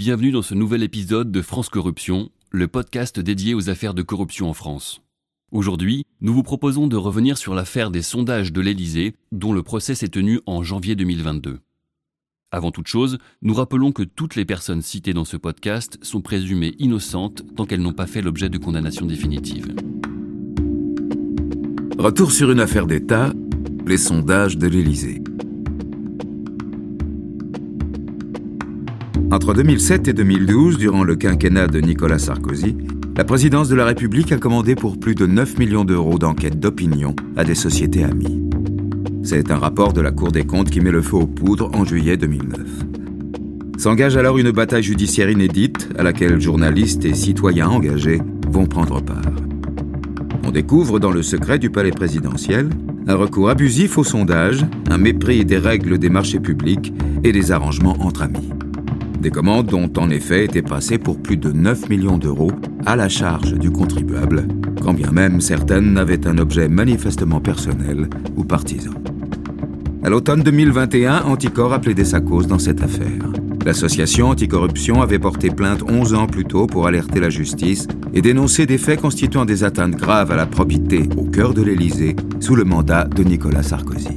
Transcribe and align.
Bienvenue 0.00 0.30
dans 0.30 0.40
ce 0.40 0.54
nouvel 0.54 0.82
épisode 0.82 1.30
de 1.30 1.42
France 1.42 1.68
Corruption, 1.68 2.30
le 2.50 2.68
podcast 2.68 3.20
dédié 3.20 3.52
aux 3.52 3.68
affaires 3.68 3.92
de 3.92 4.00
corruption 4.00 4.48
en 4.48 4.54
France. 4.54 5.02
Aujourd'hui, 5.52 6.06
nous 6.22 6.32
vous 6.32 6.42
proposons 6.42 6.86
de 6.86 6.96
revenir 6.96 7.36
sur 7.36 7.54
l'affaire 7.54 7.90
des 7.90 8.00
sondages 8.00 8.50
de 8.50 8.62
l'Élysée, 8.62 9.14
dont 9.30 9.52
le 9.52 9.62
procès 9.62 9.94
s'est 9.94 10.08
tenu 10.08 10.40
en 10.46 10.62
janvier 10.62 10.96
2022. 10.96 11.58
Avant 12.50 12.70
toute 12.70 12.86
chose, 12.86 13.18
nous 13.42 13.52
rappelons 13.52 13.92
que 13.92 14.02
toutes 14.02 14.36
les 14.36 14.46
personnes 14.46 14.80
citées 14.80 15.12
dans 15.12 15.26
ce 15.26 15.36
podcast 15.36 15.98
sont 16.00 16.22
présumées 16.22 16.74
innocentes 16.78 17.42
tant 17.54 17.66
qu'elles 17.66 17.82
n'ont 17.82 17.92
pas 17.92 18.06
fait 18.06 18.22
l'objet 18.22 18.48
de 18.48 18.56
condamnation 18.56 19.04
définitive. 19.04 19.68
Retour 21.98 22.32
sur 22.32 22.50
une 22.50 22.60
affaire 22.60 22.86
d'État, 22.86 23.34
les 23.86 23.98
sondages 23.98 24.56
de 24.56 24.66
l'Élysée. 24.66 25.22
Entre 29.32 29.54
2007 29.54 30.08
et 30.08 30.12
2012, 30.12 30.76
durant 30.76 31.04
le 31.04 31.14
quinquennat 31.14 31.68
de 31.68 31.80
Nicolas 31.80 32.18
Sarkozy, 32.18 32.76
la 33.16 33.22
présidence 33.22 33.68
de 33.68 33.76
la 33.76 33.84
République 33.84 34.32
a 34.32 34.38
commandé 34.38 34.74
pour 34.74 34.98
plus 34.98 35.14
de 35.14 35.24
9 35.24 35.56
millions 35.56 35.84
d'euros 35.84 36.18
d'enquêtes 36.18 36.58
d'opinion 36.58 37.14
à 37.36 37.44
des 37.44 37.54
sociétés 37.54 38.02
amies. 38.02 38.42
C'est 39.22 39.52
un 39.52 39.58
rapport 39.58 39.92
de 39.92 40.00
la 40.00 40.10
Cour 40.10 40.32
des 40.32 40.42
comptes 40.42 40.70
qui 40.70 40.80
met 40.80 40.90
le 40.90 41.00
feu 41.00 41.18
aux 41.18 41.26
poudres 41.28 41.70
en 41.74 41.84
juillet 41.84 42.16
2009. 42.16 42.58
S'engage 43.78 44.16
alors 44.16 44.36
une 44.36 44.50
bataille 44.50 44.82
judiciaire 44.82 45.30
inédite 45.30 45.90
à 45.96 46.02
laquelle 46.02 46.40
journalistes 46.40 47.04
et 47.04 47.14
citoyens 47.14 47.68
engagés 47.68 48.20
vont 48.48 48.66
prendre 48.66 49.00
part. 49.00 49.22
On 50.44 50.50
découvre 50.50 50.98
dans 50.98 51.12
le 51.12 51.22
secret 51.22 51.60
du 51.60 51.70
palais 51.70 51.92
présidentiel 51.92 52.68
un 53.06 53.14
recours 53.14 53.48
abusif 53.48 53.96
au 53.96 54.02
sondage, 54.02 54.66
un 54.90 54.98
mépris 54.98 55.44
des 55.44 55.58
règles 55.58 55.98
des 55.98 56.10
marchés 56.10 56.40
publics 56.40 56.92
et 57.22 57.30
des 57.30 57.52
arrangements 57.52 57.96
entre 58.00 58.22
amis. 58.22 58.50
Des 59.20 59.30
commandes 59.30 59.74
ont 59.74 59.92
en 59.98 60.08
effet 60.08 60.46
été 60.46 60.62
passées 60.62 60.96
pour 60.96 61.20
plus 61.20 61.36
de 61.36 61.52
9 61.52 61.90
millions 61.90 62.16
d'euros 62.16 62.52
à 62.86 62.96
la 62.96 63.10
charge 63.10 63.52
du 63.52 63.70
contribuable, 63.70 64.48
quand 64.82 64.94
bien 64.94 65.10
même 65.10 65.42
certaines 65.42 65.98
avaient 65.98 66.26
un 66.26 66.38
objet 66.38 66.70
manifestement 66.70 67.38
personnel 67.38 68.08
ou 68.36 68.44
partisan. 68.44 68.92
À 70.02 70.08
l'automne 70.08 70.42
2021, 70.42 71.24
Anticor 71.24 71.74
a 71.74 71.80
plaidé 71.80 72.06
sa 72.06 72.20
cause 72.22 72.46
dans 72.46 72.58
cette 72.58 72.82
affaire. 72.82 73.30
L'association 73.66 74.30
anticorruption 74.30 75.02
avait 75.02 75.18
porté 75.18 75.50
plainte 75.50 75.82
11 75.86 76.14
ans 76.14 76.26
plus 76.26 76.46
tôt 76.46 76.66
pour 76.66 76.86
alerter 76.86 77.20
la 77.20 77.28
justice 77.28 77.86
et 78.14 78.22
dénoncer 78.22 78.64
des 78.64 78.78
faits 78.78 79.02
constituant 79.02 79.44
des 79.44 79.64
atteintes 79.64 79.96
graves 79.96 80.32
à 80.32 80.36
la 80.36 80.46
probité 80.46 81.10
au 81.18 81.24
cœur 81.24 81.52
de 81.52 81.60
l'Élysée 81.60 82.16
sous 82.40 82.56
le 82.56 82.64
mandat 82.64 83.04
de 83.04 83.22
Nicolas 83.22 83.62
Sarkozy. 83.62 84.16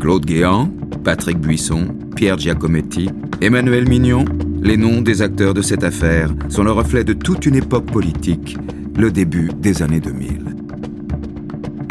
Claude 0.00 0.24
Guéant, 0.24 0.70
Patrick 1.04 1.38
Buisson, 1.38 1.88
Pierre 2.14 2.38
Giacometti, 2.38 3.10
Emmanuel 3.40 3.88
Mignon, 3.88 4.24
les 4.62 4.76
noms 4.76 5.02
des 5.02 5.20
acteurs 5.20 5.52
de 5.52 5.62
cette 5.62 5.82
affaire 5.82 6.32
sont 6.48 6.62
le 6.62 6.70
reflet 6.70 7.02
de 7.02 7.12
toute 7.12 7.46
une 7.46 7.56
époque 7.56 7.90
politique, 7.90 8.56
le 8.96 9.10
début 9.10 9.50
des 9.56 9.82
années 9.82 10.00
2000. 10.00 10.54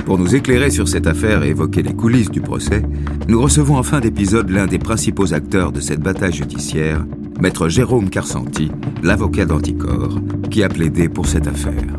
Pour 0.05 0.17
nous 0.17 0.33
éclairer 0.35 0.69
sur 0.69 0.87
cette 0.87 1.07
affaire 1.07 1.43
et 1.43 1.49
évoquer 1.49 1.83
les 1.83 1.93
coulisses 1.93 2.31
du 2.31 2.41
procès, 2.41 2.81
nous 3.27 3.41
recevons 3.41 3.77
en 3.77 3.83
fin 3.83 3.99
d'épisode 3.99 4.49
l'un 4.49 4.67
des 4.67 4.79
principaux 4.79 5.33
acteurs 5.33 5.71
de 5.71 5.81
cette 5.81 6.01
bataille 6.01 6.33
judiciaire, 6.33 7.05
maître 7.39 7.67
Jérôme 7.67 8.09
Carsanti, 8.09 8.71
l'avocat 9.03 9.45
d'Anticor, 9.45 10.19
qui 10.49 10.63
a 10.63 10.69
plaidé 10.69 11.09
pour 11.09 11.27
cette 11.27 11.47
affaire. 11.47 11.97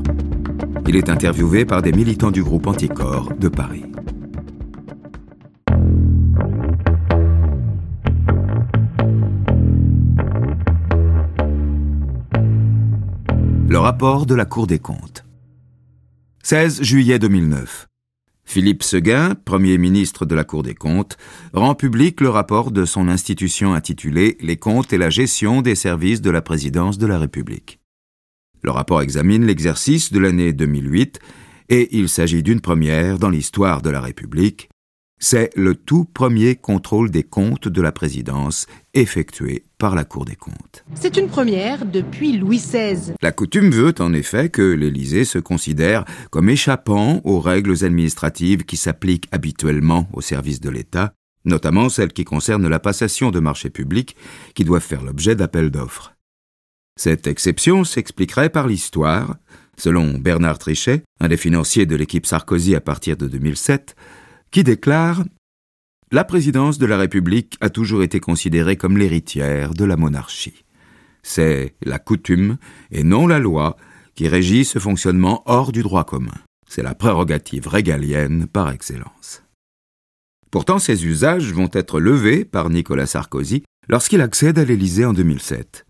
Il 0.88 0.96
est 0.96 1.10
interviewé 1.10 1.64
par 1.64 1.82
des 1.82 1.92
militants 1.92 2.30
du 2.30 2.42
groupe 2.42 2.66
Anticor 2.66 3.32
de 3.38 3.48
Paris. 3.48 3.84
Le 13.72 13.78
rapport 13.78 14.26
de 14.26 14.34
la 14.34 14.44
Cour 14.44 14.66
des 14.66 14.78
comptes. 14.78 15.24
16 16.42 16.82
juillet 16.82 17.18
2009. 17.18 17.88
Philippe 18.44 18.82
Seguin, 18.82 19.34
Premier 19.34 19.78
ministre 19.78 20.26
de 20.26 20.34
la 20.34 20.44
Cour 20.44 20.62
des 20.62 20.74
comptes, 20.74 21.16
rend 21.54 21.74
public 21.74 22.20
le 22.20 22.28
rapport 22.28 22.70
de 22.70 22.84
son 22.84 23.08
institution 23.08 23.72
intitulé 23.72 24.36
Les 24.42 24.58
comptes 24.58 24.92
et 24.92 24.98
la 24.98 25.08
gestion 25.08 25.62
des 25.62 25.74
services 25.74 26.20
de 26.20 26.30
la 26.30 26.42
présidence 26.42 26.98
de 26.98 27.06
la 27.06 27.18
République. 27.18 27.80
Le 28.60 28.72
rapport 28.72 29.00
examine 29.00 29.46
l'exercice 29.46 30.12
de 30.12 30.18
l'année 30.18 30.52
2008 30.52 31.18
et 31.70 31.96
il 31.96 32.10
s'agit 32.10 32.42
d'une 32.42 32.60
première 32.60 33.18
dans 33.18 33.30
l'histoire 33.30 33.80
de 33.80 33.88
la 33.88 34.02
République. 34.02 34.68
C'est 35.24 35.56
le 35.56 35.76
tout 35.76 36.04
premier 36.04 36.56
contrôle 36.56 37.08
des 37.08 37.22
comptes 37.22 37.68
de 37.68 37.80
la 37.80 37.92
présidence 37.92 38.66
effectué 38.92 39.64
par 39.78 39.94
la 39.94 40.02
Cour 40.02 40.24
des 40.24 40.34
comptes. 40.34 40.84
C'est 40.96 41.16
une 41.16 41.28
première 41.28 41.86
depuis 41.86 42.36
Louis 42.36 42.56
XVI. 42.56 43.12
La 43.22 43.30
coutume 43.30 43.70
veut 43.70 43.94
en 44.00 44.14
effet 44.14 44.48
que 44.48 44.62
l'Élysée 44.62 45.24
se 45.24 45.38
considère 45.38 46.04
comme 46.32 46.48
échappant 46.48 47.20
aux 47.22 47.38
règles 47.38 47.84
administratives 47.84 48.64
qui 48.64 48.76
s'appliquent 48.76 49.28
habituellement 49.30 50.08
au 50.12 50.20
service 50.20 50.60
de 50.60 50.70
l'État, 50.70 51.14
notamment 51.44 51.88
celles 51.88 52.12
qui 52.12 52.24
concernent 52.24 52.68
la 52.68 52.80
passation 52.80 53.30
de 53.30 53.38
marchés 53.38 53.70
publics 53.70 54.16
qui 54.56 54.64
doivent 54.64 54.82
faire 54.82 55.04
l'objet 55.04 55.36
d'appels 55.36 55.70
d'offres. 55.70 56.16
Cette 56.98 57.28
exception 57.28 57.84
s'expliquerait 57.84 58.50
par 58.50 58.66
l'histoire. 58.66 59.36
Selon 59.78 60.18
Bernard 60.18 60.58
Trichet, 60.58 61.04
un 61.20 61.28
des 61.28 61.36
financiers 61.36 61.86
de 61.86 61.94
l'équipe 61.94 62.26
Sarkozy 62.26 62.74
à 62.74 62.80
partir 62.80 63.16
de 63.16 63.28
2007, 63.28 63.94
qui 64.52 64.62
déclare 64.62 65.24
La 66.12 66.24
présidence 66.24 66.78
de 66.78 66.84
la 66.84 66.98
République 66.98 67.56
a 67.62 67.70
toujours 67.70 68.02
été 68.02 68.20
considérée 68.20 68.76
comme 68.76 68.98
l'héritière 68.98 69.72
de 69.72 69.84
la 69.86 69.96
monarchie. 69.96 70.64
C'est 71.22 71.74
la 71.82 71.98
coutume 71.98 72.58
et 72.90 73.02
non 73.02 73.26
la 73.26 73.38
loi 73.38 73.76
qui 74.14 74.28
régit 74.28 74.66
ce 74.66 74.78
fonctionnement 74.78 75.42
hors 75.46 75.72
du 75.72 75.82
droit 75.82 76.04
commun. 76.04 76.34
C'est 76.68 76.82
la 76.82 76.94
prérogative 76.94 77.66
régalienne 77.66 78.46
par 78.46 78.70
excellence. 78.70 79.42
Pourtant, 80.50 80.78
ces 80.78 81.06
usages 81.06 81.50
vont 81.52 81.70
être 81.72 81.98
levés 81.98 82.44
par 82.44 82.68
Nicolas 82.68 83.06
Sarkozy 83.06 83.62
lorsqu'il 83.88 84.20
accède 84.20 84.58
à 84.58 84.64
l'Élysée 84.64 85.06
en 85.06 85.14
2007. 85.14 85.86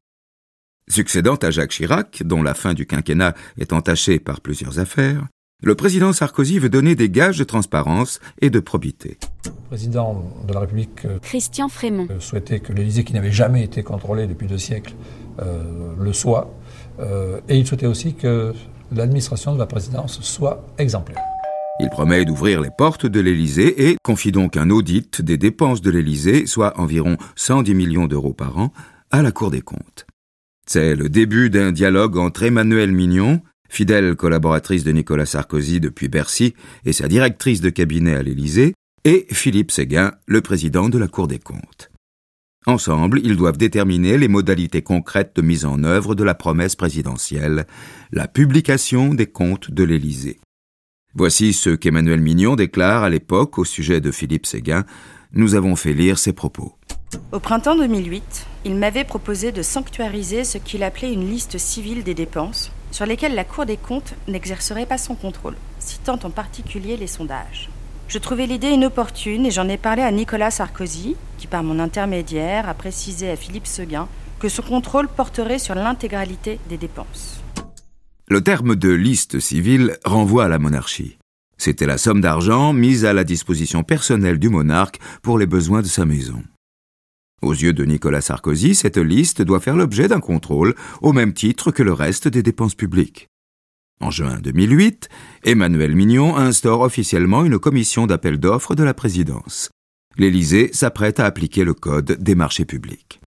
Succédant 0.89 1.37
à 1.37 1.51
Jacques 1.51 1.73
Chirac, 1.73 2.23
dont 2.25 2.45
la 2.45 2.55
fin 2.55 2.75
du 2.75 2.87
quinquennat 2.87 3.35
est 3.59 3.73
entachée 3.73 4.21
par 4.21 4.41
plusieurs 4.41 4.79
affaires, 4.79 5.27
le 5.63 5.77
président 5.77 6.13
Sarkozy 6.13 6.59
veut 6.59 6.69
donner 6.69 6.97
des 6.97 7.09
gages 7.09 7.39
de 7.39 7.45
transparence 7.45 8.19
et 8.41 8.51
de 8.51 8.59
probité. 8.59 9.17
Le 9.47 9.53
président 9.69 10.25
de 10.47 10.53
la 10.53 10.61
République 10.61 11.05
euh, 11.05 11.19
Christian 11.21 11.69
Frémont 11.69 12.09
souhaitait 12.19 12.59
que 12.59 12.73
l'Élysée, 12.73 13.05
qui 13.05 13.13
n'avait 13.13 13.31
jamais 13.31 13.63
été 13.63 13.85
contrôlée 13.85 14.27
depuis 14.27 14.49
deux 14.49 14.59
siècles, 14.59 14.95
euh, 15.41 15.95
le 15.99 16.13
soit. 16.13 16.53
Euh, 16.99 17.41
et 17.49 17.59
il 17.59 17.67
souhaitait 17.67 17.87
aussi 17.87 18.15
que 18.15 18.53
l'administration 18.91 19.55
de 19.55 19.59
la 19.61 19.67
présidence 19.67 20.21
soit 20.21 20.67
exemplaire. 20.79 21.23
Il 21.81 21.89
promet 21.91 22.25
d'ouvrir 22.25 22.61
les 22.61 22.71
portes 22.77 23.07
de 23.07 23.21
l'Élysée 23.21 23.89
et 23.89 23.97
confie 24.03 24.33
donc 24.33 24.57
un 24.57 24.69
audit 24.69 25.23
des 25.23 25.39
dépenses 25.39 25.81
de 25.81 25.91
l'Élysée, 25.91 26.47
soit 26.47 26.79
environ 26.79 27.17
110 27.37 27.75
millions 27.75 28.07
d'euros 28.09 28.35
par 28.35 28.59
an, 28.59 28.73
à 29.13 29.23
la 29.23 29.31
Cour 29.31 29.51
des 29.51 29.63
comptes. 29.63 30.07
C'est 30.67 30.97
le 30.97 31.09
début 31.09 31.51
d'un 31.51 31.73
dialogue 31.73 32.19
entre 32.19 32.43
Emmanuel 32.43 32.93
Mignon, 32.93 33.41
fidèle 33.73 34.15
collaboratrice 34.17 34.85
de 34.85 34.93
Nicolas 34.93 35.27
Sarkozy 35.27 35.81
depuis 35.81 36.09
Bercy 36.09 36.55
et 36.85 36.93
sa 36.93 37.09
directrice 37.09 37.63
de 37.63 37.71
cabinet 37.71 38.15
à 38.15 38.23
l'Élysée, 38.23 38.75
et 39.05 39.27
Philippe 39.33 39.73
Séguin, 39.73 40.13
le 40.27 40.43
président 40.43 40.89
de 40.89 40.99
la 40.99 41.09
Cour 41.09 41.27
des 41.27 41.39
comptes. 41.39 41.91
Ensemble, 42.67 43.21
ils 43.25 43.37
doivent 43.37 43.57
déterminer 43.57 44.19
les 44.19 44.29
modalités 44.29 44.83
concrètes 44.83 45.35
de 45.35 45.43
mise 45.43 45.65
en 45.65 45.83
œuvre 45.83 46.15
de 46.15 46.23
la 46.23 46.35
promesse 46.35 46.77
présidentielle, 46.77 47.67
la 48.13 48.29
publication 48.29 49.15
des 49.15 49.27
comptes 49.27 49.73
de 49.73 49.83
l'Élysée. 49.83 50.39
Voici 51.15 51.53
ce 51.53 51.71
qu'Emmanuel 51.71 52.21
Mignon 52.21 52.55
déclare 52.55 53.03
à 53.03 53.11
l'époque 53.11 53.59
au 53.59 53.65
sujet 53.65 54.01
de 54.01 54.11
Philippe 54.13 54.47
Séguin. 54.47 54.85
Nous 55.33 55.55
avons 55.55 55.77
fait 55.77 55.93
lire 55.95 56.19
ses 56.19 56.33
propos. 56.33 56.75
Au 57.33 57.41
printemps 57.41 57.77
2008, 57.77 58.47
il 58.65 58.77
m'avait 58.77 59.05
proposé 59.05 59.51
de 59.51 59.63
sanctuariser 59.63 60.45
ce 60.45 60.59
qu'il 60.59 60.83
appelait 60.83 61.13
une 61.13 61.29
liste 61.29 61.59
civile 61.59 62.05
des 62.05 62.15
dépenses, 62.15 62.71
sur 62.93 63.07
lesquelles 63.07 63.35
la 63.35 63.45
Cour 63.45 63.67
des 63.67 63.77
comptes 63.77 64.15
n'exercerait 64.29 64.87
pas 64.87 64.99
son 64.99 65.17
contrôle, 65.17 65.57
citant 65.81 66.19
en 66.23 66.31
particulier 66.31 66.97
les 66.97 67.09
sondages. 67.09 67.71
Je 68.07 68.19
trouvais 68.19 68.47
l'idée 68.47 68.69
inopportune 68.69 69.47
et 69.47 69.51
j'en 69.51 69.69
ai 69.69 69.79
parlé 69.79 70.03
à 70.03 70.13
Nicolas 70.13 70.51
Sarkozy, 70.51 71.17
qui 71.39 71.47
par 71.47 71.63
mon 71.63 71.79
intermédiaire 71.79 72.69
a 72.69 72.75
précisé 72.75 73.31
à 73.31 73.37
Philippe 73.37 73.67
Seguin 73.67 74.07
que 74.39 74.49
ce 74.49 74.61
contrôle 74.61 75.09
porterait 75.09 75.59
sur 75.59 75.75
l'intégralité 75.75 76.61
des 76.69 76.77
dépenses. 76.77 77.41
Le 78.29 78.43
terme 78.43 78.77
de 78.77 78.91
liste 78.91 79.41
civile 79.41 79.97
renvoie 80.05 80.45
à 80.45 80.49
la 80.49 80.59
monarchie. 80.59 81.19
C'était 81.57 81.87
la 81.87 81.97
somme 81.97 82.21
d'argent 82.21 82.73
mise 82.73 83.05
à 83.05 83.13
la 83.13 83.25
disposition 83.25 83.83
personnelle 83.83 84.39
du 84.39 84.49
monarque 84.49 84.99
pour 85.23 85.39
les 85.39 85.47
besoins 85.47 85.81
de 85.81 85.87
sa 85.87 86.05
maison. 86.05 86.43
Aux 87.43 87.53
yeux 87.53 87.73
de 87.73 87.85
Nicolas 87.85 88.21
Sarkozy, 88.21 88.77
cette 88.77 88.99
liste 88.99 89.43
doit 89.43 89.59
faire 89.59 89.77
l'objet 89.77 90.07
d'un 90.07 90.21
contrôle 90.21 90.77
au 91.01 91.13
même 91.13 91.35
titre 91.35 91.73
que 91.73 91.83
le 91.83 91.93
reste 91.93 92.29
des 92.29 92.43
dépenses 92.43 92.77
publiques. 92.77 93.27
En 94.01 94.11
juin 94.11 94.39
2008, 94.41 95.09
Emmanuel 95.45 95.95
Mignon 95.97 96.37
instaure 96.37 96.81
officiellement 96.81 97.45
une 97.45 97.59
commission 97.59 98.07
d'appel 98.07 98.39
d'offres 98.39 98.77
de 98.77 98.85
la 98.85 98.95
présidence. 98.95 99.71
L'Élysée 100.17 100.71
s'apprête 100.73 101.19
à 101.19 101.27
appliquer 101.27 101.65
le 101.65 101.75
code 101.75 102.17
des 102.21 102.35
marchés 102.37 102.65
publics. 102.65 103.21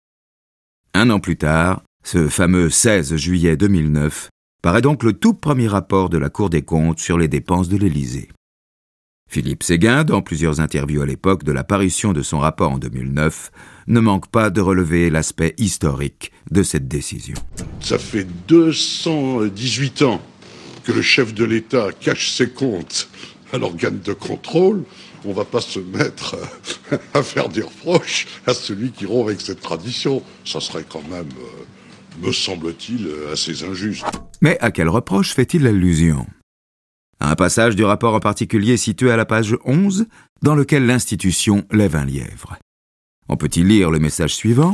Un 0.95 1.11
an 1.11 1.19
plus 1.19 1.37
tard, 1.37 1.83
ce 2.05 2.29
fameux 2.29 2.71
16 2.71 3.17
juillet 3.17 3.57
2009, 3.57 4.29
paraît 4.63 4.83
donc 4.83 5.03
le 5.03 5.13
tout 5.13 5.35
premier 5.35 5.67
rapport 5.67 6.09
de 6.09 6.19
la 6.19 6.31
Cour 6.31 6.51
des 6.51 6.63
comptes 6.63 7.01
sur 7.01 7.19
les 7.19 7.29
dépenses 7.29 7.69
de 7.69 7.77
l'Élysée. 7.77 8.29
Philippe 9.29 9.63
Séguin, 9.63 10.05
dans 10.05 10.23
plusieurs 10.23 10.61
interviews 10.61 11.03
à 11.03 11.07
l'époque 11.07 11.43
de 11.43 11.53
l'apparition 11.53 12.13
de 12.13 12.23
son 12.23 12.39
rapport 12.39 12.73
en 12.73 12.79
2009, 12.79 13.51
ne 13.87 14.01
manque 14.01 14.29
pas 14.29 14.51
de 14.51 14.61
relever 14.61 15.11
l'aspect 15.11 15.55
historique 15.59 16.33
de 16.51 16.63
cette 16.63 16.89
décision. 16.89 17.37
Ça 17.81 17.99
fait 17.99 18.27
218 18.49 20.03
ans 20.03 20.23
que 20.85 20.93
le 20.93 21.03
chef 21.03 21.35
de 21.35 21.45
l'État 21.45 21.89
cache 21.99 22.31
ses 22.31 22.51
comptes 22.51 23.09
à 23.53 23.59
l'organe 23.59 24.01
de 24.01 24.13
contrôle. 24.13 24.85
On 25.25 25.31
ne 25.31 25.35
va 25.35 25.45
pas 25.45 25.61
se 25.61 25.79
mettre 25.79 26.37
à 27.15 27.23
faire 27.23 27.49
des 27.49 27.63
reproches 27.63 28.27
à 28.47 28.55
celui 28.55 28.91
qui 28.91 29.07
rompt 29.07 29.29
avec 29.29 29.41
cette 29.41 29.61
tradition. 29.61 30.23
Ça 30.45 30.61
serait 30.61 30.85
quand 30.87 31.03
même, 31.09 31.29
euh, 31.39 32.27
me 32.27 32.33
semble-t-il, 32.33 33.09
assez 33.33 33.65
injuste. 33.65 34.05
Mais 34.43 34.59
à 34.61 34.71
quel 34.71 34.89
reproche 34.89 35.33
fait-il 35.33 35.67
allusion? 35.67 36.27
Un 37.21 37.37
passage 37.37 37.75
du 37.75 37.85
rapport 37.85 38.15
en 38.15 38.21
particulier 38.21 38.77
situé 38.77 39.11
à 39.11 39.17
la 39.17 39.25
page 39.25 39.57
11, 39.65 40.07
dans 40.43 40.55
lequel 40.55 40.85
l'institution 40.85 41.65
lève 41.71 41.97
un 41.97 42.05
lièvre. 42.05 42.59
On 43.29 43.37
peut 43.37 43.50
y 43.56 43.62
lire 43.62 43.91
le 43.91 43.99
message 43.99 44.35
suivant 44.35 44.73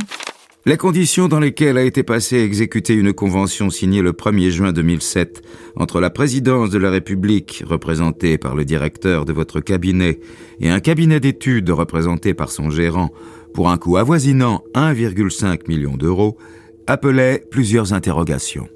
les 0.67 0.77
conditions 0.77 1.27
dans 1.27 1.39
lesquelles 1.39 1.79
a 1.79 1.83
été 1.83 2.03
passée 2.03 2.37
et 2.37 2.43
exécutée 2.43 2.93
une 2.93 3.13
convention 3.13 3.71
signée 3.71 4.03
le 4.03 4.11
1er 4.11 4.51
juin 4.51 4.71
2007 4.71 5.41
entre 5.75 5.99
la 5.99 6.11
présidence 6.11 6.69
de 6.69 6.77
la 6.77 6.91
République, 6.91 7.63
représentée 7.65 8.37
par 8.37 8.53
le 8.53 8.63
directeur 8.63 9.25
de 9.25 9.33
votre 9.33 9.59
cabinet, 9.59 10.19
et 10.59 10.69
un 10.69 10.79
cabinet 10.79 11.19
d'études 11.19 11.71
représenté 11.71 12.35
par 12.35 12.51
son 12.51 12.69
gérant, 12.69 13.09
pour 13.55 13.71
un 13.71 13.79
coût 13.79 13.97
avoisinant 13.97 14.61
1,5 14.75 15.67
million 15.67 15.97
d'euros, 15.97 16.37
appelaient 16.85 17.43
plusieurs 17.49 17.93
interrogations. 17.93 18.67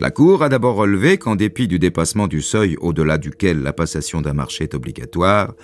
La 0.00 0.10
Cour 0.10 0.42
a 0.42 0.48
d'abord 0.48 0.74
relevé 0.74 1.18
qu'en 1.18 1.36
dépit 1.36 1.68
du 1.68 1.78
dépassement 1.78 2.26
du 2.26 2.42
seuil 2.42 2.76
au-delà 2.80 3.18
duquel 3.18 3.62
la 3.62 3.72
passation 3.72 4.20
d'un 4.20 4.32
marché 4.32 4.64
est 4.64 4.74
obligatoire, 4.74 5.54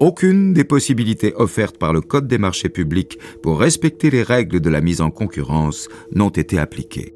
aucune 0.00 0.52
des 0.52 0.64
possibilités 0.64 1.32
offertes 1.36 1.78
par 1.78 1.92
le 1.92 2.00
Code 2.00 2.26
des 2.26 2.38
marchés 2.38 2.68
publics 2.68 3.18
pour 3.42 3.60
respecter 3.60 4.10
les 4.10 4.22
règles 4.22 4.60
de 4.60 4.70
la 4.70 4.80
mise 4.80 5.00
en 5.00 5.10
concurrence 5.10 5.88
n'ont 6.12 6.30
été 6.30 6.58
appliquées. 6.58 7.14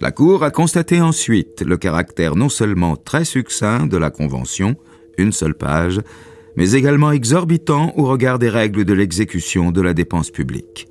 La 0.00 0.12
Cour 0.12 0.44
a 0.44 0.50
constaté 0.50 1.00
ensuite 1.00 1.60
le 1.60 1.76
caractère 1.76 2.34
non 2.34 2.48
seulement 2.48 2.96
très 2.96 3.24
succinct 3.24 3.86
de 3.86 3.98
la 3.98 4.10
Convention, 4.10 4.76
une 5.18 5.32
seule 5.32 5.54
page, 5.54 6.00
mais 6.56 6.72
également 6.72 7.12
exorbitant 7.12 7.92
au 7.96 8.04
regard 8.04 8.38
des 8.38 8.48
règles 8.48 8.84
de 8.84 8.94
l'exécution 8.94 9.72
de 9.72 9.82
la 9.82 9.92
dépense 9.92 10.30
publique. 10.30 10.88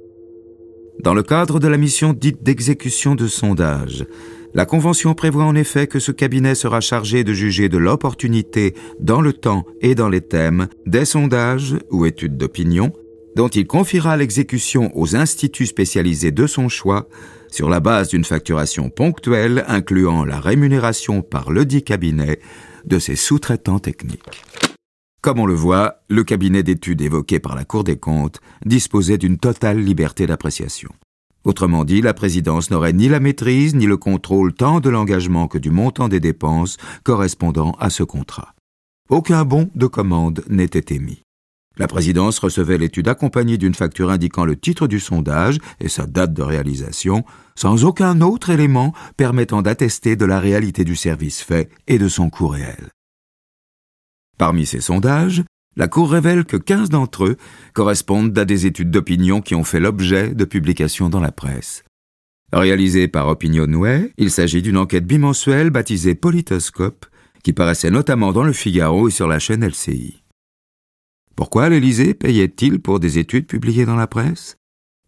Dans 1.01 1.13
le 1.13 1.23
cadre 1.23 1.59
de 1.59 1.67
la 1.67 1.77
mission 1.77 2.13
dite 2.13 2.43
d'exécution 2.43 3.15
de 3.15 3.27
sondage, 3.27 4.05
la 4.53 4.65
Convention 4.65 5.13
prévoit 5.13 5.45
en 5.45 5.55
effet 5.55 5.87
que 5.87 5.99
ce 5.99 6.11
cabinet 6.11 6.55
sera 6.55 6.81
chargé 6.81 7.23
de 7.23 7.33
juger 7.33 7.69
de 7.69 7.77
l'opportunité, 7.77 8.73
dans 8.99 9.21
le 9.21 9.33
temps 9.33 9.65
et 9.81 9.95
dans 9.95 10.09
les 10.09 10.21
thèmes, 10.21 10.67
des 10.85 11.05
sondages 11.05 11.75
ou 11.91 12.05
études 12.05 12.37
d'opinion, 12.37 12.91
dont 13.35 13.47
il 13.47 13.67
confiera 13.67 14.17
l'exécution 14.17 14.91
aux 14.97 15.15
instituts 15.15 15.67
spécialisés 15.67 16.31
de 16.31 16.47
son 16.47 16.67
choix, 16.67 17.07
sur 17.51 17.69
la 17.69 17.79
base 17.79 18.09
d'une 18.09 18.25
facturation 18.25 18.89
ponctuelle 18.89 19.63
incluant 19.67 20.25
la 20.25 20.39
rémunération 20.39 21.21
par 21.21 21.51
le 21.51 21.65
dit 21.65 21.83
cabinet 21.83 22.39
de 22.85 22.99
ses 22.99 23.15
sous-traitants 23.15 23.79
techniques. 23.79 24.43
Comme 25.21 25.39
on 25.39 25.45
le 25.45 25.53
voit, 25.53 26.01
le 26.09 26.23
cabinet 26.23 26.63
d'études 26.63 27.01
évoqué 27.01 27.39
par 27.39 27.55
la 27.55 27.65
Cour 27.65 27.83
des 27.83 27.97
comptes 27.97 28.39
disposait 28.65 29.17
d'une 29.17 29.37
totale 29.37 29.79
liberté 29.79 30.25
d'appréciation. 30.27 30.89
Autrement 31.43 31.85
dit, 31.85 32.01
la 32.01 32.13
présidence 32.13 32.69
n'aurait 32.69 32.93
ni 32.93 33.07
la 33.07 33.19
maîtrise 33.19 33.75
ni 33.75 33.85
le 33.85 33.97
contrôle 33.97 34.53
tant 34.53 34.79
de 34.79 34.89
l'engagement 34.89 35.47
que 35.47 35.57
du 35.57 35.69
montant 35.69 36.09
des 36.09 36.19
dépenses 36.19 36.77
correspondant 37.03 37.71
à 37.79 37.89
ce 37.89 38.03
contrat. 38.03 38.53
Aucun 39.09 39.45
bon 39.45 39.69
de 39.73 39.87
commande 39.87 40.43
n'était 40.49 40.93
émis. 40.93 41.23
La 41.77 41.87
présidence 41.87 42.39
recevait 42.39 42.77
l'étude 42.77 43.07
accompagnée 43.07 43.57
d'une 43.57 43.73
facture 43.73 44.09
indiquant 44.09 44.43
le 44.43 44.57
titre 44.57 44.85
du 44.85 44.99
sondage 44.99 45.59
et 45.79 45.87
sa 45.87 46.05
date 46.05 46.33
de 46.33 46.41
réalisation, 46.41 47.23
sans 47.55 47.85
aucun 47.85 48.19
autre 48.19 48.49
élément 48.49 48.93
permettant 49.15 49.61
d'attester 49.61 50.17
de 50.17 50.25
la 50.25 50.41
réalité 50.41 50.83
du 50.83 50.97
service 50.97 51.41
fait 51.41 51.69
et 51.87 51.97
de 51.97 52.09
son 52.09 52.29
coût 52.29 52.49
réel. 52.49 52.89
Parmi 54.37 54.65
ces 54.65 54.81
sondages, 54.81 55.43
la 55.79 55.87
Cour 55.87 56.11
révèle 56.11 56.43
que 56.43 56.57
15 56.57 56.89
d'entre 56.89 57.23
eux 57.23 57.37
correspondent 57.73 58.37
à 58.37 58.43
des 58.43 58.65
études 58.65 58.91
d'opinion 58.91 59.39
qui 59.39 59.55
ont 59.55 59.63
fait 59.63 59.79
l'objet 59.79 60.35
de 60.35 60.43
publications 60.43 61.07
dans 61.07 61.21
la 61.21 61.31
presse. 61.31 61.85
Réalisée 62.51 63.07
par 63.07 63.29
Opinionway, 63.29 64.11
il 64.17 64.29
s'agit 64.29 64.61
d'une 64.61 64.75
enquête 64.75 65.07
bimensuelle 65.07 65.69
baptisée 65.69 66.15
Politoscope, 66.15 67.05
qui 67.43 67.53
paraissait 67.53 67.91
notamment 67.91 68.33
dans 68.33 68.43
le 68.43 68.51
Figaro 68.51 69.07
et 69.07 69.11
sur 69.11 69.29
la 69.29 69.39
chaîne 69.39 69.65
LCI. 69.65 70.21
Pourquoi 71.37 71.69
l'Élysée 71.69 72.13
payait-il 72.13 72.81
pour 72.81 72.99
des 72.99 73.17
études 73.17 73.47
publiées 73.47 73.85
dans 73.85 73.95
la 73.95 74.07
presse? 74.07 74.57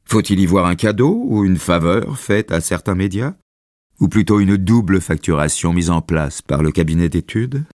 Faut-il 0.06 0.39
y 0.39 0.45
voir 0.45 0.68
un 0.68 0.75
cadeau 0.75 1.21
ou 1.27 1.44
une 1.44 1.57
faveur 1.57 2.18
faite 2.18 2.53
à 2.53 2.62
certains 2.62 2.95
médias? 2.95 3.33
Ou 4.00 4.07
plutôt 4.07 4.39
une 4.39 4.56
double 4.56 5.01
facturation 5.01 5.73
mise 5.73 5.89
en 5.89 6.01
place 6.01 6.41
par 6.41 6.63
le 6.63 6.71
cabinet 6.71 7.09
d'études? 7.09 7.65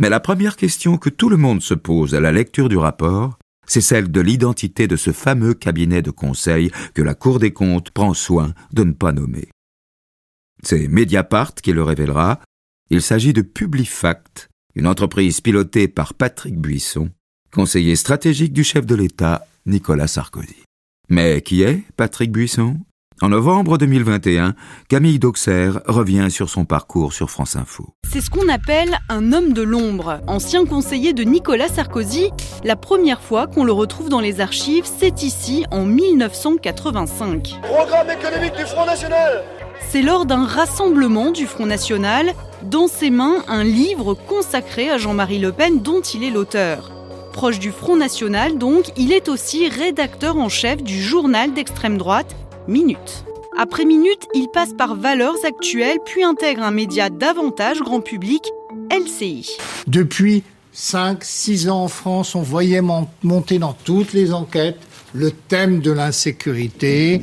Mais 0.00 0.08
la 0.08 0.18
première 0.18 0.56
question 0.56 0.96
que 0.96 1.10
tout 1.10 1.28
le 1.28 1.36
monde 1.36 1.60
se 1.60 1.74
pose 1.74 2.14
à 2.14 2.20
la 2.20 2.32
lecture 2.32 2.70
du 2.70 2.78
rapport, 2.78 3.38
c'est 3.66 3.82
celle 3.82 4.10
de 4.10 4.20
l'identité 4.20 4.88
de 4.88 4.96
ce 4.96 5.12
fameux 5.12 5.52
cabinet 5.52 6.00
de 6.00 6.10
conseil 6.10 6.72
que 6.94 7.02
la 7.02 7.14
Cour 7.14 7.38
des 7.38 7.52
comptes 7.52 7.90
prend 7.90 8.14
soin 8.14 8.54
de 8.72 8.82
ne 8.82 8.92
pas 8.92 9.12
nommer. 9.12 9.48
C'est 10.62 10.88
Mediapart 10.88 11.54
qui 11.54 11.72
le 11.72 11.82
révélera. 11.82 12.40
Il 12.88 13.02
s'agit 13.02 13.34
de 13.34 13.42
Publifact, 13.42 14.48
une 14.74 14.86
entreprise 14.86 15.42
pilotée 15.42 15.86
par 15.86 16.14
Patrick 16.14 16.58
Buisson, 16.58 17.10
conseiller 17.52 17.94
stratégique 17.94 18.54
du 18.54 18.64
chef 18.64 18.86
de 18.86 18.94
l'État, 18.94 19.46
Nicolas 19.66 20.08
Sarkozy. 20.08 20.64
Mais 21.10 21.42
qui 21.42 21.62
est 21.62 21.84
Patrick 21.96 22.32
Buisson? 22.32 22.78
En 23.20 23.28
novembre 23.28 23.76
2021, 23.76 24.54
Camille 24.88 25.18
Dauxerre 25.18 25.82
revient 25.86 26.28
sur 26.30 26.48
son 26.48 26.64
parcours 26.64 27.12
sur 27.12 27.30
France 27.30 27.54
Info. 27.54 27.92
C'est 28.12 28.20
ce 28.20 28.28
qu'on 28.28 28.48
appelle 28.48 28.98
un 29.08 29.32
homme 29.32 29.52
de 29.52 29.62
l'ombre. 29.62 30.18
Ancien 30.26 30.64
conseiller 30.64 31.12
de 31.12 31.22
Nicolas 31.22 31.68
Sarkozy, 31.68 32.30
la 32.64 32.74
première 32.74 33.20
fois 33.20 33.46
qu'on 33.46 33.62
le 33.62 33.70
retrouve 33.70 34.08
dans 34.08 34.18
les 34.18 34.40
archives, 34.40 34.84
c'est 34.84 35.22
ici 35.22 35.64
en 35.70 35.84
1985. 35.84 37.60
Programme 37.62 38.10
économique 38.10 38.56
du 38.56 38.64
Front 38.64 38.84
National 38.84 39.44
C'est 39.90 40.02
lors 40.02 40.26
d'un 40.26 40.44
rassemblement 40.44 41.30
du 41.30 41.46
Front 41.46 41.66
National, 41.66 42.32
dans 42.64 42.88
ses 42.88 43.10
mains 43.10 43.44
un 43.46 43.62
livre 43.62 44.14
consacré 44.14 44.90
à 44.90 44.98
Jean-Marie 44.98 45.38
Le 45.38 45.52
Pen 45.52 45.80
dont 45.80 46.00
il 46.00 46.24
est 46.24 46.30
l'auteur. 46.30 46.90
Proche 47.32 47.60
du 47.60 47.70
Front 47.70 47.94
National 47.94 48.58
donc, 48.58 48.86
il 48.96 49.12
est 49.12 49.28
aussi 49.28 49.68
rédacteur 49.68 50.36
en 50.36 50.48
chef 50.48 50.82
du 50.82 51.00
journal 51.00 51.54
d'extrême 51.54 51.96
droite 51.96 52.34
Minute. 52.66 53.24
Après 53.62 53.84
Minute, 53.84 54.26
il 54.32 54.48
passe 54.48 54.72
par 54.72 54.94
Valeurs 54.94 55.44
Actuelles, 55.44 55.98
puis 56.06 56.24
intègre 56.24 56.62
un 56.62 56.70
média 56.70 57.10
davantage 57.10 57.80
grand 57.80 58.00
public, 58.00 58.40
LCI. 58.90 59.50
Depuis 59.86 60.44
5-6 60.74 61.68
ans 61.68 61.84
en 61.84 61.88
France, 61.88 62.34
on 62.34 62.40
voyait 62.40 62.80
monter 63.22 63.58
dans 63.58 63.74
toutes 63.84 64.14
les 64.14 64.32
enquêtes 64.32 64.78
le 65.12 65.30
thème 65.30 65.80
de 65.80 65.90
l'insécurité. 65.90 67.20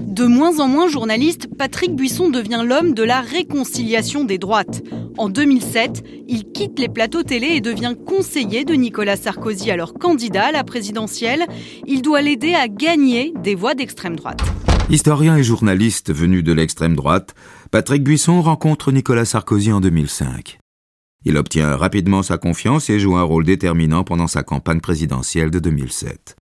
De 0.00 0.24
moins 0.24 0.60
en 0.60 0.68
moins 0.68 0.88
journaliste, 0.88 1.46
Patrick 1.58 1.94
Buisson 1.94 2.30
devient 2.30 2.62
l'homme 2.64 2.94
de 2.94 3.02
la 3.02 3.20
réconciliation 3.20 4.24
des 4.24 4.38
droites. 4.38 4.82
En 5.18 5.28
2007, 5.28 6.02
il 6.26 6.44
quitte 6.52 6.78
les 6.78 6.88
plateaux 6.88 7.22
télé 7.22 7.48
et 7.48 7.60
devient 7.60 7.96
conseiller 8.06 8.64
de 8.64 8.72
Nicolas 8.72 9.16
Sarkozy, 9.16 9.70
alors 9.70 9.92
candidat 9.92 10.46
à 10.46 10.52
la 10.52 10.64
présidentielle. 10.64 11.44
Il 11.86 12.00
doit 12.00 12.22
l'aider 12.22 12.54
à 12.54 12.66
gagner 12.66 13.34
des 13.42 13.54
voix 13.54 13.74
d'extrême 13.74 14.16
droite. 14.16 14.40
Historien 14.88 15.36
et 15.36 15.42
journaliste 15.42 16.14
venu 16.14 16.44
de 16.44 16.52
l'extrême 16.52 16.94
droite, 16.94 17.34
Patrick 17.72 18.04
Buisson 18.04 18.40
rencontre 18.40 18.92
Nicolas 18.92 19.24
Sarkozy 19.24 19.72
en 19.72 19.80
2005. 19.80 20.60
Il 21.24 21.36
obtient 21.36 21.74
rapidement 21.74 22.22
sa 22.22 22.38
confiance 22.38 22.88
et 22.88 23.00
joue 23.00 23.16
un 23.16 23.24
rôle 23.24 23.44
déterminant 23.44 24.04
pendant 24.04 24.28
sa 24.28 24.44
campagne 24.44 24.80
présidentielle 24.80 25.50
de 25.50 25.58
2007. 25.58 26.36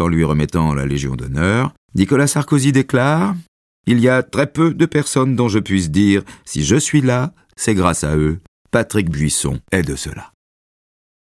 En 0.00 0.06
lui 0.06 0.22
remettant 0.22 0.74
la 0.74 0.86
Légion 0.86 1.16
d'honneur, 1.16 1.74
Nicolas 1.96 2.28
Sarkozy 2.28 2.70
déclare 2.70 3.34
Il 3.88 3.98
y 3.98 4.08
a 4.08 4.22
très 4.22 4.46
peu 4.46 4.72
de 4.72 4.86
personnes 4.86 5.34
dont 5.34 5.48
je 5.48 5.58
puisse 5.58 5.90
dire 5.90 6.22
si 6.44 6.62
je 6.62 6.76
suis 6.76 7.00
là, 7.00 7.34
c'est 7.56 7.74
grâce 7.74 8.04
à 8.04 8.16
eux. 8.16 8.38
Patrick 8.70 9.10
Buisson 9.10 9.58
est 9.72 9.82
de 9.82 9.96
cela. 9.96 10.30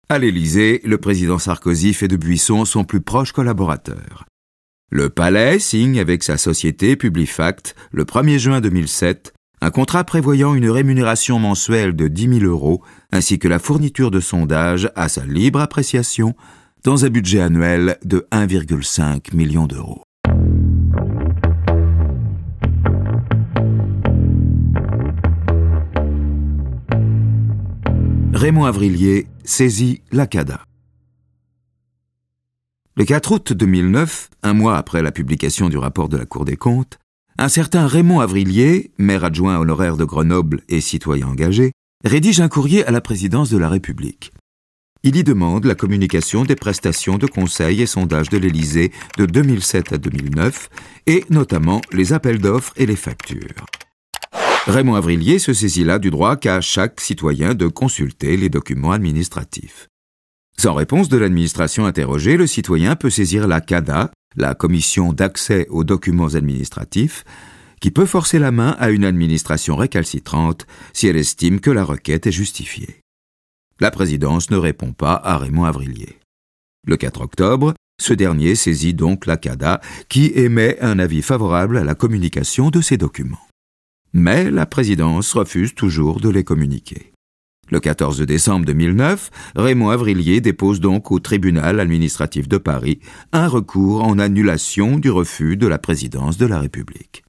À 0.09 0.19
l'Élysée, 0.19 0.81
le 0.85 0.99
président 0.99 1.39
Sarkozy 1.39 1.95
fait 1.95 2.09
de 2.09 2.17
Buisson 2.17 2.65
son 2.65 2.83
plus 2.83 3.01
proche 3.01 3.31
collaborateur. 3.31 4.27
Le 4.95 5.09
Palais 5.09 5.59
signe 5.59 5.99
avec 5.99 6.23
sa 6.23 6.37
société 6.37 6.97
Publifact 6.97 7.75
le 7.93 8.05
1er 8.05 8.37
juin 8.37 8.61
2007 8.61 9.33
un 9.63 9.71
contrat 9.71 10.05
prévoyant 10.05 10.55
une 10.55 10.69
rémunération 10.69 11.39
mensuelle 11.39 11.97
de 11.97 12.09
10 12.09 12.41
000 12.41 12.45
euros 12.45 12.83
ainsi 13.11 13.39
que 13.39 13.49
la 13.49 13.59
fourniture 13.59 14.11
de 14.11 14.21
sondages 14.21 14.91
à 14.95 15.09
sa 15.09 15.25
libre 15.25 15.61
appréciation 15.63 16.35
dans 16.85 17.07
un 17.07 17.09
budget 17.09 17.41
annuel 17.41 17.97
de 18.05 18.29
1,5 18.33 19.35
million 19.35 19.67
d'euros. 19.67 20.03
Raymond 28.35 28.67
Avrillier 28.67 29.27
saisit 29.43 30.03
l'ACADA. 30.13 30.61
Le 32.95 33.07
4 33.07 33.33
août 33.33 33.53
2009, 33.55 34.29
un 34.43 34.53
mois 34.53 34.77
après 34.77 35.01
la 35.01 35.13
publication 35.13 35.71
du 35.71 35.79
rapport 35.79 36.11
de 36.11 36.19
la 36.19 36.27
Cour 36.27 36.45
des 36.45 36.59
comptes, 36.59 36.99
un 37.39 37.49
certain 37.49 37.87
Raymond 37.87 38.21
Avrilier, 38.21 38.91
maire 38.99 39.25
adjoint 39.25 39.59
honoraire 39.59 39.97
de 39.97 40.05
Grenoble 40.05 40.61
et 40.69 40.83
citoyen 40.83 41.29
engagé, 41.29 41.73
rédige 42.05 42.41
un 42.41 42.51
courrier 42.51 42.85
à 42.85 42.91
la 42.91 43.01
présidence 43.01 43.49
de 43.49 43.57
la 43.57 43.71
République. 43.71 44.33
Il 45.05 45.17
y 45.17 45.25
demande 45.25 45.65
la 45.65 45.75
communication 45.75 46.45
des 46.45 46.55
prestations 46.55 47.17
de 47.17 47.27
conseil 47.27 47.81
et 47.81 47.87
sondage 47.87 48.29
de 48.29 48.37
l'Élysée 48.37 48.93
de 49.17 49.25
2007 49.25 49.95
à 49.95 49.97
2009, 49.97 50.69
et 51.07 51.25
notamment 51.31 51.81
les 51.93 52.13
appels 52.13 52.41
d'offres 52.41 52.75
et 52.77 52.85
les 52.85 52.97
factures. 52.97 53.65
Raymond 54.67 54.97
Avrilier 54.97 55.39
se 55.39 55.55
saisit 55.55 55.85
là 55.85 55.99
du 55.99 56.11
droit 56.11 56.37
qu'a 56.37 56.61
chaque 56.61 57.01
citoyen 57.01 57.55
de 57.55 57.69
consulter 57.69 58.37
les 58.37 58.51
documents 58.51 58.93
administratifs. 58.93 59.89
Sans 60.59 60.75
réponse 60.75 61.09
de 61.09 61.17
l'administration 61.17 61.87
interrogée, 61.87 62.37
le 62.37 62.47
citoyen 62.47 62.97
peut 62.97 63.11
saisir 63.11 63.49
la 63.49 63.61
CADA, 63.61 64.11
la 64.37 64.55
Commission 64.55 65.13
d'accès 65.13 65.67
aux 65.71 65.85
documents 65.85 66.35
administratifs, 66.35 67.25
qui 67.81 67.91
peut 67.91 68.07
forcer 68.07 68.39
la 68.39 68.53
main 68.53 68.77
à 68.79 68.91
une 68.91 69.05
administration 69.05 69.77
récalcitrante 69.77 70.67
si 70.93 71.09
elle 71.09 71.17
estime 71.17 71.61
que 71.61 71.71
la 71.71 71.85
requête 71.85 72.27
est 72.27 72.33
justifiée. 72.33 73.01
La 73.81 73.91
présidence 73.91 74.51
ne 74.51 74.57
répond 74.57 74.93
pas 74.93 75.15
à 75.15 75.37
Raymond 75.37 75.65
Avrilier. 75.65 76.19
Le 76.87 76.97
4 76.97 77.23
octobre, 77.23 77.75
ce 78.01 78.15
dernier 78.15 78.55
saisit 78.55 78.95
donc 78.95 79.27
la 79.27 79.37
CADA 79.37 79.81
qui 80.09 80.33
émet 80.35 80.79
un 80.81 80.99
avis 80.99 81.23
favorable 81.23 81.77
à 81.77 81.85
la 81.85 81.95
communication 81.95 82.71
de 82.71 82.81
ces 82.81 82.97
documents. 82.97 83.49
Mais 84.13 84.51
la 84.51 84.67
présidence 84.67 85.33
refuse 85.33 85.75
toujours 85.75 86.21
de 86.21 86.29
les 86.29 86.45
communiquer. 86.45 87.12
Le 87.71 87.81
14 87.81 88.21
décembre 88.23 88.67
2009, 88.67 89.31
Raymond 89.57 89.89
Avrilier 89.89 90.41
dépose 90.41 90.81
donc 90.81 91.11
au 91.11 91.21
tribunal 91.21 91.81
administratif 91.81 92.47
de 92.47 92.59
Paris 92.59 93.01
un 93.33 93.49
recours 93.49 94.05
en 94.05 94.19
annulation 94.19 94.99
du 94.99 95.11
refus 95.11 95.57
de 95.57 95.67
la 95.67 95.79
présidence 95.79 96.37
de 96.37 96.47
la 96.47 96.61
République. 96.61 97.25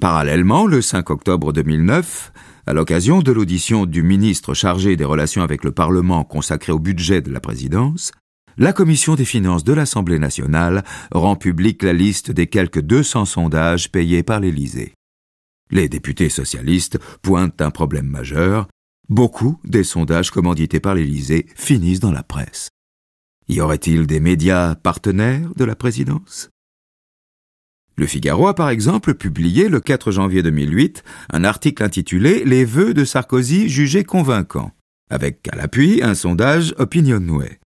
Parallèlement, 0.00 0.66
le 0.66 0.80
5 0.80 1.10
octobre 1.10 1.52
2009, 1.52 2.32
à 2.66 2.72
l'occasion 2.72 3.20
de 3.20 3.32
l'audition 3.32 3.86
du 3.86 4.02
ministre 4.02 4.54
chargé 4.54 4.96
des 4.96 5.04
relations 5.04 5.42
avec 5.42 5.64
le 5.64 5.72
Parlement 5.72 6.24
consacré 6.24 6.72
au 6.72 6.78
budget 6.78 7.20
de 7.20 7.32
la 7.32 7.40
présidence, 7.40 8.12
la 8.58 8.72
Commission 8.72 9.14
des 9.14 9.24
finances 9.24 9.62
de 9.62 9.72
l'Assemblée 9.72 10.18
nationale 10.18 10.84
rend 11.12 11.36
publique 11.36 11.84
la 11.84 11.92
liste 11.92 12.32
des 12.32 12.48
quelques 12.48 12.80
200 12.80 13.24
sondages 13.24 13.92
payés 13.92 14.24
par 14.24 14.40
l'Élysée. 14.40 14.94
Les 15.70 15.88
députés 15.88 16.28
socialistes 16.28 16.98
pointent 17.22 17.62
un 17.62 17.70
problème 17.70 18.06
majeur, 18.06 18.66
Beaucoup 19.08 19.58
des 19.64 19.84
sondages 19.84 20.30
commandités 20.30 20.80
par 20.80 20.94
l'Élysée 20.94 21.46
finissent 21.56 22.00
dans 22.00 22.12
la 22.12 22.22
presse. 22.22 22.68
Y 23.48 23.62
aurait-il 23.62 24.06
des 24.06 24.20
médias 24.20 24.74
partenaires 24.74 25.48
de 25.56 25.64
la 25.64 25.74
présidence? 25.74 26.50
Le 27.96 28.06
Figaro 28.06 28.48
a 28.48 28.54
par 28.54 28.68
exemple 28.68 29.14
publié 29.14 29.70
le 29.70 29.80
4 29.80 30.10
janvier 30.10 30.42
2008 30.42 31.02
un 31.32 31.44
article 31.44 31.82
intitulé 31.82 32.44
Les 32.44 32.66
vœux 32.66 32.92
de 32.92 33.06
Sarkozy 33.06 33.70
jugés 33.70 34.04
convaincants, 34.04 34.72
avec 35.08 35.48
à 35.50 35.56
l'appui 35.56 36.02
un 36.02 36.14
sondage 36.14 36.74
Opinionway. 36.76 37.60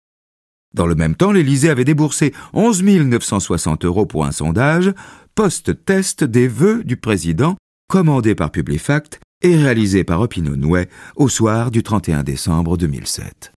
Dans 0.75 0.85
le 0.85 0.95
même 0.95 1.15
temps, 1.15 1.31
l'Élysée 1.31 1.71
avait 1.71 1.85
déboursé 1.85 2.33
11 2.53 2.83
960 2.83 3.83
euros 3.83 4.05
pour 4.05 4.25
un 4.25 4.31
sondage 4.31 4.93
post-test 5.33 6.23
des 6.23 6.47
vœux 6.47 6.83
du 6.83 6.97
président 6.97 7.57
commandé 7.89 8.35
par 8.35 8.51
Publifact 8.51 9.19
et 9.41 9.55
réalisé 9.55 10.03
par 10.03 10.21
Opinionway 10.21 10.87
au 11.15 11.29
soir 11.29 11.71
du 11.71 11.83
31 11.83 12.23
décembre 12.23 12.77
2007. 12.77 13.51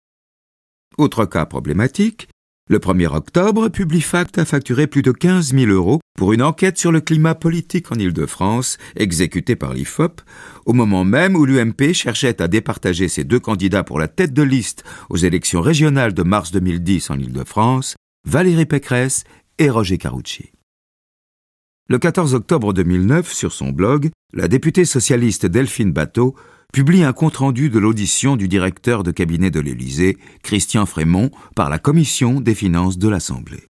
Autre 0.98 1.24
cas 1.24 1.46
problématique, 1.46 2.28
le 2.68 2.78
1er 2.78 3.14
octobre, 3.14 3.68
Publifact 3.68 4.38
a 4.38 4.44
facturé 4.44 4.86
plus 4.86 5.02
de 5.02 5.10
15 5.10 5.52
000 5.52 5.70
euros 5.72 6.00
pour 6.16 6.32
une 6.32 6.42
enquête 6.42 6.78
sur 6.78 6.92
le 6.92 7.00
climat 7.00 7.34
politique 7.34 7.90
en 7.90 7.96
Île-de-France, 7.96 8.78
exécutée 8.94 9.56
par 9.56 9.74
l'IFOP, 9.74 10.20
au 10.64 10.72
moment 10.72 11.04
même 11.04 11.34
où 11.34 11.44
l'UMP 11.44 11.92
cherchait 11.92 12.40
à 12.40 12.48
départager 12.48 13.08
ses 13.08 13.24
deux 13.24 13.40
candidats 13.40 13.82
pour 13.82 13.98
la 13.98 14.08
tête 14.08 14.32
de 14.32 14.42
liste 14.42 14.84
aux 15.10 15.16
élections 15.16 15.60
régionales 15.60 16.14
de 16.14 16.22
mars 16.22 16.52
2010 16.52 17.10
en 17.10 17.18
Île-de-France, 17.18 17.96
Valérie 18.26 18.66
Pécresse 18.66 19.24
et 19.58 19.68
Roger 19.68 19.98
Carucci. 19.98 20.52
Le 21.92 21.98
14 21.98 22.32
octobre 22.32 22.72
2009, 22.72 23.30
sur 23.30 23.52
son 23.52 23.68
blog, 23.68 24.08
la 24.32 24.48
députée 24.48 24.86
socialiste 24.86 25.44
Delphine 25.44 25.92
Bateau 25.92 26.34
publie 26.72 27.04
un 27.04 27.12
compte-rendu 27.12 27.68
de 27.68 27.78
l'audition 27.78 28.36
du 28.36 28.48
directeur 28.48 29.02
de 29.02 29.10
cabinet 29.10 29.50
de 29.50 29.60
l'Élysée, 29.60 30.16
Christian 30.42 30.86
Frémont, 30.86 31.30
par 31.54 31.68
la 31.68 31.78
Commission 31.78 32.40
des 32.40 32.54
finances 32.54 32.96
de 32.96 33.10
l'Assemblée. 33.10 33.64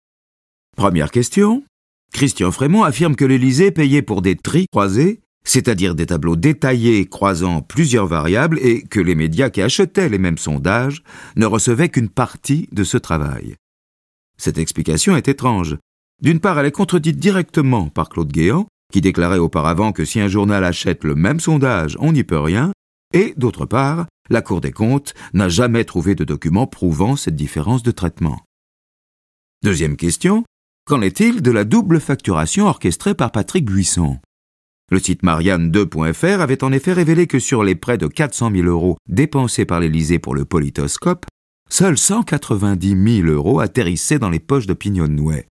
Première 0.76 1.12
question. 1.12 1.64
Christian 2.12 2.52
Frémont 2.52 2.84
affirme 2.84 3.16
que 3.16 3.24
l'Élysée 3.24 3.72
payait 3.72 4.02
pour 4.02 4.22
des 4.22 4.36
tris 4.36 4.66
croisés, 4.70 5.22
c'est-à-dire 5.46 5.96
des 5.96 6.08
tableaux 6.08 6.36
détaillés 6.36 7.06
croisant 7.06 7.62
plusieurs 7.62 8.08
variables, 8.08 8.60
et 8.60 8.82
que 8.82 9.00
les 9.00 9.16
médias 9.16 9.50
qui 9.50 9.62
achetaient 9.62 10.10
les 10.10 10.18
mêmes 10.18 10.38
sondages 10.38 11.04
ne 11.38 11.46
recevaient 11.46 11.88
qu'une 11.88 12.10
partie 12.10 12.68
de 12.74 12.84
ce 12.84 12.98
travail. 12.98 13.56
Cette 14.38 14.58
explication 14.58 15.16
est 15.16 15.30
étrange, 15.30 15.78
d'une 16.22 16.40
part, 16.40 16.60
elle 16.60 16.66
est 16.66 16.72
contredite 16.72 17.18
directement 17.18 17.90
par 17.90 18.10
Claude 18.10 18.32
Guéant, 18.32 18.68
qui 18.92 19.02
déclarait 19.02 19.38
auparavant 19.38 19.92
que 19.92 20.06
si 20.06 20.20
un 20.20 20.28
journal 20.28 20.64
achète 20.64 21.04
le 21.04 21.16
même 21.16 21.40
sondage, 21.40 21.96
on 22.00 22.12
n'y 22.12 22.24
peut 22.24 22.40
rien, 22.40 22.72
et 23.14 23.34
d'autre 23.38 23.66
part, 23.66 24.08
la 24.30 24.42
Cour 24.42 24.62
des 24.62 24.72
comptes 24.72 25.14
n'a 25.34 25.50
jamais 25.50 25.86
trouvé 25.86 26.16
de 26.16 26.24
document 26.24 26.68
prouvant 26.68 27.16
cette 27.16 27.36
différence 27.36 27.84
de 27.84 27.92
traitement. 27.92 28.42
Deuxième 29.64 29.98
question, 29.98 30.44
qu'en 30.86 31.02
est-il 31.02 31.42
de 31.42 31.52
la 31.52 31.64
double 31.64 32.00
facturation 32.00 32.68
orchestrée 32.68 33.16
par 33.16 33.32
Patrick 33.32 33.66
Buisson? 33.66 34.20
Le 34.92 35.00
site 35.00 35.24
Marianne2.fr 35.24 36.40
avait 36.40 36.64
en 36.64 36.72
effet 36.72 36.94
révélé 36.94 37.28
que 37.28 37.40
sur 37.40 37.64
les 37.64 37.76
près 37.76 37.98
de 37.98 38.08
400 38.08 38.52
000 38.52 38.68
euros 38.68 38.98
dépensés 39.08 39.66
par 39.66 39.80
l'Élysée 39.80 40.18
pour 40.18 40.34
le 40.34 40.46
politoscope, 40.46 41.26
seuls 41.70 41.98
190 41.98 43.22
000 43.22 43.28
euros 43.28 43.60
atterrissaient 43.60 44.18
dans 44.18 44.32
les 44.32 44.40
poches 44.40 44.66
d'Opinion 44.66 45.08
Nouet. 45.08 45.48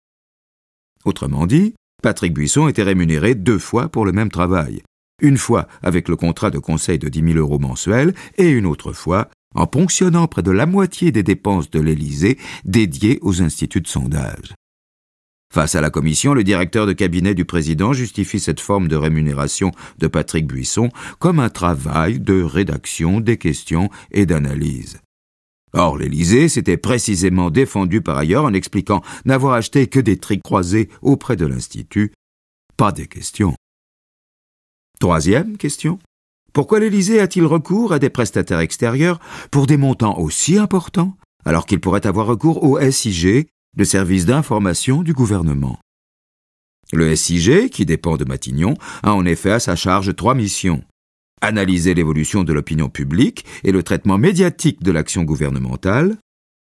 Autrement 1.08 1.46
dit, 1.46 1.74
Patrick 2.02 2.34
Buisson 2.34 2.68
était 2.68 2.82
rémunéré 2.82 3.34
deux 3.34 3.58
fois 3.58 3.88
pour 3.88 4.04
le 4.04 4.12
même 4.12 4.30
travail. 4.30 4.82
Une 5.22 5.38
fois 5.38 5.66
avec 5.82 6.06
le 6.06 6.16
contrat 6.16 6.50
de 6.50 6.58
conseil 6.58 6.98
de 6.98 7.08
10 7.08 7.32
000 7.32 7.38
euros 7.38 7.58
mensuels 7.58 8.12
et 8.36 8.50
une 8.50 8.66
autre 8.66 8.92
fois 8.92 9.30
en 9.54 9.66
ponctionnant 9.66 10.26
près 10.26 10.42
de 10.42 10.50
la 10.50 10.66
moitié 10.66 11.10
des 11.10 11.22
dépenses 11.22 11.70
de 11.70 11.80
l'Élysée 11.80 12.36
dédiées 12.66 13.18
aux 13.22 13.40
instituts 13.40 13.80
de 13.80 13.88
sondage. 13.88 14.52
Face 15.50 15.76
à 15.76 15.80
la 15.80 15.88
commission, 15.88 16.34
le 16.34 16.44
directeur 16.44 16.86
de 16.86 16.92
cabinet 16.92 17.34
du 17.34 17.46
président 17.46 17.94
justifie 17.94 18.38
cette 18.38 18.60
forme 18.60 18.86
de 18.86 18.96
rémunération 18.96 19.72
de 19.96 20.08
Patrick 20.08 20.46
Buisson 20.46 20.90
comme 21.18 21.40
un 21.40 21.48
travail 21.48 22.20
de 22.20 22.42
rédaction 22.42 23.20
des 23.20 23.38
questions 23.38 23.88
et 24.10 24.26
d'analyse. 24.26 24.98
Or, 25.72 25.98
l'Élysée 25.98 26.48
s'était 26.48 26.76
précisément 26.76 27.50
défendu 27.50 28.00
par 28.00 28.16
ailleurs 28.16 28.44
en 28.44 28.54
expliquant 28.54 29.02
n'avoir 29.24 29.54
acheté 29.54 29.86
que 29.86 30.00
des 30.00 30.16
trics 30.16 30.42
croisés 30.42 30.88
auprès 31.02 31.36
de 31.36 31.46
l'Institut. 31.46 32.12
Pas 32.76 32.92
des 32.92 33.06
questions. 33.06 33.54
Troisième 35.00 35.56
question. 35.56 35.98
Pourquoi 36.52 36.80
l'Élysée 36.80 37.20
a-t-il 37.20 37.44
recours 37.44 37.92
à 37.92 37.98
des 37.98 38.10
prestataires 38.10 38.60
extérieurs 38.60 39.20
pour 39.50 39.66
des 39.66 39.76
montants 39.76 40.18
aussi 40.18 40.58
importants, 40.58 41.16
alors 41.44 41.66
qu'il 41.66 41.80
pourrait 41.80 42.06
avoir 42.06 42.26
recours 42.26 42.64
au 42.64 42.80
SIG, 42.90 43.46
le 43.76 43.84
service 43.84 44.26
d'information 44.26 45.02
du 45.02 45.12
gouvernement? 45.12 45.78
Le 46.92 47.14
SIG, 47.14 47.68
qui 47.68 47.84
dépend 47.84 48.16
de 48.16 48.24
Matignon, 48.24 48.74
a 49.02 49.12
en 49.12 49.26
effet 49.26 49.52
à 49.52 49.60
sa 49.60 49.76
charge 49.76 50.16
trois 50.16 50.34
missions 50.34 50.82
analyser 51.40 51.94
l'évolution 51.94 52.44
de 52.44 52.52
l'opinion 52.52 52.88
publique 52.88 53.44
et 53.64 53.72
le 53.72 53.82
traitement 53.82 54.18
médiatique 54.18 54.82
de 54.82 54.92
l'action 54.92 55.24
gouvernementale, 55.24 56.16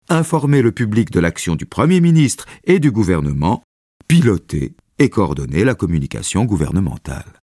informer 0.09 0.63
le 0.63 0.73
public 0.73 1.11
de 1.11 1.21
l'action 1.21 1.57
du 1.57 1.67
Premier 1.67 2.01
ministre 2.01 2.47
et 2.65 2.79
du 2.79 2.91
gouvernement, 2.91 3.63
piloter 4.09 4.75
et 4.99 5.09
coordonner 5.09 5.65
la 5.65 5.75
communication 5.75 6.45
gouvernementale. 6.45 7.41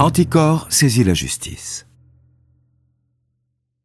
Anticor 0.00 0.66
saisit 0.70 1.04
la 1.04 1.14
justice. 1.14 1.86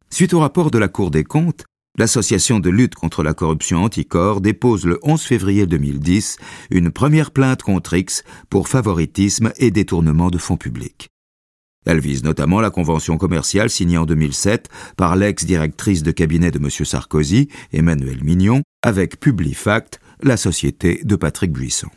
Suite 0.09 0.33
au 0.33 0.39
rapport 0.39 0.71
de 0.71 0.77
la 0.79 0.87
Cour 0.87 1.11
des 1.11 1.23
comptes, 1.23 1.65
L'association 1.99 2.61
de 2.61 2.69
lutte 2.69 2.95
contre 2.95 3.23
la 3.23 3.33
corruption 3.33 3.83
Anticor 3.83 4.39
dépose 4.39 4.85
le 4.85 4.99
11 5.03 5.21
février 5.21 5.67
2010 5.67 6.37
une 6.71 6.91
première 6.91 7.31
plainte 7.31 7.61
contre 7.61 7.93
X 7.93 8.23
pour 8.49 8.69
favoritisme 8.69 9.51
et 9.57 9.69
détournement 9.69 10.29
de 10.29 10.37
fonds 10.37 10.55
publics. 10.55 11.09
Elle 11.85 11.99
vise 11.99 12.23
notamment 12.23 12.61
la 12.61 12.69
convention 12.69 13.17
commerciale 13.17 13.69
signée 13.69 13.97
en 13.97 14.05
2007 14.05 14.69
par 14.95 15.17
l'ex-directrice 15.17 16.01
de 16.01 16.11
cabinet 16.11 16.51
de 16.51 16.59
M. 16.59 16.69
Sarkozy, 16.69 17.49
Emmanuel 17.73 18.23
Mignon, 18.23 18.61
avec 18.81 19.19
Publifact, 19.19 19.99
la 20.23 20.37
société 20.37 21.01
de 21.03 21.17
Patrick 21.17 21.51
Buisson. 21.51 21.89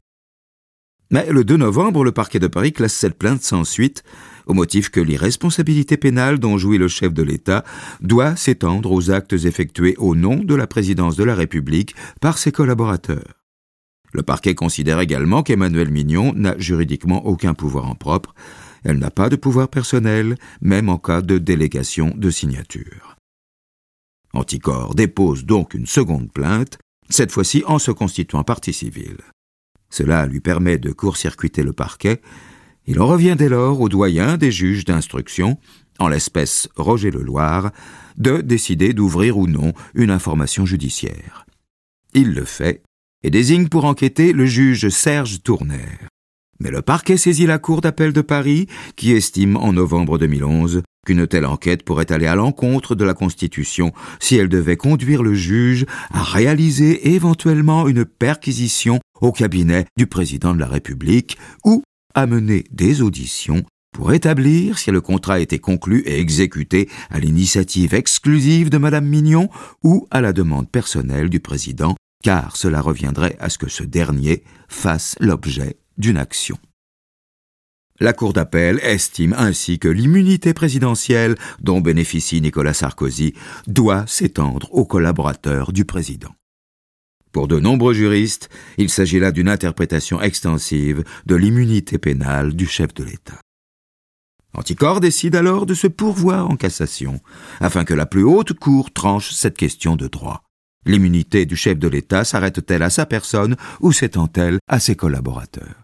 Mais 1.13 1.31
le 1.31 1.45
2 1.45 1.59
novembre, 1.59 2.03
le 2.03 2.11
parquet 2.11 2.41
de 2.41 2.49
Paris 2.49 2.73
classe 2.73 2.95
cette 2.95 3.19
plainte 3.19 3.43
sans 3.43 3.63
suite, 3.63 4.03
au 4.47 4.55
motif 4.55 4.91
que 4.91 5.01
l'irresponsabilité 5.01 5.97
pénale 5.97 6.39
dont 6.39 6.59
jouit 6.59 6.79
le 6.79 6.89
chef 6.89 7.13
de 7.13 7.23
l'État 7.23 7.65
doit 8.01 8.37
s'étendre 8.37 8.93
aux 8.93 9.11
actes 9.11 9.33
effectués 9.33 9.95
au 9.99 10.15
nom 10.15 10.37
de 10.37 10.55
la 10.55 10.67
présidence 10.67 11.17
de 11.17 11.25
la 11.25 11.35
République 11.35 11.95
par 12.21 12.39
ses 12.39 12.53
collaborateurs. 12.53 13.43
Le 14.13 14.23
parquet 14.23 14.55
considère 14.55 15.01
également 15.01 15.43
qu'Emmanuel 15.43 15.91
Mignon 15.91 16.35
n'a 16.35 16.59
juridiquement 16.59 17.25
aucun 17.27 17.55
pouvoir 17.55 17.89
en 17.89 17.95
propre, 17.95 18.35
elle 18.85 18.99
n'a 18.99 19.11
pas 19.11 19.29
de 19.29 19.37
pouvoir 19.37 19.69
personnel, 19.69 20.37
même 20.61 20.89
en 20.89 20.99
cas 20.99 21.23
de 21.23 21.39
délégation 21.39 22.13
de 22.17 22.31
signature. 22.31 23.17
Anticor 24.35 24.95
dépose 24.95 25.45
donc 25.45 25.75
une 25.75 25.87
seconde 25.87 26.33
plainte, 26.33 26.79
cette 27.09 27.33
fois-ci 27.33 27.63
en 27.67 27.79
se 27.79 27.91
constituant 27.91 28.45
partie 28.45 28.73
civile. 28.73 29.19
Cela 29.91 30.27
lui 30.27 30.41
permet 30.41 30.79
de 30.79 30.91
court-circuiter 30.91 31.63
le 31.63 31.75
parquet. 31.75 32.23
Il 32.87 33.01
en 33.01 33.07
revient 33.07 33.37
dès 33.39 33.49
lors 33.49 33.81
au 33.81 33.89
doyen 33.89 34.37
des 34.37 34.51
juges 34.51 34.85
d'instruction, 34.85 35.59
en 35.99 36.09
l'espèce 36.09 36.69
Roger 36.77 37.11
Leloir, 37.11 37.71
de 38.17 38.41
décider 38.41 38.93
d'ouvrir 38.93 39.39
ou 39.39 39.47
non 39.47 39.73
une 39.95 40.11
information 40.11 40.67
judiciaire. 40.67 41.47
Il 42.15 42.35
le 42.35 42.45
fait 42.45 42.83
et 43.23 43.31
désigne 43.31 43.69
pour 43.69 43.85
enquêter 43.85 44.33
le 44.33 44.47
juge 44.47 44.89
Serge 44.89 45.43
Tournaire. 45.43 46.09
Mais 46.61 46.71
le 46.71 46.83
parquet 46.83 47.17
saisit 47.17 47.47
la 47.47 47.59
Cour 47.59 47.81
d'appel 47.81 48.13
de 48.13 48.21
Paris, 48.21 48.67
qui 48.97 49.13
estime 49.13 49.57
en 49.57 49.73
novembre 49.73 50.19
2011 50.19 50.83
qu'une 51.05 51.27
telle 51.27 51.47
enquête 51.47 51.83
pourrait 51.83 52.13
aller 52.13 52.29
à 52.29 52.37
l'encontre 52.37 52.95
de 52.95 53.05
la 53.05 53.15
Constitution 53.15 53.93
si 54.21 54.37
elle 54.37 54.49
devait 54.49 54.77
conduire 54.77 55.25
le 55.25 55.35
juge 55.35 55.85
à 56.13 56.23
réaliser 56.23 57.15
éventuellement 57.15 57.89
une 57.89 58.05
perquisition 58.05 59.01
au 59.21 59.33
cabinet 59.33 59.87
du 59.97 60.07
président 60.07 60.55
de 60.55 60.61
la 60.61 60.69
République 60.69 61.39
ou 61.65 61.83
à 62.15 62.27
mener 62.27 62.65
des 62.71 63.03
auditions 63.03 63.65
pour 63.93 64.13
établir 64.13 64.79
si 64.79 64.91
le 64.91 65.01
contrat 65.01 65.41
été 65.41 65.59
conclu 65.59 66.03
et 66.07 66.19
exécuté 66.19 66.89
à 67.11 67.21
l'initiative 67.21 67.95
exclusive 67.95 68.71
de 68.71 68.79
Madame 68.79 69.07
Mignon 69.07 69.49
ou 69.85 70.07
à 70.11 70.21
la 70.21 70.33
demande 70.33 70.71
personnelle 70.71 71.29
du 71.29 71.41
président, 71.41 71.95
car 72.25 72.57
cela 72.57 72.81
reviendrait 72.81 73.37
à 73.39 73.51
ce 73.51 73.59
que 73.59 73.69
ce 73.69 73.85
dernier 73.85 74.43
fasse 74.69 75.15
l'objet 75.21 75.77
d'une 75.99 76.17
action. 76.17 76.57
La 78.01 78.13
Cour 78.13 78.33
d'appel 78.33 78.81
estime 78.83 79.35
ainsi 79.37 79.79
que 79.79 79.89
l'immunité 79.89 80.55
présidentielle 80.55 81.37
dont 81.61 81.81
bénéficie 81.81 82.41
Nicolas 82.41 82.75
Sarkozy 82.75 83.35
doit 83.67 84.07
s'étendre 84.09 84.69
aux 84.73 84.87
collaborateurs 84.87 85.73
du 85.73 85.85
président. 85.85 86.35
Pour 87.33 87.49
de 87.49 87.59
nombreux 87.59 87.95
juristes, 87.95 88.51
il 88.77 88.91
s'agit 88.91 89.19
là 89.19 89.33
d'une 89.33 89.49
interprétation 89.49 90.21
extensive 90.21 91.03
de 91.25 91.35
l'immunité 91.35 91.97
pénale 91.97 92.55
du 92.55 92.67
chef 92.67 92.93
de 92.93 93.05
l'État. 93.05 93.41
Anticor 94.55 95.01
décide 95.01 95.35
alors 95.35 95.65
de 95.65 95.73
se 95.73 95.87
pourvoir 95.87 96.51
en 96.51 96.57
cassation, 96.57 97.21
afin 97.61 97.85
que 97.85 97.95
la 97.95 98.05
plus 98.05 98.23
haute 98.23 98.53
cour 98.53 98.93
tranche 98.93 99.31
cette 99.33 99.57
question 99.57 99.97
de 99.97 100.09
droit. 100.09 100.43
L'immunité 100.85 101.47
du 101.47 101.57
chef 101.57 101.79
de 101.79 101.89
l'État 101.89 102.25
s'arrête-t-elle 102.25 102.83
à 102.83 102.91
sa 102.91 103.07
personne 103.07 103.57
ou 103.81 103.93
s'étend-elle 103.93 104.59
à 104.69 104.79
ses 104.79 104.97
collaborateurs? 104.97 105.82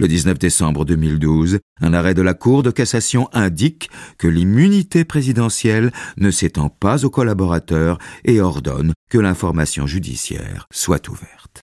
Le 0.00 0.08
19 0.08 0.38
décembre 0.38 0.86
2012, 0.86 1.58
un 1.82 1.92
arrêt 1.92 2.14
de 2.14 2.22
la 2.22 2.32
Cour 2.32 2.62
de 2.62 2.70
cassation 2.70 3.28
indique 3.34 3.90
que 4.16 4.28
l'immunité 4.28 5.04
présidentielle 5.04 5.92
ne 6.16 6.30
s'étend 6.30 6.70
pas 6.70 7.04
aux 7.04 7.10
collaborateurs 7.10 7.98
et 8.24 8.40
ordonne 8.40 8.94
que 9.10 9.18
l'information 9.18 9.86
judiciaire 9.86 10.66
soit 10.72 11.06
ouverte. 11.10 11.60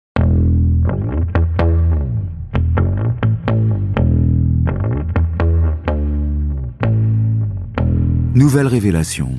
Nouvelle 8.34 8.66
révélation. 8.66 9.38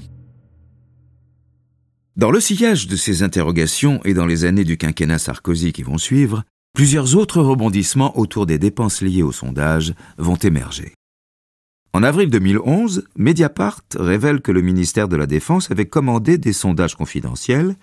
Dans 2.16 2.32
le 2.32 2.40
sillage 2.40 2.88
de 2.88 2.96
ces 2.96 3.24
interrogations 3.24 4.00
et 4.06 4.14
dans 4.14 4.26
les 4.26 4.46
années 4.46 4.64
du 4.64 4.78
quinquennat 4.78 5.20
Sarkozy 5.20 5.74
qui 5.74 5.84
vont 5.84 5.98
suivre, 5.98 6.46
plusieurs 6.76 7.16
autres 7.16 7.42
rebondissements 7.42 8.20
autour 8.20 8.46
des 8.46 8.60
dépenses 8.60 9.02
liées 9.02 9.24
au 9.24 9.32
sondage 9.32 9.96
vont 10.18 10.36
émerger. 10.36 10.94
En 11.94 12.04
avril 12.04 12.30
2011, 12.30 13.06
Mediapart 13.16 13.82
révèle 13.98 14.42
que 14.42 14.52
le 14.52 14.62
ministère 14.62 15.08
de 15.08 15.16
la 15.16 15.26
Défense 15.26 15.72
avait 15.72 15.86
commandé 15.86 16.38
des 16.38 16.52
sondages 16.52 16.96
confidentiels 16.96 17.76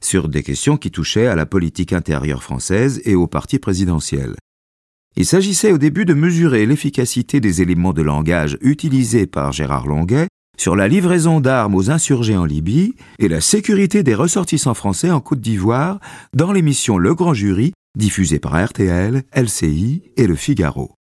sur 0.00 0.30
des 0.30 0.42
questions 0.42 0.78
qui 0.78 0.90
touchaient 0.90 1.26
à 1.26 1.36
la 1.36 1.44
politique 1.44 1.92
intérieure 1.92 2.42
française 2.42 3.02
et 3.04 3.14
au 3.14 3.26
parti 3.26 3.58
présidentiel. 3.58 4.34
Il 5.16 5.26
s'agissait 5.26 5.72
au 5.72 5.78
début 5.78 6.06
de 6.06 6.14
mesurer 6.14 6.64
l'efficacité 6.64 7.40
des 7.40 7.60
éléments 7.60 7.92
de 7.92 8.00
langage 8.00 8.56
utilisés 8.62 9.26
par 9.26 9.52
Gérard 9.52 9.86
Longuet 9.86 10.28
sur 10.56 10.76
la 10.76 10.88
livraison 10.88 11.40
d'armes 11.40 11.74
aux 11.74 11.90
insurgés 11.90 12.38
en 12.38 12.46
Libye 12.46 12.94
et 13.18 13.28
la 13.28 13.42
sécurité 13.42 14.02
des 14.02 14.14
ressortissants 14.14 14.74
français 14.74 15.10
en 15.10 15.20
Côte 15.20 15.40
d'Ivoire 15.40 16.00
dans 16.32 16.52
l'émission 16.52 16.96
Le 16.96 17.14
Grand 17.14 17.34
Jury 17.34 17.72
diffusée 17.96 18.38
par 18.38 18.62
RTL, 18.62 19.22
LCI 19.34 20.02
et 20.16 20.26
Le 20.26 20.36
Figaro. 20.36 20.94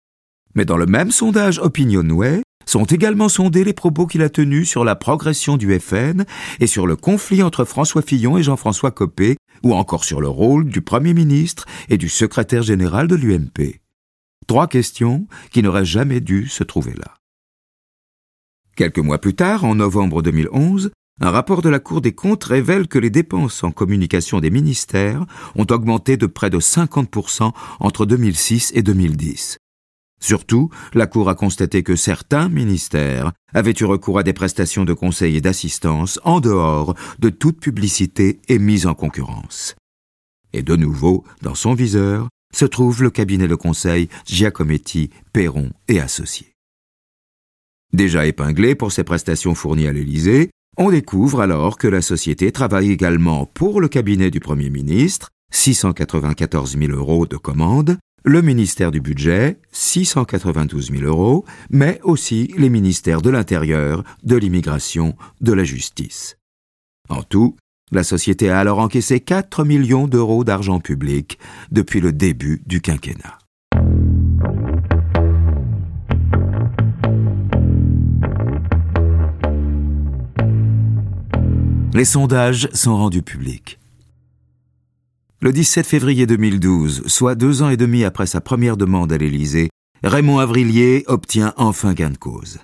Mais 0.56 0.66
dans 0.66 0.78
le 0.78 0.86
même 0.86 1.12
sondage 1.12 1.60
Opinionway, 1.60 2.42
sont 2.70 2.86
également 2.86 3.30
sondés 3.30 3.64
les 3.64 3.74
propos 3.74 4.06
qu'il 4.06 4.22
a 4.22 4.30
tenus 4.30 4.70
sur 4.70 4.84
la 4.84 4.96
progression 4.96 5.58
du 5.58 5.78
FN 5.80 6.26
et 6.60 6.68
sur 6.68 6.86
le 6.86 6.96
conflit 6.96 7.42
entre 7.42 7.66
François 7.66 8.02
Fillon 8.02 8.38
et 8.38 8.44
Jean-François 8.44 8.92
Copé, 8.92 9.38
ou 9.64 9.74
encore 9.74 10.04
sur 10.04 10.22
le 10.22 10.28
rôle 10.28 10.66
du 10.66 10.82
Premier 10.82 11.14
ministre 11.14 11.66
et 11.90 11.98
du 11.98 12.10
secrétaire 12.10 12.62
général 12.62 13.08
de 13.08 13.16
l'UMP. 13.16 13.82
Trois 14.48 14.68
questions 14.68 15.28
qui 15.52 15.64
n'auraient 15.64 15.86
jamais 15.86 16.22
dû 16.22 16.48
se 16.48 16.64
trouver 16.64 16.94
là. 16.94 17.16
Quelques 18.76 19.00
mois 19.00 19.20
plus 19.20 19.36
tard, 19.36 19.66
en 19.66 19.76
novembre 19.76 20.22
2011, 20.22 20.92
un 21.22 21.32
rapport 21.32 21.62
de 21.62 21.70
la 21.70 21.80
Cour 21.80 22.02
des 22.02 22.14
comptes 22.14 22.46
révèle 22.46 22.88
que 22.88 23.00
les 23.00 23.10
dépenses 23.10 23.64
en 23.64 23.72
communication 23.72 24.40
des 24.40 24.50
ministères 24.50 25.26
ont 25.56 25.68
augmenté 25.70 26.16
de 26.16 26.26
près 26.26 26.50
de 26.50 26.60
50% 26.60 27.52
entre 27.80 28.06
2006 28.06 28.72
et 28.76 28.84
2010. 28.84 29.58
Surtout, 30.22 30.70
la 30.94 31.08
Cour 31.08 31.30
a 31.30 31.36
constaté 31.36 31.84
que 31.84 31.96
certains 31.96 32.50
ministères 32.50 33.32
avaient 33.54 33.74
eu 33.80 33.86
recours 33.86 34.20
à 34.20 34.24
des 34.24 34.34
prestations 34.34 34.86
de 34.86 34.94
conseil 34.94 35.38
et 35.38 35.42
d'assistance 35.42 36.20
en 36.24 36.40
dehors 36.40 36.96
de 37.20 37.30
toute 37.30 37.60
publicité 37.60 38.40
et 38.48 38.60
mise 38.60 38.86
en 38.86 38.94
concurrence. 38.94 39.76
Et 40.54 40.62
de 40.62 40.76
nouveau, 40.76 41.24
dans 41.42 41.56
son 41.56 41.74
viseur, 41.74 42.28
se 42.54 42.66
trouve 42.66 43.04
le 43.04 43.12
cabinet 43.12 43.48
de 43.48 43.56
conseil 43.56 44.10
Giacometti, 44.26 45.10
Perron 45.32 45.72
et 45.88 46.00
Associés. 46.00 46.54
Déjà 47.94 48.26
épinglé 48.26 48.76
pour 48.76 48.92
ses 48.92 49.04
prestations 49.04 49.56
fournies 49.56 49.88
à 49.88 49.94
l'Élysée, 49.94 50.52
on 50.80 50.90
découvre 50.90 51.42
alors 51.42 51.78
que 51.78 51.88
la 51.88 52.02
société 52.02 52.52
travaille 52.54 52.90
également 52.90 53.46
pour 53.46 53.82
le 53.82 53.90
cabinet 53.90 54.32
du 54.32 54.40
Premier 54.40 54.70
ministre, 54.70 55.30
694 55.52 56.78
000 56.78 56.92
euros 56.94 57.28
de 57.28 57.36
commandes, 57.36 57.98
le 58.24 58.42
ministère 58.42 58.90
du 58.90 59.02
Budget, 59.02 59.60
692 59.74 60.92
000 60.92 61.04
euros, 61.04 61.46
mais 61.70 62.00
aussi 62.04 62.54
les 62.58 62.70
ministères 62.70 63.22
de 63.22 63.30
l'Intérieur, 63.30 64.04
de 64.24 64.38
l'Immigration, 64.38 65.16
de 65.42 65.52
la 65.52 65.66
Justice. 65.66 66.38
En 67.10 67.24
tout, 67.24 67.58
la 67.92 68.04
société 68.04 68.50
a 68.50 68.60
alors 68.60 68.80
encaissé 68.80 69.20
4 69.20 69.66
millions 69.66 70.08
d'euros 70.08 70.46
d'argent 70.46 70.80
public 70.80 71.40
depuis 71.72 72.00
le 72.00 72.14
début 72.14 72.62
du 72.66 72.80
quinquennat. 72.80 73.38
Les 81.92 82.06
sondages 82.06 82.70
sont 82.72 82.96
rendus 82.96 83.24
publics. 83.24 83.80
Le 85.42 85.52
17 85.52 85.88
février 85.88 86.28
2012, 86.28 87.08
soit 87.08 87.34
deux 87.34 87.64
ans 87.64 87.70
et 87.70 87.78
demi 87.78 88.04
après 88.04 88.28
sa 88.28 88.42
première 88.42 88.78
demande 88.78 89.12
à 89.12 89.18
l'Élysée, 89.18 89.70
Raymond 90.04 90.38
Avrilier 90.38 91.04
obtient 91.08 91.52
enfin 91.58 91.94
gain 91.94 92.12
de 92.12 92.18
cause. 92.18 92.60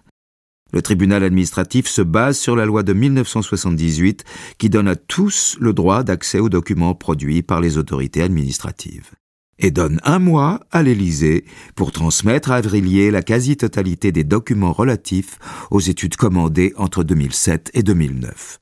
Le 0.73 0.83
tribunal 0.83 1.23
administratif 1.23 1.87
se 1.87 2.03
base 2.03 2.37
sur 2.37 2.55
la 2.55 2.67
loi 2.67 2.83
de 2.83 2.93
1978 2.93 4.25
qui 4.59 4.69
donne 4.69 4.87
à 4.87 4.95
tous 4.95 5.57
le 5.59 5.73
droit 5.73 6.03
d'accès 6.03 6.37
aux 6.37 6.49
documents 6.49 6.93
produits 6.93 7.41
par 7.41 7.61
les 7.61 7.79
autorités 7.79 8.21
administratives 8.21 9.09
et 9.57 9.71
donne 9.71 9.99
un 10.03 10.19
mois 10.19 10.59
à 10.69 10.83
l'Élysée 10.83 11.45
pour 11.75 11.91
transmettre 11.91 12.51
à 12.51 12.57
Avrilier 12.57 13.09
la 13.09 13.23
quasi-totalité 13.23 14.11
des 14.11 14.23
documents 14.23 14.73
relatifs 14.73 15.39
aux 15.71 15.79
études 15.79 16.15
commandées 16.15 16.73
entre 16.77 17.03
2007 17.03 17.71
et 17.73 17.81
2009. 17.81 18.59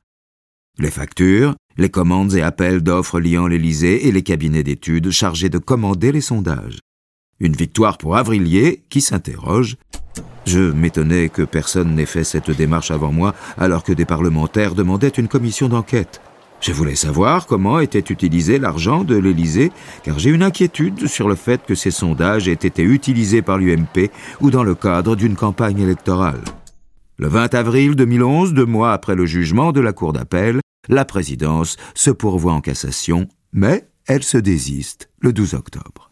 Les 0.79 0.89
factures, 0.89 1.53
les 1.77 1.89
commandes 1.89 2.33
et 2.33 2.41
appels 2.41 2.81
d'offres 2.81 3.19
liant 3.19 3.45
l'Élysée 3.45 4.07
et 4.07 4.11
les 4.11 4.23
cabinets 4.23 4.63
d'études 4.63 5.11
chargés 5.11 5.49
de 5.49 5.59
commander 5.59 6.11
les 6.11 6.19
sondages. 6.19 6.79
Une 7.39 7.55
victoire 7.55 7.99
pour 7.99 8.17
Avrilier 8.17 8.83
qui 8.89 8.99
s'interroge. 8.99 9.77
Je 10.47 10.59
m'étonnais 10.59 11.29
que 11.29 11.43
personne 11.43 11.93
n'ait 11.93 12.07
fait 12.07 12.23
cette 12.23 12.49
démarche 12.49 12.89
avant 12.89 13.11
moi 13.11 13.35
alors 13.57 13.83
que 13.83 13.93
des 13.93 14.05
parlementaires 14.05 14.73
demandaient 14.73 15.09
une 15.09 15.27
commission 15.27 15.69
d'enquête. 15.69 16.21
Je 16.59 16.71
voulais 16.71 16.95
savoir 16.95 17.45
comment 17.45 17.79
était 17.79 17.99
utilisé 17.99 18.57
l'argent 18.57 19.03
de 19.03 19.15
l'Élysée, 19.15 19.71
car 20.03 20.17
j'ai 20.17 20.31
une 20.31 20.43
inquiétude 20.43 21.07
sur 21.07 21.27
le 21.27 21.35
fait 21.35 21.63
que 21.63 21.75
ces 21.75 21.91
sondages 21.91 22.47
aient 22.47 22.53
été 22.53 22.81
utilisés 22.81 23.43
par 23.43 23.59
l'UMP 23.59 24.09
ou 24.41 24.49
dans 24.49 24.63
le 24.63 24.73
cadre 24.73 25.15
d'une 25.15 25.35
campagne 25.35 25.79
électorale. 25.79 26.41
Le 27.17 27.27
20 27.27 27.53
avril 27.53 27.95
2011, 27.95 28.53
deux 28.53 28.65
mois 28.65 28.91
après 28.91 29.13
le 29.13 29.27
jugement 29.27 29.71
de 29.71 29.79
la 29.79 29.93
Cour 29.93 30.13
d'appel, 30.13 30.61
la 30.89 31.05
présidence 31.05 31.77
se 31.93 32.09
pourvoit 32.09 32.53
en 32.53 32.61
cassation, 32.61 33.27
mais 33.51 33.87
elle 34.07 34.23
se 34.23 34.37
désiste 34.37 35.11
le 35.21 35.31
12 35.31 35.53
octobre. 35.53 36.09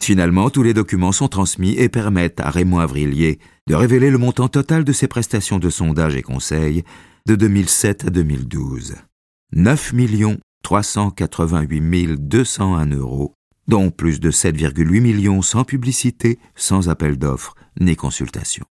Finalement, 0.00 0.50
tous 0.50 0.64
les 0.64 0.74
documents 0.74 1.12
sont 1.12 1.28
transmis 1.28 1.74
et 1.76 1.88
permettent 1.88 2.40
à 2.40 2.50
Raymond 2.50 2.80
Avrillier 2.80 3.38
de 3.68 3.74
révéler 3.74 4.10
le 4.10 4.18
montant 4.18 4.48
total 4.48 4.82
de 4.82 4.92
ses 4.92 5.06
prestations 5.06 5.58
de 5.58 5.70
sondage 5.70 6.16
et 6.16 6.22
conseil 6.22 6.82
de 7.26 7.36
2007 7.36 8.06
à 8.06 8.10
2012. 8.10 8.96
9 9.52 9.94
388 10.64 12.28
201 12.28 12.86
euros, 12.96 13.32
dont 13.68 13.90
plus 13.90 14.18
de 14.18 14.32
7,8 14.32 15.00
millions 15.00 15.42
sans 15.42 15.62
publicité, 15.62 16.40
sans 16.56 16.88
appel 16.88 17.16
d'offres 17.16 17.54
ni 17.80 17.94
consultation. 17.94 18.64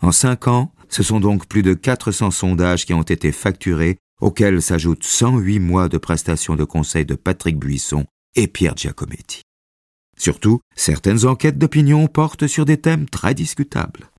En 0.00 0.12
cinq 0.12 0.46
ans, 0.46 0.72
ce 0.88 1.02
sont 1.02 1.20
donc 1.20 1.46
plus 1.46 1.62
de 1.62 1.74
400 1.74 2.30
sondages 2.30 2.86
qui 2.86 2.94
ont 2.94 3.02
été 3.02 3.32
facturés, 3.32 3.98
auxquels 4.20 4.62
s'ajoutent 4.62 5.04
108 5.04 5.58
mois 5.58 5.88
de 5.88 5.98
prestations 5.98 6.56
de 6.56 6.64
conseil 6.64 7.04
de 7.04 7.14
Patrick 7.14 7.58
Buisson 7.58 8.04
et 8.34 8.46
Pierre 8.46 8.76
Giacometti. 8.76 9.42
Surtout, 10.18 10.60
certaines 10.74 11.26
enquêtes 11.26 11.58
d'opinion 11.58 12.06
portent 12.08 12.46
sur 12.46 12.64
des 12.64 12.76
thèmes 12.76 13.08
très 13.08 13.34
discutables. 13.34 14.10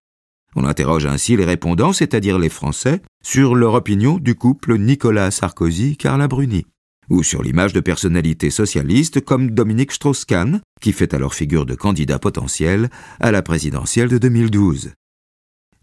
On 0.56 0.65
interroge 0.65 1.06
ainsi 1.06 1.36
les 1.36 1.46
répondants, 1.46 1.94
c'est-à-dire 1.94 2.39
les 2.39 2.50
Français, 2.50 3.02
sur 3.24 3.56
leur 3.56 3.74
opinion 3.74 4.18
du 4.18 4.36
couple 4.36 4.78
Nicolas 4.78 5.32
Sarkozy-Carla 5.32 6.28
Bruni, 6.28 6.65
ou 7.10 7.24
sur 7.24 7.44
l'image 7.44 7.74
de 7.74 7.80
personnalités 7.80 8.50
socialistes 8.50 9.22
comme 9.22 9.52
Dominique 9.52 9.92
Strauss-Kahn, 9.92 10.62
qui 10.82 10.94
fait 10.94 11.13
alors 11.13 11.34
figure 11.34 11.65
de 11.65 11.76
candidat 11.76 12.20
potentiel 12.20 12.89
à 13.20 13.32
la 13.32 13.42
présidentielle 13.42 14.10
de 14.10 14.18
2012. 14.18 14.94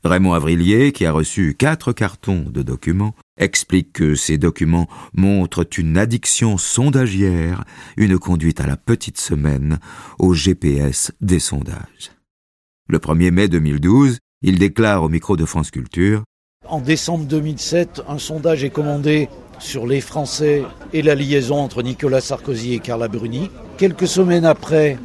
Raymond 0.07 0.33
Avrillier, 0.33 0.92
qui 0.92 1.05
a 1.05 1.12
reçu 1.12 1.55
quatre 1.59 1.92
cartons 1.92 2.45
de 2.49 2.62
documents, 2.62 3.14
explique 3.38 3.92
que 3.92 4.14
ces 4.14 4.38
documents 4.38 4.88
montrent 5.14 5.66
une 5.77 5.99
addiction 5.99 6.59
sondagière, 6.59 7.64
une 7.97 8.19
conduite 8.19 8.61
à 8.61 8.66
la 8.66 8.77
petite 8.77 9.19
semaine, 9.19 9.79
au 10.19 10.33
GPS 10.33 11.12
des 11.21 11.38
sondages. 11.40 12.12
Le 12.88 12.99
1er 12.99 13.31
mai 13.31 13.49
2012, 13.49 14.19
il 14.42 14.59
déclare 14.59 15.03
au 15.03 15.09
micro 15.09 15.37
de 15.37 15.45
France 15.45 15.71
Culture 15.71 16.23
En 16.69 16.81
décembre 16.81 17.25
2007, 17.25 18.03
un 18.09 18.19
sondage 18.19 18.64
est 18.64 18.71
commandé 18.71 19.29
sur 19.59 19.87
les 19.87 20.01
Français 20.01 20.62
et 20.92 21.03
la 21.03 21.14
liaison 21.14 21.57
entre 21.57 21.83
Nicolas 21.83 22.21
Sarkozy 22.21 22.75
et 22.75 22.79
Carla 22.79 23.09
Bruni. 23.09 23.51
Quelques 23.79 24.07
semaines 24.07 24.45
après, 24.45 24.99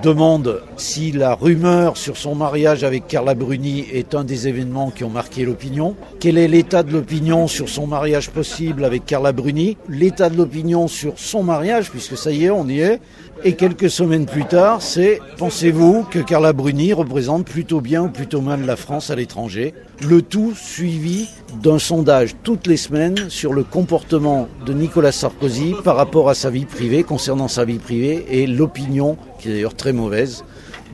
demande 0.00 0.62
si 0.76 1.12
la 1.12 1.34
rumeur 1.34 1.96
sur 1.96 2.16
son 2.16 2.34
mariage 2.34 2.84
avec 2.84 3.06
Carla 3.06 3.34
Bruni 3.34 3.86
est 3.92 4.14
un 4.14 4.24
des 4.24 4.48
événements 4.48 4.90
qui 4.90 5.04
ont 5.04 5.10
marqué 5.10 5.44
l'opinion. 5.44 5.94
Quel 6.20 6.38
est 6.38 6.48
l'état 6.48 6.82
de 6.82 6.92
l'opinion 6.92 7.48
sur 7.48 7.68
son 7.68 7.86
mariage 7.86 8.30
possible 8.30 8.84
avec 8.84 9.04
Carla 9.04 9.32
Bruni? 9.32 9.76
L'état 9.88 10.30
de 10.30 10.36
l'opinion 10.36 10.88
sur 10.88 11.18
son 11.18 11.42
mariage, 11.42 11.90
puisque 11.90 12.16
ça 12.16 12.30
y 12.30 12.44
est, 12.44 12.50
on 12.50 12.66
y 12.68 12.80
est. 12.80 13.00
Et 13.44 13.54
quelques 13.54 13.90
semaines 13.90 14.26
plus 14.26 14.44
tard, 14.44 14.82
c'est 14.82 15.18
pensez-vous 15.36 16.04
que 16.04 16.20
Carla 16.20 16.52
Bruni 16.52 16.92
représente 16.92 17.44
plutôt 17.44 17.80
bien 17.80 18.04
ou 18.04 18.08
plutôt 18.08 18.40
mal 18.40 18.64
la 18.64 18.76
France 18.76 19.10
à 19.10 19.16
l'étranger? 19.16 19.74
Le 20.00 20.22
tout 20.22 20.54
suivi 20.54 21.28
d'un 21.60 21.80
sondage 21.80 22.36
toutes 22.44 22.68
les 22.68 22.76
semaines 22.76 23.30
sur 23.30 23.52
le 23.52 23.64
comportement 23.64 24.46
de 24.64 24.72
Nicolas 24.72 25.10
Sarkozy 25.10 25.74
par 25.82 25.96
rapport 25.96 26.28
à 26.28 26.34
sa 26.34 26.50
vie 26.50 26.66
privée, 26.66 27.02
concernant 27.02 27.48
sa 27.48 27.64
vie 27.64 27.80
privée 27.80 28.26
et 28.30 28.46
l'opinion, 28.46 29.16
qui 29.40 29.48
est 29.48 29.54
d'ailleurs 29.54 29.74
très 29.74 29.92
mauvaise, 29.92 30.44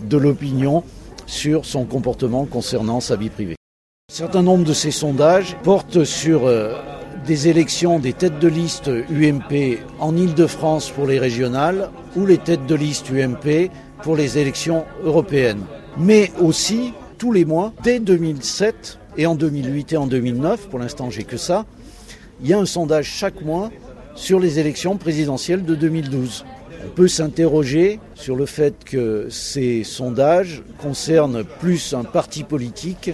de 0.09 0.17
l'opinion 0.17 0.85
sur 1.27 1.67
son 1.67 1.85
comportement 1.85 2.47
concernant 2.47 3.01
sa 3.01 3.17
vie 3.17 3.29
privée. 3.29 3.57
Certain 4.11 4.43
nombre 4.43 4.65
de 4.65 4.73
ces 4.73 4.91
sondages 4.91 5.55
portent 5.65 6.05
sur 6.05 6.47
euh, 6.47 6.73
des 7.29 7.47
élections 7.47 7.99
des 7.99 8.15
têtes 8.15 8.39
de 8.39 8.49
liste 8.49 8.91
UMP 9.11 9.81
en 10.01 10.17
Ile-de-France 10.17 10.89
pour 10.89 11.07
les 11.07 11.19
régionales 11.19 11.91
ou 12.17 12.25
les 12.25 12.39
têtes 12.39 12.65
de 12.65 12.75
liste 12.75 13.11
UMP 13.11 13.71
pour 14.03 14.17
les 14.17 14.39
élections 14.39 14.87
européennes. 15.05 15.61
Mais 15.99 16.33
aussi, 16.41 16.95
tous 17.19 17.31
les 17.31 17.45
mois, 17.45 17.75
dès 17.85 18.01
2007 18.01 18.99
et 19.19 19.27
en 19.27 19.35
2008 19.35 19.93
et 19.93 19.97
en 19.99 20.07
2009, 20.07 20.69
pour 20.71 20.79
l'instant 20.79 21.11
j'ai 21.11 21.25
que 21.25 21.37
ça, 21.37 21.67
il 22.41 22.49
y 22.49 22.55
a 22.55 22.59
un 22.59 22.65
sondage 22.65 23.05
chaque 23.05 23.43
mois 23.43 23.71
sur 24.15 24.41
les 24.41 24.59
élections 24.59 24.97
présidentielles 24.97 25.67
de 25.67 25.75
2012. 25.75 26.47
On 26.87 26.89
peut 26.89 27.09
s'interroger 27.09 28.01
sur 28.15 28.37
le 28.37 28.47
fait 28.47 28.75
que 28.87 29.27
ces 29.29 29.85
sondages 29.85 30.63
concernent 30.81 31.45
plus 31.45 31.93
un 31.93 32.05
parti 32.05 32.43
politique 32.43 33.11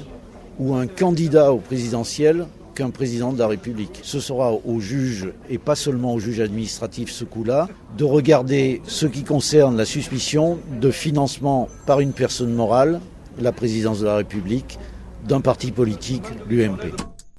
ou 0.61 0.77
un 0.77 0.87
candidat 0.87 1.53
au 1.53 1.59
présidentiel 1.59 2.47
qu'un 2.75 2.91
président 2.91 3.33
de 3.33 3.39
la 3.39 3.47
République. 3.47 4.01
Ce 4.03 4.21
sera 4.21 4.53
au 4.53 4.81
juge, 4.81 5.33
et 5.49 5.59
pas 5.59 5.75
seulement 5.77 6.15
au 6.15 6.19
juge 6.19 6.41
administratif 6.41 7.11
ce 7.11 7.25
coup-là, 7.25 7.69
de 7.97 8.05
regarder 8.05 8.83
ce 8.87 9.07
qui 9.07 9.25
concerne 9.25 9.77
la 9.77 9.85
suspicion 9.85 10.59
de 10.81 10.91
financement 10.91 11.69
par 11.87 12.01
une 12.01 12.13
personne 12.13 12.53
morale, 12.53 13.01
la 13.39 13.53
présidence 13.53 14.01
de 14.01 14.07
la 14.07 14.17
République, 14.17 14.79
d'un 15.27 15.41
parti 15.41 15.71
politique, 15.71 16.25
l'UMP. 16.49 16.93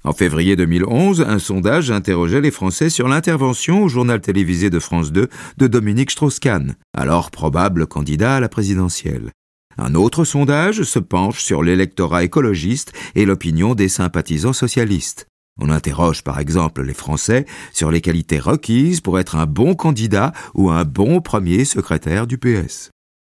En 0.04 0.12
février 0.12 0.54
2011, 0.54 1.22
un 1.22 1.40
sondage 1.40 1.90
interrogeait 1.90 2.40
les 2.40 2.52
Français 2.52 2.90
sur 2.90 3.08
l'intervention 3.08 3.82
au 3.82 3.88
journal 3.88 4.20
télévisé 4.20 4.70
de 4.70 4.78
France 4.78 5.10
2 5.10 5.28
de 5.58 5.66
Dominique 5.66 6.12
Strauss-Kahn, 6.12 6.76
alors 6.96 7.32
probable 7.32 7.86
candidat 7.86 8.36
à 8.36 8.40
la 8.40 8.48
présidentielle. 8.48 9.30
Un 9.78 9.94
autre 9.94 10.24
sondage 10.24 10.82
se 10.82 10.98
penche 10.98 11.42
sur 11.42 11.62
l'électorat 11.62 12.24
écologiste 12.24 12.92
et 13.14 13.26
l'opinion 13.26 13.74
des 13.74 13.88
sympathisants 13.88 14.54
socialistes. 14.54 15.26
On 15.58 15.70
interroge 15.70 16.22
par 16.22 16.38
exemple 16.38 16.82
les 16.82 16.94
Français 16.94 17.46
sur 17.72 17.90
les 17.90 18.00
qualités 18.00 18.38
requises 18.38 19.00
pour 19.00 19.18
être 19.18 19.36
un 19.36 19.46
bon 19.46 19.74
candidat 19.74 20.32
ou 20.54 20.70
un 20.70 20.84
bon 20.84 21.20
premier 21.20 21.64
secrétaire 21.64 22.26
du 22.26 22.38
PS. 22.38 22.90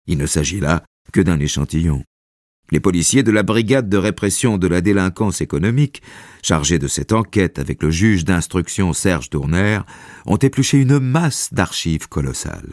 Il 0.06 0.18
ne 0.18 0.26
s'agit 0.26 0.60
là 0.60 0.82
que 1.12 1.20
d'un 1.20 1.40
échantillon. 1.40 2.02
Les 2.72 2.80
policiers 2.80 3.22
de 3.22 3.30
la 3.30 3.42
brigade 3.42 3.88
de 3.88 3.96
répression 3.96 4.58
de 4.58 4.66
la 4.66 4.80
délinquance 4.80 5.40
économique, 5.40 6.02
chargés 6.42 6.80
de 6.80 6.88
cette 6.88 7.12
enquête 7.12 7.58
avec 7.58 7.82
le 7.82 7.90
juge 7.90 8.24
d'instruction 8.24 8.92
Serge 8.92 9.30
Tournaire, 9.30 9.86
ont 10.26 10.36
épluché 10.36 10.78
une 10.78 10.98
masse 10.98 11.52
d'archives 11.52 12.08
colossales. 12.08 12.72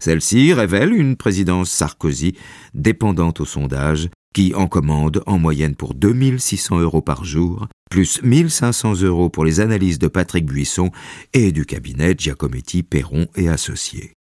Celle-ci 0.00 0.52
révèle 0.54 0.92
une 0.92 1.16
présidence 1.16 1.70
Sarkozy 1.70 2.34
dépendante 2.74 3.40
au 3.40 3.44
sondage, 3.44 4.08
qui 4.34 4.54
en 4.54 4.66
commande 4.66 5.22
en 5.26 5.38
moyenne 5.38 5.74
pour 5.74 5.94
2600 5.94 6.80
euros 6.80 7.02
par 7.02 7.24
jour, 7.24 7.68
plus 7.90 8.22
1500 8.22 9.02
euros 9.02 9.28
pour 9.28 9.44
les 9.44 9.60
analyses 9.60 9.98
de 9.98 10.08
Patrick 10.08 10.46
Buisson 10.46 10.90
et 11.34 11.52
du 11.52 11.66
cabinet 11.66 12.14
Giacometti, 12.16 12.82
Perron 12.82 13.26
et 13.36 13.48
Associés. 13.48 14.12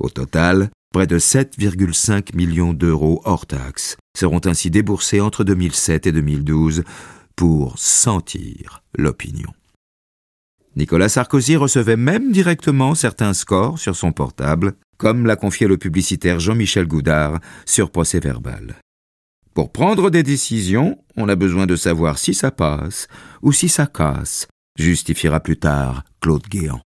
Au 0.00 0.08
total, 0.08 0.70
près 0.92 1.06
de 1.06 1.18
7,5 1.18 2.34
millions 2.34 2.72
d'euros 2.72 3.20
hors 3.24 3.46
taxes 3.46 3.96
seront 4.16 4.40
ainsi 4.44 4.70
déboursés 4.70 5.20
entre 5.20 5.44
2007 5.44 6.06
et 6.06 6.12
2012 6.12 6.84
pour 7.34 7.78
sentir 7.78 8.82
l'opinion. 8.96 9.52
Nicolas 10.76 11.08
Sarkozy 11.08 11.56
recevait 11.56 11.96
même 11.96 12.32
directement 12.32 12.94
certains 12.94 13.32
scores 13.32 13.78
sur 13.78 13.96
son 13.96 14.12
portable, 14.12 14.74
comme 14.98 15.26
l'a 15.26 15.36
confié 15.36 15.66
le 15.66 15.76
publicitaire 15.76 16.40
Jean-Michel 16.40 16.86
Goudard 16.86 17.40
sur 17.64 17.90
procès 17.90 18.20
verbal. 18.20 18.76
Pour 19.54 19.72
prendre 19.72 20.10
des 20.10 20.22
décisions, 20.22 20.98
on 21.16 21.28
a 21.28 21.34
besoin 21.34 21.66
de 21.66 21.76
savoir 21.76 22.18
si 22.18 22.34
ça 22.34 22.50
passe 22.50 23.08
ou 23.42 23.52
si 23.52 23.68
ça 23.68 23.86
casse, 23.86 24.48
justifiera 24.78 25.40
plus 25.40 25.56
tard 25.56 26.04
Claude 26.20 26.46
Guéant. 26.48 26.82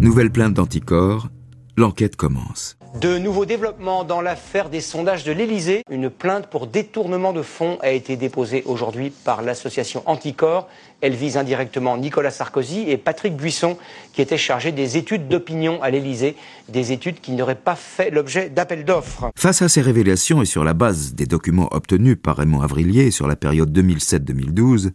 Nouvelle 0.00 0.30
plainte 0.30 0.54
d'anticorps, 0.54 1.30
l'enquête 1.76 2.16
commence. 2.16 2.76
De 3.00 3.16
nouveaux 3.16 3.46
développements 3.46 4.04
dans 4.04 4.20
l'affaire 4.20 4.68
des 4.68 4.82
sondages 4.82 5.24
de 5.24 5.32
l'Elysée. 5.32 5.82
Une 5.90 6.10
plainte 6.10 6.48
pour 6.48 6.66
détournement 6.66 7.32
de 7.32 7.40
fonds 7.40 7.78
a 7.80 7.90
été 7.90 8.16
déposée 8.16 8.62
aujourd'hui 8.66 9.10
par 9.10 9.40
l'association 9.40 10.02
Anticor. 10.04 10.68
Elle 11.00 11.14
vise 11.14 11.38
indirectement 11.38 11.96
Nicolas 11.96 12.30
Sarkozy 12.30 12.90
et 12.90 12.98
Patrick 12.98 13.34
Buisson, 13.34 13.78
qui 14.12 14.20
étaient 14.20 14.36
chargés 14.36 14.72
des 14.72 14.98
études 14.98 15.26
d'opinion 15.26 15.82
à 15.82 15.88
l'Elysée, 15.88 16.36
des 16.68 16.92
études 16.92 17.20
qui 17.20 17.32
n'auraient 17.32 17.54
pas 17.54 17.76
fait 17.76 18.10
l'objet 18.10 18.50
d'appels 18.50 18.84
d'offres. 18.84 19.30
Face 19.38 19.62
à 19.62 19.70
ces 19.70 19.80
révélations 19.80 20.42
et 20.42 20.46
sur 20.46 20.62
la 20.62 20.74
base 20.74 21.14
des 21.14 21.26
documents 21.26 21.68
obtenus 21.72 22.18
par 22.22 22.36
Raymond 22.36 22.60
Avrillier 22.60 23.10
sur 23.10 23.26
la 23.26 23.36
période 23.36 23.76
2007-2012, 23.76 24.90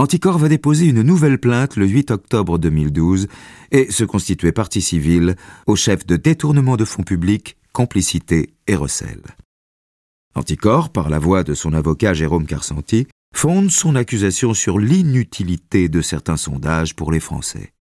Anticor 0.00 0.38
va 0.38 0.48
déposer 0.48 0.86
une 0.86 1.02
nouvelle 1.02 1.36
plainte 1.36 1.76
le 1.76 1.86
8 1.86 2.10
octobre 2.10 2.56
2012 2.56 3.28
et 3.70 3.92
se 3.92 4.02
constituer 4.04 4.50
partie 4.50 4.80
civile 4.80 5.36
au 5.66 5.76
chef 5.76 6.06
de 6.06 6.16
détournement 6.16 6.78
de 6.78 6.86
fonds 6.86 7.02
publics, 7.02 7.58
complicité 7.74 8.54
et 8.66 8.76
recel. 8.76 9.20
Anticor, 10.34 10.88
par 10.88 11.10
la 11.10 11.18
voix 11.18 11.44
de 11.44 11.52
son 11.52 11.74
avocat 11.74 12.14
Jérôme 12.14 12.46
Carsanti, 12.46 13.08
fonde 13.36 13.70
son 13.70 13.94
accusation 13.94 14.54
sur 14.54 14.78
l'inutilité 14.78 15.90
de 15.90 16.00
certains 16.00 16.38
sondages 16.38 16.96
pour 16.96 17.12
les 17.12 17.20
Français. 17.20 17.74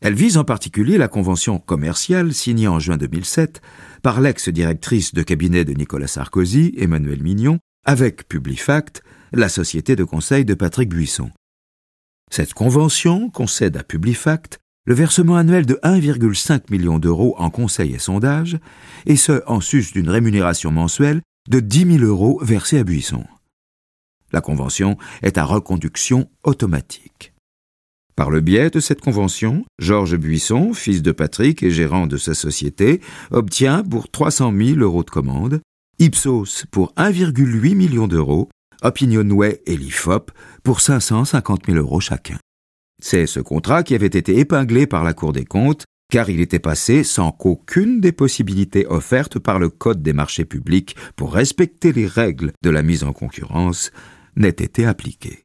Elle 0.00 0.14
vise 0.14 0.38
en 0.38 0.44
particulier 0.44 0.98
la 0.98 1.06
convention 1.06 1.60
commerciale 1.60 2.34
signée 2.34 2.66
en 2.66 2.80
juin 2.80 2.96
2007 2.96 3.62
par 4.02 4.20
l'ex-directrice 4.20 5.14
de 5.14 5.22
cabinet 5.22 5.64
de 5.64 5.72
Nicolas 5.72 6.08
Sarkozy, 6.08 6.74
Emmanuel 6.78 7.22
Mignon, 7.22 7.60
avec 7.86 8.26
Publifact, 8.26 9.04
la 9.32 9.48
société 9.48 9.94
de 9.94 10.02
conseil 10.02 10.44
de 10.44 10.54
Patrick 10.54 10.88
Buisson. 10.88 11.30
Cette 12.30 12.54
convention 12.54 13.30
concède 13.30 13.76
à 13.76 13.84
Publifact 13.84 14.58
le 14.86 14.94
versement 14.94 15.36
annuel 15.36 15.66
de 15.66 15.78
1,5 15.82 16.70
million 16.70 16.98
d'euros 16.98 17.34
en 17.38 17.50
conseil 17.50 17.94
et 17.94 17.98
sondage, 17.98 18.58
et 19.06 19.16
ce 19.16 19.42
en 19.46 19.60
sus 19.60 19.92
d'une 19.92 20.10
rémunération 20.10 20.70
mensuelle 20.70 21.22
de 21.48 21.60
10 21.60 21.98
000 21.98 22.04
euros 22.04 22.38
versés 22.42 22.78
à 22.78 22.84
Buisson. 22.84 23.24
La 24.32 24.40
convention 24.40 24.98
est 25.22 25.38
à 25.38 25.44
reconduction 25.44 26.28
automatique. 26.42 27.32
Par 28.16 28.30
le 28.30 28.40
biais 28.40 28.70
de 28.70 28.80
cette 28.80 29.00
convention, 29.00 29.64
Georges 29.78 30.16
Buisson, 30.16 30.72
fils 30.72 31.02
de 31.02 31.12
Patrick 31.12 31.62
et 31.62 31.70
gérant 31.70 32.06
de 32.06 32.16
sa 32.16 32.34
société, 32.34 33.00
obtient 33.30 33.82
pour 33.82 34.10
300 34.10 34.52
000 34.56 34.78
euros 34.80 35.02
de 35.02 35.10
commande, 35.10 35.60
Ipsos 35.98 36.64
pour 36.70 36.92
1,8 36.96 37.74
million 37.74 38.06
d'euros, 38.06 38.48
Opinionway 38.84 39.62
et 39.66 39.76
l'IFOP 39.76 40.30
pour 40.62 40.80
550 40.80 41.66
000 41.66 41.78
euros 41.78 42.00
chacun. 42.00 42.38
C'est 43.02 43.26
ce 43.26 43.40
contrat 43.40 43.82
qui 43.82 43.94
avait 43.94 44.06
été 44.06 44.38
épinglé 44.38 44.86
par 44.86 45.02
la 45.02 45.14
Cour 45.14 45.32
des 45.32 45.44
comptes, 45.44 45.84
car 46.10 46.30
il 46.30 46.40
était 46.40 46.58
passé 46.58 47.02
sans 47.02 47.32
qu'aucune 47.32 48.00
des 48.00 48.12
possibilités 48.12 48.86
offertes 48.86 49.38
par 49.38 49.58
le 49.58 49.68
Code 49.68 50.02
des 50.02 50.12
marchés 50.12 50.44
publics 50.44 50.94
pour 51.16 51.34
respecter 51.34 51.92
les 51.92 52.06
règles 52.06 52.52
de 52.62 52.70
la 52.70 52.82
mise 52.82 53.04
en 53.04 53.12
concurrence 53.12 53.90
n'ait 54.36 54.48
été 54.48 54.86
appliquée. 54.86 55.44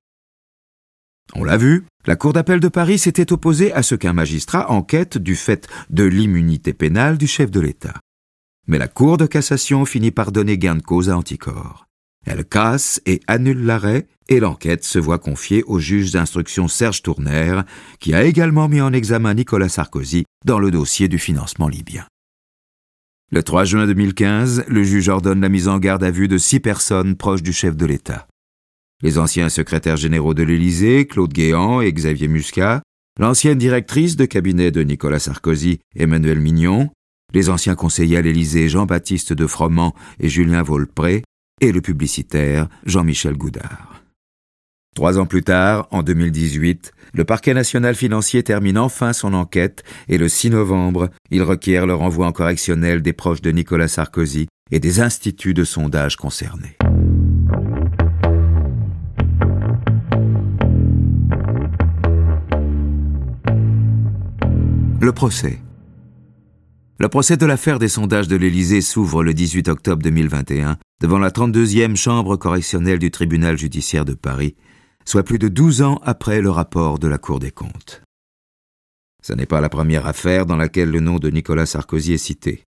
On 1.36 1.44
l'a 1.44 1.58
vu, 1.58 1.86
la 2.06 2.16
Cour 2.16 2.34
d'appel 2.34 2.60
de 2.60 2.68
Paris 2.68 3.00
s'était 3.00 3.32
opposée 3.32 3.72
à 3.74 3.84
ce 3.84 3.96
qu'un 3.96 4.14
magistrat 4.14 4.72
enquête 4.72 5.18
du 5.18 5.36
fait 5.36 5.68
de 5.90 6.04
l'immunité 6.04 6.74
pénale 6.74 7.18
du 7.18 7.28
chef 7.28 7.52
de 7.52 7.60
l'État. 7.60 7.96
Mais 8.68 8.78
la 8.78 8.88
Cour 8.88 9.18
de 9.18 9.26
cassation 9.26 9.86
finit 9.86 10.12
par 10.12 10.32
donner 10.32 10.58
gain 10.58 10.76
de 10.76 10.82
cause 10.82 11.10
à 11.10 11.18
Anticor. 11.18 11.89
Elle 12.30 12.46
casse 12.46 13.02
et 13.08 13.22
annule 13.26 13.66
l'arrêt 13.66 14.06
et 14.28 14.40
l'enquête 14.40 14.84
se 14.84 15.00
voit 15.00 15.18
confiée 15.18 15.64
au 15.64 15.80
juge 15.80 16.12
d'instruction 16.12 16.68
Serge 16.68 17.02
Tournaire, 17.02 17.66
qui 18.00 18.14
a 18.14 18.24
également 18.24 18.70
mis 18.70 18.82
en 18.82 18.94
examen 18.94 19.34
Nicolas 19.34 19.68
Sarkozy 19.68 20.26
dans 20.46 20.60
le 20.60 20.70
dossier 20.70 21.08
du 21.08 21.18
financement 21.18 21.68
libyen. 21.68 22.06
Le 23.32 23.42
3 23.42 23.66
juin 23.66 23.88
2015, 23.88 24.66
le 24.68 24.84
juge 24.84 25.10
ordonne 25.10 25.42
la 25.42 25.50
mise 25.50 25.68
en 25.68 25.80
garde 25.80 26.04
à 26.04 26.12
vue 26.12 26.28
de 26.28 26.38
six 26.38 26.60
personnes 26.60 27.16
proches 27.16 27.42
du 27.42 27.52
chef 27.52 27.76
de 27.76 27.88
l'État. 27.88 28.28
Les 29.02 29.18
anciens 29.18 29.50
secrétaires 29.50 29.98
généraux 29.98 30.36
de 30.36 30.44
l'Élysée, 30.44 31.08
Claude 31.08 31.34
Guéant 31.34 31.82
et 31.82 31.92
Xavier 31.92 32.28
Muscat, 32.28 32.84
l'ancienne 33.20 33.58
directrice 33.58 34.18
de 34.18 34.26
cabinet 34.26 34.70
de 34.70 34.84
Nicolas 34.84 35.20
Sarkozy, 35.20 35.80
Emmanuel 35.96 36.40
Mignon, 36.40 36.92
les 37.34 37.50
anciens 37.50 37.76
conseillers 37.76 38.18
à 38.18 38.22
l'Élysée 38.22 38.70
Jean-Baptiste 38.70 39.34
de 39.34 39.48
Froment 39.48 39.96
et 40.20 40.30
Julien 40.30 40.62
Volpré, 40.62 41.24
et 41.62 41.72
le 41.72 41.82
publicitaire 41.82 42.68
Jean-Michel 42.86 43.34
Goudard. 43.34 44.04
Trois 44.96 45.18
ans 45.18 45.26
plus 45.26 45.44
tard, 45.44 45.88
en 45.92 46.04
2018, 46.04 46.92
le 47.14 47.24
parquet 47.24 47.54
national 47.54 47.96
financier 47.96 48.44
termine 48.44 48.78
enfin 48.78 49.14
son 49.14 49.34
enquête 49.34 49.84
et 50.08 50.18
le 50.18 50.28
6 50.28 50.50
novembre, 50.50 51.10
il 51.32 51.44
requiert 51.44 51.86
le 51.86 51.94
renvoi 51.94 52.28
en 52.28 52.32
correctionnel 52.32 53.02
des 53.02 53.14
proches 53.14 53.42
de 53.42 53.52
Nicolas 53.52 53.88
Sarkozy 53.88 54.48
et 54.72 54.80
des 54.80 55.00
instituts 55.00 55.54
de 55.54 55.64
sondage 55.64 56.18
concernés. 56.18 56.78
Le 65.00 65.12
procès. 65.14 65.60
Le 67.02 67.08
procès 67.08 67.38
de 67.38 67.46
l'affaire 67.46 67.80
des 67.80 67.88
sondages 67.88 68.28
de 68.28 68.36
l'Élysée 68.36 68.82
s'ouvre 68.82 69.24
le 69.24 69.34
18 69.34 69.70
octobre 69.70 70.04
2021 70.04 70.78
devant 71.02 71.18
la 71.18 71.32
32e 71.32 71.96
chambre 71.96 72.36
correctionnelle 72.36 73.00
du 73.00 73.10
tribunal 73.10 73.58
judiciaire 73.58 74.04
de 74.04 74.14
Paris, 74.14 74.58
soit 75.06 75.24
plus 75.24 75.40
de 75.40 75.48
12 75.48 75.82
ans 75.82 76.02
après 76.04 76.42
le 76.42 76.50
rapport 76.50 77.00
de 77.00 77.08
la 77.08 77.18
Cour 77.18 77.40
des 77.40 77.52
comptes. 77.52 78.02
Ce 79.24 79.32
n'est 79.32 79.46
pas 79.46 79.62
la 79.62 79.70
première 79.70 80.08
affaire 80.08 80.46
dans 80.46 80.58
laquelle 80.58 80.92
le 80.92 81.00
nom 81.00 81.20
de 81.20 81.30
Nicolas 81.30 81.66
Sarkozy 81.66 82.12
est 82.12 82.18
cité. 82.18 82.66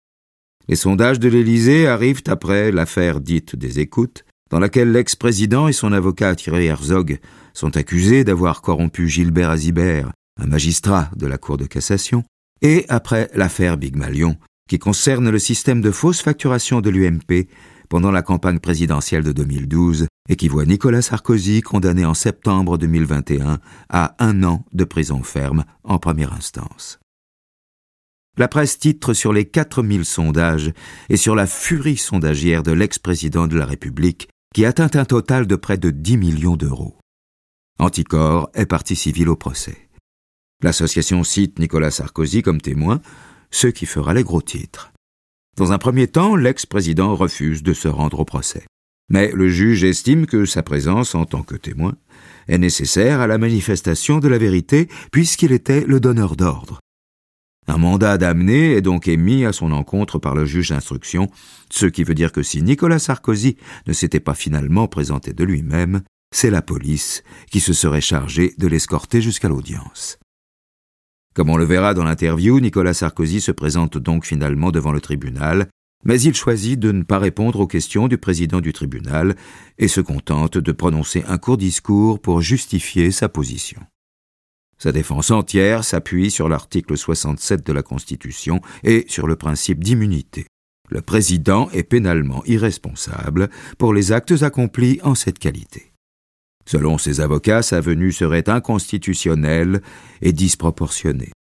Les 0.68 0.76
sondages 0.76 1.20
de 1.20 1.28
l'Élysée 1.28 1.88
arrivent 1.88 2.22
après 2.28 2.72
l'affaire 2.72 3.22
dite 3.22 3.56
des 3.56 3.80
écoutes, 3.80 4.26
dans 4.52 4.60
laquelle 4.60 4.92
l'ex-président 4.92 5.68
et 5.68 5.74
son 5.74 5.92
avocat 5.92 6.36
Thierry 6.36 6.68
Herzog 6.68 7.18
sont 7.56 7.76
accusés 7.78 8.24
d'avoir 8.24 8.62
corrompu 8.62 9.10
Gilbert 9.10 9.50
Azibert, 9.50 10.12
un 10.39 10.46
magistrat 10.46 11.10
de 11.15 11.26
la 11.26 11.39
Cour 11.39 11.58
de 11.58 11.65
cassation, 11.65 12.24
et 12.62 12.86
après 12.89 13.30
l'affaire 13.34 13.78
Big 13.78 13.95
Malion, 13.95 14.38
qui 14.67 14.80
concerne 14.80 15.30
le 15.30 15.39
système 15.39 15.82
de 15.82 15.91
fausse 15.91 16.22
facturation 16.22 16.82
de 16.82 16.89
l'UMP 16.89 17.48
pendant 17.89 18.12
la 18.12 18.22
campagne 18.22 18.60
présidentielle 18.60 19.24
de 19.24 19.32
2012 19.32 20.08
et 20.30 20.36
qui 20.36 20.48
voit 20.48 20.65
Nicolas 20.65 21.02
Sarkozy 21.02 21.62
condamné 21.62 22.06
en 22.06 22.13
septembre 22.13 22.78
2021 22.78 23.60
à 23.89 24.15
un 24.19 24.43
an 24.43 24.63
de 24.74 24.84
prison 24.84 25.24
ferme 25.24 25.65
en 25.84 25.98
première 25.98 26.34
instance. 26.34 27.00
La 28.38 28.48
presse 28.48 28.78
titre 28.78 29.13
sur 29.13 29.34
les 29.34 29.45
4000 29.45 30.06
sondages 30.06 30.72
et 31.10 31.17
sur 31.17 31.36
la 31.36 31.48
furie 31.48 31.98
sondagière 31.98 32.63
de 32.63 32.72
l'ex-président 32.72 33.48
de 33.48 33.58
la 33.58 33.65
République 33.65 34.30
qui 34.54 34.65
atteint 34.65 34.91
un 34.93 35.06
total 35.06 35.48
de 35.48 35.56
près 35.56 35.78
de 35.78 35.89
10 35.89 36.17
millions 36.17 36.56
d'euros. 36.56 36.98
Anticor 37.80 38.50
est 38.54 38.65
partie 38.65 38.95
civile 38.95 39.30
au 39.30 39.36
procès. 39.36 39.88
L'association 40.62 41.24
cite 41.24 41.58
Nicolas 41.58 41.91
Sarkozy 41.91 42.41
comme 42.41 42.60
témoin, 42.60 43.02
ce 43.50 43.67
qui 43.67 43.86
fera 43.86 44.13
les 44.13 44.24
gros 44.24 44.41
titres. 44.41 44.91
Dans 45.56 45.72
un 45.72 45.78
premier 45.78 46.08
temps, 46.08 46.36
l'ex-président 46.36 47.15
refuse 47.15 47.63
de 47.63 47.74
se 47.74 47.88
rendre 47.88 48.19
au 48.19 48.26
procès. 48.26 48.65
Mais 49.10 49.32
le 49.34 49.50
juge 49.50 49.84
estime 49.84 50.26
que 50.26 50.45
sa 50.45 50.62
présence 50.62 51.15
en 51.15 51.26
tant 51.26 51.43
que 51.43 51.56
témoin 51.56 51.95
est 52.48 52.58
nécessaire 52.58 53.22
à 53.22 53.28
la 53.28 53.38
manifestation 53.38 54.19
de 54.19 54.28
la 54.28 54.38
vérité 54.38 54.88
puisqu'il 55.12 55.52
était 55.52 55.86
le 55.86 56.00
donneur 56.00 56.36
d'ordre. 56.36 56.80
Un 57.67 57.78
mandat 57.78 58.17
d'amener 58.17 58.74
est 58.74 58.82
donc 58.82 59.08
émis 59.08 59.45
à 59.45 59.54
son 59.54 59.72
encontre 59.72 60.19
par 60.19 60.36
le 60.36 60.45
juge 60.45 60.69
d'instruction, 60.69 61.30
ce 61.69 61.86
qui 61.86 62.04
veut 62.04 62.15
dire 62.15 62.32
que 62.32 62.43
si 62.43 62.62
Nicolas 62.62 63.00
Sarkozy 63.00 63.58
ne 63.88 63.93
s'était 63.93 64.19
pas 64.19 64.34
finalement 64.34 64.88
présenté 64.88 65.34
de 65.34 65.43
lui-même, 65.43 66.02
c'est 66.34 66.50
la 66.50 66.62
police 66.62 67.24
qui 67.50 67.60
se 67.60 67.74
serait 67.74 68.02
chargée 68.02 68.54
de 68.58 68.67
l'escorter 68.67 69.22
jusqu'à 69.22 69.50
l'audience. 69.50 70.17
Comme 71.39 71.52
on 71.52 71.56
le 71.56 71.63
verra 71.63 71.93
dans 71.93 72.04
l'interview, 72.04 72.60
Nicolas 72.60 72.93
Sarkozy 72.93 73.39
se 73.39 73.54
présente 73.54 73.97
donc 73.97 74.25
finalement 74.25 74.71
devant 74.71 74.91
le 74.91 74.99
tribunal, 74.99 75.69
mais 76.04 76.19
il 76.19 76.36
choisit 76.36 76.78
de 76.78 76.91
ne 76.91 77.04
pas 77.04 77.17
répondre 77.17 77.62
aux 77.62 77.65
questions 77.65 78.10
du 78.10 78.17
président 78.17 78.60
du 78.60 78.73
tribunal 78.73 79.38
et 79.78 79.88
se 79.88 80.02
contente 80.02 80.58
de 80.58 80.71
prononcer 80.73 81.23
un 81.30 81.38
court 81.38 81.56
discours 81.56 82.19
pour 82.19 82.41
justifier 82.41 83.12
sa 83.12 83.30
position. 83.30 83.80
Sa 84.78 84.91
défense 84.91 85.32
entière 85.32 85.86
s'appuie 85.86 86.30
sur 86.30 86.49
l'article 86.49 86.97
67 86.97 87.65
de 87.65 87.71
la 87.71 87.84
Constitution 87.84 88.60
et 88.84 89.06
sur 89.08 89.25
le 89.25 89.38
principe 89.38 89.82
d'immunité. 89.82 90.45
Le 90.89 90.99
président 91.02 91.69
est 91.69 91.84
pénalement 91.84 92.43
irresponsable 92.47 93.47
pour 93.78 93.93
les 93.93 94.12
actes 94.12 94.43
accomplis 94.43 94.99
en 95.04 95.15
cette 95.15 95.39
qualité. 95.39 95.88
Selon 96.69 96.99
ses 96.99 97.19
avocats, 97.19 97.63
sa 97.63 97.82
venue 97.82 98.12
serait 98.12 98.47
inconstitutionnelle 98.47 99.82
et 100.21 100.34
disproportionnée. 100.34 101.32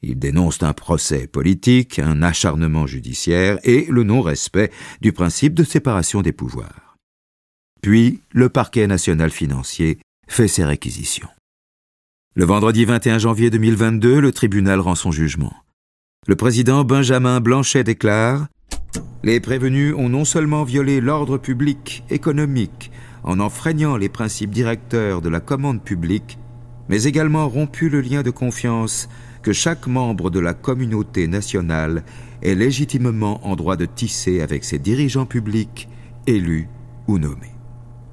Ils 0.00 0.16
dénoncent 0.16 0.62
un 0.62 0.72
procès 0.74 1.26
politique, 1.26 1.98
un 1.98 2.22
acharnement 2.22 2.86
judiciaire 2.86 3.58
et 3.64 3.86
le 3.90 4.04
non-respect 4.04 4.70
du 5.00 5.12
principe 5.12 5.54
de 5.54 5.64
séparation 5.64 6.22
des 6.22 6.30
pouvoirs. 6.30 6.94
Puis, 7.82 8.20
le 8.30 8.48
parquet 8.48 8.86
national 8.86 9.32
financier 9.32 9.98
fait 10.28 10.46
ses 10.46 10.64
réquisitions. 10.64 11.30
Le 12.36 12.44
vendredi 12.44 12.84
21 12.84 13.18
janvier 13.18 13.50
2022, 13.50 14.20
le 14.20 14.30
tribunal 14.30 14.78
rend 14.78 14.94
son 14.94 15.10
jugement. 15.10 15.52
Le 16.28 16.36
président 16.36 16.84
Benjamin 16.84 17.40
Blanchet 17.40 17.82
déclare 17.82 18.46
Les 19.24 19.40
prévenus 19.40 19.96
ont 19.96 20.08
non 20.08 20.24
seulement 20.24 20.62
violé 20.62 21.00
l'ordre 21.00 21.38
public, 21.38 22.04
économique, 22.08 22.92
en 23.22 23.40
enfreignant 23.40 23.96
les 23.96 24.08
principes 24.08 24.50
directeurs 24.50 25.20
de 25.20 25.28
la 25.28 25.40
commande 25.40 25.82
publique, 25.82 26.38
mais 26.88 27.04
également 27.04 27.48
rompu 27.48 27.88
le 27.88 28.00
lien 28.00 28.22
de 28.22 28.30
confiance 28.30 29.08
que 29.42 29.52
chaque 29.52 29.86
membre 29.86 30.30
de 30.30 30.40
la 30.40 30.54
communauté 30.54 31.26
nationale 31.26 32.04
est 32.42 32.54
légitimement 32.54 33.46
en 33.46 33.56
droit 33.56 33.76
de 33.76 33.86
tisser 33.86 34.40
avec 34.40 34.64
ses 34.64 34.78
dirigeants 34.78 35.26
publics, 35.26 35.88
élus 36.26 36.68
ou 37.06 37.18
nommés. 37.18 37.54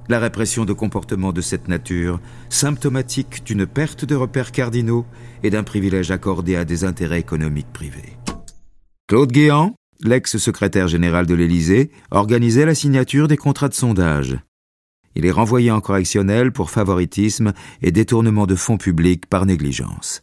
La 0.10 0.20
répression 0.20 0.64
de 0.64 0.72
comportements 0.72 1.34
de 1.34 1.42
cette 1.42 1.68
nature, 1.68 2.22
symptomatique 2.50 3.44
d'une 3.46 3.66
perte 3.66 4.06
de 4.06 4.16
repères 4.16 4.54
cardinaux 4.54 5.06
et 5.44 5.50
d'un 5.50 5.64
privilège 5.64 6.12
accordé 6.12 6.56
à 6.56 6.64
des 6.64 6.86
intérêts 6.86 7.20
économiques 7.20 7.74
privés. 7.74 8.18
Claude 9.08 9.32
Guéant, 9.32 9.76
l'ex-secrétaire 10.02 10.88
général 10.88 11.26
de 11.26 11.34
l'Élysée 11.34 11.92
organisait 12.12 12.66
la 12.66 12.76
signature 12.76 13.28
des 13.28 13.38
contrats 13.38 13.70
de 13.70 13.74
sondage. 13.74 14.38
Il 15.18 15.26
est 15.26 15.32
renvoyé 15.32 15.72
en 15.72 15.82
correctionnel 15.82 16.52
pour 16.52 16.70
favoritisme 16.70 17.54
et 17.82 17.92
détournement 17.92 18.46
de 18.46 18.54
fonds 18.54 18.78
publics 18.78 19.26
par 19.26 19.48
négligence. 19.48 20.22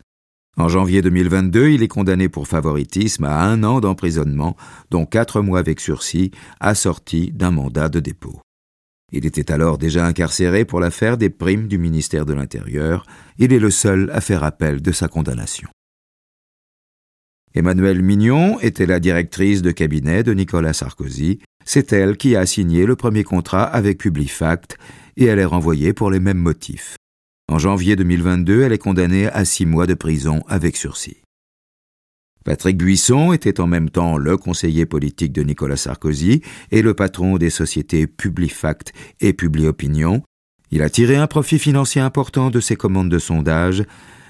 En 0.56 0.68
janvier 0.68 1.02
2022, 1.02 1.70
il 1.70 1.82
est 1.82 1.88
condamné 1.88 2.28
pour 2.28 2.46
favoritisme 2.46 3.24
à 3.24 3.42
un 3.42 3.64
an 3.64 3.80
d'emprisonnement, 3.80 4.56
dont 4.92 5.04
quatre 5.04 5.40
mois 5.40 5.58
avec 5.58 5.80
sursis, 5.80 6.30
assorti 6.60 7.32
d'un 7.32 7.50
mandat 7.50 7.88
de 7.88 7.98
dépôt. 7.98 8.40
Il 9.10 9.26
était 9.26 9.50
alors 9.50 9.78
déjà 9.78 10.06
incarcéré 10.06 10.64
pour 10.64 10.78
l'affaire 10.78 11.16
des 11.16 11.28
primes 11.28 11.66
du 11.66 11.76
ministère 11.76 12.24
de 12.24 12.32
l'Intérieur. 12.32 13.04
Il 13.38 13.52
est 13.52 13.58
le 13.58 13.70
seul 13.70 14.12
à 14.12 14.20
faire 14.20 14.44
appel 14.44 14.80
de 14.80 14.92
sa 14.92 15.08
condamnation. 15.08 15.68
Emmanuelle 17.56 18.02
Mignon 18.02 18.60
était 18.60 18.86
la 18.86 18.98
directrice 19.00 19.62
de 19.62 19.70
cabinet 19.70 20.22
de 20.22 20.34
Nicolas 20.34 20.72
Sarkozy. 20.72 21.40
C'est 21.64 21.92
elle 21.92 22.16
qui 22.16 22.36
a 22.36 22.46
signé 22.46 22.86
le 22.86 22.96
premier 22.96 23.24
contrat 23.24 23.64
avec 23.64 23.98
Publifact 23.98 24.78
et 25.16 25.24
elle 25.24 25.38
est 25.38 25.44
renvoyée 25.44 25.92
pour 25.92 26.10
les 26.10 26.20
mêmes 26.20 26.38
motifs. 26.38 26.96
En 27.48 27.58
janvier 27.58 27.96
2022, 27.96 28.62
elle 28.62 28.72
est 28.72 28.78
condamnée 28.78 29.26
à 29.28 29.44
six 29.44 29.66
mois 29.66 29.86
de 29.86 29.94
prison 29.94 30.42
avec 30.48 30.76
sursis. 30.76 31.18
Patrick 32.44 32.76
Buisson 32.76 33.32
était 33.32 33.60
en 33.60 33.66
même 33.66 33.88
temps 33.88 34.18
le 34.18 34.36
conseiller 34.36 34.84
politique 34.84 35.32
de 35.32 35.42
Nicolas 35.42 35.78
Sarkozy 35.78 36.42
et 36.70 36.82
le 36.82 36.92
patron 36.92 37.38
des 37.38 37.48
sociétés 37.48 38.06
Publifact 38.06 38.92
et 39.20 39.32
Publiopinion. 39.32 40.22
Il 40.70 40.82
a 40.82 40.90
tiré 40.90 41.16
un 41.16 41.26
profit 41.26 41.58
financier 41.58 42.02
important 42.02 42.50
de 42.50 42.60
ses 42.60 42.76
commandes 42.76 43.08
de 43.08 43.18
sondage. 43.18 43.84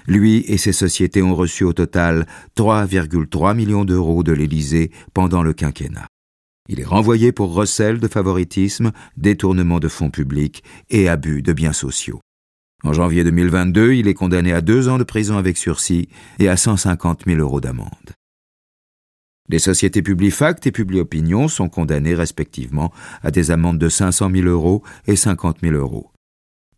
Lui 0.07 0.45
et 0.47 0.57
ses 0.57 0.71
sociétés 0.71 1.21
ont 1.21 1.35
reçu 1.35 1.65
au 1.65 1.73
total 1.73 2.25
3,3 2.55 3.55
millions 3.55 3.83
d'euros 3.83 4.23
de 4.23 4.31
l'Élysée 4.31 4.91
pendant 5.13 5.43
le 5.43 5.53
quinquennat. 5.53 6.07
Il 6.67 6.79
est 6.79 6.85
renvoyé 6.85 7.31
pour 7.31 7.53
recel 7.53 7.99
de 7.99 8.07
favoritisme, 8.07 8.91
détournement 9.17 9.79
de 9.79 9.87
fonds 9.87 10.09
publics 10.09 10.63
et 10.89 11.07
abus 11.07 11.41
de 11.41 11.53
biens 11.53 11.73
sociaux. 11.73 12.21
En 12.83 12.93
janvier 12.93 13.23
2022, 13.23 13.93
il 13.93 14.07
est 14.07 14.13
condamné 14.13 14.51
à 14.51 14.61
deux 14.61 14.89
ans 14.89 14.97
de 14.97 15.03
prison 15.03 15.37
avec 15.37 15.57
sursis 15.57 16.09
et 16.39 16.49
à 16.49 16.57
150 16.57 17.23
000 17.25 17.39
euros 17.39 17.61
d'amende. 17.61 18.13
Les 19.47 19.59
sociétés 19.59 20.01
Publifact 20.01 20.65
et 20.65 20.71
Publiopinion 20.71 21.47
sont 21.47 21.69
condamnées 21.69 22.15
respectivement 22.15 22.91
à 23.21 23.29
des 23.29 23.51
amendes 23.51 23.77
de 23.77 23.89
500 23.89 24.31
000 24.31 24.47
euros 24.47 24.81
et 25.05 25.15
50 25.15 25.57
000 25.61 25.75
euros. 25.75 26.11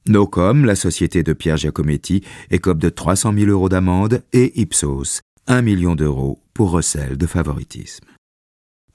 Nocom, 0.08 0.66
la 0.66 0.76
société 0.76 1.24
de 1.24 1.34
Pierre 1.34 1.58
Giacometti, 1.58 2.24
écope 2.52 2.80
de 2.80 2.90
300 2.90 3.34
000 3.34 3.52
euros 3.52 3.70
d'amende 3.70 4.24
et 4.34 4.60
Ipsos, 4.60 5.22
1 5.48 5.62
million 5.62 5.96
d'euros 5.96 6.42
pour 6.54 6.72
recel 6.72 7.18
de 7.18 7.26
favoritisme. 7.26 8.06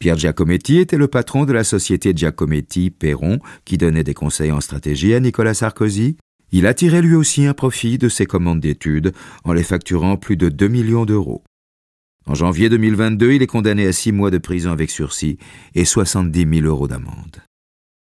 Pierre 0.02 0.18
Giacometti 0.18 0.78
était 0.78 0.96
le 0.96 1.06
patron 1.06 1.44
de 1.44 1.52
la 1.52 1.62
société 1.62 2.12
Giacometti 2.12 2.90
Perron 2.90 3.38
qui 3.64 3.78
donnait 3.78 4.02
des 4.02 4.14
conseils 4.14 4.50
en 4.50 4.60
stratégie 4.60 5.14
à 5.14 5.20
Nicolas 5.20 5.54
Sarkozy 5.54 6.16
il 6.50 6.66
a 6.66 6.74
tiré 6.74 7.00
lui 7.02 7.14
aussi 7.14 7.46
un 7.46 7.54
profit 7.54 7.98
de 7.98 8.08
ses 8.08 8.26
commandes 8.26 8.58
d'études 8.58 9.12
en 9.44 9.52
les 9.52 9.62
facturant 9.62 10.16
plus 10.16 10.36
de 10.36 10.48
2 10.48 10.66
millions 10.66 11.04
d'euros. 11.04 11.44
En 12.26 12.34
janvier 12.34 12.68
2022, 12.68 13.34
il 13.34 13.42
est 13.42 13.46
condamné 13.46 13.86
à 13.86 13.92
six 13.92 14.10
mois 14.10 14.32
de 14.32 14.38
prison 14.38 14.72
avec 14.72 14.90
sursis 14.90 15.38
et 15.76 15.84
70 15.84 16.48
000 16.52 16.66
euros 16.66 16.88
d'amende. 16.88 17.36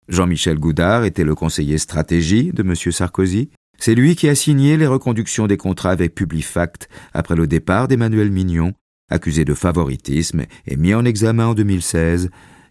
Jean-Michel 0.09 0.59
Goudard 0.59 1.05
était 1.05 1.23
le 1.23 1.37
conseiller 1.37 1.79
stratégie 1.79 2.51
de 2.53 2.63
M. 2.63 2.75
Sarkozy. 2.75 3.51
C'est 3.79 3.95
lui 3.95 4.17
qui 4.17 4.29
a 4.29 4.35
signé 4.35 4.77
les 4.77 4.89
reconductions 4.89 5.47
des 5.47 5.57
contrats 5.57 5.93
avec 5.93 6.17
Publifact 6.17 6.89
après 7.13 7.37
le 7.37 7.47
départ 7.47 7.87
d'Emmanuel 7.87 8.33
Mignon, 8.33 8.73
accusé 9.11 9.45
de 9.45 9.55
favoritisme 9.55 10.45
et 10.67 10.77
mis 10.77 10.95
en 10.95 11.05
examen 11.05 11.47
en 11.47 11.55
2016. 11.55 12.31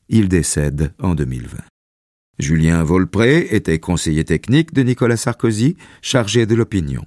Il 0.10 0.30
décède 0.30 0.94
en 1.00 1.16
2020. 1.16 1.58
Julien 2.38 2.84
Volpré 2.84 3.48
était 3.52 3.80
conseiller 3.80 4.26
technique 4.26 4.74
de 4.74 4.84
Nicolas 4.84 5.18
Sarkozy, 5.18 5.78
chargé 6.02 6.46
de 6.46 6.56
l'opinion. 6.56 7.04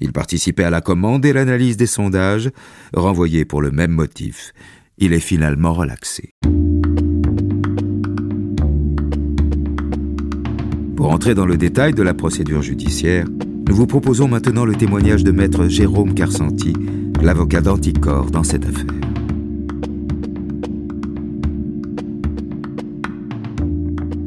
Il 0.00 0.12
participait 0.12 0.64
à 0.64 0.70
la 0.70 0.80
commande 0.80 1.24
et 1.24 1.32
l'analyse 1.32 1.76
des 1.76 1.86
sondages, 1.86 2.50
renvoyé 2.94 3.44
pour 3.44 3.60
le 3.60 3.72
même 3.72 3.90
motif. 3.90 4.52
Il 4.98 5.12
est 5.12 5.20
finalement 5.20 5.72
relaxé. 5.74 6.30
Pour 10.96 11.10
entrer 11.10 11.34
dans 11.34 11.46
le 11.46 11.56
détail 11.56 11.94
de 11.94 12.02
la 12.02 12.14
procédure 12.14 12.62
judiciaire, 12.62 13.26
nous 13.68 13.74
vous 13.74 13.86
proposons 13.86 14.28
maintenant 14.28 14.64
le 14.64 14.74
témoignage 14.74 15.24
de 15.24 15.30
maître 15.30 15.68
Jérôme 15.68 16.14
Carsanti, 16.14 16.72
l'avocat 17.22 17.60
d'Anticor 17.60 18.30
dans 18.30 18.44
cette 18.44 18.64
affaire. 18.64 18.84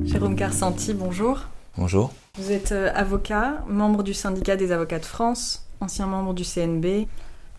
Jérôme 0.04 0.36
Carsanti, 0.36 0.94
bonjour. 0.94 1.48
Bonjour. 1.78 2.12
Vous 2.38 2.52
êtes 2.52 2.74
euh, 2.74 2.92
avocat, 2.94 3.64
membre 3.68 4.04
du 4.04 4.14
syndicat 4.14 4.58
des 4.58 4.72
avocats 4.72 5.00
de 5.00 5.06
France, 5.06 5.68
ancien 5.80 6.06
membre 6.06 6.34
du 6.34 6.44
CNB. 6.44 7.08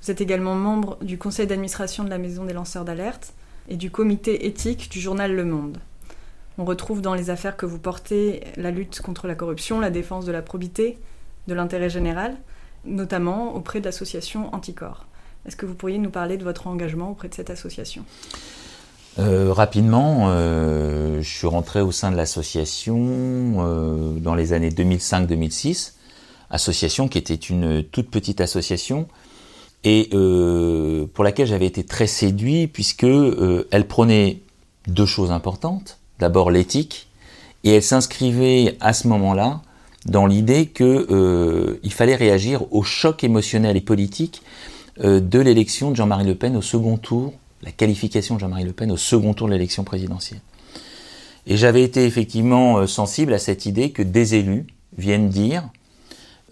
Vous 0.02 0.10
êtes 0.10 0.20
également 0.20 0.54
membre 0.54 0.98
du 1.02 1.16
conseil 1.16 1.46
d'administration 1.46 2.04
de 2.04 2.10
la 2.10 2.18
Maison 2.18 2.44
des 2.44 2.52
lanceurs 2.52 2.84
d'alerte 2.84 3.32
et 3.68 3.76
du 3.76 3.90
comité 3.90 4.46
éthique 4.46 4.90
du 4.90 5.00
journal 5.00 5.34
Le 5.34 5.44
Monde. 5.44 5.78
On 6.58 6.64
retrouve 6.64 7.00
dans 7.00 7.14
les 7.14 7.30
affaires 7.30 7.56
que 7.56 7.64
vous 7.64 7.78
portez 7.78 8.44
la 8.56 8.70
lutte 8.70 9.00
contre 9.00 9.26
la 9.26 9.34
corruption, 9.34 9.80
la 9.80 9.90
défense 9.90 10.26
de 10.26 10.32
la 10.32 10.42
probité, 10.42 10.98
de 11.48 11.54
l'intérêt 11.54 11.88
général, 11.88 12.36
notamment 12.84 13.54
auprès 13.54 13.80
d'associations 13.80 14.54
anticorps. 14.54 15.06
Est-ce 15.46 15.56
que 15.56 15.66
vous 15.66 15.74
pourriez 15.74 15.98
nous 15.98 16.10
parler 16.10 16.36
de 16.36 16.44
votre 16.44 16.66
engagement 16.66 17.10
auprès 17.10 17.28
de 17.28 17.34
cette 17.34 17.50
association? 17.50 18.04
Euh, 19.18 19.52
rapidement, 19.52 20.28
euh, 20.28 21.20
je 21.20 21.28
suis 21.28 21.46
rentré 21.46 21.80
au 21.80 21.92
sein 21.92 22.10
de 22.10 22.16
l'association 22.16 22.96
euh, 23.58 24.14
dans 24.18 24.34
les 24.34 24.52
années 24.52 24.70
2005-2006, 24.70 25.92
association 26.50 27.08
qui 27.08 27.18
était 27.18 27.34
une 27.34 27.82
toute 27.82 28.10
petite 28.10 28.40
association 28.40 29.08
et 29.84 30.10
pour 31.12 31.24
laquelle 31.24 31.48
j'avais 31.48 31.66
été 31.66 31.82
très 31.82 32.06
séduit 32.06 32.68
puisque 32.68 33.02
elle 33.02 33.88
prenait 33.88 34.38
deux 34.86 35.06
choses 35.06 35.32
importantes. 35.32 35.98
D'abord 36.20 36.52
l'éthique 36.52 37.08
et 37.64 37.74
elle 37.74 37.82
s'inscrivait 37.82 38.76
à 38.80 38.92
ce 38.92 39.08
moment-là 39.08 39.60
dans 40.06 40.26
l'idée 40.26 40.66
qu'il 40.66 41.92
fallait 41.92 42.14
réagir 42.14 42.72
au 42.72 42.84
choc 42.84 43.24
émotionnel 43.24 43.76
et 43.76 43.80
politique 43.80 44.42
de 44.98 45.38
l'élection 45.38 45.90
de 45.90 45.96
Jean-Marie 45.96 46.26
Le 46.26 46.34
Pen 46.34 46.56
au 46.56 46.62
second 46.62 46.98
tour 46.98 47.32
la 47.62 47.70
qualification 47.70 48.34
de 48.34 48.40
Jean-Marie 48.40 48.64
Le 48.64 48.72
Pen 48.72 48.90
au 48.90 48.96
second 48.96 49.34
tour 49.34 49.46
de 49.46 49.52
l'élection 49.52 49.84
présidentielle. 49.84 50.40
Et 51.46 51.56
j'avais 51.56 51.82
été 51.82 52.04
effectivement 52.04 52.78
euh, 52.78 52.86
sensible 52.86 53.32
à 53.32 53.38
cette 53.38 53.66
idée 53.66 53.90
que 53.90 54.02
des 54.02 54.34
élus 54.34 54.66
viennent 54.96 55.28
dire, 55.28 55.68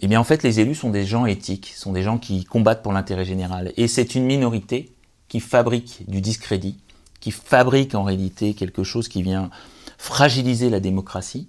eh 0.01 0.07
bien 0.07 0.19
en 0.19 0.23
fait 0.23 0.43
les 0.43 0.59
élus 0.59 0.75
sont 0.75 0.89
des 0.89 1.05
gens 1.05 1.25
éthiques, 1.25 1.73
sont 1.75 1.93
des 1.93 2.03
gens 2.03 2.17
qui 2.17 2.43
combattent 2.43 2.83
pour 2.83 2.93
l'intérêt 2.93 3.25
général. 3.25 3.71
Et 3.77 3.87
c'est 3.87 4.15
une 4.15 4.25
minorité 4.25 4.91
qui 5.27 5.39
fabrique 5.39 6.03
du 6.09 6.21
discrédit, 6.21 6.77
qui 7.19 7.31
fabrique 7.31 7.95
en 7.95 8.03
réalité 8.03 8.53
quelque 8.53 8.83
chose 8.83 9.07
qui 9.07 9.21
vient 9.21 9.49
fragiliser 9.97 10.69
la 10.69 10.79
démocratie. 10.79 11.47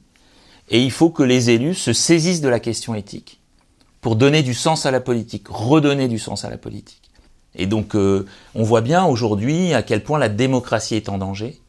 Et 0.68 0.82
il 0.82 0.90
faut 0.90 1.10
que 1.10 1.22
les 1.22 1.50
élus 1.50 1.74
se 1.74 1.92
saisissent 1.92 2.42
de 2.42 2.48
la 2.48 2.60
question 2.60 2.94
éthique 2.94 3.40
pour 4.02 4.16
donner 4.16 4.42
du 4.42 4.52
sens 4.52 4.84
à 4.84 4.90
la 4.90 5.00
politique, 5.00 5.46
redonner 5.48 6.08
du 6.08 6.18
sens 6.18 6.44
à 6.44 6.50
la 6.50 6.58
politique. 6.58 7.00
Et 7.54 7.66
donc, 7.66 7.94
euh, 7.94 8.26
on 8.54 8.64
voit 8.64 8.80
bien 8.80 9.04
aujourd'hui 9.04 9.72
à 9.72 9.82
quel 9.82 10.02
point 10.02 10.18
la 10.18 10.28
démocratie 10.28 10.96
est 10.96 11.08
en 11.08 11.18
danger. 11.18 11.60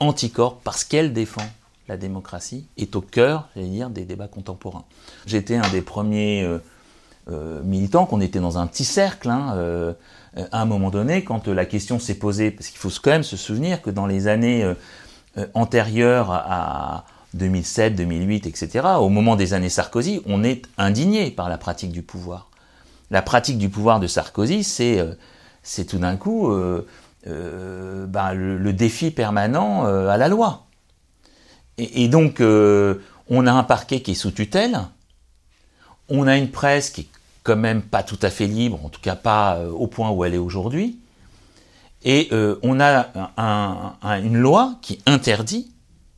Anticorps, 0.00 0.58
parce 0.58 0.84
qu'elle 0.84 1.12
défend 1.12 1.46
la 1.88 1.96
démocratie, 1.96 2.66
est 2.76 2.96
au 2.96 3.00
cœur, 3.00 3.48
j'allais 3.54 3.68
dire, 3.68 3.88
des 3.88 4.04
débats 4.04 4.26
contemporains. 4.26 4.84
J'étais 5.26 5.54
un 5.54 5.68
des 5.70 5.80
premiers 5.80 6.42
euh, 6.42 6.58
euh, 7.30 7.62
militants, 7.62 8.04
qu'on 8.04 8.20
était 8.20 8.40
dans 8.40 8.58
un 8.58 8.66
petit 8.66 8.84
cercle, 8.84 9.30
hein, 9.30 9.94
à 10.34 10.60
un 10.60 10.64
moment 10.64 10.90
donné, 10.90 11.22
quand 11.22 11.46
la 11.46 11.64
question 11.66 12.00
s'est 12.00 12.16
posée, 12.16 12.50
parce 12.50 12.68
qu'il 12.68 12.78
faut 12.78 12.90
quand 13.00 13.12
même 13.12 13.22
se 13.22 13.36
souvenir 13.36 13.80
que 13.80 13.90
dans 13.90 14.06
les 14.06 14.26
années 14.26 14.70
antérieures 15.54 16.30
à 16.30 17.04
2007, 17.36 17.94
2008, 17.94 18.46
etc., 18.46 18.86
au 18.98 19.08
moment 19.08 19.36
des 19.36 19.54
années 19.54 19.68
Sarkozy, 19.68 20.22
on 20.26 20.44
est 20.44 20.62
indigné 20.78 21.30
par 21.30 21.48
la 21.48 21.58
pratique 21.58 21.92
du 21.92 22.02
pouvoir 22.02 22.50
la 23.10 23.22
pratique 23.22 23.58
du 23.58 23.68
pouvoir 23.68 24.00
de 24.00 24.06
Sarkozy, 24.06 24.64
c'est 24.64 24.98
euh, 24.98 25.14
tout 25.88 25.98
d'un 25.98 26.16
coup 26.16 26.50
euh, 26.50 26.86
euh, 27.26 28.06
bah, 28.06 28.34
le, 28.34 28.72
défi 28.72 29.10
permanent 29.10 29.84
à 29.84 30.16
la 30.16 30.28
loi. 30.28 30.66
Et, 31.78 32.08
donc, 32.08 32.40
on 32.40 33.46
a 33.46 33.52
un 33.52 33.62
parquet 33.62 34.00
qui 34.00 34.12
est 34.12 34.14
sous 34.14 34.30
tutelle, 34.30 34.80
on 36.08 36.26
a 36.26 36.36
une 36.36 36.50
presse 36.50 36.90
qui 36.90 37.02
est 37.02 37.08
quand 37.42 37.56
même 37.56 37.82
pas 37.82 38.02
tout 38.02 38.18
à 38.22 38.30
fait 38.30 38.46
libre, 38.46 38.80
en 38.84 38.88
tout 38.88 39.00
cas 39.00 39.14
pas 39.14 39.60
au 39.60 39.86
point 39.86 40.10
où 40.10 40.24
elle 40.24 40.34
est 40.34 40.38
aujourd'hui, 40.38 40.98
et 42.02 42.30
on 42.62 42.80
a 42.80 43.08
une 44.22 44.38
loi 44.38 44.76
qui 44.80 45.02
interdit 45.04 45.70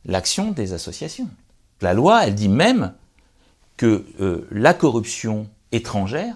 l'action 0.09 0.51
des 0.51 0.73
associations. 0.73 1.29
La 1.81 1.93
loi, 1.93 2.25
elle 2.25 2.35
dit 2.35 2.49
même 2.49 2.93
que 3.77 4.03
la 4.51 4.73
corruption 4.73 5.47
étrangère 5.71 6.35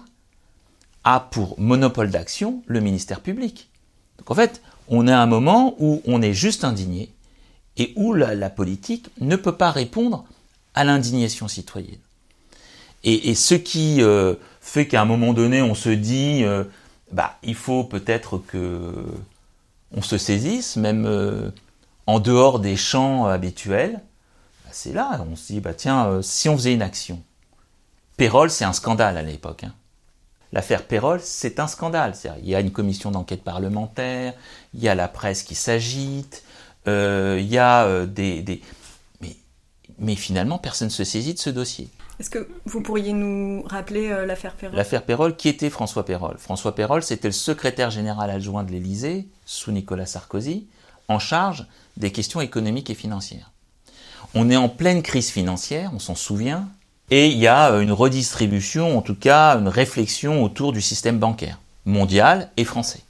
a 1.04 1.20
pour 1.20 1.60
monopole 1.60 2.10
d'action 2.10 2.62
le 2.66 2.80
ministère 2.80 3.20
public. 3.20 3.68
Donc 4.18 4.30
en 4.30 4.34
fait, 4.34 4.62
on 4.88 5.06
a 5.06 5.16
un 5.16 5.26
moment 5.26 5.74
où 5.78 6.02
on 6.06 6.22
est 6.22 6.32
juste 6.32 6.64
indigné 6.64 7.10
et 7.76 7.92
où 7.96 8.12
la, 8.14 8.50
politique 8.50 9.08
ne 9.20 9.36
peut 9.36 9.56
pas 9.56 9.70
répondre 9.70 10.24
à 10.74 10.84
l'indignation 10.84 11.48
citoyenne. 11.48 11.98
Et, 13.06 13.34
ce 13.34 13.54
qui 13.54 14.00
euh, 14.00 14.34
fait 14.62 14.86
qu'à 14.86 15.02
un 15.02 15.04
moment 15.04 15.34
donné, 15.34 15.60
on 15.60 15.74
se 15.74 15.90
dit, 15.90 16.42
euh, 16.42 16.64
bah, 17.12 17.36
il 17.42 17.54
faut 17.54 17.84
peut-être 17.84 18.38
que 18.38 18.94
on 19.92 20.00
se 20.00 20.16
saisisse, 20.16 20.76
même 20.76 21.04
euh, 21.06 21.50
en 22.06 22.20
dehors 22.20 22.60
des 22.60 22.76
champs 22.76 23.26
habituels. 23.26 24.00
Bah, 24.64 24.70
c'est 24.72 24.92
là, 24.92 25.24
on 25.30 25.36
se 25.36 25.52
dit, 25.52 25.60
bah 25.60 25.74
tiens, 25.74 26.20
si 26.22 26.48
on 26.48 26.56
faisait 26.56 26.74
une 26.74 26.82
action. 26.82 27.22
Pérol, 28.16 28.50
c'est 28.50 28.64
un 28.64 28.72
scandale 28.72 29.16
à 29.16 29.22
l'époque. 29.22 29.64
Hein. 29.64 29.74
L'affaire 30.52 30.84
Pérol, 30.84 31.20
c'est 31.22 31.58
un 31.58 31.66
scandale. 31.66 32.14
Il 32.42 32.48
y 32.48 32.54
a 32.54 32.60
une 32.60 32.70
commission 32.70 33.10
d'enquête 33.10 33.42
parlementaire, 33.42 34.34
il 34.72 34.80
y 34.80 34.88
a 34.88 34.94
la 34.94 35.08
presse 35.08 35.42
qui 35.42 35.56
s'agite, 35.56 36.44
il 36.86 37.46
y 37.46 37.58
a 37.58 38.06
des, 38.06 38.62
Mais, 39.20 39.36
mais 39.98 40.14
finalement, 40.14 40.58
personne 40.58 40.88
ne 40.88 40.92
se 40.92 41.02
saisit 41.02 41.34
de 41.34 41.40
ce 41.40 41.50
dossier. 41.50 41.88
Est-ce 42.20 42.30
que 42.30 42.48
vous 42.64 42.80
pourriez 42.80 43.12
nous 43.12 43.62
rappeler 43.66 44.10
euh, 44.10 44.24
l'affaire 44.24 44.54
Perrol 44.54 44.76
L'affaire 44.76 45.02
Perrol, 45.02 45.36
qui 45.36 45.48
était 45.48 45.70
François 45.70 46.04
Perrol 46.04 46.36
François 46.38 46.74
Perrol, 46.74 47.02
c'était 47.02 47.28
le 47.28 47.32
secrétaire 47.32 47.90
général 47.90 48.30
adjoint 48.30 48.62
de 48.62 48.70
l'Élysée, 48.70 49.26
sous 49.46 49.72
Nicolas 49.72 50.06
Sarkozy, 50.06 50.68
en 51.08 51.18
charge 51.18 51.66
des 51.96 52.12
questions 52.12 52.40
économiques 52.40 52.90
et 52.90 52.94
financières. 52.94 53.50
On 54.34 54.50
est 54.50 54.56
en 54.56 54.68
pleine 54.68 55.02
crise 55.02 55.30
financière, 55.30 55.90
on 55.94 55.98
s'en 55.98 56.14
souvient, 56.16 56.68
et 57.10 57.28
il 57.28 57.38
y 57.38 57.46
a 57.46 57.72
euh, 57.72 57.80
une 57.80 57.92
redistribution, 57.92 58.98
en 58.98 59.02
tout 59.02 59.14
cas 59.14 59.56
une 59.58 59.68
réflexion 59.68 60.42
autour 60.42 60.72
du 60.72 60.80
système 60.80 61.18
bancaire, 61.18 61.60
mondial 61.84 62.50
et 62.56 62.64
français. 62.64 63.02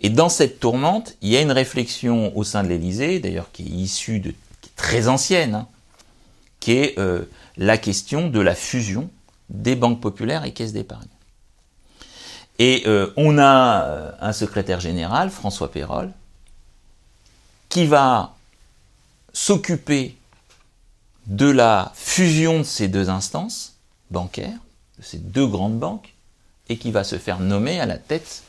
Et 0.00 0.10
dans 0.10 0.28
cette 0.28 0.60
tourmente, 0.60 1.14
il 1.22 1.30
y 1.30 1.36
a 1.36 1.40
une 1.40 1.52
réflexion 1.52 2.36
au 2.36 2.44
sein 2.44 2.62
de 2.62 2.68
l'Élysée, 2.68 3.20
d'ailleurs 3.20 3.50
qui 3.52 3.62
est 3.62 3.66
issue 3.66 4.20
de 4.20 4.34
qui 4.60 4.68
est 4.68 4.76
très 4.76 5.08
ancienne, 5.08 5.54
hein, 5.54 5.68
qui 6.60 6.72
est 6.72 6.98
euh, 6.98 7.24
la 7.56 7.78
question 7.78 8.28
de 8.28 8.40
la 8.40 8.54
fusion 8.54 9.08
des 9.48 9.76
banques 9.76 10.00
populaires 10.00 10.44
et 10.44 10.52
caisses 10.52 10.72
d'épargne. 10.72 11.06
Et 12.58 12.82
euh, 12.86 13.10
on 13.16 13.38
a 13.38 14.14
un 14.20 14.32
secrétaire 14.32 14.80
général, 14.80 15.30
François 15.30 15.70
Perrol, 15.70 16.12
qui 17.74 17.86
va 17.86 18.36
s'occuper 19.32 20.16
de 21.26 21.50
la 21.50 21.90
fusion 21.96 22.60
de 22.60 22.62
ces 22.62 22.86
deux 22.86 23.10
instances 23.10 23.74
bancaires, 24.12 24.60
de 24.96 25.02
ces 25.02 25.18
deux 25.18 25.48
grandes 25.48 25.80
banques, 25.80 26.14
et 26.68 26.78
qui 26.78 26.92
va 26.92 27.02
se 27.02 27.18
faire 27.18 27.40
nommer 27.40 27.80
à 27.80 27.86
la 27.86 27.98
tête 27.98 28.44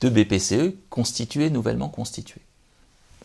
de 0.00 0.08
BPCE 0.08 0.72
constitué, 0.88 1.50
nouvellement 1.50 1.90
constitué. 1.90 2.40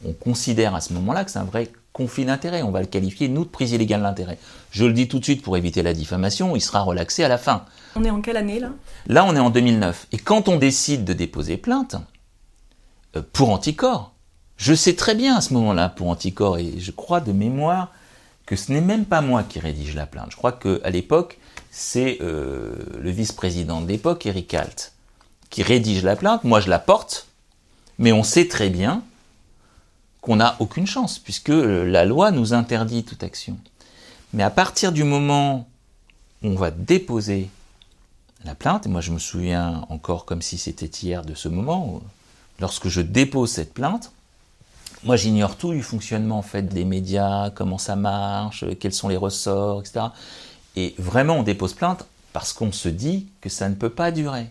On 0.05 0.11
considère 0.11 0.75
à 0.75 0.81
ce 0.81 0.91
moment-là 0.91 1.23
que 1.23 1.31
c'est 1.31 1.39
un 1.39 1.45
vrai 1.45 1.71
conflit 1.93 2.25
d'intérêt. 2.25 2.61
On 2.61 2.71
va 2.71 2.81
le 2.81 2.87
qualifier, 2.87 3.29
nous, 3.29 3.45
de 3.45 3.49
prise 3.49 3.71
illégale 3.71 4.01
d'intérêt. 4.01 4.39
Je 4.71 4.83
le 4.83 4.91
dis 4.91 5.07
tout 5.07 5.19
de 5.19 5.23
suite 5.23 5.41
pour 5.41 5.55
éviter 5.55 5.83
la 5.83 5.93
diffamation, 5.93 6.57
il 6.57 6.61
sera 6.61 6.81
relaxé 6.81 7.23
à 7.23 7.29
la 7.29 7.37
fin. 7.37 7.63
On 7.95 8.03
est 8.03 8.09
en 8.09 8.19
quelle 8.19 8.35
année 8.35 8.59
là? 8.59 8.71
Là, 9.07 9.23
on 9.23 9.37
est 9.37 9.39
en 9.39 9.51
2009. 9.51 10.07
Et 10.11 10.17
quand 10.17 10.49
on 10.49 10.57
décide 10.57 11.05
de 11.05 11.13
déposer 11.13 11.55
plainte 11.55 11.95
euh, 13.15 13.21
pour 13.31 13.51
anticorps, 13.51 14.13
je 14.59 14.73
sais 14.73 14.93
très 14.93 15.15
bien 15.15 15.37
à 15.37 15.41
ce 15.41 15.53
moment-là 15.53 15.87
pour 15.87 16.09
anticorps, 16.09 16.57
et 16.57 16.79
je 16.79 16.91
crois 16.91 17.21
de 17.21 17.31
mémoire 17.31 17.91
que 18.45 18.57
ce 18.57 18.73
n'est 18.73 18.81
même 18.81 19.05
pas 19.05 19.21
moi 19.21 19.43
qui 19.43 19.59
rédige 19.59 19.95
la 19.95 20.05
plainte. 20.05 20.31
Je 20.31 20.35
crois 20.35 20.51
qu'à 20.51 20.89
l'époque, 20.89 21.39
c'est 21.71 22.17
euh, 22.19 22.75
le 22.99 23.09
vice-président 23.09 23.79
de 23.79 23.87
l'époque, 23.87 24.25
Eric 24.25 24.53
Alt, 24.53 24.91
qui 25.49 25.63
rédige 25.63 26.03
la 26.03 26.17
plainte. 26.17 26.43
Moi, 26.43 26.59
je 26.59 26.69
la 26.69 26.79
porte, 26.79 27.27
mais 27.99 28.11
on 28.11 28.23
sait 28.23 28.49
très 28.49 28.69
bien 28.69 29.01
qu'on 30.19 30.35
n'a 30.35 30.57
aucune 30.59 30.87
chance, 30.87 31.19
puisque 31.19 31.49
la 31.49 32.03
loi 32.03 32.31
nous 32.31 32.53
interdit 32.53 33.05
toute 33.05 33.23
action. 33.23 33.57
Mais 34.33 34.43
à 34.43 34.49
partir 34.49 34.91
du 34.91 35.05
moment 35.05 35.69
où 36.43 36.49
on 36.49 36.55
va 36.55 36.69
déposer 36.69 37.49
la 38.43 38.55
plainte, 38.55 38.85
et 38.85 38.89
moi 38.89 38.99
je 38.99 39.11
me 39.11 39.19
souviens 39.19 39.85
encore 39.89 40.25
comme 40.25 40.41
si 40.41 40.57
c'était 40.57 40.85
hier 40.85 41.23
de 41.23 41.33
ce 41.33 41.47
moment, 41.47 42.01
lorsque 42.59 42.89
je 42.89 42.99
dépose 42.99 43.51
cette 43.51 43.73
plainte, 43.73 44.11
moi 45.03 45.15
j'ignore 45.15 45.55
tout 45.55 45.71
du 45.71 45.81
fonctionnement 45.81 46.37
en 46.37 46.43
fait 46.43 46.63
des 46.63 46.85
médias, 46.85 47.49
comment 47.51 47.77
ça 47.77 47.95
marche, 47.95 48.65
quels 48.79 48.93
sont 48.93 49.07
les 49.07 49.17
ressorts, 49.17 49.81
etc. 49.81 50.07
Et 50.75 50.95
vraiment 50.97 51.35
on 51.35 51.43
dépose 51.43 51.73
plainte 51.73 52.05
parce 52.33 52.53
qu'on 52.53 52.71
se 52.71 52.89
dit 52.89 53.27
que 53.41 53.49
ça 53.49 53.69
ne 53.69 53.75
peut 53.75 53.89
pas 53.89 54.11
durer, 54.11 54.47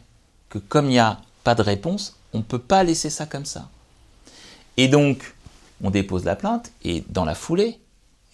que 0.49 0.59
comme 0.59 0.87
il 0.87 0.91
n'y 0.91 0.99
a 0.99 1.19
pas 1.45 1.55
de 1.55 1.63
réponse, 1.63 2.17
on 2.33 2.39
ne 2.39 2.43
peut 2.43 2.59
pas 2.59 2.83
laisser 2.85 3.11
ça 3.11 3.27
comme 3.27 3.45
ça. 3.45 3.69
Et 4.77 4.89
donc, 4.89 5.35
on 5.83 5.91
dépose 5.91 6.25
la 6.25 6.37
plainte 6.37 6.73
et 6.85 7.05
dans 7.09 7.25
la 7.25 7.35
foulée, 7.35 7.79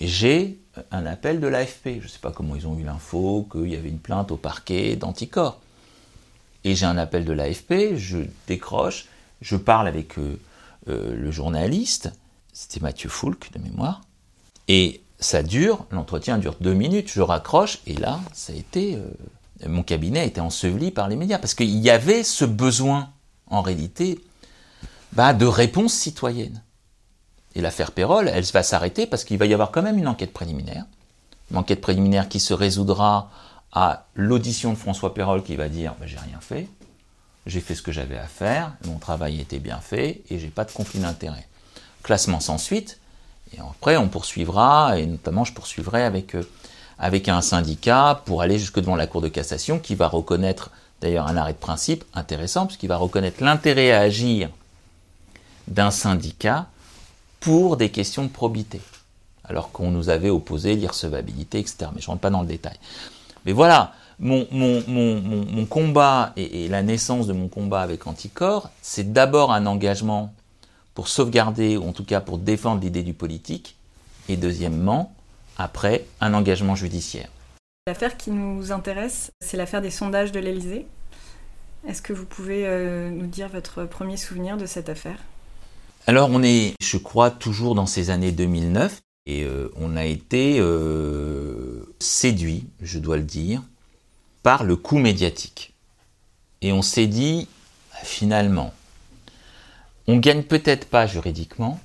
j'ai 0.01 0.59
un 0.91 1.07
appel 1.07 1.41
de 1.41 1.47
l'AFP. 1.47 2.01
Je 2.01 2.05
ne 2.05 2.09
sais 2.09 2.19
pas 2.19 2.33
comment 2.33 2.57
ils 2.57 2.67
ont 2.67 2.79
eu 2.79 2.85
l'info 2.85 3.49
qu'il 3.51 3.69
y 3.69 3.77
avait 3.77 3.89
une 3.89 3.99
plainte 3.99 4.31
au 4.31 4.37
parquet 4.37 4.97
d'anticorps. 4.97 5.61
Et 6.65 6.75
j'ai 6.75 6.87
un 6.87 6.97
appel 6.97 7.25
de 7.25 7.33
l'AFP, 7.33 7.97
je 7.97 8.19
décroche, 8.47 9.07
je 9.43 9.57
parle 9.57 9.87
avec 9.87 10.19
euh, 10.19 10.41
euh, 10.89 11.15
le 11.15 11.31
journaliste, 11.31 12.13
c'était 12.53 12.81
Mathieu 12.81 13.09
Foulque 13.09 13.51
de 13.53 13.59
mémoire, 13.59 14.03
et 14.69 15.03
ça 15.19 15.43
dure, 15.43 15.87
l'entretien 15.91 16.39
dure 16.39 16.57
deux 16.61 16.75
minutes, 16.75 17.11
je 17.11 17.21
raccroche, 17.21 17.81
et 17.87 17.95
là, 17.95 18.21
ça 18.33 18.53
a 18.53 18.57
été, 18.57 18.97
euh, 18.97 19.69
mon 19.69 19.83
cabinet 19.83 20.21
a 20.21 20.25
été 20.25 20.41
enseveli 20.41 20.91
par 20.91 21.09
les 21.09 21.17
médias, 21.17 21.39
parce 21.39 21.55
qu'il 21.55 21.77
y 21.79 21.91
avait 21.91 22.23
ce 22.23 22.45
besoin, 22.45 23.11
en 23.47 23.63
réalité, 23.63 24.21
bah, 25.13 25.33
de 25.33 25.47
réponse 25.47 25.95
citoyenne. 25.95 26.63
Et 27.55 27.61
l'affaire 27.61 27.93
Pérol, 27.93 28.29
elle 28.29 28.45
va 28.45 28.63
s'arrêter 28.63 29.07
parce 29.07 29.25
qu'il 29.25 29.39
va 29.39 29.47
y 29.47 29.55
avoir 29.55 29.71
quand 29.71 29.83
même 29.83 29.99
une 29.99 30.09
enquête 30.09 30.33
préliminaire. 30.33 30.85
Une 31.51 31.57
enquête 31.57 31.81
préliminaire 31.81 32.29
qui 32.29 32.41
se 32.41 32.53
résoudra 32.53 33.31
à 33.73 34.07
l'audition 34.15 34.73
de 34.73 34.77
François 34.77 35.15
Pérol 35.15 35.43
qui 35.43 35.57
va 35.57 35.69
dire 35.69 35.95
ben, 36.01 36.07
J'ai 36.07 36.19
rien 36.19 36.41
fait, 36.41 36.69
j'ai 37.47 37.61
fait 37.61 37.75
ce 37.75 37.83
que 37.83 37.93
j'avais 37.93 38.19
à 38.19 38.27
faire, 38.27 38.73
mon 38.87 38.99
travail 38.99 39.41
était 39.41 39.59
bien 39.59 39.79
fait 39.79 40.23
et 40.31 40.39
j'ai 40.39 40.49
pas 40.49 40.65
de 40.65 40.73
conflit 40.73 41.01
d'intérêt. 41.01 41.47
Classement 42.03 42.41
sans 42.41 42.59
suite, 42.59 42.99
et 43.55 43.61
après 43.61 43.97
on 43.97 44.09
poursuivra, 44.09 44.99
et 44.99 45.07
notamment 45.07 45.45
je 45.45 45.53
poursuivrai 45.53 46.05
avec, 46.05 46.35
euh, 46.35 46.49
avec 46.99 47.29
un 47.29 47.41
syndicat 47.43 48.23
pour 48.25 48.43
aller 48.43 48.59
jusque 48.59 48.81
devant 48.81 48.97
la 48.97 49.07
Cour 49.07 49.21
de 49.21 49.29
cassation 49.29 49.79
qui 49.79 49.95
va 49.95 50.09
reconnaître 50.09 50.71
d'ailleurs 51.01 51.27
un 51.27 51.37
arrêt 51.37 51.53
de 51.53 51.59
principe 51.59 52.05
intéressant, 52.15 52.67
puisqu'il 52.67 52.89
va 52.89 52.97
reconnaître 52.97 53.43
l'intérêt 53.43 53.93
à 53.93 54.01
agir 54.01 54.49
d'un 55.69 55.91
syndicat 55.91 56.67
pour 57.41 57.77
des 57.77 57.91
questions 57.91 58.25
de 58.25 58.29
probité, 58.29 58.81
alors 59.45 59.71
qu'on 59.71 59.91
nous 59.91 60.09
avait 60.09 60.31
opposé 60.31 60.77
l'irrecevabilité, 60.77 61.59
etc. 61.59 61.91
Mais 61.95 62.01
je 62.01 62.07
ne 62.07 62.13
rentre 62.13 62.21
pas 62.21 62.31
dans 62.31 62.41
le 62.41 62.47
détail. 62.47 62.79
Mais 63.45 63.53
voilà, 63.53 63.93
mon, 64.25 64.47
mon, 64.89 65.67
combat 65.67 66.33
et, 66.37 66.67
la 66.69 66.83
naissance 66.83 67.27
de 67.27 67.33
mon 67.33 67.49
combat 67.49 67.83
avec 67.83 68.07
Anticor, 68.07 68.71
c'est 68.83 69.13
d'abord 69.13 69.53
un 69.53 69.67
engagement 69.67 70.35
pour 70.95 71.09
sauvegarder, 71.09 71.77
ou 71.77 71.87
en 71.87 71.93
tout 71.93 72.05
cas 72.05 72.21
pour 72.21 72.39
défendre 72.39 72.81
l'idée 72.81 73.03
du 73.03 73.15
politique, 73.15 73.77
et 74.29 74.37
deuxièmement, 74.37 75.15
après, 75.59 76.07
un 76.21 76.35
engagement 76.35 76.75
judiciaire. 76.75 77.29
L'affaire 77.87 78.17
qui 78.17 78.31
nous 78.31 78.73
intéresse, 78.73 79.31
c'est 79.41 79.59
l'affaire 79.59 79.83
des 79.83 79.91
sondages 79.91 80.33
de 80.33 80.41
l'Elysée. 80.41 80.87
Est-ce 81.87 82.01
que 82.01 82.15
vous 82.15 82.25
pouvez 82.25 82.67
euh, 82.67 83.11
nous 83.11 83.27
dire 83.27 83.49
votre 83.51 83.85
premier 83.85 84.17
souvenir 84.17 84.57
de 84.57 84.65
cette 84.65 84.89
affaire? 84.89 85.19
Alors 86.07 86.31
on 86.31 86.43
est, 86.43 86.75
je 86.81 86.97
crois, 86.97 87.31
toujours 87.31 87.75
dans 87.75 87.87
ces 87.87 88.09
années 88.09 88.33
2009 88.33 89.01
et 89.27 89.45
euh, 89.45 89.71
on 89.77 89.97
a 89.97 90.05
été 90.05 90.59
euh, 90.61 91.83
séduit, 91.99 92.67
je 92.81 92.99
dois 92.99 93.17
le 93.17 93.23
dire, 93.23 93.63
par 94.45 94.63
le 94.63 94.77
coup 94.77 94.99
médiatique. 94.99 95.73
Et 96.61 96.71
on 96.71 96.83
s'est 96.83 97.09
dit, 97.09 97.49
finalement, 98.05 98.73
on 100.07 100.19
gagne 100.19 100.43
peut-être 100.43 100.87
pas 100.87 101.07
juridiquement, 101.07 101.81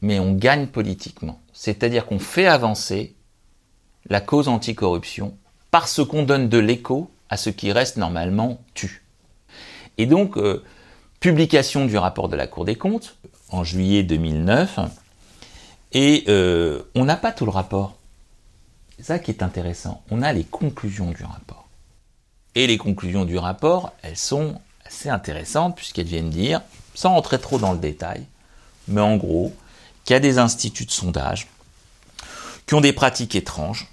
mais 0.00 0.18
on 0.18 0.32
gagne 0.32 0.66
politiquement. 0.66 1.40
C'est-à-dire 1.52 2.06
qu'on 2.06 2.18
fait 2.18 2.46
avancer 2.46 3.14
la 4.08 4.20
cause 4.20 4.48
anticorruption 4.48 5.36
parce 5.70 6.04
qu'on 6.04 6.22
donne 6.22 6.48
de 6.48 6.58
l'écho 6.58 7.10
à 7.28 7.36
ce 7.36 7.50
qui 7.50 7.70
reste 7.70 7.98
normalement 7.98 8.60
tu. 8.72 9.04
Et 9.98 10.06
donc, 10.06 10.38
euh, 10.38 10.64
publication 11.20 11.84
du 11.84 11.98
rapport 11.98 12.28
de 12.28 12.36
la 12.36 12.46
Cour 12.46 12.64
des 12.64 12.76
comptes, 12.76 13.16
en 13.50 13.62
juillet 13.62 14.02
2009. 14.02 14.78
Et 15.92 16.24
euh, 16.28 16.82
on 16.94 17.04
n'a 17.04 17.16
pas 17.16 17.30
tout 17.30 17.44
le 17.44 17.50
rapport. 17.50 17.96
C'est 18.96 19.04
ça 19.04 19.18
qui 19.18 19.30
est 19.30 19.42
intéressant. 19.42 20.02
On 20.10 20.22
a 20.22 20.32
les 20.32 20.44
conclusions 20.44 21.10
du 21.10 21.24
rapport. 21.24 21.53
Et 22.54 22.66
les 22.66 22.78
conclusions 22.78 23.24
du 23.24 23.36
rapport, 23.36 23.92
elles 24.02 24.16
sont 24.16 24.60
assez 24.86 25.08
intéressantes 25.08 25.76
puisqu'elles 25.76 26.06
viennent 26.06 26.30
dire, 26.30 26.60
sans 26.94 27.10
rentrer 27.10 27.40
trop 27.40 27.58
dans 27.58 27.72
le 27.72 27.78
détail, 27.78 28.24
mais 28.88 29.00
en 29.00 29.16
gros, 29.16 29.52
qu'il 30.04 30.14
y 30.14 30.16
a 30.16 30.20
des 30.20 30.38
instituts 30.38 30.84
de 30.84 30.90
sondage 30.90 31.48
qui 32.66 32.74
ont 32.74 32.80
des 32.80 32.92
pratiques 32.92 33.34
étranges, 33.34 33.88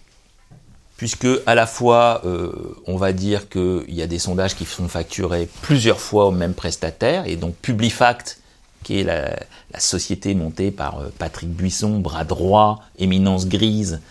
puisque 0.98 1.28
à 1.46 1.56
la 1.56 1.66
fois, 1.66 2.22
euh, 2.26 2.78
on 2.86 2.96
va 2.96 3.12
dire 3.12 3.50
qu'il 3.50 3.84
y 3.90 4.02
a 4.02 4.08
des 4.08 4.20
sondages 4.20 4.56
qui 4.56 4.66
sont 4.66 4.88
facturés 4.88 5.50
plusieurs 5.62 6.00
fois 6.00 6.28
au 6.28 6.32
même 6.32 6.54
prestataire, 6.54 7.26
et 7.26 7.36
donc 7.36 7.56
Publifact, 7.56 8.40
qui 8.84 9.00
est 9.00 9.04
la, 9.04 9.36
société 9.80 10.36
montée 10.36 10.72
par 10.72 11.00
euh, 11.00 11.10
Patrick 11.18 11.50
Buisson, 11.50 12.00
bras 12.00 12.24
droit, 12.24 12.84
éminence 13.00 13.48
grise 13.48 14.02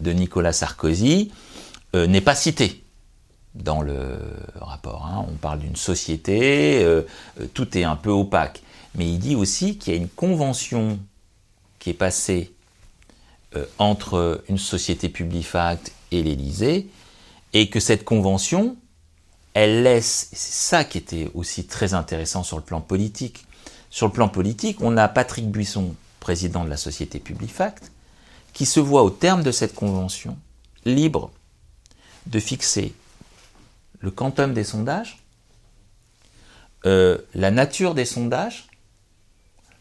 de 0.00 0.12
Nicolas 0.12 0.52
Sarkozy, 0.52 1.30
euh, 1.94 2.06
n'est 2.06 2.20
pas 2.20 2.34
cité 2.34 2.79
dans 3.54 3.82
le 3.82 4.18
rapport. 4.60 5.06
Hein. 5.06 5.26
On 5.28 5.34
parle 5.34 5.60
d'une 5.60 5.76
société, 5.76 6.86
tout 7.54 7.76
est 7.76 7.84
un 7.84 7.96
peu 7.96 8.10
opaque. 8.10 8.62
Mais 8.94 9.06
il 9.06 9.18
dit 9.18 9.34
aussi 9.34 9.78
qu'il 9.78 9.92
y 9.92 9.96
a 9.96 9.98
une 9.98 10.08
convention 10.08 10.98
qui 11.78 11.90
est 11.90 11.94
passée 11.94 12.52
entre 13.78 14.42
une 14.48 14.58
société 14.58 15.08
Publifact 15.08 15.92
et 16.12 16.22
l'Élysée, 16.22 16.88
et 17.52 17.68
que 17.68 17.80
cette 17.80 18.04
convention, 18.04 18.76
elle 19.54 19.82
laisse, 19.82 20.28
c'est 20.32 20.52
ça 20.52 20.84
qui 20.84 20.98
était 20.98 21.30
aussi 21.34 21.66
très 21.66 21.94
intéressant 21.94 22.44
sur 22.44 22.56
le 22.56 22.62
plan 22.62 22.80
politique. 22.80 23.44
Sur 23.90 24.06
le 24.06 24.12
plan 24.12 24.28
politique, 24.28 24.78
on 24.80 24.96
a 24.96 25.08
Patrick 25.08 25.50
Buisson, 25.50 25.96
président 26.20 26.64
de 26.64 26.70
la 26.70 26.76
société 26.76 27.18
Publifact, 27.18 27.90
qui 28.52 28.66
se 28.66 28.78
voit 28.78 29.02
au 29.02 29.10
terme 29.10 29.42
de 29.42 29.50
cette 29.50 29.74
convention 29.74 30.36
libre 30.84 31.32
de 32.26 32.38
fixer 32.38 32.94
le 34.00 34.10
quantum 34.10 34.54
des 34.54 34.64
sondages, 34.64 35.22
euh, 36.86 37.18
la 37.34 37.50
nature 37.50 37.94
des 37.94 38.06
sondages, 38.06 38.68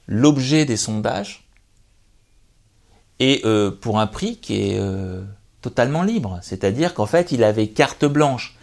l'objet 0.08 0.66
des 0.66 0.78
sondages, 0.78 1.46
et 3.20 3.42
euh, 3.46 3.72
pour 3.72 4.00
un 4.00 4.08
prix 4.08 4.38
qui 4.38 4.62
est 4.62 4.80
euh, 4.80 5.24
totalement 5.62 6.04
libre. 6.04 6.40
C'est-à-dire 6.42 6.94
qu'en 6.94 7.06
fait, 7.06 7.32
il 7.32 7.44
avait 7.44 7.68
carte 7.68 8.06
blanche. 8.06 8.56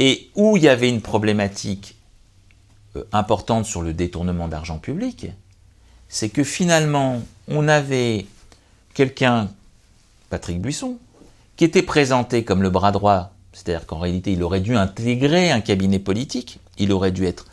Et 0.00 0.30
où 0.34 0.56
il 0.56 0.64
y 0.64 0.68
avait 0.68 0.88
une 0.88 1.02
problématique 1.02 1.96
importante 3.12 3.64
sur 3.64 3.80
le 3.80 3.92
détournement 3.92 4.48
d'argent 4.48 4.78
public, 4.78 5.28
c'est 6.08 6.30
que 6.30 6.42
finalement, 6.42 7.22
on 7.46 7.68
avait 7.68 8.26
quelqu'un, 8.92 9.50
Patrick 10.30 10.60
Buisson, 10.60 10.98
qui 11.56 11.64
était 11.64 11.82
présenté 11.82 12.44
comme 12.44 12.62
le 12.62 12.70
bras 12.70 12.90
droit, 12.90 13.33
c'est-à-dire 13.54 13.86
qu'en 13.86 13.98
réalité, 13.98 14.32
il 14.32 14.42
aurait 14.42 14.60
dû 14.60 14.76
intégrer 14.76 15.50
un 15.50 15.60
cabinet 15.60 15.98
politique, 15.98 16.58
il 16.76 16.92
aurait 16.92 17.12
dû 17.12 17.24
être 17.24 17.46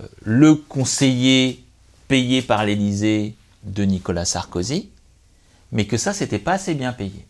euh, 0.00 0.06
le 0.22 0.56
conseiller 0.56 1.64
payé 2.08 2.42
par 2.42 2.64
l'Élysée 2.64 3.34
de 3.62 3.84
Nicolas 3.84 4.24
Sarkozy, 4.24 4.88
mais 5.70 5.86
que 5.86 5.98
ça, 5.98 6.12
c'était 6.12 6.38
pas 6.38 6.54
assez 6.54 6.74
bien 6.74 6.92
payé 6.92 7.26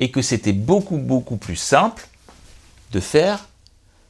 et 0.00 0.10
que 0.10 0.22
c'était 0.22 0.52
beaucoup 0.52 0.98
beaucoup 0.98 1.36
plus 1.36 1.56
simple 1.56 2.08
de 2.92 3.00
faire 3.00 3.48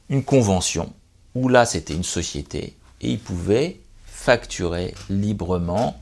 une 0.09 0.23
convention 0.23 0.93
où 1.35 1.49
là 1.49 1.65
c'était 1.65 1.95
une 1.95 2.03
société 2.03 2.75
et 3.01 3.11
il 3.11 3.19
pouvait 3.19 3.79
facturer 4.05 4.93
librement 5.09 5.99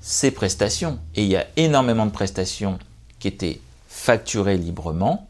ses 0.00 0.30
prestations. 0.30 0.98
Et 1.14 1.22
il 1.22 1.28
y 1.28 1.36
a 1.36 1.46
énormément 1.56 2.06
de 2.06 2.10
prestations 2.10 2.78
qui 3.18 3.28
étaient 3.28 3.60
facturées 3.88 4.58
librement 4.58 5.28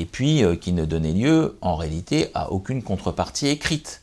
et 0.00 0.04
puis 0.04 0.44
euh, 0.44 0.56
qui 0.56 0.72
ne 0.72 0.84
donnaient 0.84 1.12
lieu 1.12 1.56
en 1.60 1.76
réalité 1.76 2.28
à 2.34 2.52
aucune 2.52 2.82
contrepartie 2.82 3.48
écrite. 3.48 4.02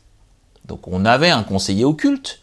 Donc 0.66 0.88
on 0.88 1.06
avait 1.06 1.30
un 1.30 1.44
conseiller 1.44 1.86
occulte 1.86 2.42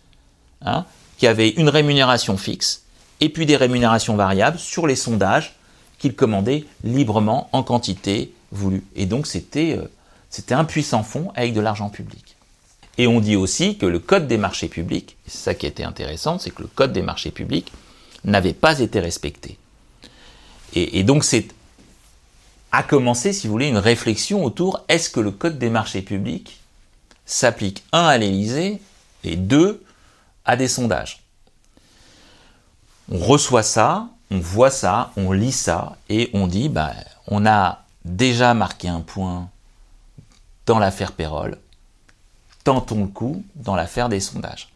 hein, 0.63 0.85
qui 1.19 1.27
avait 1.27 1.51
une 1.51 1.69
rémunération 1.69 2.37
fixe 2.37 2.83
et 3.21 3.29
puis 3.29 3.47
des 3.47 3.57
rémunérations 3.57 4.17
variables 4.17 4.59
sur 4.59 4.87
les 4.87 4.97
sondages 4.97 5.57
qu'il 5.99 6.15
commandait 6.15 6.65
librement 6.85 7.49
en 7.53 7.63
quantité 7.63 8.33
voulue. 8.53 8.85
Et 8.97 9.07
donc 9.07 9.27
c'était 9.27 9.79
euh, 9.79 10.55
un 10.55 10.65
puissant 10.65 11.03
fonds 11.03 11.31
avec 11.35 11.53
de 11.53 11.61
l'argent 11.61 11.91
public. 11.91 12.37
Et 12.99 13.07
on 13.07 13.21
dit 13.21 13.37
aussi 13.37 13.79
que 13.79 13.87
le 13.87 13.99
code 13.99 14.27
des 14.27 14.37
marchés 14.37 14.69
publics, 14.69 15.17
c'est 15.27 15.39
ça 15.39 15.55
qui 15.55 15.67
était 15.67 15.85
intéressant, 15.85 16.39
c'est 16.39 16.51
que 16.51 16.63
le 16.63 16.69
code 16.69 16.93
des 16.93 17.03
marchés 17.03 17.31
publics 17.31 17.73
n'avait 18.25 18.53
pas 18.53 18.81
été 18.81 19.01
respecté. 19.01 19.57
Et, 20.75 21.03
donc 21.03 21.25
c'est 21.25 21.49
à 22.73 22.83
commencer, 22.83 23.33
si 23.33 23.47
vous 23.47 23.53
voulez, 23.53 23.69
une 23.69 23.79
réflexion 23.79 24.45
autour 24.45 24.85
est-ce 24.89 25.11
que 25.11 25.21
le 25.21 25.31
code 25.31 25.59
des 25.59 25.71
marchés 25.71 26.03
publics 26.03 26.61
s'applique 27.27 27.85
un 27.93 28.05
à 28.05 28.19
l'Élysée 28.19 28.81
et 29.25 29.37
deux 29.37 29.83
à 30.45 30.57
des 30.57 30.69
sondages? 30.69 31.23
On 33.11 33.19
reçoit 33.19 33.65
ça, 33.65 34.09
on 34.31 34.39
voit 34.39 34.71
ça, 34.71 35.11
on 35.17 35.33
lit 35.33 35.53
ça, 35.53 35.97
et 36.09 36.31
on 36.33 36.47
dit, 36.47 36.69
bah, 36.69 36.93
on 37.27 37.45
a 37.45 37.83
déjà 38.05 38.55
marqué 38.55 38.89
un 38.89 39.01
point 39.01 39.49
dans 40.67 40.79
l'affaire 40.79 41.13
Pérol, 41.13 41.59
tentons 42.63 43.01
le 43.01 43.09
coup 43.09 43.43
dans 43.57 43.75
l'affaire 43.75 44.09
des 44.09 44.21
sondages. 44.21 44.69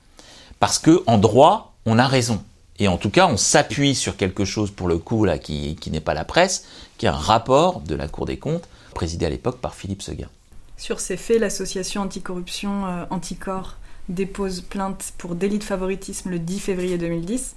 Parce 0.59 0.79
que 0.79 1.03
en 1.07 1.19
droit, 1.19 1.75
on 1.87 1.99
a 1.99 2.07
raison. 2.07 2.43
Et 2.79 2.89
en 2.89 2.99
tout 2.99 3.11
cas, 3.11 3.29
on 3.29 3.37
s'appuie 3.37 3.95
sur 3.95 4.17
quelque 4.17 4.45
chose 4.45 4.71
pour 4.71 4.89
le 4.89 4.99
coup 4.99 5.25
là 5.25 5.39
qui, 5.39 5.77
n'est 5.91 6.01
pas 6.01 6.15
la 6.15 6.25
presse, 6.25 6.67
qui 6.99 7.07
est 7.07 7.09
un 7.09 7.13
rapport 7.13 7.81
de 7.81 7.95
la 7.95 8.09
Cour 8.09 8.27
des 8.27 8.39
comptes, 8.39 8.69
présidé 8.95 9.27
à 9.27 9.31
l'époque 9.31 9.59
par 9.59 9.75
Philippe 9.75 10.03
Seguin. 10.03 10.29
Sur 10.77 10.99
ces 11.01 11.17
faits, 11.17 11.41
l'association 11.41 12.03
anticorruption 12.03 12.87
euh, 12.87 13.05
Anticor 13.11 13.77
dépose 14.09 14.61
plainte 14.61 15.13
pour 15.19 15.35
délit 15.35 15.59
de 15.59 15.65
favoritisme 15.65 16.31
le 16.31 16.39
10 16.39 16.59
février 16.59 16.99
2010. 16.99 17.55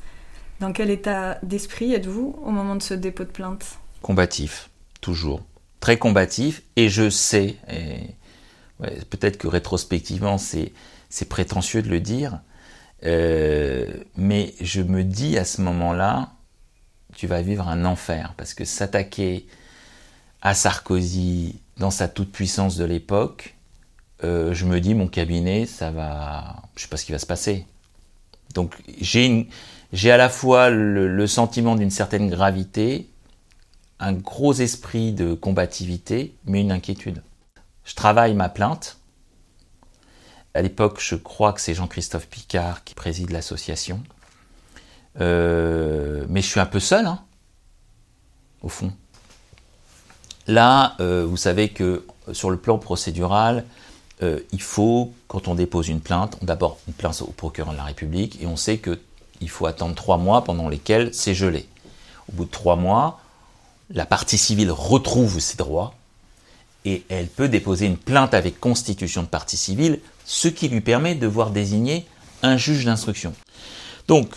Dans 0.60 0.72
quel 0.72 0.90
état 0.90 1.40
d'esprit 1.44 1.94
êtes-vous 1.94 2.40
au 2.44 2.52
moment 2.52 2.76
de 2.76 2.82
ce 2.82 2.94
dépôt 2.94 3.24
de 3.24 3.30
plainte? 3.30 3.80
Combatif, 4.02 4.70
toujours. 5.02 5.42
Très 5.80 5.98
combatif, 5.98 6.64
et 6.76 6.90
je 6.90 7.10
sais, 7.10 7.56
et 7.70 8.16
peut-être 9.10 9.38
que 9.38 9.48
rétrospectivement 9.48 10.38
c'est, 10.38 10.74
prétentieux 11.30 11.82
de 11.82 11.90
le 11.90 12.00
dire, 12.00 12.40
euh, 13.06 13.86
mais 14.16 14.54
je 14.62 14.82
me 14.82 15.04
dis 15.04 15.38
à 15.38 15.46
ce 15.46 15.62
moment-là, 15.62 16.32
tu 17.16 17.28
vas 17.28 17.42
vivre 17.42 17.68
un 17.68 17.86
enfer, 17.86 18.34
parce 18.38 18.54
que 18.54 18.66
s'attaquer 18.66 19.48
à 20.42 20.54
Sarkozy 20.54 21.60
dans 21.78 21.92
sa 21.92 22.08
toute-puissance 22.08 22.78
de 22.78 22.86
l'époque, 22.86 23.56
euh, 24.24 24.54
je 24.54 24.66
me 24.66 24.80
dis, 24.80 24.96
mon 24.96 25.08
cabinet, 25.08 25.66
ça 25.66 25.92
va... 25.92 26.64
Je 26.76 26.84
sais 26.84 26.88
pas 26.88 26.98
ce 26.98 27.06
qui 27.06 27.12
va 27.12 27.20
se 27.20 27.26
passer. 27.26 27.66
Donc 28.54 28.76
j'ai 29.02 30.12
à 30.12 30.18
la 30.18 30.30
fois 30.30 30.70
le, 30.70 31.28
sentiment 31.28 31.76
d'une 31.76 31.92
certaine 31.92 32.30
gravité, 32.30 33.10
un 34.00 34.14
gros 34.14 34.54
esprit 34.54 35.12
de 35.12 35.34
combativité, 35.34 36.36
mais 36.46 36.62
une 36.62 36.72
inquiétude. 36.72 37.22
Je 37.84 37.96
travaille 37.96 38.34
ma 38.34 38.50
plainte. 38.50 38.98
À 40.58 40.64
l'époque, 40.64 41.00
je 41.00 41.14
crois 41.14 41.54
que 41.54 41.62
c'est 41.62 41.76
Jean-Christophe 41.76 42.26
Picard 42.26 42.84
qui 42.84 42.96
préside 42.96 43.30
l'association. 43.30 44.02
Euh, 45.22 46.26
mais 46.30 46.42
je 46.42 46.48
suis 46.48 46.60
un 46.60 46.66
peu 46.66 46.80
seul, 46.80 47.06
hein, 47.06 47.20
au 48.64 48.68
fond. 48.68 48.92
Là, 50.48 50.96
euh, 51.00 51.28
vous 51.30 51.38
savez 51.38 51.70
que 51.70 52.08
sur 52.32 52.50
le 52.50 52.58
plan 52.58 52.80
procédural, 52.80 53.66
euh, 54.24 54.40
il 54.52 54.64
faut, 54.64 55.14
quand 55.28 55.48
on 55.48 55.54
dépose 55.54 55.90
une 55.90 56.02
plainte, 56.02 56.44
d'abord 56.44 56.80
une 56.88 56.96
plainte 56.96 57.22
au 57.22 57.34
procureur 57.34 57.74
de 57.74 57.78
la 57.78 57.84
République, 57.84 58.42
et 58.42 58.48
on 58.48 58.58
sait 58.58 58.80
que 58.80 59.00
il 59.42 59.52
faut 59.52 59.68
attendre 59.68 59.94
trois 59.94 60.18
mois 60.18 60.44
pendant 60.44 60.70
lesquels 60.70 61.14
c'est 61.14 61.36
gelé. 61.36 61.68
Au 62.30 62.32
bout 62.32 62.46
de 62.46 62.50
trois 62.50 62.78
mois, 62.78 63.22
la 63.92 64.08
partie 64.08 64.40
civile 64.40 64.72
retrouve 64.72 65.40
ses 65.40 65.56
droits 65.56 65.94
et 66.84 67.04
elle 67.10 67.28
peut 67.28 67.48
déposer 67.48 67.86
une 67.86 67.98
plainte 67.98 68.34
avec 68.34 68.60
constitution 68.60 69.22
de 69.22 69.28
partie 69.28 69.58
civile, 69.58 70.00
ce 70.28 70.48
qui 70.48 70.68
lui 70.68 70.82
permet 70.82 71.16
de 71.16 71.26
voir 71.26 71.50
désigner 71.50 72.06
un 72.44 72.56
juge 72.56 72.86
d'instruction. 72.86 73.34
Donc, 74.08 74.30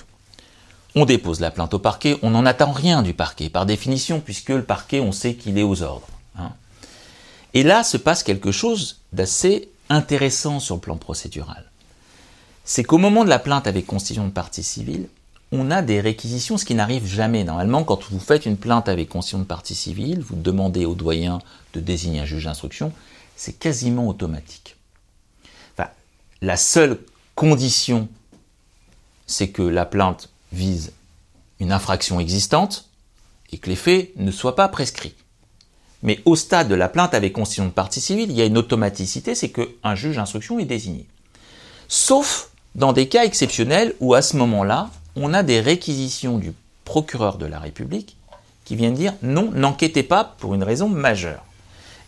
on 0.94 1.04
dépose 1.04 1.40
la 1.40 1.50
plainte 1.50 1.74
au 1.74 1.78
parquet, 1.78 2.16
on 2.22 2.30
n'en 2.30 2.46
attend 2.46 2.72
rien 2.72 3.02
du 3.02 3.12
parquet, 3.12 3.50
par 3.50 3.66
définition, 3.66 4.20
puisque 4.20 4.48
le 4.48 4.64
parquet, 4.64 5.00
on 5.00 5.12
sait 5.12 5.34
qu'il 5.34 5.58
est 5.58 5.62
aux 5.62 5.82
ordres. 5.82 6.08
Hein. 6.38 6.52
Et 7.52 7.62
là 7.62 7.84
se 7.84 7.98
passe 7.98 8.22
quelque 8.22 8.52
chose 8.52 9.00
d'assez 9.12 9.68
intéressant 9.90 10.58
sur 10.58 10.76
le 10.76 10.80
plan 10.80 10.96
procédural 10.96 11.70
c'est 12.70 12.84
qu'au 12.84 12.98
moment 12.98 13.24
de 13.24 13.28
la 13.28 13.40
plainte 13.40 13.66
avec 13.66 13.84
constitution 13.84 14.26
de 14.26 14.30
partie 14.30 14.62
civile, 14.62 15.08
on 15.50 15.72
a 15.72 15.82
des 15.82 16.00
réquisitions, 16.00 16.56
ce 16.56 16.64
qui 16.64 16.76
n'arrive 16.76 17.04
jamais. 17.04 17.42
Normalement, 17.42 17.82
quand 17.82 18.04
vous 18.12 18.20
faites 18.20 18.46
une 18.46 18.56
plainte 18.56 18.88
avec 18.88 19.08
constitution 19.08 19.40
de 19.40 19.44
partie 19.44 19.74
civile, 19.74 20.20
vous 20.20 20.36
demandez 20.36 20.84
au 20.84 20.94
doyen 20.94 21.40
de 21.74 21.80
désigner 21.80 22.20
un 22.20 22.24
juge 22.24 22.44
d'instruction, 22.44 22.92
c'est 23.34 23.58
quasiment 23.58 24.06
automatique. 24.06 24.76
La 26.42 26.56
seule 26.56 26.98
condition, 27.34 28.08
c'est 29.26 29.48
que 29.48 29.62
la 29.62 29.84
plainte 29.84 30.30
vise 30.52 30.92
une 31.58 31.70
infraction 31.70 32.18
existante 32.18 32.88
et 33.52 33.58
que 33.58 33.68
les 33.68 33.76
faits 33.76 34.10
ne 34.16 34.30
soient 34.30 34.56
pas 34.56 34.68
prescrits. 34.68 35.14
Mais 36.02 36.20
au 36.24 36.36
stade 36.36 36.68
de 36.68 36.74
la 36.74 36.88
plainte 36.88 37.12
avec 37.12 37.34
constitution 37.34 37.66
de 37.66 37.70
partie 37.70 38.00
civile, 38.00 38.30
il 38.30 38.36
y 38.36 38.40
a 38.40 38.46
une 38.46 38.56
automaticité, 38.56 39.34
c'est 39.34 39.50
qu'un 39.50 39.94
juge 39.94 40.16
d'instruction 40.16 40.58
est 40.58 40.64
désigné. 40.64 41.06
Sauf 41.88 42.50
dans 42.74 42.94
des 42.94 43.08
cas 43.08 43.24
exceptionnels 43.24 43.94
où 44.00 44.14
à 44.14 44.22
ce 44.22 44.36
moment-là, 44.38 44.88
on 45.16 45.34
a 45.34 45.42
des 45.42 45.60
réquisitions 45.60 46.38
du 46.38 46.54
procureur 46.84 47.36
de 47.36 47.46
la 47.46 47.58
République 47.58 48.16
qui 48.64 48.76
viennent 48.76 48.94
dire 48.94 49.12
non, 49.22 49.50
n'enquêtez 49.50 50.04
pas 50.04 50.24
pour 50.38 50.54
une 50.54 50.62
raison 50.62 50.88
majeure. 50.88 51.44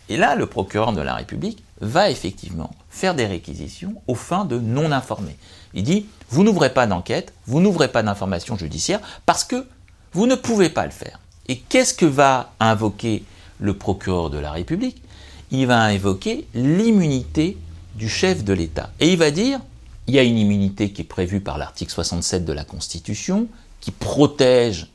Et 0.09 0.17
là, 0.17 0.35
le 0.35 0.47
procureur 0.47 0.93
de 0.93 1.01
la 1.01 1.13
République 1.13 1.63
va 1.81 2.09
effectivement 2.09 2.71
faire 2.93 3.15
des 3.15 3.25
réquisitions 3.25 3.95
aux 4.07 4.15
fins 4.15 4.45
de 4.45 4.59
non 4.59 4.91
informer. 4.91 5.35
Il 5.73 5.83
dit, 5.83 6.05
vous 6.29 6.43
n'ouvrez 6.43 6.71
pas 6.71 6.85
d'enquête, 6.85 7.33
vous 7.47 7.59
n'ouvrez 7.59 7.87
pas 7.87 8.03
d'information 8.03 8.55
judiciaire 8.55 9.01
parce 9.25 9.43
que 9.43 9.65
vous 10.13 10.27
ne 10.27 10.35
pouvez 10.35 10.69
pas 10.69 10.85
le 10.85 10.91
faire. 10.91 11.19
Et 11.47 11.57
qu'est-ce 11.57 11.95
que 11.95 12.05
va 12.05 12.53
invoquer 12.59 13.23
le 13.59 13.75
procureur 13.75 14.29
de 14.29 14.37
la 14.37 14.51
République? 14.51 15.01
Il 15.49 15.65
va 15.65 15.81
invoquer 15.81 16.47
l'immunité 16.53 17.57
du 17.95 18.07
chef 18.07 18.43
de 18.43 18.53
l'État. 18.53 18.91
Et 18.99 19.11
il 19.11 19.17
va 19.17 19.31
dire, 19.31 19.59
il 20.05 20.13
y 20.13 20.19
a 20.19 20.23
une 20.23 20.37
immunité 20.37 20.91
qui 20.91 21.01
est 21.01 21.05
prévue 21.05 21.39
par 21.39 21.57
l'article 21.57 21.91
67 21.91 22.45
de 22.45 22.53
la 22.53 22.63
Constitution, 22.63 23.47
qui 23.81 23.89
protège 23.89 24.87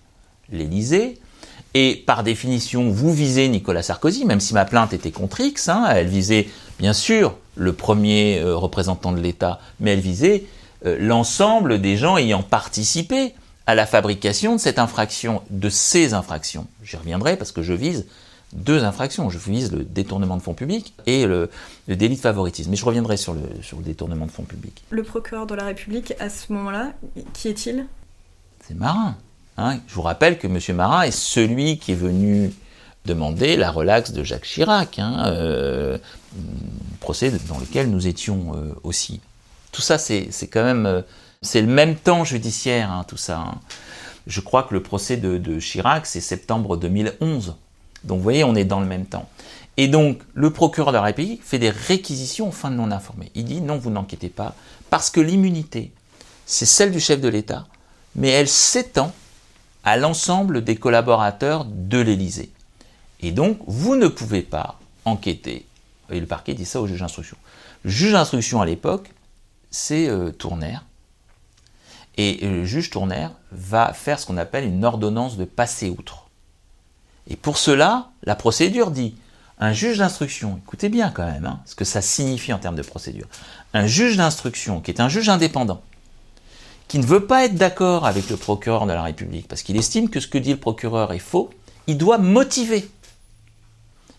l'Élysée, 0.50 1.18
et 1.74 1.96
par 1.96 2.22
définition, 2.22 2.90
vous 2.90 3.12
visez 3.12 3.48
Nicolas 3.48 3.82
Sarkozy, 3.82 4.24
même 4.24 4.40
si 4.40 4.54
ma 4.54 4.64
plainte 4.64 4.92
était 4.92 5.10
contre 5.10 5.40
X, 5.40 5.68
hein, 5.68 5.86
elle 5.90 6.06
visait 6.06 6.48
bien 6.78 6.92
sûr 6.92 7.36
le 7.58 7.72
premier 7.72 8.38
euh, 8.38 8.56
représentant 8.56 9.12
de 9.12 9.20
l'État, 9.20 9.60
mais 9.80 9.92
elle 9.92 10.00
visait 10.00 10.44
euh, 10.86 10.96
l'ensemble 11.00 11.80
des 11.80 11.96
gens 11.96 12.16
ayant 12.16 12.42
participé 12.42 13.34
à 13.66 13.74
la 13.74 13.84
fabrication 13.84 14.54
de 14.54 14.60
cette 14.60 14.78
infraction, 14.78 15.42
de 15.50 15.68
ces 15.68 16.14
infractions. 16.14 16.66
J'y 16.82 16.96
reviendrai 16.96 17.36
parce 17.36 17.52
que 17.52 17.62
je 17.62 17.74
vise 17.74 18.06
deux 18.54 18.84
infractions. 18.84 19.28
Je 19.28 19.38
vise 19.38 19.72
le 19.72 19.84
détournement 19.84 20.36
de 20.36 20.42
fonds 20.42 20.54
publics 20.54 20.94
et 21.06 21.26
le, 21.26 21.50
délit 21.86 22.16
de 22.16 22.20
favoritisme. 22.20 22.70
Mais 22.70 22.76
je 22.76 22.84
reviendrai 22.84 23.18
sur 23.18 23.34
le, 23.34 23.42
sur 23.60 23.76
le 23.76 23.84
détournement 23.84 24.24
de 24.24 24.30
fonds 24.30 24.44
publics. 24.44 24.82
Le 24.88 25.02
procureur 25.02 25.46
de 25.46 25.54
la 25.54 25.64
République, 25.64 26.14
à 26.18 26.30
ce 26.30 26.50
moment-là, 26.52 26.92
qui 27.34 27.48
est-il? 27.48 27.86
C'est 28.66 28.74
Marin. 28.74 29.16
Hein. 29.60 29.80
je 29.88 29.94
vous 29.94 30.02
rappelle 30.02 30.38
que 30.38 30.46
M. 30.46 30.76
Marin 30.76 31.02
est 31.02 31.10
celui 31.10 31.78
qui 31.78 31.90
est 31.90 31.96
venu 31.96 32.52
demander 33.08 33.56
la 33.56 33.70
relaxe 33.70 34.12
de 34.12 34.22
Jacques 34.22 34.44
Chirac, 34.44 34.98
hein, 34.98 35.24
euh, 35.26 35.98
procès 37.00 37.32
dans 37.48 37.58
lequel 37.58 37.90
nous 37.90 38.06
étions 38.06 38.54
euh, 38.54 38.74
aussi. 38.84 39.20
Tout 39.72 39.82
ça, 39.82 39.98
c'est 39.98 40.30
quand 40.50 40.64
même... 40.64 40.86
Euh, 40.86 41.02
c'est 41.40 41.60
le 41.60 41.68
même 41.68 41.94
temps 41.94 42.24
judiciaire, 42.24 42.90
hein, 42.90 43.04
tout 43.06 43.16
ça. 43.16 43.38
Hein. 43.38 43.54
Je 44.26 44.40
crois 44.40 44.64
que 44.64 44.74
le 44.74 44.82
procès 44.82 45.16
de, 45.16 45.60
Chirac, 45.60 46.04
c'est 46.04 46.20
septembre 46.20 46.76
2011. 46.76 47.54
Donc 48.04 48.18
vous 48.18 48.22
voyez, 48.22 48.42
on 48.42 48.56
est 48.56 48.64
dans 48.64 48.80
le 48.80 48.86
même 48.86 49.06
temps. 49.06 49.28
Et 49.76 49.86
donc, 49.86 50.20
le 50.34 50.50
procureur 50.50 50.90
de 50.90 50.96
la 50.96 51.02
République 51.02 51.44
fait 51.44 51.60
des 51.60 51.70
réquisitions 51.70 52.48
aux 52.48 52.52
fins 52.52 52.72
de 52.72 52.76
non 52.76 52.90
informer. 52.90 53.30
Il 53.36 53.44
dit 53.44 53.60
non, 53.60 53.78
vous 53.78 53.90
n'enquêtez 53.90 54.28
pas, 54.28 54.56
parce 54.90 55.10
que 55.10 55.20
l'immunité, 55.20 55.92
c'est 56.44 56.66
celle 56.66 56.90
du 56.90 56.98
chef 56.98 57.20
de 57.20 57.28
l'État, 57.28 57.66
mais 58.16 58.30
elle 58.30 58.48
s'étend 58.48 59.12
à 59.84 59.96
l'ensemble 59.96 60.64
des 60.64 60.74
collaborateurs 60.74 61.64
de 61.64 62.00
l'Élysée. 62.00 62.50
Et 63.20 63.32
donc, 63.32 63.58
vous 63.66 63.96
ne 63.96 64.08
pouvez 64.08 64.42
pas 64.42 64.78
enquêter. 65.04 65.66
Et 66.10 66.20
le 66.20 66.26
parquet 66.26 66.54
dit 66.54 66.64
ça 66.64 66.80
au 66.80 66.86
juge 66.86 67.00
d'instruction. 67.00 67.36
Le 67.84 67.90
juge 67.90 68.12
d'instruction 68.12 68.60
à 68.60 68.66
l'époque, 68.66 69.10
c'est 69.70 70.08
euh, 70.08 70.30
Tournaire. 70.30 70.84
Et 72.16 72.38
le 72.42 72.64
juge 72.64 72.90
Tournaire 72.90 73.32
va 73.52 73.92
faire 73.92 74.18
ce 74.18 74.26
qu'on 74.26 74.36
appelle 74.36 74.64
une 74.64 74.84
ordonnance 74.84 75.36
de 75.36 75.44
passer 75.44 75.88
outre. 75.88 76.26
Et 77.28 77.36
pour 77.36 77.58
cela, 77.58 78.10
la 78.24 78.34
procédure 78.34 78.90
dit 78.90 79.14
un 79.60 79.72
juge 79.72 79.98
d'instruction, 79.98 80.60
écoutez 80.64 80.88
bien 80.88 81.10
quand 81.10 81.26
même 81.26 81.46
hein, 81.46 81.60
ce 81.64 81.74
que 81.74 81.84
ça 81.84 82.00
signifie 82.00 82.52
en 82.52 82.58
termes 82.58 82.76
de 82.76 82.82
procédure, 82.82 83.26
un 83.74 83.86
juge 83.86 84.16
d'instruction 84.16 84.80
qui 84.80 84.90
est 84.90 85.00
un 85.00 85.08
juge 85.08 85.28
indépendant, 85.28 85.82
qui 86.88 86.98
ne 86.98 87.06
veut 87.06 87.26
pas 87.26 87.44
être 87.44 87.54
d'accord 87.54 88.06
avec 88.06 88.30
le 88.30 88.36
procureur 88.36 88.86
de 88.86 88.92
la 88.92 89.02
République 89.02 89.46
parce 89.46 89.62
qu'il 89.62 89.76
estime 89.76 90.08
que 90.08 90.20
ce 90.20 90.26
que 90.26 90.38
dit 90.38 90.52
le 90.52 90.58
procureur 90.58 91.12
est 91.12 91.18
faux, 91.18 91.50
il 91.86 91.98
doit 91.98 92.18
motiver. 92.18 92.88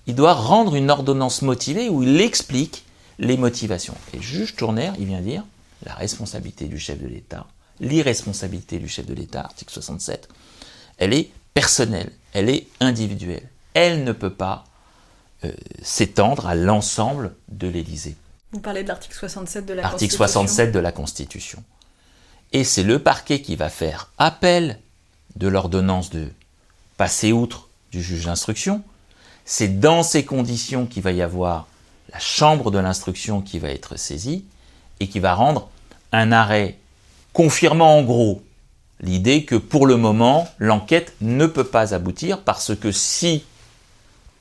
Il 0.10 0.16
doit 0.16 0.34
rendre 0.34 0.74
une 0.74 0.90
ordonnance 0.90 1.44
motivée 1.44 1.88
où 1.88 2.02
il 2.02 2.20
explique 2.20 2.84
les 3.20 3.38
motivations. 3.38 3.94
Et 4.12 4.18
le 4.18 4.24
juge 4.24 4.56
Tournaire, 4.56 4.96
il 4.98 5.06
vient 5.06 5.22
dire 5.22 5.44
la 5.86 5.94
responsabilité 5.94 6.66
du 6.66 6.80
chef 6.80 7.00
de 7.00 7.06
l'État, 7.06 7.46
l'irresponsabilité 7.80 8.80
du 8.80 8.88
chef 8.88 9.06
de 9.06 9.14
l'État, 9.14 9.42
article 9.42 9.72
67, 9.72 10.28
elle 10.98 11.14
est 11.14 11.30
personnelle, 11.54 12.12
elle 12.34 12.50
est 12.50 12.66
individuelle. 12.80 13.48
Elle 13.76 14.04
ne 14.04 14.12
peut 14.12 14.34
pas 14.34 14.64
euh, 15.44 15.52
s'étendre 15.84 16.48
à 16.48 16.56
l'ensemble 16.56 17.36
de 17.50 17.68
l'Élysée. 17.68 18.16
Vous 18.52 18.62
parlez 18.62 18.82
de 18.82 18.88
l'article 18.88 19.14
67 19.14 19.64
de 19.68 19.74
la 19.76 19.86
article 19.86 20.18
Constitution. 20.18 20.48
67 20.48 20.72
de 20.72 20.80
la 20.80 20.92
Constitution. 20.92 21.64
Et 22.52 22.64
c'est 22.64 22.82
le 22.82 22.98
parquet 22.98 23.44
qui 23.44 23.56
va 23.56 23.70
faire 23.70 24.12
appel 24.18 24.80
de 25.36 25.48
l'ordonnance 25.48 26.10
de 26.10 26.30
passer 26.98 27.32
outre 27.32 27.70
du 27.92 28.02
juge 28.02 28.26
d'instruction. 28.26 28.84
C'est 29.52 29.80
dans 29.80 30.04
ces 30.04 30.26
conditions 30.26 30.86
qu'il 30.86 31.02
va 31.02 31.12
y 31.12 31.24
avoir 31.24 31.66
la 32.14 32.20
chambre 32.20 32.70
de 32.70 32.78
l'instruction 32.78 33.42
qui 33.42 33.58
va 33.58 33.72
être 33.72 33.98
saisie 33.98 34.46
et 35.00 35.08
qui 35.08 35.20
va 35.20 35.34
rendre 35.34 35.72
un 36.12 36.32
arrêt 36.32 36.78
confirmant 37.34 37.98
en 37.98 38.04
gros 38.04 38.44
l'idée 39.02 39.46
que 39.46 39.56
pour 39.56 39.88
le 39.88 39.98
moment, 39.98 40.48
l'enquête 40.60 41.16
ne 41.20 41.48
peut 41.48 41.64
pas 41.64 41.96
aboutir 41.96 42.44
parce 42.44 42.76
que 42.76 42.92
si 42.92 43.44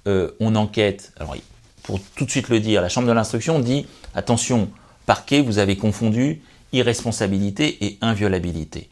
euh, 0.07 0.33
on 0.41 0.55
enquête, 0.55 1.15
alors 1.19 1.37
pour 1.85 2.01
tout 2.15 2.27
de 2.27 2.31
suite 2.31 2.51
le 2.51 2.61
dire, 2.61 2.83
la 2.83 2.91
chambre 2.91 3.09
de 3.09 3.13
l'instruction 3.13 3.61
dit 3.61 3.87
attention, 4.15 4.69
parquet, 5.07 5.41
vous 5.41 5.57
avez 5.57 5.79
confondu 5.79 6.43
irresponsabilité 6.73 7.83
et 7.83 7.97
inviolabilité. 8.03 8.91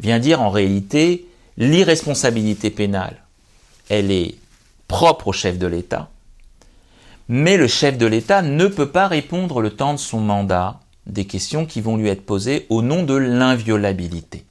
Vient 0.00 0.20
dire 0.20 0.40
en 0.40 0.48
réalité 0.48 1.28
l'irresponsabilité 1.58 2.70
pénale, 2.70 3.22
elle 3.90 4.10
est 4.10 4.36
propre 4.88 5.28
au 5.28 5.32
chef 5.32 5.58
de 5.58 5.66
l'État, 5.66 6.08
mais 7.28 7.56
le 7.56 7.68
chef 7.68 7.98
de 7.98 8.06
l'État 8.06 8.42
ne 8.42 8.66
peut 8.66 8.90
pas 8.90 9.06
répondre 9.06 9.60
le 9.60 9.70
temps 9.70 9.92
de 9.92 9.98
son 9.98 10.20
mandat 10.20 10.80
des 11.06 11.26
questions 11.26 11.66
qui 11.66 11.80
vont 11.80 11.96
lui 11.96 12.08
être 12.08 12.24
posées 12.24 12.66
au 12.70 12.82
nom 12.82 13.02
de 13.02 13.14
l'inviolabilité. 13.14 14.44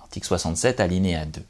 Article 0.00 0.26
67, 0.26 0.80
alinéa 0.80 1.24
2. 1.26 1.42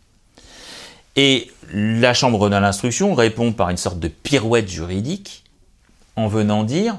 Et 1.17 1.51
la 1.73 2.15
Chambre 2.15 2.49
de 2.49 2.57
l'instruction 2.57 3.15
répond 3.15 3.53
par 3.53 3.71
une 3.71 3.77
sorte 3.77 3.99
de 3.99 4.09
pirouette 4.09 4.69
juridique 4.69 5.45
en 6.17 6.29
venant 6.29 6.65
dire 6.65 6.99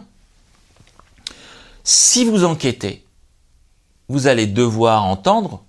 si 1.83 2.25
vous 2.25 2.43
enquêtez, 2.43 3.03
vous 4.07 4.27
allez 4.27 4.45
devoir 4.45 5.05
entendre 5.05 5.63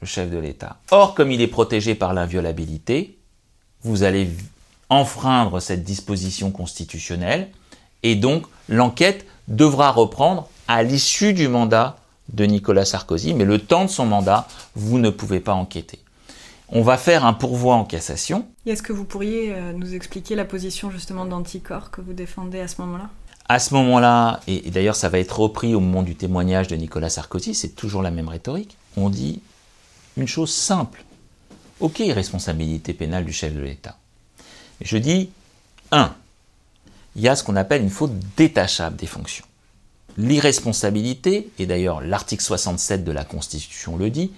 le 0.00 0.06
chef 0.06 0.30
de 0.30 0.38
l'État. 0.38 0.78
Or, 0.90 1.14
comme 1.14 1.30
il 1.30 1.40
est 1.40 1.48
protégé 1.48 1.94
par 1.94 2.14
l'inviolabilité, 2.14 3.18
vous 3.82 4.02
allez 4.02 4.30
enfreindre 4.90 5.60
cette 5.60 5.84
disposition 5.84 6.50
constitutionnelle 6.50 7.48
et 8.02 8.14
donc 8.14 8.46
l'enquête 8.68 9.26
devra 9.48 9.90
reprendre 9.90 10.48
à 10.66 10.82
l'issue 10.82 11.32
du 11.32 11.48
mandat 11.48 11.96
de 12.32 12.44
Nicolas 12.44 12.84
Sarkozy, 12.84 13.34
mais 13.34 13.44
le 13.44 13.58
temps 13.58 13.86
de 13.86 13.90
son 13.90 14.06
mandat, 14.06 14.46
vous 14.74 14.98
ne 14.98 15.10
pouvez 15.10 15.40
pas 15.40 15.54
enquêter. 15.54 15.98
On 16.68 16.82
va 16.82 16.98
faire 16.98 17.24
un 17.24 17.32
pourvoi 17.32 17.74
en 17.74 17.84
cassation. 17.84 18.46
Est-ce 18.66 18.82
que 18.82 18.92
vous 18.92 19.04
pourriez 19.04 19.54
euh, 19.54 19.72
nous 19.72 19.94
expliquer 19.94 20.34
la 20.34 20.44
position 20.44 20.90
justement 20.90 21.24
d'anticorps 21.24 21.90
que 21.90 22.02
vous 22.02 22.12
défendez 22.12 22.60
à 22.60 22.68
ce 22.68 22.82
moment-là? 22.82 23.08
À 23.48 23.58
ce 23.58 23.72
moment-là, 23.72 24.40
et, 24.46 24.70
d'ailleurs 24.70 24.94
ça 24.94 25.08
va 25.08 25.18
être 25.18 25.40
repris 25.40 25.74
au 25.74 25.80
moment 25.80 26.02
du 26.02 26.14
témoignage 26.14 26.68
de 26.68 26.76
Nicolas 26.76 27.08
Sarkozy, 27.08 27.54
c'est 27.54 27.70
toujours 27.74 28.02
la 28.02 28.10
même 28.10 28.28
rhétorique, 28.28 28.76
on 28.98 29.08
dit 29.08 29.40
une 30.18 30.28
chose 30.28 30.52
simple. 30.52 31.02
Ok, 31.80 32.02
responsabilité 32.10 32.92
pénale 32.92 33.24
du 33.24 33.32
chef 33.32 33.54
de 33.54 33.60
l'État. 33.60 33.96
Je 34.80 34.98
dis, 34.98 35.30
un, 35.90 36.14
il 37.16 37.22
y 37.22 37.28
a 37.28 37.36
ce 37.36 37.42
qu'on 37.42 37.56
appelle 37.56 37.82
une 37.82 37.90
faute 37.90 38.12
détachable 38.36 38.96
des 38.96 39.06
fonctions. 39.06 39.44
L'irresponsabilité, 40.16 41.50
et 41.58 41.66
d'ailleurs 41.66 42.00
l'article 42.00 42.42
67 42.42 43.04
de 43.04 43.12
la 43.12 43.24
Constitution 43.24 43.96
le 43.96 44.10
dit, 44.10 44.32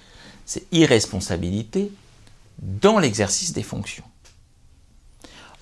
c'est 0.46 0.64
irresponsabilité 0.72 1.92
dans 2.58 2.98
l'exercice 2.98 3.52
des 3.52 3.62
fonctions. 3.62 4.04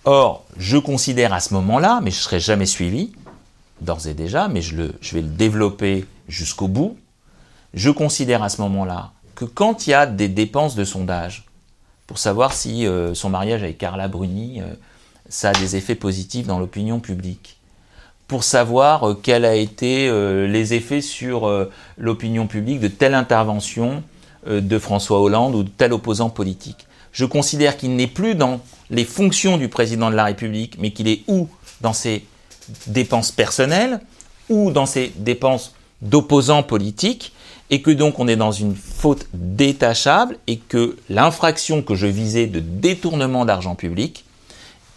Or, 0.05 0.45
je 0.57 0.79
considère 0.79 1.33
à 1.33 1.41
ce 1.41 1.55
moment-là, 1.55 2.01
mais 2.03 2.11
je 2.11 2.17
ne 2.17 2.23
serai 2.23 2.41
jamais 2.41 2.67
suivi, 2.67 3.13
d'ores 3.81 4.07
et 4.07 4.15
déjà, 4.15 4.49
mais 4.49 4.63
je, 4.63 4.91
je 5.01 5.15
vais 5.15 5.23
le 5.23 5.29
développer 5.29 6.07
jusqu'au 6.29 6.69
bout, 6.69 6.97
je 7.75 7.91
considère 7.91 8.43
à 8.43 8.49
ce 8.49 8.61
moment-là 8.63 9.13
que 9.35 9.45
quand 9.45 9.87
il 9.87 9.91
y 9.91 9.95
a 9.95 10.07
des 10.07 10.29
dépenses 10.29 10.75
de 10.75 10.85
sondage, 10.85 11.48
pour 12.09 12.19
savoir 12.19 12.55
si 12.55 12.87
euh, 12.87 13.15
son 13.15 13.29
mariage 13.29 13.63
avec 13.63 13.79
Carla 13.79 14.09
Bruni, 14.09 14.61
euh, 14.61 14.65
ça 15.29 15.51
a 15.51 15.53
des 15.53 15.77
effets 15.77 15.95
positifs 15.95 16.47
dans 16.47 16.59
l'opinion 16.59 17.01
publique, 17.01 17.59
pour 18.27 18.45
savoir 18.45 19.11
euh, 19.11 19.15
quels 19.15 19.45
ont 19.45 19.53
été 19.53 20.11
les 20.49 20.75
effets 20.75 21.03
sur 21.03 21.49
l'opinion 21.99 22.47
publique 22.49 22.81
de 22.81 22.89
telle 22.89 23.15
intervention 23.15 24.03
de 24.47 24.79
François 24.79 25.21
Hollande 25.21 25.55
ou 25.55 25.63
de 25.63 25.69
tel 25.69 25.93
opposant 25.93 26.31
politique. 26.31 26.87
Je 27.13 27.27
considère 27.27 27.77
qu'il 27.77 27.95
n'est 27.95 28.07
plus 28.07 28.35
dans 28.35 28.61
les 28.91 29.05
fonctions 29.05 29.59
du 29.59 29.69
président 29.69 30.11
de 30.11 30.15
la 30.15 30.25
République, 30.25 30.77
mais 30.79 30.93
qu'il 30.93 31.09
est 31.09 31.23
ou 31.29 31.49
dans 31.83 31.93
ses 31.93 32.25
dépenses 32.87 33.33
personnelles, 33.33 34.01
ou 34.49 34.71
dans 34.71 34.87
ses 34.87 35.13
dépenses 35.17 35.75
d'opposants 36.01 36.63
politiques, 36.63 37.33
et 37.71 37.83
que 37.83 37.91
donc 37.91 38.19
on 38.19 38.29
est 38.29 38.37
dans 38.37 38.53
une 38.53 38.75
faute 38.75 39.27
détachable 39.33 40.39
et 40.47 40.59
que 40.59 40.97
l'infraction 41.09 41.83
que 41.83 41.95
je 41.95 42.07
visais 42.07 42.47
de 42.47 42.61
détournement 42.61 43.45
d'argent 43.45 43.75
public 43.75 44.25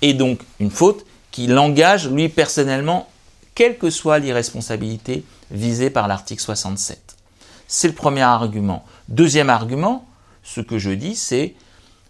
est 0.02 0.14
donc 0.14 0.40
une 0.60 0.72
faute 0.72 1.06
qui 1.32 1.48
l'engage 1.48 2.10
lui 2.10 2.30
personnellement, 2.30 3.10
quelle 3.56 3.78
que 3.78 3.90
soit 3.90 4.20
l'irresponsabilité 4.20 5.24
visée 5.52 5.90
par 5.90 6.08
l'article 6.08 6.42
67. 6.42 7.16
C'est 7.68 7.88
le 7.88 7.94
premier 7.94 8.22
argument. 8.22 8.86
Deuxième 9.08 9.50
argument, 9.50 10.06
ce 10.44 10.62
que 10.62 10.78
je 10.78 10.92
dis, 10.92 11.16
c'est 11.16 11.56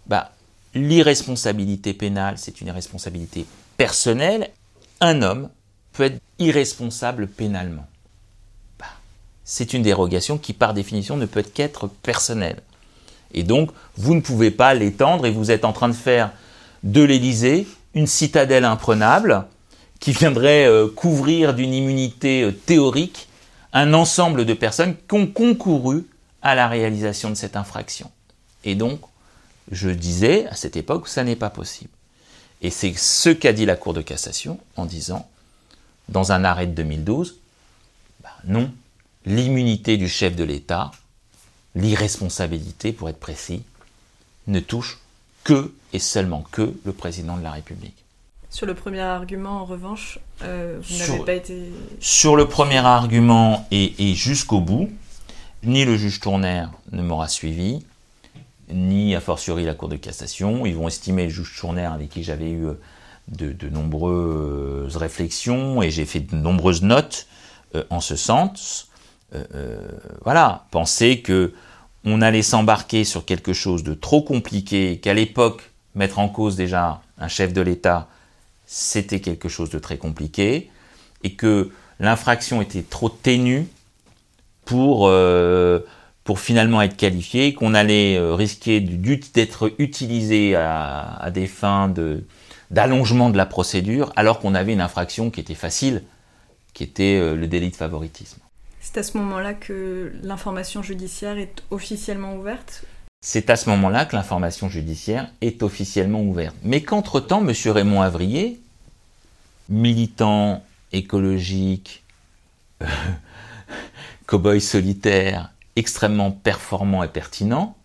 bah, 0.06 0.32
l'irresponsabilité 0.74 1.94
pénale, 1.94 2.38
c'est 2.38 2.60
une 2.60 2.68
irresponsabilité 2.68 3.46
personnelle. 3.76 4.50
Un 5.00 5.22
homme 5.22 5.50
peut 5.92 6.04
être 6.04 6.20
irresponsable 6.38 7.26
pénalement. 7.26 7.86
C'est 9.44 9.74
une 9.74 9.82
dérogation 9.82 10.38
qui, 10.38 10.52
par 10.52 10.74
définition, 10.74 11.16
ne 11.16 11.26
peut 11.26 11.42
qu'être 11.42 11.88
personnelle. 11.88 12.60
Et 13.34 13.42
donc, 13.42 13.70
vous 13.96 14.14
ne 14.14 14.20
pouvez 14.20 14.50
pas 14.50 14.74
l'étendre 14.74 15.26
et 15.26 15.30
vous 15.30 15.50
êtes 15.50 15.64
en 15.64 15.72
train 15.72 15.88
de 15.88 15.94
faire 15.94 16.32
de 16.82 17.02
l'Élysée 17.02 17.66
une 17.94 18.06
citadelle 18.06 18.64
imprenable 18.64 19.46
qui 20.00 20.12
viendrait 20.12 20.66
euh, 20.66 20.88
couvrir 20.88 21.54
d'une 21.54 21.72
immunité 21.72 22.42
euh, 22.42 22.52
théorique 22.52 23.28
un 23.72 23.94
ensemble 23.94 24.44
de 24.44 24.54
personnes 24.54 24.96
qui 24.96 25.14
ont 25.14 25.26
concouru 25.26 26.06
à 26.42 26.54
la 26.54 26.68
réalisation 26.68 27.30
de 27.30 27.34
cette 27.34 27.56
infraction. 27.56 28.10
Et 28.64 28.74
donc, 28.74 29.00
je 29.70 29.88
disais 29.88 30.46
à 30.48 30.54
cette 30.54 30.76
époque, 30.76 31.08
ça 31.08 31.24
n'est 31.24 31.36
pas 31.36 31.50
possible. 31.50 31.90
Et 32.62 32.70
c'est 32.70 32.94
ce 32.96 33.30
qu'a 33.30 33.52
dit 33.52 33.64
la 33.64 33.76
Cour 33.76 33.94
de 33.94 34.02
cassation 34.02 34.58
en 34.76 34.86
disant, 34.86 35.28
dans 36.08 36.32
un 36.32 36.44
arrêt 36.44 36.66
de 36.66 36.74
2012, 36.74 37.36
bah 38.22 38.30
non, 38.44 38.70
l'immunité 39.26 39.96
du 39.96 40.08
chef 40.08 40.36
de 40.36 40.44
l'État, 40.44 40.90
l'irresponsabilité 41.74 42.92
pour 42.92 43.08
être 43.08 43.20
précis, 43.20 43.62
ne 44.46 44.60
touche 44.60 44.98
que 45.44 45.72
et 45.92 45.98
seulement 45.98 46.44
que 46.50 46.74
le 46.84 46.92
président 46.92 47.36
de 47.36 47.42
la 47.42 47.50
République. 47.50 48.02
Sur 48.50 48.66
le 48.66 48.74
premier 48.74 49.00
argument, 49.00 49.62
en 49.62 49.64
revanche, 49.64 50.18
euh, 50.42 50.78
vous 50.82 50.98
n'avez 50.98 51.24
pas 51.24 51.32
été... 51.32 51.72
Sur 52.00 52.36
le 52.36 52.46
premier 52.46 52.78
argument 52.78 53.66
et, 53.70 54.12
jusqu'au 54.14 54.60
bout, 54.60 54.90
ni 55.62 55.84
le 55.84 55.96
juge 55.96 56.20
Tournaire 56.20 56.70
ne 56.92 57.02
m'aura 57.02 57.28
suivi, 57.28 57.84
ni 58.68 59.14
a 59.14 59.20
fortiori 59.20 59.64
la 59.64 59.74
Cour 59.74 59.88
de 59.88 59.96
cassation. 59.96 60.66
Ils 60.66 60.74
vont 60.74 60.86
estimer 60.86 61.24
le 61.24 61.30
juge 61.30 61.56
Tournaire 61.58 61.92
avec 61.92 62.10
qui 62.10 62.22
j'avais 62.24 62.50
eu 62.50 62.66
euh, 62.66 62.74
de, 63.28 63.68
nombreuses 63.70 64.96
réflexions 64.96 65.80
et 65.80 65.90
j'ai 65.90 66.04
fait 66.04 66.20
de 66.20 66.36
nombreuses 66.36 66.82
notes 66.82 67.26
euh, 67.74 67.84
en 67.88 68.00
ce 68.00 68.16
sens. 68.16 68.90
Voilà, 70.24 70.66
penser 70.70 71.20
que 71.20 71.52
on 72.04 72.20
allait 72.20 72.42
s'embarquer 72.42 73.04
sur 73.04 73.24
quelque 73.24 73.52
chose 73.52 73.84
de 73.84 73.94
trop 73.94 74.22
compliqué, 74.22 74.98
qu'à 74.98 75.14
l'époque, 75.14 75.70
mettre 75.94 76.18
en 76.18 76.28
cause 76.28 76.56
déjà 76.56 77.00
un 77.18 77.28
chef 77.28 77.52
de 77.52 77.60
l'État, 77.60 78.08
c'était 78.66 79.20
quelque 79.20 79.48
chose 79.48 79.70
de 79.70 79.78
très 79.78 79.98
compliqué, 79.98 80.70
et 81.22 81.34
que 81.34 81.70
l'infraction 82.00 82.60
était 82.62 82.82
trop 82.82 83.08
ténue 83.08 83.68
pour, 84.64 85.06
euh, 85.08 85.80
finalement 86.34 86.80
être 86.80 86.96
qualifiée, 86.96 87.52
qu'on 87.52 87.74
allait 87.74 88.16
euh, 88.16 88.34
risquer 88.34 88.80
d'être 88.80 89.70
utilisé 89.78 90.56
à, 90.56 91.30
des 91.32 91.46
fins 91.46 91.92
d'allongement 92.70 93.28
de, 93.28 93.36
la 93.36 93.44
procédure, 93.44 94.12
alors 94.16 94.40
qu'on 94.40 94.54
avait 94.54 94.72
une 94.72 94.80
infraction 94.80 95.30
qui 95.30 95.40
était 95.40 95.54
facile, 95.54 96.02
qui 96.72 96.84
était 96.84 97.18
euh, 97.20 97.36
le 97.36 97.46
délit 97.46 97.70
de 97.70 97.76
favoritisme. 97.76 98.40
C'est 98.84 98.98
à 98.98 99.04
ce 99.04 99.16
moment-là 99.16 99.54
que 99.54 100.12
l'information 100.22 100.82
judiciaire 100.82 101.38
est 101.38 101.62
officiellement 101.70 102.34
ouverte 102.34 102.84
C'est 103.20 103.48
à 103.48 103.54
ce 103.54 103.70
moment-là 103.70 104.06
que 104.06 104.16
l'information 104.16 104.68
judiciaire 104.68 105.30
est 105.40 105.62
officiellement 105.62 106.20
ouverte. 106.20 106.56
Mais 106.64 106.82
qu'entre-temps, 106.82 107.46
M. 107.46 107.54
Raymond 107.72 108.02
Avrier, 108.02 108.60
militant, 109.68 110.64
écologique, 110.90 112.02
euh, 112.82 112.86
cow-boy 114.26 114.60
solitaire, 114.60 115.52
extrêmement 115.76 116.32
performant 116.32 117.04
et 117.04 117.08
pertinent, 117.08 117.76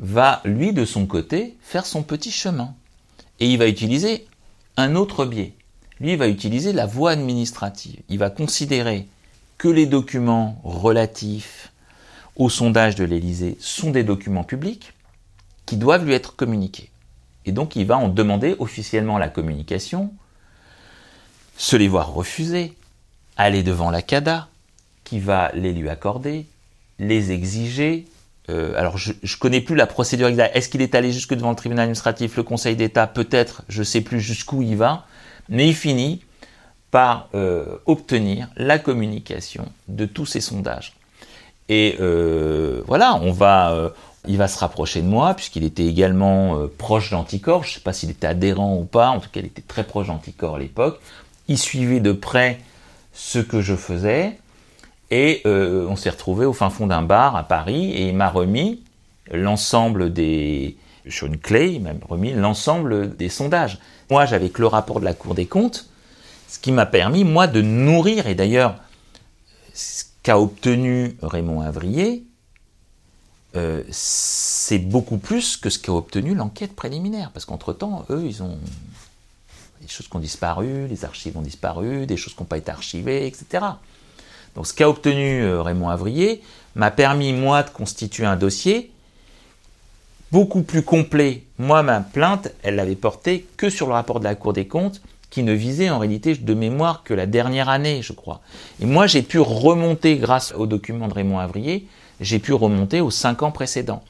va, 0.00 0.42
lui, 0.44 0.74
de 0.74 0.84
son 0.84 1.06
côté, 1.06 1.56
faire 1.62 1.86
son 1.86 2.02
petit 2.02 2.30
chemin. 2.30 2.74
Et 3.40 3.50
il 3.50 3.58
va 3.58 3.68
utiliser 3.68 4.26
un 4.76 4.96
autre 4.96 5.24
biais. 5.24 5.54
Lui, 5.98 6.12
il 6.12 6.18
va 6.18 6.28
utiliser 6.28 6.74
la 6.74 6.84
voie 6.84 7.12
administrative. 7.12 8.02
Il 8.10 8.18
va 8.18 8.28
considérer 8.28 9.08
que 9.58 9.68
les 9.68 9.86
documents 9.86 10.60
relatifs 10.64 11.72
au 12.36 12.50
sondage 12.50 12.94
de 12.94 13.04
l'Élysée 13.04 13.56
sont 13.60 13.90
des 13.90 14.04
documents 14.04 14.44
publics 14.44 14.92
qui 15.64 15.76
doivent 15.76 16.04
lui 16.04 16.14
être 16.14 16.36
communiqués. 16.36 16.90
Et 17.46 17.52
donc 17.52 17.76
il 17.76 17.86
va 17.86 17.96
en 17.96 18.08
demander 18.08 18.56
officiellement 18.58 19.18
la 19.18 19.28
communication, 19.28 20.12
se 21.56 21.76
les 21.76 21.88
voir 21.88 22.12
refuser, 22.12 22.74
aller 23.36 23.62
devant 23.62 23.90
la 23.90 24.02
CADA, 24.02 24.48
qui 25.04 25.20
va 25.20 25.50
les 25.54 25.72
lui 25.72 25.88
accorder, 25.88 26.46
les 26.98 27.32
exiger. 27.32 28.06
Euh, 28.48 28.76
alors 28.76 28.98
je 28.98 29.12
ne 29.12 29.38
connais 29.38 29.60
plus 29.60 29.76
la 29.76 29.86
procédure 29.86 30.28
exacte. 30.28 30.54
Est-ce 30.56 30.68
qu'il 30.68 30.82
est 30.82 30.94
allé 30.94 31.12
jusque 31.12 31.34
devant 31.34 31.50
le 31.50 31.56
tribunal 31.56 31.84
administratif, 31.84 32.36
le 32.36 32.42
Conseil 32.42 32.76
d'État? 32.76 33.06
Peut-être, 33.06 33.62
je 33.68 33.80
ne 33.80 33.84
sais 33.84 34.00
plus 34.00 34.20
jusqu'où 34.20 34.62
il 34.62 34.76
va. 34.76 35.06
Mais 35.48 35.68
il 35.68 35.74
finit 35.74 36.22
euh, 37.34 37.76
obtenir 37.84 38.48
la 38.56 38.78
communication 38.78 39.66
de 39.88 40.06
tous 40.06 40.24
ces 40.24 40.40
sondages. 40.40 40.94
Et 41.68 41.96
euh, 42.00 42.82
voilà, 42.86 43.16
on 43.16 43.32
va, 43.32 43.72
euh, 43.72 43.90
il 44.26 44.38
va 44.38 44.48
se 44.48 44.58
rapprocher 44.58 45.02
de 45.02 45.06
moi, 45.06 45.34
puisqu'il 45.34 45.64
était 45.64 45.84
également 45.84 46.58
proche 46.78 47.10
d'Anticor. 47.10 47.64
Je 47.64 47.70
ne 47.70 47.74
sais 47.74 47.80
pas 47.80 47.92
s'il 47.92 48.10
était 48.10 48.26
adhérent 48.26 48.76
ou 48.76 48.84
pas, 48.84 49.08
en 49.10 49.20
tout 49.20 49.28
cas, 49.30 49.40
il 49.40 49.46
était 49.46 49.62
très 49.62 49.84
proche 49.84 50.06
d'Anticor 50.06 50.56
à 50.56 50.58
l'époque. 50.58 51.00
Il 51.48 51.58
suivait 51.58 52.00
de 52.00 52.12
près 52.12 52.60
ce 53.12 53.40
que 53.40 53.60
je 53.60 53.74
faisais, 53.74 54.38
et 55.10 55.42
on 55.44 55.96
s'est 55.96 56.10
retrouvé 56.10 56.46
au 56.46 56.52
fin 56.52 56.70
fond 56.70 56.86
d'un 56.86 57.02
bar 57.02 57.36
à 57.36 57.44
Paris, 57.44 57.92
et 57.92 58.08
il 58.08 58.16
m'a 58.16 58.30
remis 58.30 58.80
l'ensemble 59.32 60.12
des. 60.12 60.76
sur 61.08 61.26
une 61.26 61.38
clé, 61.38 61.72
il 61.74 61.82
m'a 61.82 61.90
remis 62.08 62.32
l'ensemble 62.32 63.16
des 63.16 63.28
sondages. 63.28 63.78
Moi, 64.10 64.24
j'avais 64.24 64.50
que 64.50 64.60
le 64.60 64.68
rapport 64.68 65.00
de 65.00 65.04
la 65.04 65.14
Cour 65.14 65.34
des 65.34 65.46
comptes 65.46 65.88
ce 66.48 66.58
qui 66.58 66.72
m'a 66.72 66.86
permis, 66.86 67.24
moi, 67.24 67.46
de 67.46 67.62
nourrir, 67.62 68.26
et 68.26 68.34
d'ailleurs, 68.34 68.76
ce 69.74 70.04
qu'a 70.22 70.38
obtenu 70.38 71.16
Raymond 71.22 71.60
Avrier, 71.60 72.24
euh, 73.56 73.82
c'est 73.90 74.78
beaucoup 74.78 75.18
plus 75.18 75.56
que 75.56 75.70
ce 75.70 75.78
qu'a 75.78 75.92
obtenu 75.92 76.34
l'enquête 76.34 76.74
préliminaire. 76.74 77.30
Parce 77.32 77.44
qu'entre-temps, 77.44 78.04
eux, 78.10 78.24
ils 78.24 78.42
ont 78.42 78.58
des 79.80 79.88
choses 79.88 80.08
qui 80.08 80.16
ont 80.16 80.20
disparu, 80.20 80.86
les 80.88 81.04
archives 81.04 81.36
ont 81.36 81.42
disparu, 81.42 82.06
des 82.06 82.16
choses 82.16 82.34
qui 82.34 82.42
n'ont 82.42 82.46
pas 82.46 82.58
été 82.58 82.70
archivées, 82.70 83.26
etc. 83.26 83.64
Donc 84.54 84.66
ce 84.66 84.74
qu'a 84.74 84.88
obtenu 84.88 85.42
euh, 85.42 85.62
Raymond 85.62 85.88
Avrier 85.88 86.42
m'a 86.74 86.90
permis, 86.90 87.32
moi, 87.32 87.62
de 87.62 87.70
constituer 87.70 88.26
un 88.26 88.36
dossier 88.36 88.90
beaucoup 90.32 90.62
plus 90.62 90.82
complet. 90.82 91.44
Moi, 91.58 91.82
ma 91.82 92.00
plainte, 92.00 92.48
elle 92.62 92.76
l'avait 92.76 92.96
portée 92.96 93.46
que 93.56 93.70
sur 93.70 93.86
le 93.86 93.92
rapport 93.92 94.18
de 94.18 94.24
la 94.24 94.34
Cour 94.34 94.52
des 94.52 94.66
comptes 94.66 95.00
qui 95.30 95.42
ne 95.42 95.52
visait 95.52 95.90
en 95.90 95.98
réalité 95.98 96.34
de 96.34 96.54
mémoire 96.54 97.02
que 97.02 97.14
la 97.14 97.26
dernière 97.26 97.68
année, 97.68 98.00
je 98.02 98.12
crois. 98.12 98.40
Et 98.80 98.86
moi, 98.86 99.06
j'ai 99.06 99.22
pu 99.22 99.38
remonter, 99.38 100.16
grâce 100.16 100.54
au 100.56 100.66
document 100.66 101.08
de 101.08 101.14
Raymond 101.14 101.38
Avrier, 101.38 101.86
j'ai 102.20 102.38
pu 102.38 102.52
remonter 102.52 103.00
aux 103.00 103.10
cinq 103.10 103.42
ans 103.42 103.50
précédents. 103.50 104.02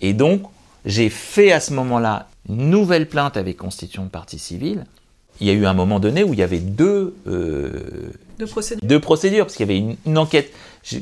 Et 0.00 0.12
donc, 0.12 0.42
j'ai 0.84 1.08
fait 1.08 1.52
à 1.52 1.60
ce 1.60 1.72
moment-là 1.74 2.28
une 2.48 2.70
nouvelle 2.70 3.08
plainte 3.08 3.36
avec 3.36 3.56
constitution 3.56 4.04
de 4.04 4.08
partie 4.08 4.38
civile. 4.38 4.84
Il 5.40 5.46
y 5.46 5.50
a 5.50 5.52
eu 5.52 5.66
un 5.66 5.74
moment 5.74 6.00
donné 6.00 6.24
où 6.24 6.32
il 6.32 6.38
y 6.38 6.42
avait 6.42 6.58
deux, 6.58 7.14
euh, 7.26 8.10
procédures. 8.48 8.86
deux 8.86 9.00
procédures, 9.00 9.46
parce 9.46 9.56
qu'il 9.56 9.70
y 9.70 9.70
avait 9.70 9.96
une, 10.04 10.18
enquête. 10.18 10.52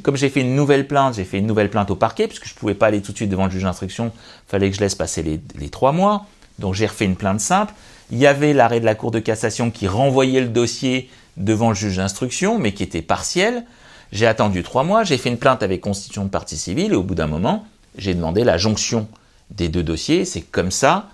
Comme 0.02 0.16
j'ai 0.16 0.28
fait 0.28 0.40
une 0.40 0.54
nouvelle 0.54 0.86
plainte, 0.86 1.14
j'ai 1.14 1.24
fait 1.24 1.38
une 1.38 1.46
nouvelle 1.46 1.70
plainte 1.70 1.90
au 1.90 1.96
parquet, 1.96 2.26
puisque 2.26 2.46
je 2.46 2.54
ne 2.54 2.58
pouvais 2.58 2.74
pas 2.74 2.86
aller 2.86 3.00
tout 3.00 3.12
de 3.12 3.16
suite 3.16 3.30
devant 3.30 3.46
le 3.46 3.50
juge 3.50 3.62
d'instruction, 3.62 4.12
il 4.14 4.50
fallait 4.50 4.70
que 4.70 4.76
je 4.76 4.80
laisse 4.80 4.94
passer 4.94 5.22
les, 5.22 5.40
les 5.58 5.68
trois 5.68 5.92
mois. 5.92 6.26
Donc 6.58 6.74
j'ai 6.74 6.86
refait 6.86 7.04
une 7.04 7.16
plainte 7.16 7.40
simple. 7.40 7.72
Il 8.10 8.18
y 8.18 8.26
avait 8.26 8.52
l'arrêt 8.52 8.80
de 8.80 8.84
la 8.84 8.94
Cour 8.94 9.10
de 9.10 9.18
cassation 9.18 9.70
qui 9.70 9.88
renvoyait 9.88 10.40
le 10.40 10.48
dossier 10.48 11.10
devant 11.36 11.70
le 11.70 11.74
juge 11.74 11.96
d'instruction, 11.96 12.58
mais 12.58 12.72
qui 12.72 12.82
était 12.82 13.02
partiel. 13.02 13.64
J'ai 14.12 14.26
attendu 14.26 14.62
trois 14.62 14.84
mois, 14.84 15.02
j'ai 15.04 15.18
fait 15.18 15.28
une 15.28 15.38
plainte 15.38 15.62
avec 15.62 15.80
constitution 15.80 16.24
de 16.24 16.30
partie 16.30 16.56
civile, 16.56 16.92
et 16.92 16.96
au 16.96 17.02
bout 17.02 17.16
d'un 17.16 17.26
moment, 17.26 17.66
j'ai 17.98 18.14
demandé 18.14 18.44
la 18.44 18.56
jonction 18.56 19.08
des 19.50 19.68
deux 19.68 19.82
dossiers. 19.82 20.24
C'est 20.24 20.42
comme 20.42 20.70
ça 20.70 21.08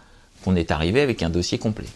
qu'on 0.44 0.56
est 0.56 0.70
arrivé 0.70 1.00
avec 1.00 1.22
un 1.22 1.30
dossier 1.30 1.58
complet. 1.58 1.86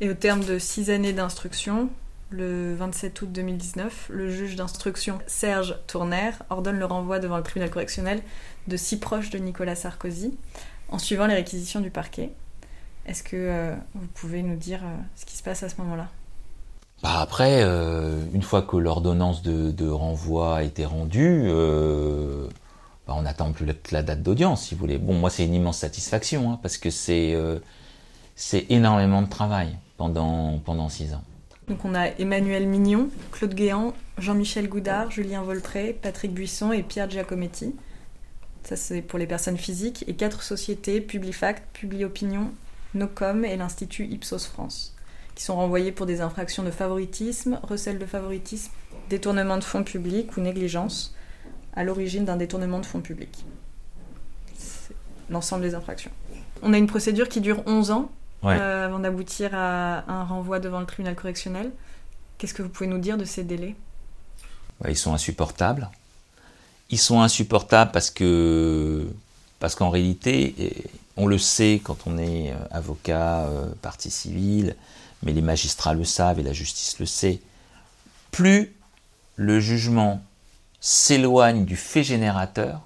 Et 0.00 0.08
au 0.08 0.14
terme 0.14 0.44
de 0.44 0.58
six 0.58 0.90
années 0.90 1.12
d'instruction, 1.12 1.88
le 2.30 2.74
27 2.74 3.22
août 3.22 3.32
2019, 3.32 4.06
le 4.10 4.30
juge 4.30 4.56
d'instruction 4.56 5.18
Serge 5.26 5.76
Tournaire 5.86 6.42
ordonne 6.50 6.78
le 6.78 6.84
renvoi 6.84 7.18
devant 7.18 7.36
le 7.36 7.42
tribunal 7.42 7.70
correctionnel 7.70 8.22
de 8.66 8.76
six 8.76 8.98
proches 8.98 9.30
de 9.30 9.38
Nicolas 9.38 9.76
Sarkozy, 9.76 10.36
en 10.88 10.98
suivant 10.98 11.26
les 11.26 11.34
réquisitions 11.34 11.80
du 11.80 11.90
parquet. 11.90 12.30
Est-ce 13.06 13.22
que 13.22 13.36
euh, 13.36 13.74
vous 13.94 14.06
pouvez 14.14 14.42
nous 14.42 14.56
dire 14.56 14.80
euh, 14.82 14.96
ce 15.16 15.24
qui 15.24 15.36
se 15.36 15.42
passe 15.42 15.62
à 15.62 15.68
ce 15.68 15.80
moment-là? 15.82 16.08
Bah 17.02 17.20
après, 17.20 17.62
euh, 17.62 18.22
une 18.32 18.42
fois 18.42 18.62
que 18.62 18.76
l'ordonnance 18.76 19.42
de, 19.42 19.88
renvoi 19.88 20.56
a 20.56 20.62
été 20.62 20.86
rendue, 20.86 21.48
bah 23.06 23.14
on 23.16 23.22
n'attend 23.22 23.52
plus 23.52 23.66
la, 23.90 24.02
date 24.02 24.22
d'audience, 24.22 24.66
si 24.66 24.74
vous 24.74 24.80
voulez. 24.80 24.96
Bon, 24.96 25.12
moi, 25.12 25.28
c'est 25.28 25.44
une 25.44 25.52
immense 25.52 25.78
satisfaction, 25.78 26.52
hein, 26.52 26.58
parce 26.62 26.78
que 26.78 26.90
c'est 26.90 27.36
c'est 28.36 28.66
énormément 28.70 29.22
de 29.22 29.28
travail 29.28 29.76
pendant, 29.96 30.58
pendant 30.58 30.88
six 30.88 31.12
ans. 31.14 31.22
Donc 31.68 31.84
on 31.84 31.94
a 31.94 32.06
Emmanuel 32.18 32.66
Mignon, 32.66 33.08
Claude 33.32 33.54
Guéant, 33.54 33.94
Jean-Michel 34.18 34.68
Goudard, 34.68 35.10
Julien 35.10 35.42
Voltré, 35.42 35.98
Patrick 36.00 36.32
Buisson 36.32 36.72
et 36.72 36.82
Pierre 36.82 37.08
Giacometti. 37.08 37.74
Ça, 38.64 38.76
c'est 38.76 39.02
pour 39.02 39.18
les 39.18 39.26
personnes 39.26 39.58
physiques. 39.58 40.04
Et 40.08 40.14
quatre 40.14 40.42
sociétés, 40.42 41.00
Publifact, 41.00 41.64
Publiopinion, 41.74 42.50
Nocom 42.94 43.44
et 43.44 43.56
l'Institut 43.56 44.06
Ipsos 44.06 44.46
France, 44.46 44.94
qui 45.34 45.42
sont 45.42 45.56
renvoyés 45.56 45.92
pour 45.92 46.06
des 46.06 46.20
infractions 46.20 46.62
de 46.62 46.70
favoritisme, 46.70 47.60
recel 47.62 47.98
de 47.98 48.06
favoritisme, 48.06 48.70
détournement 49.08 49.58
de 49.58 49.64
fonds 49.64 49.84
publics 49.84 50.36
ou 50.36 50.40
négligence 50.40 51.14
à 51.74 51.84
l'origine 51.84 52.24
d'un 52.24 52.36
détournement 52.36 52.78
de 52.78 52.86
fonds 52.86 53.00
publics. 53.00 53.44
C'est 54.56 54.94
l'ensemble 55.30 55.62
des 55.62 55.74
infractions. 55.74 56.12
On 56.62 56.72
a 56.72 56.78
une 56.78 56.86
procédure 56.86 57.28
qui 57.28 57.40
dure 57.40 57.62
11 57.66 57.90
ans 57.90 58.10
euh, 58.44 58.86
avant 58.86 58.98
d'aboutir 58.98 59.50
à 59.54 60.10
un 60.10 60.24
renvoi 60.24 60.60
devant 60.60 60.80
le 60.80 60.86
tribunal 60.86 61.14
correctionnel. 61.14 61.70
Qu'est-ce 62.38 62.54
que 62.54 62.62
vous 62.62 62.68
pouvez 62.68 62.88
nous 62.88 62.98
dire 62.98 63.16
de 63.16 63.24
ces 63.24 63.42
délais? 63.42 63.74
Ils 64.86 64.96
sont 64.96 65.14
insupportables 65.14 65.88
ils 66.90 66.98
sont 66.98 67.20
insupportables 67.20 67.90
parce 67.92 68.10
que 68.10 69.06
parce 69.58 69.74
qu'en 69.74 69.90
réalité, 69.90 70.54
on 71.16 71.26
le 71.26 71.38
sait 71.38 71.80
quand 71.82 72.06
on 72.06 72.18
est 72.18 72.50
euh, 72.50 72.56
avocat, 72.70 73.46
euh, 73.46 73.66
partie 73.82 74.10
civile, 74.10 74.76
mais 75.22 75.32
les 75.32 75.42
magistrats 75.42 75.94
le 75.94 76.04
savent 76.04 76.40
et 76.40 76.42
la 76.42 76.52
justice 76.52 76.98
le 76.98 77.06
sait, 77.06 77.40
plus 78.30 78.74
le 79.36 79.60
jugement 79.60 80.22
s'éloigne 80.80 81.64
du 81.64 81.76
fait 81.76 82.04
générateur, 82.04 82.82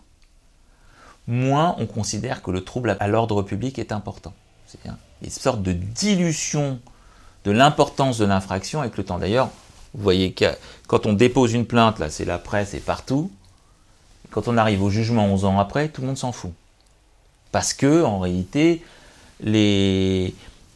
moins 1.26 1.74
on 1.78 1.86
considère 1.86 2.42
que 2.42 2.50
le 2.50 2.64
trouble 2.64 2.96
à 3.00 3.08
l'ordre 3.08 3.42
public 3.42 3.78
est 3.78 3.92
important. 3.92 4.34
C'est 4.66 4.78
une 5.22 5.30
sorte 5.30 5.62
de 5.62 5.72
dilution 5.72 6.80
de 7.44 7.50
l'importance 7.50 8.18
de 8.18 8.24
l'infraction 8.24 8.80
avec 8.80 8.96
le 8.96 9.04
temps. 9.04 9.18
D'ailleurs, 9.18 9.50
vous 9.94 10.02
voyez 10.02 10.32
que 10.32 10.44
quand 10.86 11.06
on 11.06 11.12
dépose 11.12 11.54
une 11.54 11.66
plainte, 11.66 11.98
là 11.98 12.10
c'est 12.10 12.24
la 12.24 12.38
presse 12.38 12.74
et 12.74 12.80
partout, 12.80 13.30
quand 14.30 14.48
on 14.48 14.56
arrive 14.56 14.82
au 14.82 14.90
jugement 14.90 15.26
11 15.26 15.44
ans 15.46 15.58
après, 15.58 15.88
tout 15.88 16.02
le 16.02 16.08
monde 16.08 16.18
s'en 16.18 16.32
fout. 16.32 16.52
Parce 17.52 17.74
que, 17.74 18.04
en 18.04 18.18
réalité, 18.18 18.82
les, 19.40 20.34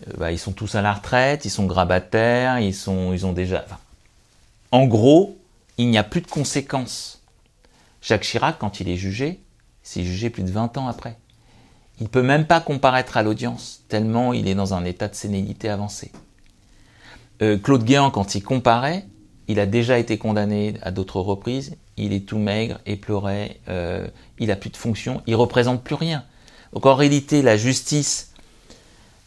euh, 0.09 0.13
bah, 0.19 0.33
ils 0.33 0.39
sont 0.39 0.53
tous 0.53 0.75
à 0.75 0.83
la 0.83 0.93
retraite, 0.93 1.45
ils 1.45 1.51
sont 1.51 1.67
grabataires, 1.67 2.59
ils, 2.61 2.75
sont, 2.75 3.13
ils 3.13 3.27
ont 3.27 3.33
déjà. 3.33 3.65
en 4.71 4.87
gros, 4.87 5.37
il 5.79 5.89
n'y 5.89 5.99
a 5.99 6.05
plus 6.05 6.21
de 6.21 6.27
conséquences. 6.27 7.23
Jacques 8.01 8.23
Chirac, 8.23 8.59
quand 8.59 8.81
il 8.81 8.89
est 8.89 8.97
jugé, 8.97 9.41
c'est 9.83 10.05
jugé 10.05 10.31
plus 10.31 10.43
de 10.43 10.51
20 10.51 10.77
ans 10.77 10.89
après. 10.89 11.17
Il 12.01 12.05
ne 12.05 12.09
peut 12.09 12.23
même 12.23 12.47
pas 12.47 12.61
comparaître 12.61 13.17
à 13.17 13.23
l'audience, 13.23 13.83
tellement 13.89 14.33
il 14.33 14.49
est 14.49 14.55
dans 14.55 14.75
un 14.75 14.85
état 14.85 15.09
de 15.09 15.15
sénilité 15.15 15.69
avancé. 15.69 16.11
Euh, 17.43 17.59
Claude 17.59 17.85
Guéant, 17.85 18.11
quand 18.11 18.35
il 18.35 18.43
comparait, 18.43 19.05
il 19.49 19.61
a 19.61 19.67
déjà 19.67 19.99
été 19.99 20.19
condamné 20.19 20.75
à 20.83 20.91
d'autres 20.91 21.21
reprises, 21.21 21.77
il 21.97 22.13
est 22.13 22.27
tout 22.27 22.39
maigre, 22.39 22.81
éploré, 22.87 23.61
euh, 23.69 24.09
il 24.39 24.51
a 24.51 24.57
plus 24.57 24.71
de 24.71 24.77
fonction, 24.77 25.23
il 25.27 25.37
représente 25.37 25.83
plus 25.83 25.95
rien. 25.95 26.25
Donc 26.73 26.87
en 26.87 26.95
réalité, 26.95 27.43
la 27.43 27.57
justice, 27.57 28.33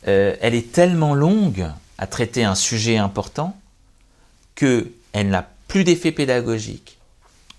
euh, 0.07 0.35
elle 0.41 0.55
est 0.55 0.71
tellement 0.71 1.13
longue 1.13 1.71
à 1.97 2.07
traiter 2.07 2.43
un 2.43 2.55
sujet 2.55 2.97
important 2.97 3.57
que 4.55 4.91
elle 5.13 5.29
n'a 5.29 5.49
plus 5.67 5.83
d'effet 5.83 6.11
pédagogique, 6.11 6.97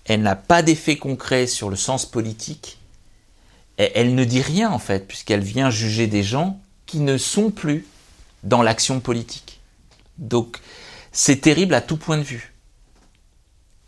elle 0.05 0.21
n'a 0.21 0.35
pas 0.35 0.61
d'effet 0.61 0.97
concret 0.97 1.47
sur 1.47 1.69
le 1.69 1.75
sens 1.75 2.05
politique, 2.05 2.79
elle 3.77 4.15
ne 4.15 4.23
dit 4.23 4.41
rien 4.41 4.71
en 4.71 4.79
fait, 4.79 5.07
puisqu'elle 5.07 5.41
vient 5.41 5.69
juger 5.69 6.07
des 6.07 6.23
gens 6.23 6.59
qui 6.85 6.99
ne 6.99 7.17
sont 7.17 7.51
plus 7.51 7.85
dans 8.43 8.63
l'action 8.63 8.99
politique. 8.99 9.59
Donc 10.17 10.59
c'est 11.11 11.41
terrible 11.41 11.73
à 11.73 11.81
tout 11.81 11.97
point 11.97 12.17
de 12.17 12.23
vue. 12.23 12.53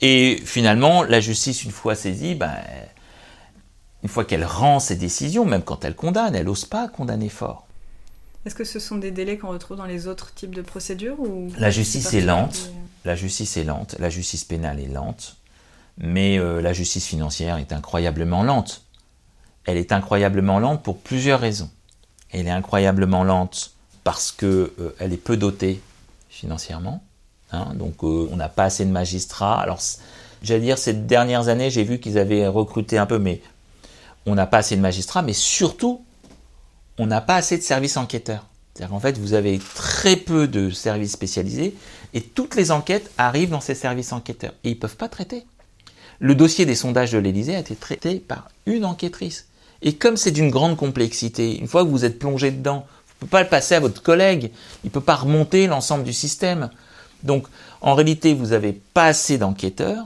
Et 0.02 0.42
finalement, 0.46 1.04
la 1.04 1.20
justice, 1.20 1.64
une 1.64 1.72
fois 1.72 1.96
saisie, 1.96 2.36
ben, 2.36 2.56
une 4.04 4.10
fois 4.10 4.26
qu'elle 4.26 4.46
rend 4.46 4.80
ses 4.80 4.96
décisions, 4.96 5.46
même 5.46 5.64
quand 5.64 5.84
elle 5.84 5.96
condamne, 5.96 6.36
elle 6.36 6.46
n'ose 6.46 6.66
pas 6.66 6.88
condamner 6.88 7.30
fort. 7.30 7.68
Est-ce 8.46 8.56
que 8.56 8.64
ce 8.64 8.80
sont 8.80 8.98
des 8.98 9.12
délais 9.12 9.38
qu'on 9.38 9.50
retrouve 9.50 9.78
dans 9.78 9.86
les 9.86 10.08
autres 10.08 10.34
types 10.34 10.56
de 10.56 10.62
procédures 10.62 11.20
ou 11.20 11.52
La 11.58 11.72
justice 11.72 12.14
est 12.14 12.22
lente. 12.22 12.72
La 13.04 13.16
justice 13.16 13.58
est 13.58 13.66
lente. 13.66 13.96
La 14.00 14.10
justice 14.10 14.46
pénale 14.46 14.80
est 14.80 14.88
lente. 14.88 15.36
Mais 15.98 16.40
euh, 16.40 16.62
la 16.62 16.72
justice 16.72 17.06
financière 17.06 17.58
est 17.58 17.74
incroyablement 17.74 18.44
lente. 18.44 18.84
Elle 19.66 19.76
est 19.78 19.92
incroyablement 19.92 20.60
lente 20.60 20.84
pour 20.84 21.00
plusieurs 21.00 21.42
raisons. 21.42 21.70
Elle 22.32 22.48
est 22.48 22.52
incroyablement 22.52 23.26
lente 23.26 23.74
parce 24.06 24.32
qu'elle 24.32 24.70
euh, 24.80 24.94
est 25.00 25.18
peu 25.18 25.36
dotée 25.36 25.82
financièrement. 26.30 27.04
Hein, 27.52 27.74
donc 27.76 28.04
euh, 28.04 28.30
on 28.32 28.38
n'a 28.38 28.48
pas 28.48 28.64
assez 28.66 28.86
de 28.86 28.92
magistrats. 28.92 29.60
Alors 29.60 29.80
j'allais 30.42 30.62
dire 30.62 30.78
ces 30.78 30.94
dernières 30.94 31.50
années, 31.50 31.70
j'ai 31.70 31.84
vu 31.84 32.00
qu'ils 32.00 32.18
avaient 32.18 32.48
recruté 32.48 32.98
un 32.98 33.06
peu, 33.06 33.20
mais 33.20 33.42
on 34.30 34.36
n'a 34.36 34.46
pas 34.46 34.60
assez 34.60 34.76
de 34.76 34.82
magistrats, 34.82 35.22
mais 35.22 35.34
surtout 35.34 36.02
on 36.98 37.08
n'a 37.08 37.22
pas 37.22 37.36
assez 37.36 37.58
de 37.58 37.64
services 37.64 37.98
enquêteurs. 37.98 38.46
C'est-à-dire 38.74 38.92
qu'en 38.92 39.00
fait 39.00 39.18
vous 39.18 39.34
avez 39.34 39.60
très 39.76 40.16
peu 40.16 40.48
de 40.48 40.70
services 40.70 41.14
spécialisés 41.14 41.76
et 42.14 42.22
toutes 42.22 42.56
les 42.56 42.72
enquêtes 42.72 43.12
arrivent 43.18 43.50
dans 43.50 43.62
ces 43.62 43.76
services 43.76 44.14
enquêteurs 44.14 44.54
et 44.64 44.70
ils 44.70 44.76
ne 44.76 44.80
peuvent 44.80 44.98
pas 44.98 45.10
traiter. 45.10 45.46
Le 46.20 46.36
dossier 46.36 46.66
des 46.66 46.76
sondages 46.76 47.12
de 47.12 47.18
l'Élysée 47.18 47.56
a 47.56 47.60
été 47.60 47.76
traité 47.76 48.20
par 48.20 48.50
une 48.66 48.86
enquêtrice. 48.86 49.48
Et 49.82 49.94
comme 49.94 50.18
c'est 50.18 50.32
d'une 50.32 50.50
grande 50.50 50.76
complexité, 50.76 51.58
une 51.58 51.68
fois 51.68 51.86
que 51.86 51.90
vous 51.90 52.04
êtes 52.04 52.20
plongé 52.20 52.52
dedans, 52.52 52.86
vous 52.86 53.14
ne 53.14 53.20
pouvez 53.20 53.30
pas 53.30 53.44
le 53.44 53.50
passer 53.50 53.76
à 53.76 53.80
votre 53.80 54.04
collègue, 54.04 54.52
il 54.84 54.88
ne 54.88 54.92
peut 54.92 55.00
pas 55.00 55.16
remonter 55.16 55.68
l'ensemble 55.68 56.04
du 56.04 56.12
système. 56.12 56.70
Donc, 57.24 57.48
en 57.80 57.96
réalité, 57.96 58.34
vous 58.34 58.48
n'avez 58.48 58.74
pas 58.74 59.06
assez 59.06 59.38
d'enquêteurs, 59.38 60.06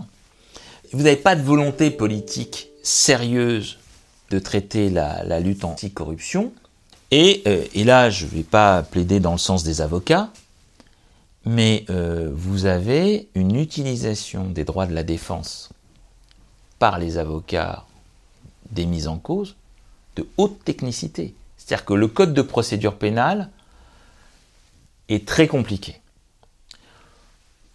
vous 0.91 1.01
n'avez 1.01 1.15
pas 1.15 1.35
de 1.35 1.41
volonté 1.41 1.89
politique 1.89 2.69
sérieuse 2.83 3.79
de 4.33 4.39
traiter 4.39 4.89
la, 4.89 5.39
lutte 5.39 5.63
anti-corruption. 5.63 6.51
Et, 7.11 7.43
euh, 7.45 7.63
et, 7.75 7.83
là, 7.83 8.09
je 8.09 8.25
ne 8.25 8.31
vais 8.31 8.43
pas 8.43 8.81
plaider 8.81 9.19
dans 9.19 9.33
le 9.33 9.37
sens 9.37 9.63
des 9.63 9.81
avocats, 9.81 10.29
mais 11.45 11.85
euh, 11.91 12.31
vous 12.33 12.65
avez 12.65 13.29
une 13.35 13.55
utilisation 13.55 14.45
des 14.45 14.63
droits 14.63 14.87
de 14.87 14.93
la 14.95 15.03
défense 15.03 15.69
par 16.79 16.97
les 16.97 17.19
avocats 17.19 17.85
des 18.71 18.87
mises 18.87 19.07
en 19.07 19.19
cause 19.19 19.55
de 20.15 20.27
haute 20.37 20.63
technicité. 20.63 21.35
C'est-à-dire 21.57 21.85
que 21.85 21.93
le 21.93 22.07
code 22.07 22.33
de 22.33 22.41
procédure 22.41 22.95
pénale 22.95 23.49
est 25.09 25.27
très 25.27 25.47
compliqué. 25.47 26.01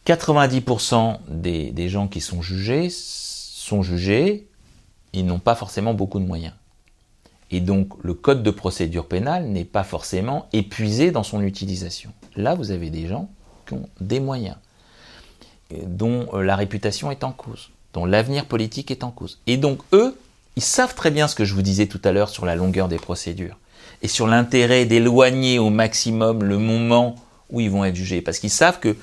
90% 0.06 1.18
des, 1.28 1.88
gens 1.88 2.08
qui 2.08 2.20
sont 2.20 2.42
jugés 2.42 2.88
sont 2.90 3.82
jugés, 3.82 4.47
ils 5.12 5.26
n'ont 5.26 5.38
pas 5.38 5.54
forcément 5.54 5.94
beaucoup 5.94 6.20
de 6.20 6.24
moyens. 6.24 6.54
Et 7.50 7.60
donc 7.60 7.92
le 8.02 8.14
code 8.14 8.42
de 8.42 8.50
procédure 8.50 9.06
pénale 9.06 9.46
n'est 9.46 9.64
pas 9.64 9.84
forcément 9.84 10.48
épuisé 10.52 11.10
dans 11.10 11.22
son 11.22 11.42
utilisation. 11.42 12.12
Là, 12.36 12.54
vous 12.54 12.70
avez 12.70 12.90
des 12.90 13.06
gens 13.06 13.28
qui 13.66 13.74
ont 13.74 13.88
des 14.00 14.20
moyens, 14.20 14.56
dont 15.86 16.26
euh, 16.34 16.42
la 16.42 16.56
réputation 16.56 17.10
est 17.10 17.24
en 17.24 17.32
cause, 17.32 17.70
dont 17.94 18.04
l'avenir 18.04 18.46
politique 18.46 18.90
est 18.90 19.04
en 19.04 19.10
cause. 19.10 19.38
Et 19.46 19.56
donc 19.56 19.80
eux, 19.92 20.16
ils 20.56 20.62
savent 20.62 20.94
très 20.94 21.10
bien 21.10 21.28
ce 21.28 21.34
que 21.34 21.44
je 21.44 21.54
vous 21.54 21.62
disais 21.62 21.86
tout 21.86 22.00
à 22.04 22.12
l'heure 22.12 22.28
sur 22.28 22.44
la 22.44 22.56
longueur 22.56 22.88
des 22.88 22.96
procédures 22.98 23.56
et 24.02 24.08
sur 24.08 24.26
l'intérêt 24.26 24.84
d'éloigner 24.84 25.58
au 25.58 25.70
maximum 25.70 26.44
le 26.44 26.58
moment 26.58 27.16
où 27.50 27.60
ils 27.60 27.70
vont 27.70 27.84
être 27.84 27.96
jugés. 27.96 28.20
Parce 28.20 28.38
qu'ils 28.38 28.50
savent 28.50 28.80
que 28.80 28.96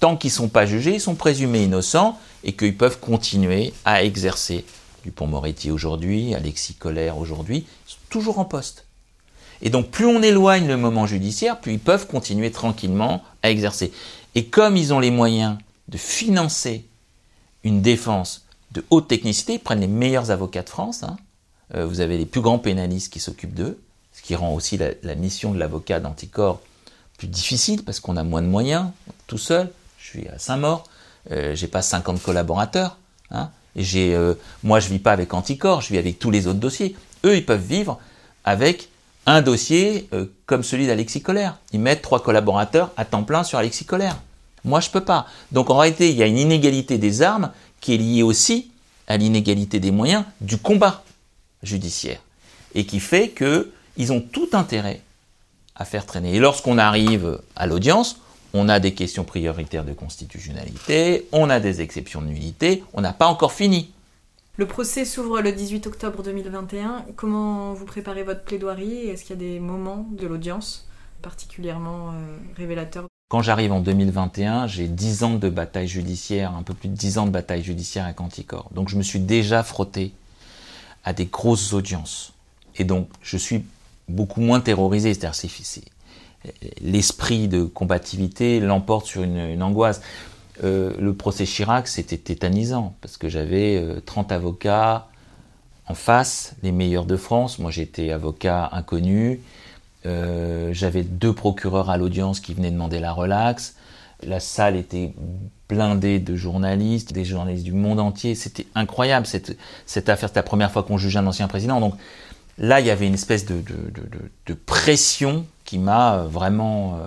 tant 0.00 0.16
qu'ils 0.16 0.30
ne 0.30 0.34
sont 0.36 0.48
pas 0.48 0.66
jugés, 0.66 0.94
ils 0.94 1.00
sont 1.00 1.14
présumés 1.14 1.62
innocents 1.62 2.18
et 2.44 2.52
qu'ils 2.52 2.76
peuvent 2.76 2.98
continuer 2.98 3.72
à 3.84 4.02
exercer. 4.02 4.64
Dupont-Moretti 5.02 5.70
aujourd'hui, 5.70 6.34
Alexis 6.34 6.74
Collère 6.74 7.18
aujourd'hui, 7.18 7.66
sont 7.86 7.98
toujours 8.08 8.38
en 8.38 8.44
poste. 8.44 8.86
Et 9.60 9.70
donc 9.70 9.90
plus 9.90 10.06
on 10.06 10.22
éloigne 10.22 10.66
le 10.66 10.76
moment 10.76 11.06
judiciaire, 11.06 11.60
plus 11.60 11.72
ils 11.72 11.78
peuvent 11.78 12.06
continuer 12.06 12.50
tranquillement 12.50 13.22
à 13.42 13.50
exercer. 13.50 13.92
Et 14.34 14.46
comme 14.46 14.76
ils 14.76 14.92
ont 14.92 15.00
les 15.00 15.10
moyens 15.10 15.56
de 15.88 15.98
financer 15.98 16.84
une 17.64 17.82
défense 17.82 18.44
de 18.72 18.84
haute 18.90 19.08
technicité, 19.08 19.54
ils 19.54 19.60
prennent 19.60 19.80
les 19.80 19.86
meilleurs 19.86 20.30
avocats 20.30 20.62
de 20.62 20.68
France. 20.68 21.02
Hein. 21.02 21.16
Euh, 21.74 21.86
vous 21.86 22.00
avez 22.00 22.18
les 22.18 22.26
plus 22.26 22.40
grands 22.40 22.58
pénalistes 22.58 23.12
qui 23.12 23.20
s'occupent 23.20 23.54
d'eux, 23.54 23.80
ce 24.12 24.22
qui 24.22 24.34
rend 24.34 24.54
aussi 24.54 24.78
la, 24.78 25.14
mission 25.14 25.52
de 25.52 25.58
l'avocat 25.58 26.00
d'anticorps 26.00 26.60
plus 27.18 27.28
difficile 27.28 27.84
parce 27.84 28.00
qu'on 28.00 28.16
a 28.16 28.24
moins 28.24 28.42
de 28.42 28.48
moyens 28.48 28.88
tout 29.26 29.38
seul 29.38 29.70
je 30.02 30.08
suis 30.08 30.28
à 30.28 30.38
Saint-Maur, 30.38 30.84
euh, 31.30 31.54
j'ai 31.54 31.68
pas 31.68 31.82
50 31.82 32.20
collaborateurs, 32.22 32.98
hein, 33.30 33.50
j'ai, 33.76 34.14
euh, 34.14 34.34
moi 34.62 34.80
je 34.80 34.88
vis 34.88 34.98
pas 34.98 35.12
avec 35.12 35.32
Anticor, 35.34 35.80
je 35.80 35.88
vis 35.88 35.98
avec 35.98 36.18
tous 36.18 36.30
les 36.30 36.46
autres 36.46 36.58
dossiers. 36.58 36.94
Eux, 37.24 37.36
ils 37.36 37.46
peuvent 37.46 37.64
vivre 37.64 37.98
avec 38.44 38.88
un 39.26 39.42
dossier 39.42 40.08
euh, 40.12 40.26
comme 40.46 40.62
celui 40.62 40.86
d'Alexis 40.86 41.22
Colère. 41.22 41.58
Ils 41.72 41.80
mettent 41.80 42.02
trois 42.02 42.22
collaborateurs 42.22 42.90
à 42.96 43.04
temps 43.04 43.22
plein 43.22 43.44
sur 43.44 43.58
Alexis 43.58 43.84
Colère. 43.84 44.16
Moi, 44.64 44.80
je 44.80 44.90
peux 44.90 45.04
pas. 45.04 45.26
Donc 45.50 45.70
en 45.70 45.78
réalité, 45.78 46.10
il 46.10 46.16
y 46.16 46.22
a 46.22 46.26
une 46.26 46.38
inégalité 46.38 46.98
des 46.98 47.22
armes 47.22 47.50
qui 47.80 47.94
est 47.94 47.98
liée 47.98 48.22
aussi 48.22 48.70
à 49.08 49.16
l'inégalité 49.16 49.80
des 49.80 49.90
moyens 49.90 50.24
du 50.40 50.58
combat 50.58 51.02
judiciaire 51.62 52.20
et 52.74 52.86
qui 52.86 53.00
fait 53.00 53.28
que 53.28 53.70
ils 53.96 54.12
ont 54.12 54.20
tout 54.20 54.48
intérêt 54.52 55.00
à 55.74 55.84
faire 55.84 56.06
traîner. 56.06 56.34
Et 56.34 56.38
lorsqu'on 56.38 56.78
arrive 56.78 57.40
à 57.56 57.66
l'audience, 57.66 58.18
on 58.54 58.68
a 58.68 58.80
des 58.80 58.94
questions 58.94 59.24
prioritaires 59.24 59.84
de 59.84 59.92
constitutionnalité, 59.92 61.26
on 61.32 61.50
a 61.50 61.60
des 61.60 61.80
exceptions 61.80 62.20
de 62.20 62.26
nullité, 62.26 62.82
on 62.92 63.00
n'a 63.00 63.12
pas 63.12 63.26
encore 63.26 63.52
fini. 63.52 63.90
Le 64.56 64.66
procès 64.66 65.06
s'ouvre 65.06 65.40
le 65.40 65.52
18 65.52 65.86
octobre 65.86 66.22
2021. 66.22 67.06
Comment 67.16 67.72
vous 67.72 67.86
préparez 67.86 68.22
votre 68.22 68.42
plaidoirie? 68.44 69.08
Est-ce 69.08 69.24
qu'il 69.24 69.30
y 69.30 69.38
a 69.38 69.50
des 69.52 69.60
moments 69.60 70.06
de 70.12 70.26
l'audience 70.26 70.86
particulièrement 71.22 72.10
euh, 72.10 72.36
révélateurs? 72.56 73.06
Quand 73.30 73.40
j'arrive 73.40 73.72
en 73.72 73.80
2021, 73.80 74.66
j'ai 74.66 74.88
10 74.88 75.22
ans 75.24 75.34
de 75.36 75.48
bataille 75.48 75.88
judiciaire, 75.88 76.54
un 76.54 76.62
peu 76.62 76.74
plus 76.74 76.90
de 76.90 76.94
10 76.94 77.16
ans 77.16 77.24
de 77.24 77.30
bataille 77.30 77.62
judiciaire 77.62 78.04
avec 78.04 78.20
Anticor. 78.20 78.68
Donc 78.74 78.90
je 78.90 78.96
me 78.96 79.02
suis 79.02 79.20
déjà 79.20 79.62
frotté 79.62 80.12
à 81.02 81.14
des 81.14 81.24
grosses 81.24 81.72
audiences. 81.72 82.34
Et 82.76 82.84
donc 82.84 83.08
je 83.22 83.38
suis 83.38 83.64
beaucoup 84.10 84.42
moins 84.42 84.60
terrorisé. 84.60 85.14
C'est-à-dire 85.14 85.34
l'esprit 86.80 87.48
de 87.48 87.64
combativité 87.64 88.60
l'emporte 88.60 89.06
sur 89.06 89.22
une 89.22 89.62
angoisse. 89.62 90.00
Euh, 90.64 90.92
le 90.98 91.14
procès 91.14 91.44
Chirac, 91.44 91.88
c'était 91.88 92.18
tétanisant, 92.18 92.94
parce 93.00 93.16
que 93.16 93.28
j'avais 93.28 93.84
30 94.04 94.30
euh, 94.30 94.36
avocats 94.36 95.08
en 95.88 95.94
face, 95.94 96.54
les 96.62 96.72
meilleurs 96.72 97.06
de 97.06 97.16
France. 97.16 97.58
Moi, 97.58 97.70
j'étais 97.70 98.12
avocat 98.12 98.68
inconnu. 98.72 99.40
Euh, 100.04 100.70
j'avais 100.72 101.02
deux 101.02 101.32
procureurs 101.32 101.90
à 101.90 101.96
l'audience 101.96 102.40
qui 102.40 102.54
venaient 102.54 102.70
demander 102.70 103.00
la 103.00 103.12
relaxe. 103.12 103.76
La 104.24 104.40
salle 104.40 104.76
était 104.76 105.14
blindée 105.68 106.20
de 106.20 106.36
journalistes, 106.36 107.12
des 107.12 107.24
journalistes 107.24 107.64
du 107.64 107.72
monde 107.72 107.98
entier. 107.98 108.34
C'était 108.34 108.66
incroyable 108.74 109.26
cette, 109.26 109.56
cette 109.86 110.08
affaire. 110.08 110.28
C'était 110.28 110.40
la 110.40 110.44
première 110.44 110.70
fois 110.70 110.82
qu'on 110.84 110.98
jugeait 110.98 111.18
un 111.18 111.26
ancien 111.26 111.48
président. 111.48 111.80
Donc 111.80 111.94
là, 112.58 112.80
il 112.80 112.86
y 112.86 112.90
avait 112.90 113.06
une 113.06 113.14
espèce 113.14 113.46
de, 113.46 113.62
de, 114.46 114.54
pression 114.54 115.44
qui 115.64 115.78
m'a 115.78 116.24
vraiment 116.28 116.98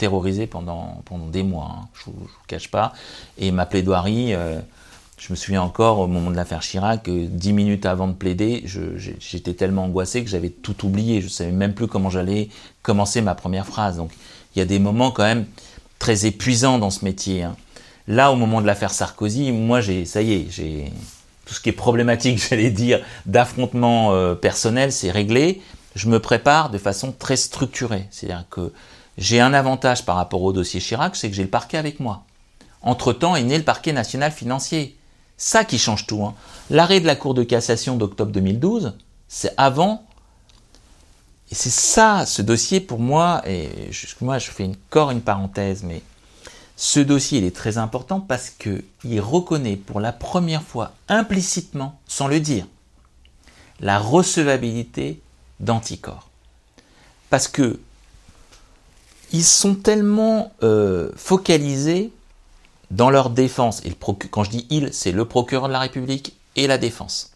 terrorisé 0.00 0.46
pendant, 0.46 1.02
pendant 1.04 1.26
des 1.26 1.42
mois, 1.42 1.76
hein, 1.78 1.88
je 1.92 2.10
ne 2.10 2.16
vous, 2.16 2.26
cache 2.48 2.70
pas. 2.70 2.94
Et 3.36 3.52
ma 3.52 3.66
plaidoirie, 3.66 4.32
euh, 4.32 4.58
je 5.18 5.30
me 5.30 5.36
souviens 5.36 5.60
encore 5.60 5.98
au 5.98 6.06
moment 6.06 6.30
de 6.30 6.36
l'affaire 6.36 6.60
Chirac, 6.60 7.08
dix 7.10 7.52
minutes 7.52 7.84
avant 7.84 8.08
de 8.08 8.14
plaider, 8.14 8.64
j'étais 9.18 9.52
tellement 9.52 9.84
angoissé 9.84 10.24
que 10.24 10.30
j'avais 10.30 10.48
tout 10.48 10.86
oublié. 10.86 11.20
Je 11.20 11.26
ne 11.26 11.30
savais 11.30 11.52
même 11.52 11.74
plus 11.74 11.86
comment 11.86 12.08
j'allais 12.08 12.48
commencer 12.82 13.20
ma 13.20 13.34
première 13.34 13.66
phrase. 13.66 13.98
Donc 13.98 14.10
il 14.56 14.58
y 14.58 14.62
a 14.62 14.64
des 14.64 14.78
moments 14.78 15.10
quand 15.10 15.24
même 15.24 15.44
très 15.98 16.24
épuisants 16.24 16.78
dans 16.78 16.90
ce 16.90 17.04
métier. 17.04 17.42
Hein. 17.42 17.54
Là, 18.08 18.32
au 18.32 18.36
moment 18.36 18.62
de 18.62 18.66
l'affaire 18.66 18.92
Sarkozy, 18.92 19.52
moi, 19.52 19.82
ça 20.06 20.22
y 20.22 20.32
est, 20.32 20.92
tout 21.44 21.52
ce 21.52 21.60
qui 21.60 21.68
est 21.68 21.72
problématique, 21.72 22.42
j'allais 22.48 22.70
dire, 22.70 23.04
d'affrontement 23.26 24.14
euh, 24.14 24.34
personnel, 24.34 24.92
c'est 24.92 25.10
réglé. 25.10 25.60
Je 25.94 26.08
me 26.08 26.20
prépare 26.20 26.70
de 26.70 26.78
façon 26.78 27.12
très 27.12 27.36
structurée. 27.36 28.06
C'est-à-dire 28.10 28.44
que 28.50 28.72
j'ai 29.18 29.40
un 29.40 29.52
avantage 29.52 30.04
par 30.04 30.16
rapport 30.16 30.42
au 30.42 30.52
dossier 30.52 30.80
Chirac, 30.80 31.16
c'est 31.16 31.28
que 31.28 31.36
j'ai 31.36 31.42
le 31.42 31.50
parquet 31.50 31.78
avec 31.78 32.00
moi. 32.00 32.24
Entre-temps 32.82 33.36
est 33.36 33.42
né 33.42 33.58
le 33.58 33.64
parquet 33.64 33.92
national 33.92 34.32
financier. 34.32 34.96
Ça 35.36 35.64
qui 35.64 35.78
change 35.78 36.06
tout. 36.06 36.24
Hein. 36.24 36.34
L'arrêt 36.70 37.00
de 37.00 37.06
la 37.06 37.16
Cour 37.16 37.34
de 37.34 37.42
cassation 37.42 37.96
d'octobre 37.96 38.32
2012, 38.32 38.94
c'est 39.28 39.52
avant. 39.56 40.04
Et 41.50 41.54
c'est 41.54 41.70
ça, 41.70 42.26
ce 42.26 42.42
dossier 42.42 42.80
pour 42.80 43.00
moi, 43.00 43.42
et 43.46 43.90
moi 44.20 44.38
je 44.38 44.50
fais 44.50 44.64
encore 44.64 45.10
une 45.10 45.20
parenthèse, 45.20 45.82
mais 45.82 46.02
ce 46.76 47.00
dossier 47.00 47.38
il 47.38 47.44
est 47.44 47.54
très 47.54 47.76
important 47.76 48.20
parce 48.20 48.50
qu'il 48.50 49.20
reconnaît 49.20 49.76
pour 49.76 49.98
la 49.98 50.12
première 50.12 50.62
fois 50.62 50.92
implicitement, 51.08 51.98
sans 52.06 52.28
le 52.28 52.38
dire, 52.38 52.66
la 53.80 53.98
recevabilité 53.98 55.20
d'anticorps. 55.60 56.28
Parce 57.28 57.48
que 57.48 57.78
ils 59.32 59.44
sont 59.44 59.76
tellement 59.76 60.52
euh, 60.62 61.10
focalisés 61.14 62.10
dans 62.90 63.10
leur 63.10 63.30
défense, 63.30 63.80
et 63.84 63.92
quand 63.94 64.42
je 64.42 64.50
dis 64.50 64.66
ils, 64.70 64.92
c'est 64.92 65.12
le 65.12 65.24
procureur 65.24 65.68
de 65.68 65.72
la 65.72 65.78
République 65.78 66.36
et 66.56 66.66
la 66.66 66.78
défense. 66.78 67.30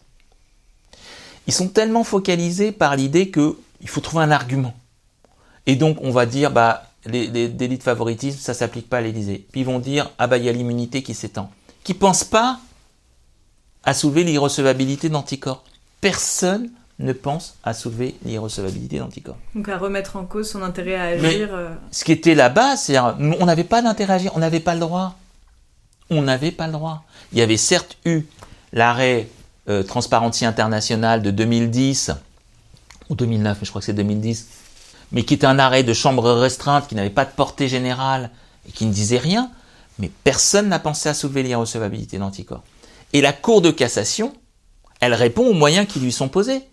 Ils 1.47 1.53
sont 1.53 1.69
tellement 1.69 2.03
focalisés 2.03 2.73
par 2.73 2.97
l'idée 2.97 3.31
qu'il 3.31 3.87
faut 3.87 4.01
trouver 4.01 4.23
un 4.23 4.31
argument. 4.31 4.73
Et 5.65 5.77
donc 5.77 5.97
on 6.01 6.11
va 6.11 6.25
dire, 6.25 6.51
bah, 6.51 6.83
les, 7.05 7.47
délits 7.47 7.77
de 7.77 7.83
favoritisme, 7.83 8.39
ça 8.39 8.53
s'applique 8.53 8.89
pas 8.89 8.97
à 8.97 9.01
l'Élysée. 9.01 9.45
Puis 9.51 9.61
ils 9.61 9.65
vont 9.65 9.79
dire, 9.79 10.11
ah 10.17 10.27
bah 10.27 10.37
il 10.37 10.43
y 10.43 10.49
a 10.49 10.51
l'immunité 10.51 11.03
qui 11.03 11.13
s'étend. 11.13 11.49
Qui 11.83 11.93
pensent 11.93 12.23
pas 12.23 12.59
à 13.83 13.93
soulever 13.93 14.23
l'irrecevabilité 14.23 15.09
d'anticorps. 15.09 15.63
Personne 16.01 16.69
ne 16.99 17.13
pense 17.13 17.55
à 17.63 17.73
soulever 17.73 18.15
l'irrecevabilité 18.23 18.99
d'anticorps. 18.99 19.37
Donc 19.53 19.67
à 19.67 19.77
remettre 19.77 20.15
en 20.15 20.25
cause 20.25 20.49
son 20.49 20.61
intérêt 20.61 20.95
à 20.95 21.03
agir. 21.03 21.49
Euh. 21.51 21.73
Ce 21.91 22.05
qui 22.05 22.11
était 22.11 22.35
là-bas, 22.35 22.77
c'est 22.77 22.97
on 22.99 23.45
n'avait 23.45 23.65
pas 23.65 23.81
d'intérêt 23.81 24.13
à 24.13 24.15
agir, 24.15 24.31
on 24.35 24.39
n'avait 24.39 24.61
pas 24.61 24.73
le 24.73 24.79
droit. 24.79 25.15
On 26.09 26.21
n'avait 26.21 26.51
pas 26.51 26.67
le 26.67 26.73
droit. 26.73 27.03
Il 27.33 27.39
y 27.39 27.41
avait 27.41 27.57
certes 27.57 27.97
eu 28.05 28.21
l'arrêt 28.71 29.27
euh, 29.67 29.83
Transparency 29.83 30.45
International 30.45 31.21
de 31.21 31.31
2010 31.31 32.11
ou 33.09 33.15
2009, 33.15 33.57
mais 33.59 33.65
je 33.65 33.69
crois 33.69 33.81
que 33.81 33.85
c'est 33.85 33.93
2010, 33.93 34.47
mais 35.11 35.23
qui 35.23 35.33
était 35.33 35.47
un 35.47 35.59
arrêt 35.59 35.83
de 35.83 35.93
chambre 35.93 36.31
restreinte 36.31 36.87
qui 36.87 36.95
n'avait 36.95 37.09
pas 37.09 37.25
de 37.25 37.31
portée 37.31 37.67
générale 37.67 38.29
et 38.67 38.71
qui 38.71 38.85
ne 38.85 38.93
disait 38.93 39.17
rien, 39.17 39.51
mais 39.99 40.11
personne 40.23 40.69
n'a 40.69 40.79
pensé 40.79 41.09
à 41.09 41.13
soulever 41.13 41.43
l'irrecevabilité 41.43 42.17
d'anticorps. 42.17 42.63
Et 43.13 43.21
la 43.21 43.33
Cour 43.33 43.61
de 43.61 43.71
cassation, 43.71 44.33
elle 44.99 45.13
répond 45.13 45.47
aux 45.47 45.53
moyens 45.53 45.87
qui 45.87 45.99
lui 45.99 46.11
sont 46.11 46.29
posés. 46.29 46.63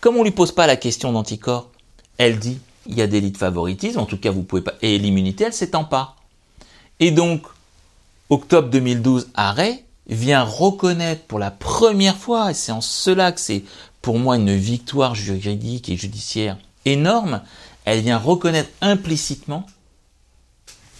Comme 0.00 0.16
on 0.16 0.22
lui 0.22 0.30
pose 0.30 0.52
pas 0.52 0.66
la 0.66 0.76
question 0.76 1.12
d'anticorps, 1.12 1.70
elle 2.18 2.38
dit 2.38 2.58
il 2.86 2.94
y 2.94 3.02
a 3.02 3.06
des 3.06 3.20
lits 3.20 3.30
de 3.30 3.38
favoritisme, 3.38 4.00
en 4.00 4.06
tout 4.06 4.18
cas 4.18 4.30
vous 4.30 4.42
pouvez 4.42 4.62
pas. 4.62 4.74
Et 4.82 4.98
l'immunité, 4.98 5.44
elle 5.44 5.52
s'étend 5.52 5.84
pas. 5.84 6.16
Et 6.98 7.10
donc, 7.10 7.46
octobre 8.30 8.68
2012, 8.68 9.28
arrêt 9.34 9.84
vient 10.08 10.42
reconnaître 10.42 11.24
pour 11.24 11.38
la 11.38 11.50
première 11.50 12.16
fois, 12.16 12.50
et 12.50 12.54
c'est 12.54 12.72
en 12.72 12.80
cela 12.80 13.32
que 13.32 13.40
c'est 13.40 13.64
pour 14.02 14.18
moi 14.18 14.36
une 14.36 14.54
victoire 14.54 15.14
juridique 15.14 15.88
et 15.88 15.96
judiciaire 15.96 16.56
énorme, 16.84 17.42
elle 17.84 18.00
vient 18.00 18.18
reconnaître 18.18 18.70
implicitement 18.80 19.66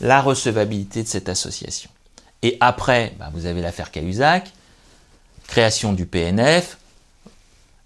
la 0.01 0.20
recevabilité 0.20 1.03
de 1.03 1.09
cette 1.09 1.28
association. 1.28 1.90
Et 2.42 2.57
après, 2.61 3.14
bah, 3.18 3.30
vous 3.32 3.46
avez 3.46 3.61
l'affaire 3.61 3.90
Cahuzac, 3.90 4.51
création 5.46 5.92
du 5.92 6.07
PNF, 6.07 6.78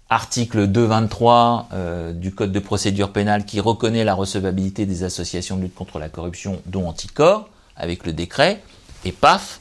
article 0.09 0.67
223 0.67 1.69
euh, 1.73 2.13
du 2.13 2.33
Code 2.33 2.51
de 2.51 2.59
procédure 2.59 3.11
pénale 3.11 3.45
qui 3.45 3.59
reconnaît 3.59 4.03
la 4.03 4.13
recevabilité 4.13 4.85
des 4.85 5.03
associations 5.03 5.57
de 5.57 5.63
lutte 5.63 5.75
contre 5.75 5.99
la 5.99 6.09
corruption, 6.09 6.61
dont 6.67 6.87
Anticor, 6.87 7.49
avec 7.75 8.05
le 8.05 8.13
décret, 8.13 8.61
et 9.03 9.11
paf, 9.11 9.59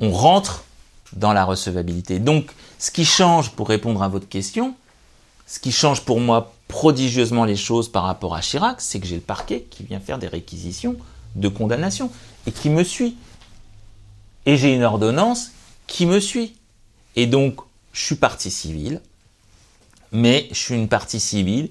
on 0.00 0.10
rentre 0.10 0.64
dans 1.12 1.32
la 1.32 1.44
recevabilité. 1.44 2.18
Donc, 2.18 2.50
ce 2.78 2.90
qui 2.90 3.04
change, 3.04 3.52
pour 3.52 3.68
répondre 3.68 4.02
à 4.02 4.08
votre 4.08 4.28
question, 4.28 4.74
ce 5.46 5.60
qui 5.60 5.72
change 5.72 6.04
pour 6.04 6.20
moi 6.20 6.52
prodigieusement 6.68 7.44
les 7.44 7.56
choses 7.56 7.90
par 7.90 8.02
rapport 8.02 8.34
à 8.34 8.40
Chirac, 8.40 8.80
c'est 8.80 8.98
que 8.98 9.06
j'ai 9.06 9.14
le 9.14 9.20
parquet 9.20 9.66
qui 9.70 9.84
vient 9.84 10.00
faire 10.00 10.18
des 10.18 10.26
réquisitions 10.26 10.96
de 11.36 11.48
condamnation 11.48 12.10
et 12.46 12.52
qui 12.52 12.70
me 12.70 12.82
suit. 12.82 13.16
Et 14.46 14.56
j'ai 14.56 14.74
une 14.74 14.82
ordonnance 14.82 15.52
qui 15.86 16.06
me 16.06 16.18
suit. 16.18 16.56
Et 17.14 17.26
donc, 17.26 17.60
je 17.92 18.04
suis 18.04 18.16
partie 18.16 18.50
civile, 18.50 19.00
mais 20.12 20.48
je 20.50 20.58
suis 20.58 20.74
une 20.74 20.88
partie 20.88 21.20
civile 21.20 21.70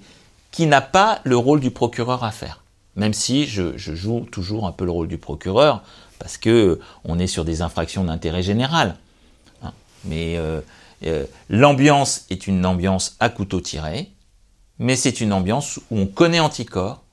qui 0.51 0.67
n'a 0.67 0.81
pas 0.81 1.19
le 1.23 1.35
rôle 1.35 1.59
du 1.59 1.71
procureur 1.71 2.23
à 2.23 2.31
faire. 2.31 2.63
Même 2.95 3.13
si 3.13 3.45
je, 3.45 3.77
joue 3.77 4.21
toujours 4.31 4.65
un 4.65 4.71
peu 4.71 4.85
le 4.85 4.91
rôle 4.91 5.07
du 5.07 5.17
procureur, 5.17 5.83
parce 6.17 6.37
que 6.37 6.79
on 7.03 7.19
est 7.19 7.27
sur 7.27 7.43
des 7.43 7.61
infractions 7.61 8.05
d'intérêt 8.05 8.41
général. 8.41 8.95
Hein. 9.63 9.73
Mais 10.05 10.37
euh, 10.37 10.61
euh, 11.05 11.25
l'ambiance 11.49 12.25
est 12.29 12.47
une 12.47 12.65
ambiance 12.65 13.17
à 13.19 13.27
couteau 13.27 13.59
tiré, 13.59 14.11
mais 14.79 14.95
c'est 14.95 15.19
une 15.19 15.33
ambiance 15.33 15.77
où 15.91 15.99
on 15.99 16.07
connaît 16.07 16.39
Anticor. 16.39 17.03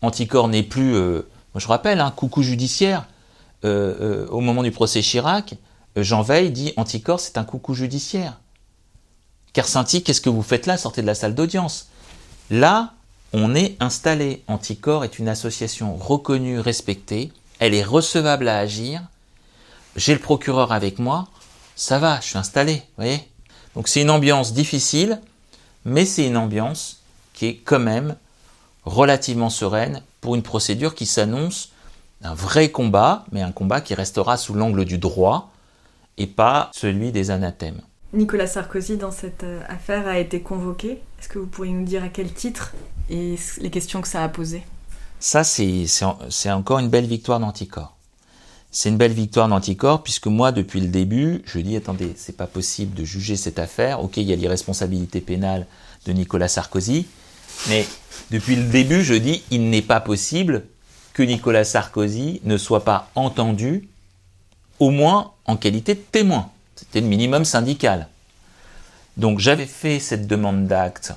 Anticor 0.00 0.46
n'est 0.46 0.62
plus, 0.62 0.94
euh, 0.94 1.22
moi 1.54 1.60
je 1.60 1.66
rappelle, 1.66 1.98
un 1.98 2.12
coucou 2.12 2.42
judiciaire. 2.42 3.08
au 3.64 4.40
moment 4.40 4.62
du 4.62 4.70
procès 4.70 5.02
Chirac, 5.02 5.54
Jean 5.96 6.22
Veil 6.22 6.50
dit 6.50 6.72
Anticor 6.76 7.18
c'est 7.18 7.38
un 7.38 7.44
coucou 7.44 7.74
judiciaire. 7.74 8.38
Kersinti, 9.52 10.02
qu'est-ce 10.02 10.20
que 10.20 10.30
vous 10.30 10.42
faites 10.42 10.66
là? 10.66 10.76
Sortez 10.76 11.02
de 11.02 11.06
la 11.06 11.14
salle 11.14 11.34
d'audience. 11.34 11.88
Là, 12.50 12.94
on 13.32 13.54
est 13.54 13.76
installé. 13.80 14.42
Anticor 14.46 15.04
est 15.04 15.18
une 15.18 15.28
association 15.28 15.96
reconnue, 15.96 16.58
respectée. 16.58 17.32
Elle 17.58 17.74
est 17.74 17.84
recevable 17.84 18.48
à 18.48 18.58
agir. 18.58 19.02
J'ai 19.96 20.14
le 20.14 20.20
procureur 20.20 20.72
avec 20.72 20.98
moi. 20.98 21.28
Ça 21.76 21.98
va, 21.98 22.20
je 22.20 22.28
suis 22.28 22.38
installé. 22.38 22.82
voyez? 22.96 23.28
Donc 23.74 23.88
c'est 23.88 24.02
une 24.02 24.10
ambiance 24.10 24.52
difficile, 24.52 25.20
mais 25.84 26.04
c'est 26.04 26.26
une 26.26 26.36
ambiance 26.36 27.02
qui 27.32 27.46
est 27.46 27.56
quand 27.56 27.78
même 27.78 28.16
relativement 28.84 29.50
sereine 29.50 30.02
pour 30.20 30.34
une 30.34 30.42
procédure 30.42 30.94
qui 30.94 31.06
s'annonce 31.06 31.70
Un 32.24 32.34
vrai 32.34 32.70
combat, 32.70 33.24
mais 33.32 33.42
un 33.42 33.52
combat 33.52 33.80
qui 33.80 33.94
restera 33.94 34.36
sous 34.36 34.54
l'angle 34.54 34.84
du 34.84 34.98
droit 34.98 35.50
et 36.18 36.26
pas 36.26 36.70
celui 36.72 37.10
des 37.10 37.30
anathèmes. 37.30 37.80
Nicolas 38.12 38.46
Sarkozy, 38.46 38.98
dans 38.98 39.10
cette 39.10 39.44
euh, 39.44 39.62
affaire, 39.68 40.06
a 40.06 40.18
été 40.18 40.40
convoqué. 40.40 40.98
Est-ce 41.18 41.28
que 41.28 41.38
vous 41.38 41.46
pourriez 41.46 41.72
nous 41.72 41.84
dire 41.84 42.04
à 42.04 42.08
quel 42.08 42.32
titre 42.32 42.74
et 43.08 43.36
les 43.58 43.70
questions 43.70 44.02
que 44.02 44.08
ça 44.08 44.22
a 44.22 44.28
posées? 44.28 44.62
Ça, 45.18 45.44
c'est 45.44 46.50
encore 46.50 46.78
une 46.80 46.88
belle 46.88 47.06
victoire 47.06 47.40
d'anticorps. 47.40 47.96
C'est 48.70 48.88
une 48.88 48.96
belle 48.96 49.12
victoire 49.12 49.48
d'anticorps 49.48 50.02
puisque 50.02 50.26
moi, 50.26 50.52
depuis 50.52 50.80
le 50.80 50.88
début, 50.88 51.42
je 51.44 51.58
dis 51.60 51.76
attendez, 51.76 52.12
c'est 52.16 52.36
pas 52.36 52.46
possible 52.46 52.94
de 52.94 53.04
juger 53.04 53.36
cette 53.36 53.58
affaire. 53.58 54.02
Ok, 54.02 54.16
il 54.16 54.24
y 54.24 54.32
a 54.32 54.36
l'irresponsabilité 54.36 55.20
pénale 55.20 55.66
de 56.06 56.12
Nicolas 56.12 56.48
Sarkozy, 56.48 57.06
mais 57.68 57.86
depuis 58.30 58.56
le 58.56 58.64
début, 58.64 59.04
je 59.04 59.14
dis 59.14 59.42
il 59.50 59.70
n'est 59.70 59.82
pas 59.82 60.00
possible 60.00 60.64
que 61.12 61.22
Nicolas 61.22 61.64
Sarkozy 61.64 62.40
ne 62.44 62.56
soit 62.56 62.84
pas 62.84 63.10
entendu, 63.14 63.88
au 64.80 64.90
moins 64.90 65.32
en 65.44 65.56
qualité 65.56 65.94
de 65.94 66.00
témoin. 66.00 66.50
C'était 66.76 67.00
le 67.00 67.06
minimum 67.06 67.44
syndical. 67.44 68.08
Donc 69.16 69.38
j'avais 69.38 69.66
fait 69.66 69.98
cette 69.98 70.26
demande 70.26 70.66
d'acte 70.66 71.12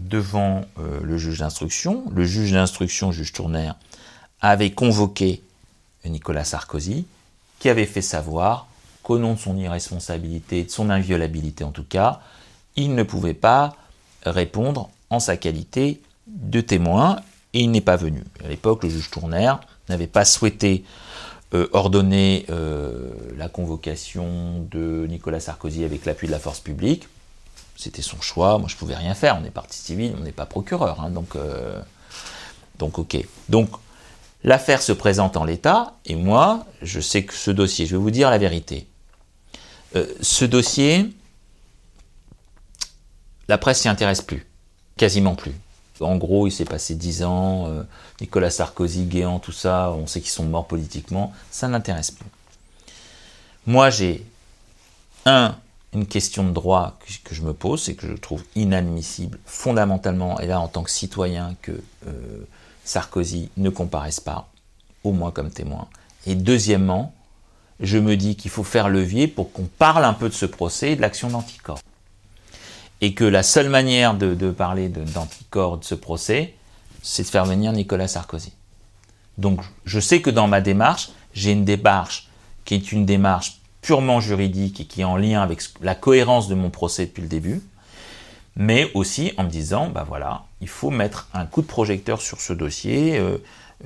devant 0.00 0.62
euh, 0.78 1.00
le 1.02 1.18
juge 1.18 1.38
d'instruction. 1.38 2.04
Le 2.10 2.24
juge 2.24 2.52
d'instruction, 2.52 3.12
juge 3.12 3.32
Tournaire, 3.32 3.76
avait 4.40 4.72
convoqué 4.72 5.42
Nicolas 6.04 6.44
Sarkozy, 6.44 7.06
qui 7.58 7.68
avait 7.68 7.86
fait 7.86 8.02
savoir 8.02 8.66
qu'au 9.02 9.18
nom 9.18 9.34
de 9.34 9.38
son 9.38 9.56
irresponsabilité, 9.56 10.64
de 10.64 10.70
son 10.70 10.90
inviolabilité 10.90 11.64
en 11.64 11.70
tout 11.70 11.84
cas, 11.84 12.20
il 12.76 12.94
ne 12.94 13.02
pouvait 13.02 13.34
pas 13.34 13.76
répondre 14.24 14.90
en 15.10 15.20
sa 15.20 15.36
qualité 15.36 16.00
de 16.26 16.60
témoin 16.60 17.20
et 17.52 17.60
il 17.60 17.70
n'est 17.70 17.80
pas 17.80 17.96
venu. 17.96 18.24
À 18.44 18.48
l'époque, 18.48 18.82
le 18.82 18.90
juge 18.90 19.10
Tournaire 19.10 19.60
n'avait 19.88 20.06
pas 20.06 20.24
souhaité 20.24 20.84
euh, 21.54 21.68
ordonner 21.72 22.46
euh, 22.48 23.10
la 23.36 23.48
convocation 23.48 24.66
de 24.70 25.06
Nicolas 25.06 25.38
Sarkozy 25.38 25.84
avec 25.84 26.06
l'appui 26.06 26.26
de 26.26 26.32
la 26.32 26.38
force 26.38 26.60
publique. 26.60 27.08
C'était 27.76 28.00
son 28.00 28.22
choix, 28.22 28.56
moi 28.56 28.68
je 28.68 28.76
pouvais 28.76 28.94
rien 28.94 29.14
faire, 29.14 29.38
on 29.38 29.44
est 29.44 29.50
parti 29.50 29.76
civil, 29.76 30.14
on 30.18 30.22
n'est 30.22 30.32
pas 30.32 30.46
procureur, 30.46 31.00
hein, 31.02 31.10
donc, 31.10 31.36
euh, 31.36 31.78
donc 32.78 32.98
ok. 32.98 33.18
Donc 33.50 33.68
l'affaire 34.44 34.80
se 34.80 34.92
présente 34.92 35.36
en 35.36 35.44
l'état, 35.44 35.94
et 36.06 36.14
moi 36.14 36.64
je 36.80 37.00
sais 37.00 37.24
que 37.24 37.34
ce 37.34 37.50
dossier, 37.50 37.84
je 37.84 37.96
vais 37.96 38.02
vous 38.02 38.10
dire 38.10 38.30
la 38.30 38.38
vérité, 38.38 38.86
ce 40.22 40.46
dossier, 40.46 41.12
la 43.48 43.58
presse 43.58 43.80
s'y 43.80 43.88
intéresse 43.90 44.22
plus, 44.22 44.46
quasiment 44.96 45.34
plus. 45.34 45.52
En 46.00 46.16
gros, 46.16 46.46
il 46.46 46.50
s'est 46.50 46.64
passé 46.64 46.94
dix 46.94 47.22
ans, 47.22 47.66
euh, 47.66 47.82
Nicolas 48.20 48.50
Sarkozy, 48.50 49.04
Guéant, 49.04 49.38
tout 49.38 49.52
ça, 49.52 49.92
on 49.92 50.06
sait 50.06 50.20
qu'ils 50.20 50.30
sont 50.30 50.44
morts 50.44 50.66
politiquement, 50.66 51.32
ça 51.50 51.68
n'intéresse 51.68 52.10
plus. 52.10 52.26
Moi, 53.66 53.90
j'ai 53.90 54.26
un, 55.26 55.54
une 55.92 56.06
question 56.06 56.44
de 56.44 56.50
droit 56.50 56.98
que, 57.24 57.34
je 57.34 57.42
me 57.42 57.52
pose, 57.52 57.88
et 57.88 57.94
que 57.94 58.08
je 58.08 58.14
trouve 58.14 58.42
inadmissible 58.56 59.38
fondamentalement, 59.44 60.40
et 60.40 60.46
là 60.46 60.60
en 60.60 60.68
tant 60.68 60.82
que 60.82 60.90
citoyen, 60.90 61.54
que 61.62 61.72
euh, 62.06 62.48
Sarkozy 62.84 63.50
ne 63.56 63.70
comparaisse 63.70 64.20
pas, 64.20 64.48
au 65.04 65.12
moins 65.12 65.30
comme 65.30 65.50
témoin. 65.50 65.86
Et 66.26 66.34
deuxièmement, 66.34 67.14
je 67.80 67.98
me 67.98 68.16
dis 68.16 68.36
qu'il 68.36 68.50
faut 68.50 68.64
faire 68.64 68.88
levier 68.88 69.28
pour 69.28 69.52
qu'on 69.52 69.64
parle 69.64 70.04
un 70.04 70.14
peu 70.14 70.28
de 70.28 70.34
ce 70.34 70.46
procès 70.46 70.92
et 70.92 70.96
de 70.96 71.00
l'action 71.00 71.28
d'anticorps 71.28 71.80
et 73.02 73.14
que 73.14 73.24
la 73.24 73.42
seule 73.42 73.68
manière 73.68 74.14
de, 74.14 74.50
parler 74.52 74.88
d'anticorps 74.88 75.76
de, 75.76 75.84
ce 75.84 75.96
procès, 75.96 76.54
c'est 77.02 77.24
de 77.24 77.28
faire 77.28 77.44
venir 77.44 77.72
Nicolas 77.72 78.06
Sarkozy. 78.06 78.52
Donc 79.38 79.60
je 79.84 79.98
sais 79.98 80.22
que 80.22 80.30
dans 80.30 80.46
ma 80.46 80.60
démarche, 80.60 81.10
j'ai 81.34 81.50
une 81.50 81.64
démarche 81.64 82.28
qui 82.64 82.74
est 82.74 82.92
une 82.92 83.04
démarche 83.04 83.60
purement 83.80 84.20
juridique 84.20 84.80
et 84.80 84.84
qui 84.84 85.00
est 85.00 85.04
en 85.04 85.16
lien 85.16 85.42
avec 85.42 85.62
la 85.80 85.96
cohérence 85.96 86.46
de 86.46 86.54
mon 86.54 86.70
procès 86.70 87.06
depuis 87.06 87.22
le 87.22 87.28
début, 87.28 87.60
mais 88.54 88.88
aussi 88.94 89.32
en 89.36 89.42
me 89.42 89.50
disant, 89.50 89.88
bah 89.88 90.04
voilà, 90.06 90.44
il 90.60 90.68
faut 90.68 90.90
mettre 90.90 91.28
un 91.34 91.44
coup 91.44 91.62
de 91.62 91.66
projecteur 91.66 92.20
sur 92.20 92.40
ce 92.40 92.52
dossier 92.52 93.18
euh, 93.18 93.38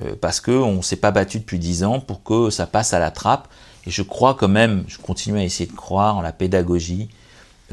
euh, 0.03 0.13
parce 0.21 0.39
qu'on 0.39 0.73
ne 0.73 0.81
s'est 0.83 0.95
pas 0.95 1.09
battu 1.09 1.39
depuis 1.39 1.57
dix 1.57 1.83
ans 1.83 1.99
pour 1.99 2.21
que 2.21 2.51
ça 2.51 2.67
passe 2.67 2.93
à 2.93 2.99
la 2.99 3.09
trappe. 3.09 3.47
Et 3.87 3.89
je 3.89 4.03
crois 4.03 4.35
quand 4.35 4.47
même, 4.47 4.83
je 4.87 4.99
continue 4.99 5.39
à 5.39 5.43
essayer 5.43 5.67
de 5.67 5.75
croire 5.75 6.17
en 6.17 6.21
la 6.21 6.33
pédagogie, 6.33 7.09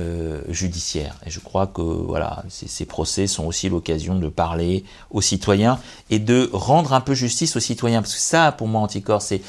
euh, 0.00 0.42
judiciaire. 0.48 1.14
Et 1.24 1.30
je 1.30 1.38
crois 1.38 1.68
que 1.68 1.80
voilà, 1.80 2.42
ces, 2.48 2.84
procès 2.84 3.28
sont 3.28 3.44
aussi 3.44 3.68
l'occasion 3.68 4.16
de 4.16 4.28
parler 4.28 4.84
aux 5.12 5.20
citoyens 5.20 5.78
et 6.10 6.18
de 6.18 6.50
rendre 6.52 6.94
un 6.94 7.00
peu 7.00 7.14
justice 7.14 7.54
aux 7.54 7.60
citoyens. 7.60 8.02
Parce 8.02 8.14
que 8.14 8.20
ça, 8.20 8.50
pour 8.50 8.66
moi, 8.66 8.80
Anticorps, 8.80 9.22
c'est, 9.22 9.40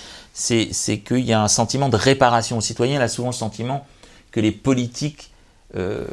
qu'il 0.99 1.25
y 1.25 1.33
a 1.33 1.41
un 1.41 1.47
sentiment 1.47 1.89
de 1.89 1.95
réparation 1.95 2.59
aux 2.59 2.61
citoyens. 2.61 3.01
A 3.01 3.07
souvent 3.07 3.29
le 3.29 3.33
sentiment 3.33 3.87
que 4.31 4.39
les 4.39 4.51
politiques, 4.51 5.31
euh, 5.75 6.05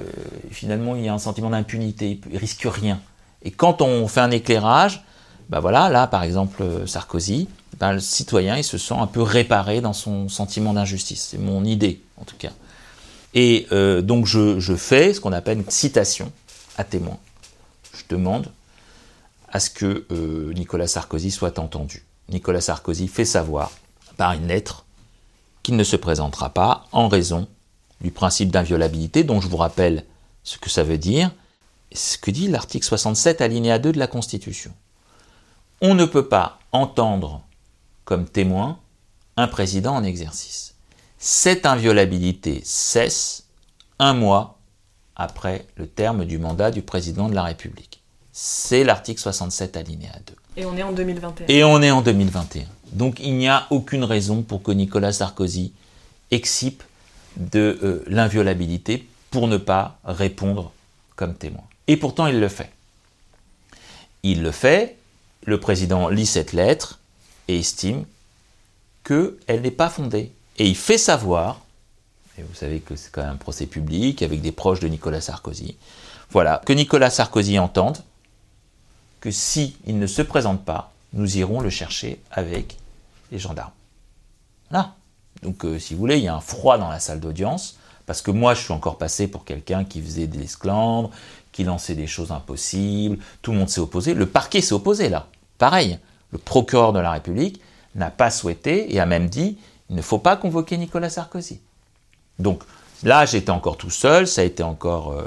finalement, 0.51 0.97
il 0.97 1.05
y 1.05 1.09
a 1.11 1.13
un 1.13 1.19
sentiment 1.19 1.51
d'impunité, 1.51 2.19
ils 2.31 2.39
risquent 2.39 2.69
rien. 2.73 3.01
Et 3.43 3.51
quand 3.51 3.83
on 3.83 4.09
fait 4.09 4.21
un 4.21 4.31
éclairage, 4.31 5.05
ben 5.51 5.61
voilà, 5.61 5.91
là, 5.91 6.07
par 6.07 6.23
exemple, 6.23 6.65
Sarkozy, 6.87 7.49
ben, 7.79 7.93
le 7.93 8.01
citoyen, 8.01 8.57
il 8.57 8.65
se 8.65 8.79
sent 8.79 8.95
un 8.99 9.07
peu 9.07 9.21
réparé 9.21 9.83
dans 9.83 9.93
son 9.93 10.31
sentiment 10.31 10.73
d'injustice. 10.73 11.29
C'est 11.33 11.39
mon 11.39 11.65
idée, 11.67 12.01
en 12.17 12.25
tout 12.25 12.37
cas. 12.39 12.53
Et 13.35 13.67
euh, 13.73 14.03
donc 14.03 14.27
je, 14.27 14.77
fais 14.77 15.15
ce 15.15 15.21
qu'on 15.21 15.33
appelle 15.33 15.59
une 15.59 15.71
citation 15.71 16.33
à 16.77 16.85
témoin. 16.85 17.19
Je 17.95 18.03
demande 18.09 18.51
à 19.49 19.61
ce 19.61 19.71
que 19.71 20.07
euh, 20.11 20.53
Nicolas 20.55 20.87
Sarkozy 20.87 21.31
soit 21.31 21.59
entendu. 21.59 22.05
Nicolas 22.29 22.61
Sarkozy 22.61 23.09
fait 23.09 23.25
savoir 23.25 23.71
par 24.17 24.33
une 24.33 24.47
lettre 24.47 24.85
qu'il 25.63 25.77
ne 25.77 25.85
se 25.85 25.97
présentera 25.97 26.51
pas 26.51 26.87
en 26.93 27.09
raison 27.09 27.49
du 28.01 28.11
principe 28.11 28.51
d'inviolabilité, 28.51 29.25
dont 29.25 29.41
je 29.41 29.49
vous 29.49 29.57
rappelle 29.57 30.05
ce 30.43 30.59
que 30.59 30.71
ça 30.71 30.83
veut 30.83 30.99
dire, 30.99 31.31
ce 31.93 32.19
que 32.19 32.31
dit 32.31 32.49
l'article 32.49 32.85
67 32.85 33.41
alinéa 33.41 33.79
2 33.79 33.93
de 33.93 33.99
la 33.99 34.07
Constitution. 34.07 34.73
On 35.81 35.95
ne 35.95 36.05
peut 36.05 36.29
pas 36.29 36.59
entendre 36.73 37.43
comme 38.05 38.27
témoin 38.27 38.79
un 39.37 39.47
président 39.47 39.95
en 39.95 40.05
exercice. 40.05 40.72
Cette 41.25 41.67
inviolabilité 41.67 42.63
cesse 42.65 43.45
un 44.01 44.13
mois 44.13 44.59
après 45.15 45.67
le 45.77 45.87
terme 45.87 46.25
du 46.25 46.37
mandat 46.37 46.73
du 46.73 46.83
président 46.83 47.29
de 47.29 47.35
la 47.37 47.45
République. 47.45 48.03
C'est 48.33 48.83
l'article 48.83 49.21
67 49.21 49.77
alinéa 49.77 50.11
2. 50.27 50.35
Et 50.57 50.65
on 50.65 50.77
est 50.77 50.83
en 50.83 50.91
2021. 50.91 51.47
Et 51.47 51.63
on 51.63 51.81
est 51.81 51.93
en 51.93 52.03
2021. 52.03 52.65
Donc 52.91 53.21
il 53.21 53.37
n'y 53.37 53.47
a 53.47 53.69
aucune 53.71 54.03
raison 54.03 54.43
pour 54.43 54.65
que 54.65 54.73
Nicolas 54.73 55.13
Sarkozy 55.13 55.73
excipe 56.33 56.83
de 57.37 57.79
euh, 57.85 58.03
l'inviolabilité 58.09 59.07
pour 59.31 59.47
ne 59.47 59.59
pas 59.59 60.01
répondre 60.05 60.73
comme 61.15 61.37
témoin. 61.37 61.63
Et 61.87 61.97
pourtant 61.97 62.27
il 62.27 62.41
le 62.41 62.49
fait. 62.49 62.73
Il 64.25 64.43
le 64.43 64.51
fait, 64.51 64.97
le 65.45 65.61
président 65.61 66.09
lit 66.09 66.27
cette 66.27 66.53
lettre 66.53 66.99
et 67.47 67.61
estime 67.61 68.07
qu'elle 69.05 69.61
n'est 69.63 69.71
pas 69.71 69.89
fondée. 69.89 70.33
Et 70.59 70.69
il 70.69 70.77
fait 70.77 70.99
savoir, 70.99 71.61
et 72.39 72.43
vous 72.43 72.55
savez 72.55 72.81
que 72.81 72.97
c'est 72.97 73.11
quand 73.11 73.23
même 73.23 73.33
un 73.33 73.37
procès 73.37 73.67
public 73.67 74.23
avec 74.23 74.41
des 74.41 74.53
proches 74.53 74.81
de 74.81 74.89
Nicolas 74.89 75.21
Sarkozy, 75.21 75.77
voilà, 76.31 76.63
que 76.65 76.73
Nicolas 76.73 77.11
Sarkozy 77.11 77.59
entende 77.59 77.99
que 79.21 79.31
si 79.31 79.77
il 79.87 79.99
ne 79.99 80.07
se 80.07 80.23
présente 80.23 80.65
pas, 80.65 80.93
nous 81.13 81.37
irons 81.37 81.61
le 81.61 81.71
chercher 81.71 82.21
avec 82.31 82.79
les 83.31 83.39
gendarmes. 83.39 83.71
Voilà. 84.71 84.95
Donc, 85.43 85.65
euh, 85.65 85.79
si 85.79 85.95
vous 85.95 86.01
voulez, 86.01 86.19
il 86.19 86.25
y 86.25 86.29
a 86.29 86.35
un 86.35 86.41
froid 86.41 86.79
dans 86.79 86.89
la 86.89 87.01
salle 87.01 87.21
d'audience, 87.21 87.77
parce 88.07 88.23
que 88.23 88.31
moi, 88.31 88.55
je 88.55 88.63
suis 88.63 88.73
encore 88.73 88.99
passé 88.99 89.29
pour 89.29 89.45
quelqu'un 89.45 89.85
qui 89.85 90.01
faisait 90.01 90.27
des 90.27 90.43
esclandres, 90.43 91.11
qui 91.53 91.65
lançait 91.65 91.95
des 91.95 92.07
choses 92.07 92.33
impossibles, 92.33 93.19
tout 93.43 93.53
le 93.53 93.59
monde 93.59 93.69
s'est 93.69 93.81
opposé, 93.81 94.15
le 94.15 94.27
parquet 94.27 94.61
s'est 94.61 94.73
opposé 94.73 95.09
là. 95.09 95.29
Pareil, 95.59 95.99
le 96.33 96.39
procureur 96.39 96.93
de 96.93 96.99
la 96.99 97.13
République 97.13 97.61
n'a 97.95 98.11
pas 98.11 98.31
souhaité 98.31 98.95
et 98.95 99.01
a 99.01 99.07
même 99.07 99.29
dit 99.29 99.59
il 99.91 99.97
ne 99.97 100.03
faut 100.03 100.19
pas 100.19 100.37
convoquer 100.37 100.77
Nicolas 100.77 101.11
Sarkozy. 101.11 101.61
Donc 102.39 102.63
là, 103.03 103.27
j'étais 103.27 103.51
encore 103.51 103.77
tout 103.77 103.91
seul, 103.91 104.27
ça 104.27 104.41
a 104.41 104.45
été 104.45 104.63
encore 104.63 105.13
euh, 105.13 105.25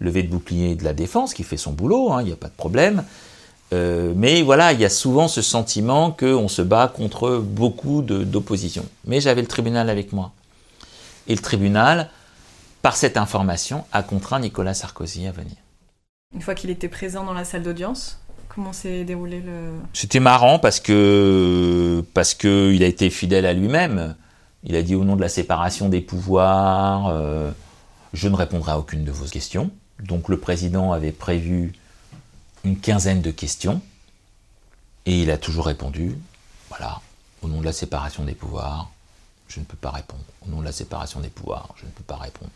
levé 0.00 0.22
de 0.22 0.28
bouclier 0.28 0.74
de 0.74 0.84
la 0.84 0.92
défense 0.92 1.34
qui 1.34 1.44
fait 1.44 1.56
son 1.56 1.72
boulot, 1.72 2.12
hein, 2.12 2.22
il 2.22 2.26
n'y 2.26 2.32
a 2.32 2.36
pas 2.36 2.48
de 2.48 2.54
problème. 2.54 3.04
Euh, 3.72 4.12
mais 4.16 4.42
voilà, 4.42 4.72
il 4.72 4.80
y 4.80 4.84
a 4.84 4.90
souvent 4.90 5.28
ce 5.28 5.42
sentiment 5.42 6.10
qu'on 6.10 6.48
se 6.48 6.62
bat 6.62 6.88
contre 6.88 7.38
beaucoup 7.38 8.02
d'opposition. 8.02 8.84
Mais 9.04 9.20
j'avais 9.20 9.42
le 9.42 9.46
tribunal 9.46 9.88
avec 9.88 10.12
moi. 10.12 10.32
Et 11.28 11.34
le 11.34 11.40
tribunal, 11.40 12.10
par 12.82 12.96
cette 12.96 13.16
information, 13.16 13.84
a 13.92 14.02
contraint 14.02 14.40
Nicolas 14.40 14.74
Sarkozy 14.74 15.26
à 15.26 15.32
venir. 15.32 15.54
Une 16.34 16.42
fois 16.42 16.54
qu'il 16.54 16.70
était 16.70 16.88
présent 16.88 17.24
dans 17.24 17.32
la 17.32 17.44
salle 17.44 17.62
d'audience, 17.62 18.18
Comment 18.54 18.72
s'est 18.72 19.04
déroulé 19.04 19.40
le... 19.40 19.74
C'était 19.92 20.18
marrant 20.18 20.58
parce 20.58 20.80
que 20.80 22.04
parce 22.14 22.36
il 22.42 22.82
a 22.82 22.86
été 22.86 23.08
fidèle 23.08 23.46
à 23.46 23.52
lui-même. 23.52 24.16
Il 24.64 24.74
a 24.74 24.82
dit 24.82 24.96
au 24.96 25.04
nom 25.04 25.14
de 25.14 25.20
la 25.20 25.28
séparation 25.28 25.88
des 25.88 26.00
pouvoirs, 26.00 27.06
euh, 27.08 27.50
je 28.12 28.28
ne 28.28 28.34
répondrai 28.34 28.72
à 28.72 28.78
aucune 28.78 29.04
de 29.04 29.12
vos 29.12 29.24
questions. 29.24 29.70
Donc 30.00 30.28
le 30.28 30.38
président 30.38 30.92
avait 30.92 31.12
prévu 31.12 31.72
une 32.64 32.76
quinzaine 32.76 33.22
de 33.22 33.30
questions 33.30 33.80
et 35.06 35.22
il 35.22 35.30
a 35.30 35.38
toujours 35.38 35.66
répondu, 35.66 36.18
voilà, 36.68 37.00
Au 37.42 37.48
nom 37.48 37.60
de 37.60 37.64
la 37.64 37.72
séparation 37.72 38.24
des 38.24 38.34
pouvoirs, 38.34 38.90
je 39.48 39.60
ne 39.60 39.64
peux 39.64 39.76
pas 39.76 39.90
répondre. 39.90 40.22
Au 40.46 40.50
nom 40.50 40.60
de 40.60 40.64
la 40.64 40.72
séparation 40.72 41.20
des 41.20 41.28
pouvoirs, 41.28 41.68
je 41.76 41.86
ne 41.86 41.90
peux 41.90 42.04
pas 42.04 42.16
répondre. 42.16 42.50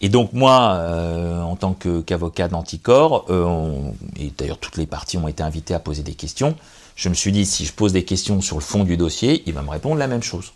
Et 0.00 0.08
donc 0.08 0.32
moi, 0.32 0.74
euh, 0.74 1.40
en 1.40 1.56
tant 1.56 1.72
qu'avocat 1.72 2.48
d'anticorps, 2.48 3.26
euh, 3.30 3.90
et 4.18 4.30
d'ailleurs 4.36 4.58
toutes 4.58 4.76
les 4.76 4.86
parties 4.86 5.16
ont 5.16 5.28
été 5.28 5.42
invitées 5.42 5.74
à 5.74 5.78
poser 5.78 6.02
des 6.02 6.14
questions, 6.14 6.54
je 6.96 7.08
me 7.08 7.14
suis 7.14 7.32
dit, 7.32 7.46
si 7.46 7.64
je 7.64 7.72
pose 7.72 7.92
des 7.92 8.04
questions 8.04 8.40
sur 8.40 8.56
le 8.56 8.62
fond 8.62 8.84
du 8.84 8.96
dossier, 8.96 9.42
il 9.46 9.54
va 9.54 9.62
me 9.62 9.70
répondre 9.70 9.96
la 9.96 10.06
même 10.06 10.22
chose. 10.22 10.52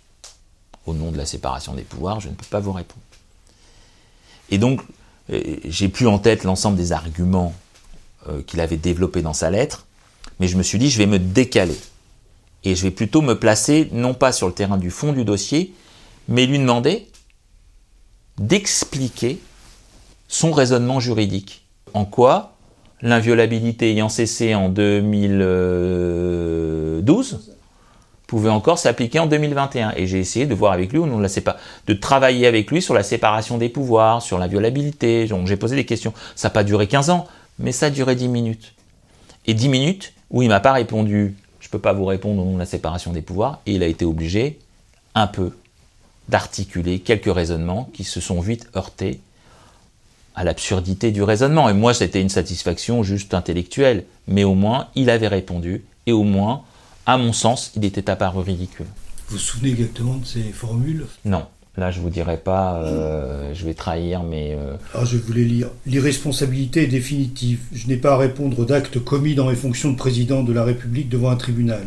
Au 0.86 0.94
nom 0.94 1.10
de 1.10 1.16
la 1.16 1.26
séparation 1.26 1.74
des 1.74 1.82
pouvoirs, 1.82 2.20
je 2.20 2.28
ne 2.28 2.34
peux 2.34 2.46
pas 2.48 2.60
vous 2.60 2.72
répondre. 2.72 3.02
Et 4.50 4.58
donc, 4.58 4.80
euh, 5.32 5.56
j'ai 5.64 5.88
plus 5.88 6.06
en 6.06 6.18
tête 6.18 6.44
l'ensemble 6.44 6.76
des 6.76 6.92
arguments 6.92 7.54
qu'il 8.46 8.60
avait 8.60 8.76
développés 8.76 9.22
dans 9.22 9.32
sa 9.32 9.48
lettre, 9.48 9.86
mais 10.40 10.46
je 10.46 10.58
me 10.58 10.62
suis 10.62 10.78
dit, 10.78 10.90
je 10.90 10.98
vais 10.98 11.06
me 11.06 11.18
décaler. 11.18 11.78
Et 12.64 12.74
je 12.74 12.82
vais 12.82 12.90
plutôt 12.90 13.22
me 13.22 13.34
placer, 13.34 13.88
non 13.92 14.12
pas 14.12 14.30
sur 14.30 14.46
le 14.46 14.52
terrain 14.52 14.76
du 14.76 14.90
fond 14.90 15.14
du 15.14 15.24
dossier, 15.24 15.72
mais 16.28 16.44
lui 16.44 16.58
demander 16.58 17.09
d'expliquer 18.40 19.38
son 20.26 20.50
raisonnement 20.50 20.98
juridique. 20.98 21.64
En 21.94 22.04
quoi 22.04 22.56
l'inviolabilité 23.02 23.92
ayant 23.92 24.08
cessé 24.08 24.54
en 24.54 24.68
2012 24.68 27.56
pouvait 28.26 28.50
encore 28.50 28.78
s'appliquer 28.78 29.18
en 29.18 29.26
2021. 29.26 29.92
Et 29.96 30.06
j'ai 30.06 30.18
essayé 30.18 30.46
de 30.46 30.54
voir 30.54 30.72
avec 30.72 30.92
lui, 30.92 31.00
ou 31.00 31.06
non, 31.06 31.18
la 31.18 31.28
pas, 31.44 31.56
de 31.86 31.94
travailler 31.94 32.46
avec 32.46 32.70
lui 32.70 32.80
sur 32.80 32.94
la 32.94 33.02
séparation 33.02 33.58
des 33.58 33.68
pouvoirs, 33.68 34.22
sur 34.22 34.38
l'inviolabilité. 34.38 35.26
Donc 35.26 35.46
j'ai 35.46 35.56
posé 35.56 35.76
des 35.76 35.86
questions. 35.86 36.14
Ça 36.36 36.48
n'a 36.48 36.52
pas 36.52 36.64
duré 36.64 36.86
15 36.86 37.10
ans, 37.10 37.26
mais 37.58 37.72
ça 37.72 37.86
a 37.86 37.90
duré 37.90 38.14
10 38.14 38.28
minutes. 38.28 38.74
Et 39.46 39.54
10 39.54 39.68
minutes 39.68 40.12
où 40.30 40.42
il 40.42 40.48
m'a 40.48 40.60
pas 40.60 40.72
répondu, 40.72 41.34
je 41.58 41.66
ne 41.66 41.70
peux 41.70 41.80
pas 41.80 41.92
vous 41.92 42.04
répondre 42.04 42.40
au 42.40 42.44
nom 42.44 42.54
de 42.54 42.58
la 42.58 42.66
séparation 42.66 43.12
des 43.12 43.22
pouvoirs, 43.22 43.60
et 43.66 43.72
il 43.72 43.82
a 43.82 43.86
été 43.86 44.04
obligé, 44.04 44.60
un 45.16 45.26
peu, 45.26 45.50
d'articuler 46.31 47.01
quelques 47.01 47.32
raisonnements 47.32 47.90
qui 47.93 48.05
se 48.05 48.20
sont 48.20 48.40
vite 48.40 48.69
heurtés 48.77 49.20
à 50.35 50.44
l'absurdité 50.44 51.11
du 51.11 51.23
raisonnement. 51.23 51.69
Et 51.69 51.74
moi, 51.74 51.93
c'était 51.93 52.20
une 52.20 52.28
satisfaction 52.28 53.02
juste 53.02 53.35
intellectuelle. 53.35 54.05
Mais 54.28 54.44
au 54.44 54.55
moins, 54.55 54.89
il 54.94 55.11
avait 55.11 55.28
répondu, 55.28 55.85
et 56.07 56.12
au 56.12 56.23
moins, 56.23 56.62
à 57.05 57.19
mon 57.19 57.32
sens, 57.32 57.73
il 57.77 57.85
était 57.85 58.09
apparu 58.09 58.43
ridicule. 58.43 58.86
Vous 59.28 59.36
vous 59.36 59.43
souvenez 59.43 59.70
exactement 59.70 60.16
de 60.16 60.24
ces 60.24 60.43
formules? 60.43 61.07
Non. 61.24 61.44
Là, 61.77 61.90
je 61.90 62.01
vous 62.01 62.11
dirai 62.11 62.36
pas, 62.36 62.82
euh, 62.82 63.55
je 63.55 63.65
vais 63.65 63.74
trahir, 63.74 64.23
mais... 64.23 64.57
Euh... 64.59 64.74
Ah, 64.93 65.05
je 65.05 65.16
voulais 65.16 65.44
lire. 65.44 65.69
L'irresponsabilité 65.86 66.82
est 66.82 66.89
définitive. 66.89 67.61
Je 67.73 67.86
n'ai 67.86 67.97
pas 67.97 68.15
à 68.15 68.16
répondre 68.16 68.66
d'actes 68.66 68.98
commis 68.98 69.35
dans 69.35 69.48
mes 69.48 69.57
fonctions 69.57 69.90
de 69.93 69.97
président 69.97 70.43
de 70.43 70.52
la 70.52 70.65
République 70.65 71.09
devant 71.09 71.31
un 71.31 71.36
tribunal. 71.36 71.86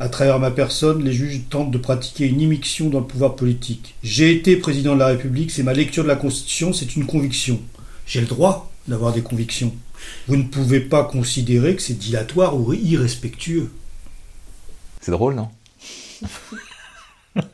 À 0.00 0.08
travers 0.08 0.40
ma 0.40 0.50
personne, 0.50 1.04
les 1.04 1.12
juges 1.12 1.42
tentent 1.48 1.70
de 1.70 1.78
pratiquer 1.78 2.26
une 2.26 2.40
immixtion 2.40 2.88
dans 2.88 2.98
le 2.98 3.06
pouvoir 3.06 3.36
politique. 3.36 3.94
J'ai 4.02 4.32
été 4.32 4.56
président 4.56 4.94
de 4.94 4.98
la 4.98 5.06
République, 5.06 5.52
c'est 5.52 5.62
ma 5.62 5.72
lecture 5.72 6.02
de 6.02 6.08
la 6.08 6.16
Constitution, 6.16 6.72
c'est 6.72 6.96
une 6.96 7.06
conviction. 7.06 7.60
J'ai 8.04 8.20
le 8.20 8.26
droit 8.26 8.72
d'avoir 8.88 9.12
des 9.12 9.22
convictions. 9.22 9.72
Vous 10.26 10.36
ne 10.36 10.42
pouvez 10.42 10.80
pas 10.80 11.04
considérer 11.04 11.76
que 11.76 11.82
c'est 11.82 11.94
dilatoire 11.94 12.56
ou 12.56 12.74
irrespectueux. 12.74 13.70
C'est 15.00 15.12
drôle, 15.12 15.34
non? 15.34 15.48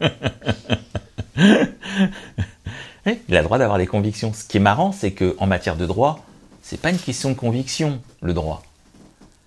Il 3.29 3.37
a 3.37 3.41
le 3.41 3.45
droit 3.45 3.59
d'avoir 3.59 3.79
des 3.79 3.87
convictions. 3.87 4.33
Ce 4.33 4.45
qui 4.45 4.57
est 4.57 4.61
marrant, 4.61 4.93
c'est 4.93 5.13
qu'en 5.13 5.47
matière 5.47 5.77
de 5.77 5.85
droit, 5.85 6.25
c'est 6.63 6.81
pas 6.81 6.91
une 6.91 6.99
question 6.99 7.31
de 7.31 7.35
conviction, 7.35 8.01
le 8.23 8.33
droit. 8.33 8.63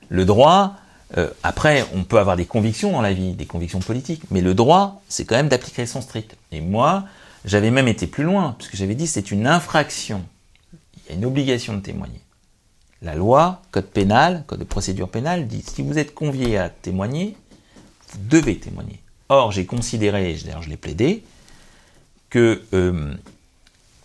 Le 0.10 0.26
droit, 0.26 0.76
euh, 1.18 1.30
après, 1.44 1.86
on 1.94 2.04
peut 2.04 2.18
avoir 2.18 2.36
des 2.36 2.46
convictions 2.46 2.92
dans 2.92 3.02
la 3.02 3.14
vie, 3.14 3.34
des 3.34 3.46
convictions 3.46 3.80
politiques, 3.80 4.24
mais 4.32 4.42
le 4.42 4.54
droit, 4.54 5.02
c'est 5.10 5.26
quand 5.26 5.36
même 5.36 5.50
d'application 5.50 6.02
stricte. 6.02 6.36
Et 6.52 6.62
moi, 6.62 7.06
j'avais 7.46 7.72
même 7.72 7.88
été 7.88 8.08
plus 8.08 8.24
loin, 8.24 8.56
parce 8.58 8.70
que 8.70 8.78
j'avais 8.78 8.96
dit 8.96 9.08
c'est 9.08 9.32
une 9.32 9.46
infraction. 9.46 10.24
Il 10.74 11.10
y 11.10 11.14
a 11.14 11.16
une 11.18 11.26
obligation 11.26 11.74
de 11.76 11.82
témoigner. 11.82 12.20
La 13.02 13.16
loi, 13.16 13.62
code 13.72 13.88
pénal, 13.88 14.44
code 14.48 14.60
de 14.60 14.64
procédure 14.64 15.10
pénale, 15.10 15.48
dit 15.48 15.62
si 15.62 15.82
vous 15.82 15.98
êtes 15.98 16.14
convié 16.14 16.58
à 16.58 16.70
témoigner, 16.70 17.36
vous 18.10 18.20
devez 18.30 18.58
témoigner. 18.58 19.00
Or, 19.30 19.52
j'ai 19.52 19.66
considéré, 19.66 20.38
d'ailleurs 20.46 20.62
je 20.62 20.70
l'ai 20.70 20.78
plaidé, 20.78 21.24
qu'il 22.32 22.62
euh, 22.74 23.14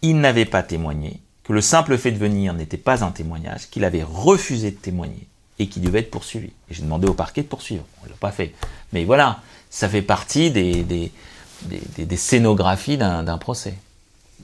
n'avait 0.03 0.45
pas 0.45 0.63
témoigné, 0.63 1.21
que 1.45 1.53
le 1.53 1.61
simple 1.61 1.97
fait 1.97 2.11
de 2.11 2.19
venir 2.19 2.53
n'était 2.55 2.77
pas 2.77 3.05
un 3.05 3.13
témoignage, 3.13 3.71
qu'il 3.71 3.85
avait 3.85 4.03
refusé 4.03 4.73
de 4.73 4.77
témoigner 4.77 5.29
et 5.59 5.69
qui 5.69 5.81
devait 5.81 6.01
être 6.01 6.11
poursuivi. 6.11 6.49
Et 6.71 6.75
j'ai 6.75 6.83
demandé 6.83 7.07
au 7.09 7.15
parquet 7.15 7.43
de 7.43 7.49
poursuivre. 7.49 7.85
On 8.03 8.07
ne 8.07 8.11
l'a 8.11 8.17
pas 8.17 8.33
fait. 8.33 8.55
Mais 8.93 9.05
voilà, 9.05 9.41
ça 9.71 9.89
fait 9.89 10.03
partie 10.03 10.51
des, 10.51 10.83
des, 10.83 11.11
des, 11.67 12.17
scénographies 12.17 12.97
d'un 12.97 13.39
procès. 13.39 13.75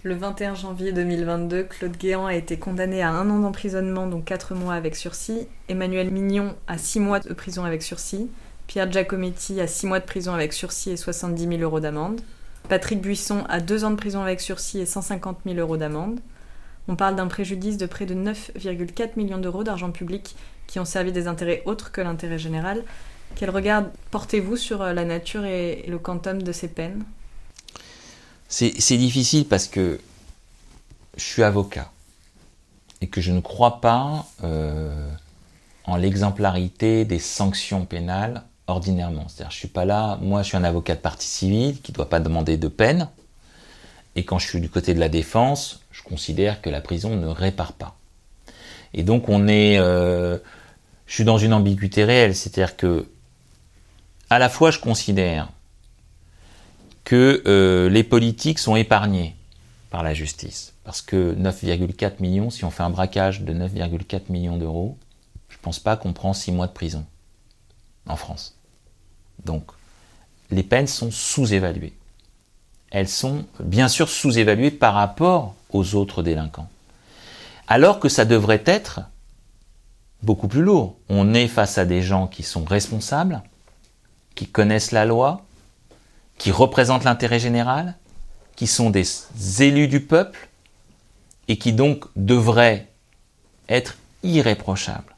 Le 0.02 0.14
21 0.14 0.54
janvier 0.54 0.92
2022, 0.92 1.62
Claude 1.64 1.96
Guéant 1.96 2.26
a 2.26 2.34
été 2.34 2.58
condamné 2.58 3.02
à 3.02 3.10
un 3.10 3.30
an 3.30 3.38
d'emprisonnement, 3.38 4.06
dont 4.06 4.20
4 4.20 4.54
mois 4.54 4.74
avec 4.74 4.96
sursis. 4.96 5.46
Emmanuel 5.68 6.10
Mignon 6.10 6.54
à 6.66 6.76
6 6.76 7.00
mois 7.00 7.20
de 7.20 7.32
prison 7.32 7.64
avec 7.64 7.82
sursis. 7.82 8.28
Pierre 8.66 8.90
Giacometti 8.90 9.60
à 9.60 9.66
6 9.66 9.86
mois 9.86 10.00
de 10.00 10.04
prison 10.04 10.34
avec 10.34 10.52
sursis 10.52 10.90
et 10.90 10.96
70 10.96 11.48
000 11.48 11.60
euros 11.62 11.80
d'amende. 11.80 12.20
Patrick 12.68 13.00
Buisson 13.00 13.44
à 13.48 13.60
2 13.60 13.84
ans 13.84 13.90
de 13.90 13.96
prison 13.96 14.22
avec 14.22 14.40
sursis 14.40 14.80
et 14.80 14.86
150 14.86 15.38
000 15.46 15.58
euros 15.58 15.76
d'amende. 15.76 16.20
On 16.88 16.96
parle 16.96 17.16
d'un 17.16 17.26
préjudice 17.26 17.78
de 17.78 17.86
près 17.86 18.04
de 18.04 18.14
9,4 18.14 19.10
millions 19.16 19.38
d'euros 19.38 19.64
d'argent 19.64 19.90
public 19.90 20.36
qui 20.66 20.78
ont 20.78 20.84
servi 20.84 21.12
des 21.12 21.26
intérêts 21.26 21.62
autres 21.66 21.92
que 21.92 22.00
l'intérêt 22.00 22.38
général. 22.38 22.82
Quel 23.36 23.50
regard 23.50 23.84
portez-vous 24.10 24.56
sur 24.56 24.82
euh, 24.82 24.92
la 24.92 25.04
nature 25.04 25.44
et 25.44 25.84
le 25.88 25.98
quantum 25.98 26.42
de 26.42 26.52
ces 26.52 26.68
peines? 26.68 27.04
C'est 28.48 28.96
difficile 28.96 29.46
parce 29.48 29.66
que 29.66 30.00
je 31.16 31.22
suis 31.22 31.42
avocat 31.42 31.90
et 33.00 33.08
que 33.08 33.20
je 33.20 33.32
ne 33.32 33.40
crois 33.40 33.80
pas 33.80 34.26
euh, 34.44 35.10
en 35.86 35.96
l'exemplarité 35.96 37.04
des 37.04 37.18
sanctions 37.18 37.84
pénales 37.84 38.44
ordinairement. 38.66 39.26
C'est-à-dire, 39.28 39.50
je 39.50 39.58
suis 39.58 39.68
pas 39.68 39.84
là, 39.84 40.18
moi 40.22 40.42
je 40.42 40.48
suis 40.48 40.56
un 40.56 40.64
avocat 40.64 40.94
de 40.94 41.00
partie 41.00 41.26
civile 41.26 41.80
qui 41.80 41.92
ne 41.92 41.96
doit 41.96 42.08
pas 42.08 42.20
demander 42.20 42.56
de 42.56 42.68
peine, 42.68 43.08
et 44.16 44.24
quand 44.24 44.38
je 44.38 44.46
suis 44.46 44.60
du 44.60 44.70
côté 44.70 44.94
de 44.94 45.00
la 45.00 45.08
défense, 45.08 45.80
je 45.90 46.02
considère 46.02 46.62
que 46.62 46.70
la 46.70 46.80
prison 46.80 47.16
ne 47.16 47.26
répare 47.26 47.72
pas. 47.72 47.96
Et 48.92 49.02
donc 49.02 49.28
on 49.28 49.48
est, 49.48 49.78
euh, 49.78 50.38
je 51.14 51.18
suis 51.18 51.24
dans 51.24 51.38
une 51.38 51.52
ambiguïté 51.52 52.02
réelle, 52.02 52.34
c'est-à-dire 52.34 52.76
que 52.76 53.06
à 54.30 54.40
la 54.40 54.48
fois 54.48 54.72
je 54.72 54.80
considère 54.80 55.48
que 57.04 57.40
euh, 57.46 57.88
les 57.88 58.02
politiques 58.02 58.58
sont 58.58 58.74
épargnés 58.74 59.36
par 59.90 60.02
la 60.02 60.12
justice, 60.12 60.72
parce 60.82 61.02
que 61.02 61.32
9,4 61.36 62.14
millions, 62.18 62.50
si 62.50 62.64
on 62.64 62.72
fait 62.72 62.82
un 62.82 62.90
braquage 62.90 63.42
de 63.42 63.54
9,4 63.54 64.22
millions 64.28 64.56
d'euros, 64.56 64.98
je 65.50 65.56
ne 65.56 65.62
pense 65.62 65.78
pas 65.78 65.96
qu'on 65.96 66.12
prend 66.12 66.32
6 66.32 66.50
mois 66.50 66.66
de 66.66 66.72
prison 66.72 67.06
en 68.08 68.16
France. 68.16 68.56
Donc 69.44 69.70
les 70.50 70.64
peines 70.64 70.88
sont 70.88 71.12
sous-évaluées. 71.12 71.94
Elles 72.90 73.08
sont 73.08 73.44
bien 73.60 73.86
sûr 73.86 74.08
sous-évaluées 74.08 74.72
par 74.72 74.94
rapport 74.94 75.54
aux 75.70 75.94
autres 75.94 76.24
délinquants 76.24 76.68
alors 77.66 77.98
que 78.00 78.08
ça 78.08 78.24
devrait 78.24 78.62
être 78.66 79.00
beaucoup 80.24 80.48
plus 80.48 80.62
lourd. 80.62 80.96
On 81.08 81.34
est 81.34 81.48
face 81.48 81.78
à 81.78 81.84
des 81.84 82.02
gens 82.02 82.26
qui 82.26 82.42
sont 82.42 82.64
responsables, 82.64 83.42
qui 84.34 84.46
connaissent 84.46 84.92
la 84.92 85.04
loi, 85.04 85.44
qui 86.38 86.50
représentent 86.50 87.04
l'intérêt 87.04 87.38
général, 87.38 87.96
qui 88.56 88.66
sont 88.66 88.90
des 88.90 89.06
élus 89.60 89.88
du 89.88 90.00
peuple 90.00 90.48
et 91.48 91.58
qui 91.58 91.72
donc 91.72 92.04
devraient 92.16 92.88
être 93.68 93.96
irréprochables. 94.22 95.14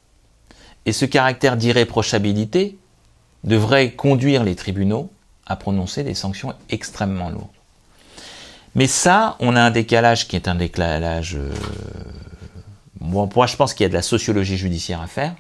Et 0.84 0.92
ce 0.92 1.04
caractère 1.04 1.56
d'irréprochabilité 1.56 2.78
devrait 3.44 3.92
conduire 3.92 4.44
les 4.44 4.56
tribunaux 4.56 5.10
à 5.46 5.56
prononcer 5.56 6.02
des 6.02 6.14
sanctions 6.14 6.54
extrêmement 6.68 7.30
lourdes. 7.30 7.48
Mais 8.74 8.86
ça, 8.86 9.36
on 9.40 9.56
a 9.56 9.62
un 9.62 9.70
décalage 9.70 10.28
qui 10.28 10.36
est 10.36 10.48
un 10.48 10.54
décalage 10.54 11.36
euh, 11.36 11.54
moi, 13.00 13.46
je 13.46 13.56
pense 13.56 13.74
qu'il 13.74 13.84
y 13.84 13.86
a 13.86 13.88
de 13.88 13.94
la 13.94 14.02
sociologie 14.02 14.56
judiciaire 14.56 15.00
à 15.00 15.06
faire, 15.06 15.34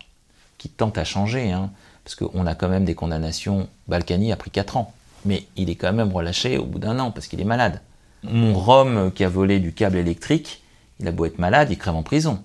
qui 0.58 0.68
tente 0.68 0.98
à 0.98 1.04
changer, 1.04 1.52
hein, 1.52 1.70
parce 2.04 2.14
qu'on 2.14 2.46
a 2.46 2.54
quand 2.54 2.68
même 2.68 2.84
des 2.84 2.94
condamnations. 2.94 3.68
Balkany 3.88 4.32
a 4.32 4.36
pris 4.36 4.50
4 4.50 4.76
ans, 4.76 4.92
mais 5.24 5.46
il 5.56 5.70
est 5.70 5.74
quand 5.74 5.92
même 5.92 6.12
relâché 6.12 6.58
au 6.58 6.64
bout 6.64 6.78
d'un 6.78 6.98
an, 6.98 7.10
parce 7.10 7.26
qu'il 7.26 7.40
est 7.40 7.44
malade. 7.44 7.80
Mon 8.22 8.54
Rome 8.54 9.12
qui 9.12 9.24
a 9.24 9.28
volé 9.28 9.58
du 9.60 9.72
câble 9.72 9.96
électrique, 9.96 10.62
il 11.00 11.08
a 11.08 11.12
beau 11.12 11.26
être 11.26 11.38
malade, 11.38 11.68
il 11.70 11.78
crève 11.78 11.94
en 11.94 12.02
prison. 12.02 12.42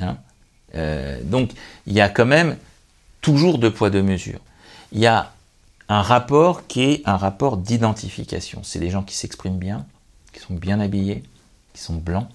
Hein. 0.00 0.16
Euh, 0.74 1.20
donc, 1.24 1.50
il 1.86 1.92
y 1.92 2.00
a 2.00 2.08
quand 2.08 2.26
même 2.26 2.56
toujours 3.20 3.58
deux 3.58 3.72
poids, 3.72 3.90
deux 3.90 4.02
mesures. 4.02 4.40
Il 4.92 5.00
y 5.00 5.06
a 5.06 5.32
un 5.88 6.02
rapport 6.02 6.66
qui 6.66 6.82
est 6.82 7.02
un 7.04 7.16
rapport 7.16 7.56
d'identification. 7.56 8.60
C'est 8.62 8.78
des 8.78 8.90
gens 8.90 9.02
qui 9.02 9.16
s'expriment 9.16 9.58
bien, 9.58 9.86
qui 10.32 10.40
sont 10.40 10.54
bien 10.54 10.80
habillés, 10.80 11.22
qui 11.72 11.82
sont 11.82 11.94
blancs, 11.94 12.28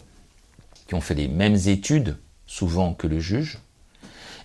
qui 0.87 0.95
ont 0.95 1.01
fait 1.01 1.15
les 1.15 1.27
mêmes 1.27 1.57
études 1.67 2.17
souvent 2.47 2.93
que 2.93 3.07
le 3.07 3.19
juge. 3.19 3.59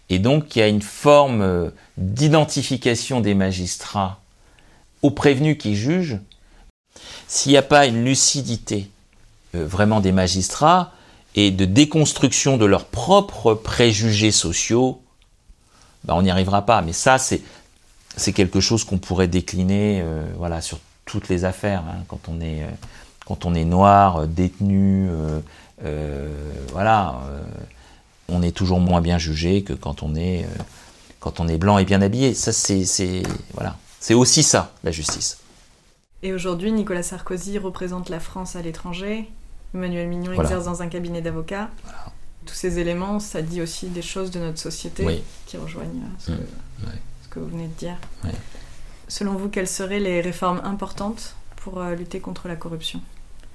Et 0.09 0.19
donc 0.19 0.57
il 0.57 0.59
y 0.59 0.63
a 0.63 0.69
une 0.69 0.83
forme 0.83 1.43
euh, 1.43 1.71
d'identification 1.97 3.21
des 3.21 3.35
magistrats 3.35 4.21
aux 5.03 5.11
prévenus 5.11 5.57
qui 5.59 5.77
jugent, 5.77 6.19
s'il 7.29 7.53
n'y 7.53 7.59
a 7.59 7.63
pas 7.63 7.87
une 7.87 8.05
lucidité 8.05 8.91
euh, 9.55 9.65
vraiment 9.65 10.01
des 10.01 10.13
magistrats 10.13 10.93
et 11.37 11.53
de 11.53 11.65
déconstruction 11.65 12.57
de 12.57 12.65
leurs 12.65 12.87
propres 12.87 13.55
préjugés 13.55 14.33
sociaux, 14.33 15.01
ben 16.05 16.15
on 16.15 16.23
n'y 16.23 16.31
arrivera 16.31 16.67
pas. 16.67 16.83
Mais 16.83 16.93
ça, 16.93 17.19
c'est 17.19 17.41
c'est 18.17 18.33
quelque 18.33 18.59
chose 18.59 18.83
qu'on 18.83 18.99
pourrait 18.99 19.29
décliner, 19.29 20.01
euh, 20.03 20.27
voilà, 20.37 20.61
sur 20.61 20.81
toutes 21.05 21.29
les 21.29 21.45
affaires. 21.45 21.85
Hein, 21.89 22.05
quand 22.09 22.29
on 22.29 22.41
est 22.41 22.67
quand 23.25 23.45
on 23.45 23.55
est 23.55 23.65
noir, 23.65 24.27
détenu, 24.27 25.09
voilà, 26.73 27.21
on 28.29 28.43
est 28.43 28.53
toujours 28.53 28.81
moins 28.81 29.01
bien 29.01 29.19
jugé 29.19 29.63
que 29.63 29.73
quand 29.73 30.03
on 30.03 30.15
est 30.15 30.47
quand 31.21 31.39
on 31.39 31.49
est 31.49 31.59
blanc 31.59 31.79
et 31.79 31.85
bien 31.85 32.03
habillé. 32.03 32.35
Ça, 32.35 32.53
c'est 32.53 33.23
voilà, 33.55 33.77
c'est 34.01 34.15
aussi 34.15 34.43
ça 34.43 34.73
la 34.83 34.91
justice. 34.91 35.39
Et 36.23 36.33
aujourd'hui, 36.33 36.73
Nicolas 36.73 37.03
Sarkozy 37.03 37.59
représente 37.59 38.09
la 38.09 38.21
France 38.21 38.57
à 38.57 38.63
l'étranger. 38.63 39.31
Emmanuel 39.75 40.09
Mignon 40.09 40.33
exerce 40.33 40.65
dans 40.65 40.83
un 40.83 40.89
cabinet 40.89 41.23
d'avocats. 41.23 41.71
Tous 42.47 42.55
ces 42.55 42.79
éléments, 42.79 43.21
ça 43.21 43.43
dit 43.43 43.63
aussi 43.63 43.89
des 43.89 44.03
choses 44.03 44.31
de 44.31 44.41
notre 44.41 44.59
société 44.59 45.23
qui 45.47 45.57
rejoignent 45.57 46.03
euh, 46.29 46.33
mmh. 46.33 46.87
ce, 47.23 47.29
que, 47.29 47.39
vous 47.39 47.49
venez 47.49 47.69
de 47.69 47.75
dire. 47.75 47.97
Selon 49.09 49.35
vous, 49.35 49.49
quelles 49.49 49.69
seraient 49.69 50.01
les 50.01 50.21
réformes 50.21 50.61
importantes 50.65 51.37
pour 51.57 51.81
euh, 51.81 51.95
lutter 51.95 52.21
contre 52.21 52.49
la 52.49 52.57
corruption? 52.57 53.01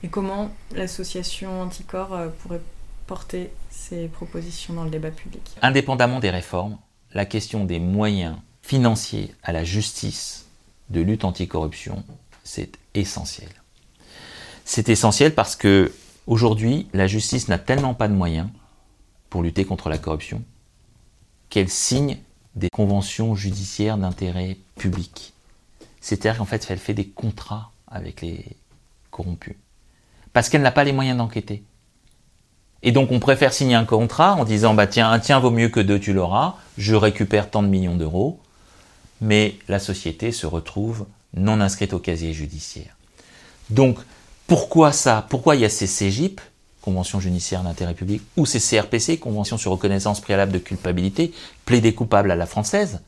Et 0.05 0.07
comment 0.07 0.51
l'association 0.71 1.61
Anticor 1.61 2.13
euh, 2.13 2.29
pourrait 2.39 2.61
porter 3.07 3.49
ces 3.69 4.07
propositions 4.07 4.73
dans 4.73 4.83
le 4.83 4.89
débat 4.89 5.11
public? 5.11 5.41
Indépendamment 5.61 6.19
des 6.19 6.29
réformes, 6.29 6.77
la 7.13 7.25
question 7.25 7.65
des 7.65 7.79
moyens 7.79 8.37
financiers 8.61 9.33
à 9.43 9.51
la 9.51 9.63
justice 9.63 10.45
de 10.89 11.01
lutte 11.01 11.25
anticorruption, 11.25 12.03
c'est 12.43 12.77
essentiel. 12.93 13.49
C'est 14.63 14.89
essentiel 14.89 15.35
parce 15.35 15.57
que 15.57 15.91
Aujourd'hui, 16.27 16.87
la 16.93 17.05
justice 17.05 17.49
n'a 17.49 17.59
tellement 17.59 17.93
pas 17.93 18.07
de 18.07 18.13
moyens 18.13 18.49
pour 19.29 19.43
lutter 19.43 19.63
contre 19.63 19.89
la 19.89 19.99
corruption 19.99 20.43
qu'elle 21.49 21.69
signe 21.69 22.17
des 22.55 22.69
conventions 22.69 23.35
judiciaires 23.35 23.97
d'intérêt 23.97 24.57
public. 24.75 25.33
C'est-à-dire 26.01 26.39
qu'en 26.39 26.45
fait, 26.45 26.65
elle 26.69 26.79
fait 26.79 26.95
des 26.95 27.07
contrats 27.07 27.71
avec 27.87 28.21
les 28.21 28.43
corrompus. 29.11 29.55
Parce 30.35 30.49
qu'elle 30.49 30.63
n'a 30.63 30.71
pas 30.71 30.83
les 30.83 30.91
moyens 30.91 31.17
d'enquêter. 31.17 31.63
Et 32.83 32.91
donc 32.91 33.09
on 33.13 33.21
préfère 33.21 33.53
signer 33.53 33.75
un 33.75 33.85
contrat 33.85 34.33
en 34.33 34.43
disant 34.43 34.73
bah 34.73 34.85
tiens, 34.85 35.09
un 35.09 35.19
tien 35.19 35.39
vaut 35.39 35.49
mieux 35.49 35.69
que 35.69 35.79
deux, 35.79 35.97
tu 35.97 36.11
l'auras, 36.11 36.55
je 36.77 36.93
récupère 36.93 37.49
tant 37.49 37.63
de 37.63 37.69
millions 37.69 37.95
d'euros, 37.95 38.41
mais 39.21 39.55
la 39.69 39.79
société 39.79 40.33
se 40.33 40.45
retrouve 40.45 41.05
non 41.35 41.61
inscrite 41.61 41.93
au 41.93 41.99
casier 41.99 42.33
judiciaire. 42.33 42.97
Donc 43.69 43.97
pourquoi 44.45 44.91
ça? 44.91 45.25
Pourquoi 45.29 45.55
il 45.55 45.61
y 45.61 45.65
a 45.65 45.69
ces 45.69 45.87
CGIP, 45.87 46.41
Convention 46.81 47.21
judiciaire 47.21 47.63
d'intérêt 47.63 47.93
public, 47.93 48.21
ou 48.35 48.45
ces 48.45 48.59
CRPC, 48.59 49.19
Convention 49.19 49.57
sur 49.57 49.71
reconnaissance 49.71 50.19
préalable 50.19 50.51
de 50.51 50.59
culpabilité, 50.59 51.31
plaidé 51.63 51.93
coupable 51.93 52.29
à 52.29 52.35
la 52.35 52.45
française? 52.45 52.99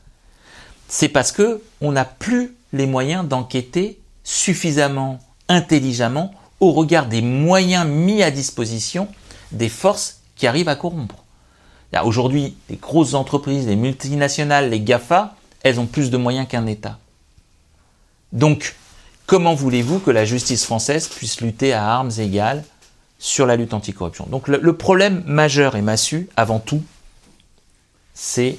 C'est 0.88 1.10
parce 1.10 1.30
que 1.30 1.62
on 1.82 1.92
n'a 1.92 2.06
plus 2.06 2.54
les 2.72 2.86
moyens 2.86 3.28
d'enquêter 3.28 4.00
suffisamment 4.24 5.18
intelligemment 5.50 6.32
au 6.60 6.72
regard 6.72 7.06
des 7.06 7.22
moyens 7.22 7.86
mis 7.86 8.22
à 8.22 8.30
disposition 8.30 9.08
des 9.52 9.68
forces 9.68 10.20
qui 10.36 10.46
arrivent 10.46 10.68
à 10.68 10.76
corrompre. 10.76 11.24
Aujourd'hui, 12.04 12.56
les 12.68 12.76
grosses 12.76 13.14
entreprises, 13.14 13.66
les 13.66 13.76
multinationales, 13.76 14.70
les 14.70 14.80
GAFA, 14.80 15.34
elles 15.62 15.80
ont 15.80 15.86
plus 15.86 16.10
de 16.10 16.16
moyens 16.16 16.46
qu'un 16.46 16.66
État. 16.66 16.98
Donc, 18.32 18.74
Comment 19.28 19.54
voulez-vous 19.54 19.98
que 19.98 20.10
la 20.10 20.24
justice 20.24 20.64
française 20.64 21.06
puisse 21.06 21.42
lutter 21.42 21.74
à 21.74 21.86
armes 21.86 22.10
égales 22.16 22.64
sur 23.18 23.44
la 23.44 23.56
lutte 23.56 23.74
anticorruption? 23.74 24.26
Donc 24.30 24.48
le, 24.48 24.72
problème 24.72 25.22
majeur 25.26 25.76
et 25.76 25.82
massu, 25.82 26.30
avant 26.34 26.60
tout, 26.60 26.82
c'est 28.14 28.58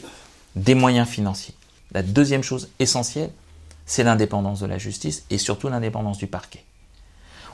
des 0.55 0.76
moyens 0.76 1.09
financiers. 1.09 1.55
La 1.91 2.03
deuxième 2.03 2.43
chose 2.43 2.69
essentielle, 2.77 3.31
c'est 3.88 4.03
l'indépendance 4.03 4.59
de 4.59 4.67
la 4.67 4.77
justice 4.77 5.23
et 5.31 5.39
surtout 5.39 5.69
l'indépendance 5.69 6.19
du 6.19 6.27
parquet. 6.27 6.63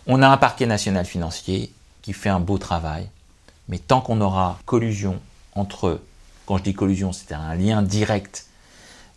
On 0.08 0.22
a 0.22 0.28
un 0.28 0.38
parquet 0.38 0.66
national 0.68 1.06
financier 1.06 1.72
qui 2.02 2.14
fait 2.14 2.30
un 2.30 2.40
beau 2.40 2.58
travail, 2.58 3.10
mais 3.68 3.80
tant 3.80 4.02
qu'on 4.02 4.22
aura 4.22 4.60
collusion 4.66 5.20
entre, 5.56 6.02
quand 6.46 6.58
je 6.58 6.64
dis 6.64 6.74
collusion, 6.74 7.12
c'est 7.12 7.34
un 7.34 7.56
lien 7.56 7.82
direct 7.82 8.46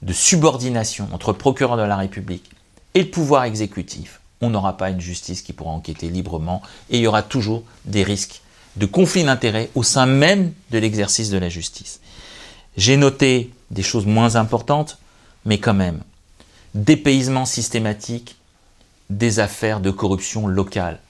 de 0.00 0.12
subordination 0.12 1.08
entre 1.12 1.32
procureur 1.32 1.76
de 1.76 1.82
la 1.82 1.96
République 1.96 2.50
et 2.94 3.02
le 3.02 3.10
pouvoir 3.10 3.44
exécutif, 3.44 4.20
on 4.40 4.50
n'aura 4.50 4.76
pas 4.76 4.90
une 4.90 5.00
justice 5.00 5.42
qui 5.42 5.52
pourra 5.52 5.72
enquêter 5.72 6.08
librement 6.08 6.62
et 6.88 6.96
il 6.98 7.02
y 7.02 7.06
aura 7.06 7.22
toujours 7.22 7.64
des 7.84 8.02
risques 8.02 8.40
de 8.76 8.86
conflit 8.86 9.24
d'intérêts 9.24 9.70
au 9.74 9.82
sein 9.82 10.06
même 10.06 10.52
de 10.70 10.78
l'exercice 10.78 11.30
de 11.30 11.38
la 11.38 11.48
justice. 11.48 12.00
J'ai 12.76 12.96
noté 12.96 13.52
des 13.70 13.82
choses 13.82 14.06
moins 14.06 14.36
importantes, 14.36 14.98
mais 15.44 15.58
quand 15.58 15.74
même, 15.74 16.00
dépaysement 16.74 17.44
systématique 17.44 18.37
des 19.10 19.40
affaires 19.40 19.80
de 19.80 19.90
corruption 19.90 20.46
locale. 20.46 21.00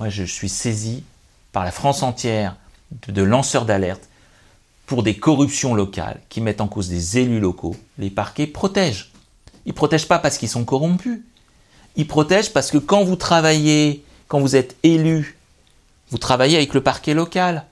Moi, 0.00 0.08
je 0.08 0.24
suis 0.24 0.48
saisi 0.48 1.04
par 1.52 1.64
la 1.64 1.70
France 1.70 2.02
entière 2.02 2.56
de 3.08 3.22
lanceurs 3.22 3.64
d'alerte 3.64 4.08
pour 4.86 5.02
des 5.02 5.16
corruptions 5.16 5.74
locales 5.74 6.20
qui 6.28 6.40
mettent 6.40 6.60
en 6.60 6.68
cause 6.68 6.88
des 6.88 7.18
élus 7.18 7.40
locaux. 7.40 7.76
Les 7.98 8.10
parquets 8.10 8.46
protègent. 8.46 9.12
Ils 9.66 9.72
protègent 9.72 10.08
pas 10.08 10.18
parce 10.18 10.36
qu'ils 10.36 10.48
sont 10.48 10.64
corrompus. 10.64 11.20
Ils 11.96 12.06
protègent 12.06 12.52
parce 12.52 12.70
que 12.70 12.78
quand 12.78 13.04
vous 13.04 13.16
travaillez, 13.16 14.04
quand 14.28 14.40
vous 14.40 14.56
êtes 14.56 14.76
élu, 14.82 15.38
vous 16.10 16.18
travaillez 16.18 16.56
avec 16.56 16.74
le 16.74 16.82
parquet 16.82 17.14
local 17.14 17.64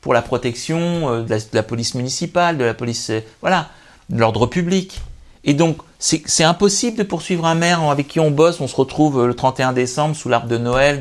pour 0.00 0.14
la 0.14 0.22
protection 0.22 1.08
euh, 1.08 1.22
de 1.22 1.38
la, 1.52 1.62
police 1.62 1.94
municipale, 1.94 2.58
de 2.58 2.64
la 2.64 2.74
police, 2.74 3.10
euh, 3.10 3.20
voilà, 3.40 3.70
de 4.10 4.18
l'ordre 4.18 4.46
public. 4.46 5.00
Et 5.44 5.54
donc, 5.54 5.78
c'est 5.98 6.44
impossible 6.44 6.96
de 6.98 7.02
poursuivre 7.02 7.46
un 7.46 7.54
maire 7.54 7.82
avec 7.82 8.08
qui 8.08 8.20
on 8.20 8.30
bosse, 8.30 8.60
on 8.60 8.68
se 8.68 8.76
retrouve 8.76 9.20
euh, 9.20 9.26
le 9.26 9.34
31 9.34 9.72
décembre 9.72 10.16
sous 10.16 10.28
l'arbre 10.28 10.48
de 10.48 10.58
Noël, 10.58 11.00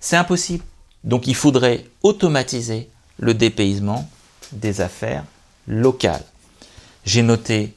c'est 0.00 0.16
impossible. 0.16 0.64
Donc 1.04 1.26
il 1.26 1.34
faudrait 1.34 1.84
automatiser 2.02 2.88
le 3.18 3.34
dépaysement 3.34 4.08
des 4.52 4.80
affaires 4.80 5.24
locales. 5.66 6.24
J'ai 7.04 7.22
noté 7.22 7.74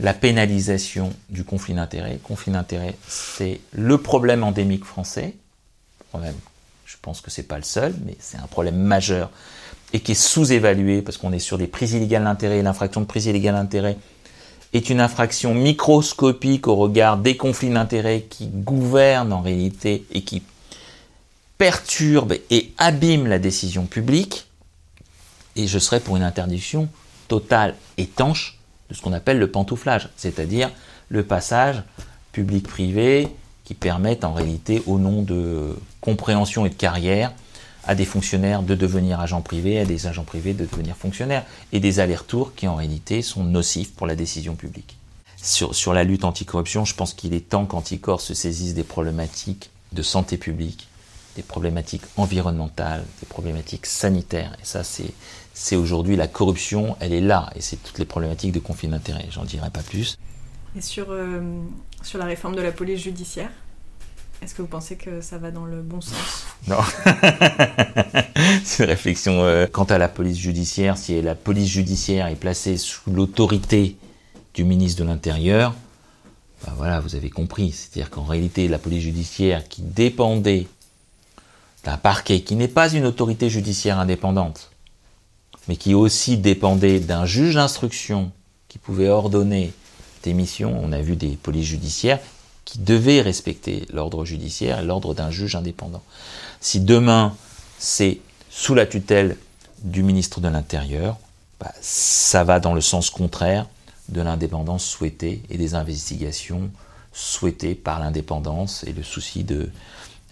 la 0.00 0.14
pénalisation 0.14 1.12
du 1.28 1.44
conflit 1.44 1.74
d'intérêts. 1.74 2.18
Conflit 2.22 2.52
d'intérêts, 2.52 2.96
c'est 3.06 3.60
le 3.72 3.98
problème 3.98 4.42
endémique 4.42 4.84
français. 4.84 5.34
je 6.14 6.96
pense 7.02 7.20
que 7.20 7.30
c'est 7.30 7.44
pas 7.44 7.58
le 7.58 7.64
seul, 7.64 7.94
mais 8.04 8.16
c'est 8.18 8.38
un 8.38 8.46
problème 8.46 8.76
majeur 8.76 9.30
et 9.92 10.00
qui 10.00 10.12
est 10.12 10.14
sous-évalué 10.14 11.02
parce 11.02 11.18
qu'on 11.18 11.32
est 11.32 11.40
sur 11.40 11.58
des 11.58 11.66
prises 11.66 11.92
illégales 11.92 12.24
d'intérêt. 12.24 12.62
L'infraction 12.62 13.00
de 13.00 13.06
prise 13.06 13.26
illégale 13.26 13.54
d'intérêt 13.54 13.98
est 14.72 14.90
une 14.90 15.00
infraction 15.00 15.54
microscopique 15.54 16.68
au 16.68 16.76
regard 16.76 17.16
des 17.16 17.36
conflits 17.36 17.70
d'intérêts 17.70 18.22
qui 18.22 18.46
gouvernent 18.46 19.32
en 19.32 19.40
réalité 19.40 20.04
et 20.12 20.22
qui 20.22 20.42
perturbent 21.58 22.36
et 22.50 22.72
abîment 22.78 23.26
la 23.26 23.38
décision 23.38 23.86
publique. 23.86 24.46
Et 25.56 25.66
je 25.66 25.78
serais 25.78 26.00
pour 26.00 26.16
une 26.16 26.22
interdiction 26.22 26.88
totale, 27.28 27.74
étanche, 27.98 28.58
de 28.88 28.94
ce 28.94 29.02
qu'on 29.02 29.12
appelle 29.12 29.38
le 29.38 29.50
pantouflage, 29.50 30.08
c'est-à-dire 30.16 30.70
le 31.08 31.24
passage 31.24 31.82
public-privé 32.32 33.28
qui 33.64 33.74
permettent 33.74 34.24
en 34.24 34.32
réalité, 34.32 34.82
au 34.86 34.98
nom 34.98 35.22
de 35.22 35.76
compréhension 36.00 36.66
et 36.66 36.70
de 36.70 36.74
carrière, 36.74 37.32
à 37.86 37.94
des 37.94 38.04
fonctionnaires 38.04 38.62
de 38.62 38.74
devenir 38.74 39.20
agents 39.20 39.40
privés, 39.40 39.78
à 39.78 39.84
des 39.84 40.06
agents 40.06 40.24
privés 40.24 40.54
de 40.54 40.64
devenir 40.64 40.96
fonctionnaires, 40.96 41.44
et 41.72 41.80
des 41.80 42.00
allers-retours 42.00 42.54
qui 42.54 42.68
en 42.68 42.74
réalité 42.74 43.22
sont 43.22 43.44
nocifs 43.44 43.92
pour 43.92 44.06
la 44.06 44.14
décision 44.14 44.54
publique. 44.54 44.96
Sur, 45.42 45.94
la 45.94 46.04
lutte 46.04 46.24
anticorruption, 46.24 46.84
je 46.84 46.94
pense 46.94 47.14
qu'il 47.14 47.32
est 47.32 47.48
temps 47.48 47.64
qu'Anticor 47.64 48.20
se 48.20 48.34
saisisse 48.34 48.74
des 48.74 48.84
problématiques 48.84 49.70
de 49.92 50.02
santé 50.02 50.36
publique, 50.36 50.88
des 51.36 51.42
problématiques 51.42 52.02
environnementales, 52.18 53.04
des 53.20 53.26
problématiques 53.26 53.86
sanitaires. 53.86 54.54
Et 54.60 54.66
ça, 54.66 54.84
c'est 54.84 55.12
c'est 55.60 55.76
aujourd'hui 55.76 56.16
la 56.16 56.26
corruption, 56.26 56.96
elle 57.00 57.12
est 57.12 57.20
là, 57.20 57.50
et 57.54 57.60
c'est 57.60 57.76
toutes 57.76 57.98
les 57.98 58.04
problématiques 58.06 58.52
de 58.52 58.60
conflit 58.60 58.88
d'intérêts, 58.88 59.26
j'en 59.30 59.44
dirai 59.44 59.68
pas 59.70 59.82
plus. 59.82 60.16
Et 60.74 60.80
sur, 60.80 61.10
euh, 61.10 61.40
sur 62.02 62.18
la 62.18 62.24
réforme 62.24 62.54
de 62.54 62.62
la 62.62 62.72
police 62.72 63.00
judiciaire, 63.00 63.50
est-ce 64.42 64.54
que 64.54 64.62
vous 64.62 64.68
pensez 64.68 64.96
que 64.96 65.20
ça 65.20 65.36
va 65.38 65.50
dans 65.50 65.66
le 65.66 65.82
bon 65.82 66.00
sens? 66.00 66.46
Non. 66.66 66.78
c'est 68.64 68.84
une 68.84 68.88
réflexion. 68.88 69.42
Euh, 69.44 69.66
quant 69.70 69.84
à 69.84 69.98
la 69.98 70.08
police 70.08 70.38
judiciaire, 70.38 70.96
si 70.96 71.20
la 71.20 71.34
police 71.34 71.68
judiciaire 71.68 72.26
est 72.26 72.36
placée 72.36 72.78
sous 72.78 73.10
l'autorité 73.10 73.96
du 74.54 74.64
ministre 74.64 75.02
de 75.02 75.08
l'Intérieur, 75.08 75.74
ben 76.64 76.72
voilà, 76.76 77.00
vous 77.00 77.16
avez 77.16 77.28
compris. 77.28 77.72
C'est-à-dire 77.72 78.08
qu'en 78.10 78.24
réalité, 78.24 78.66
la 78.68 78.78
police 78.78 79.02
judiciaire 79.02 79.68
qui 79.68 79.82
dépendait 79.82 80.66
d'un 81.84 81.98
parquet, 81.98 82.40
qui 82.40 82.56
n'est 82.56 82.68
pas 82.68 82.92
une 82.92 83.04
autorité 83.04 83.50
judiciaire 83.50 83.98
indépendante, 83.98 84.70
mais 85.68 85.76
qui 85.76 85.94
aussi 85.94 86.38
dépendait 86.38 87.00
d'un 87.00 87.26
juge 87.26 87.54
d'instruction 87.54 88.32
qui 88.68 88.78
pouvait 88.78 89.08
ordonner 89.08 89.72
des 90.22 90.32
missions. 90.32 90.78
On 90.82 90.92
a 90.92 91.00
vu 91.00 91.16
des 91.16 91.36
polices 91.36 91.66
judiciaires 91.66 92.20
qui 92.70 92.78
devait 92.78 93.20
respecter 93.20 93.84
l'ordre 93.92 94.24
judiciaire 94.24 94.78
et 94.78 94.84
l'ordre 94.84 95.12
d'un 95.12 95.32
juge 95.32 95.56
indépendant. 95.56 96.02
Si 96.60 96.78
demain 96.78 97.34
c'est 97.80 98.20
sous 98.48 98.74
la 98.74 98.86
tutelle 98.86 99.36
du 99.82 100.04
ministre 100.04 100.40
de 100.40 100.46
l'Intérieur, 100.46 101.18
bah, 101.58 101.72
ça 101.80 102.44
va 102.44 102.60
dans 102.60 102.72
le 102.72 102.80
sens 102.80 103.10
contraire 103.10 103.66
de 104.08 104.20
l'indépendance 104.20 104.84
souhaitée 104.84 105.42
et 105.50 105.58
des 105.58 105.74
investigations 105.74 106.70
souhaitées 107.12 107.74
par 107.74 107.98
l'indépendance 107.98 108.84
et 108.84 108.92
le 108.92 109.02
souci 109.02 109.42
de, 109.42 109.68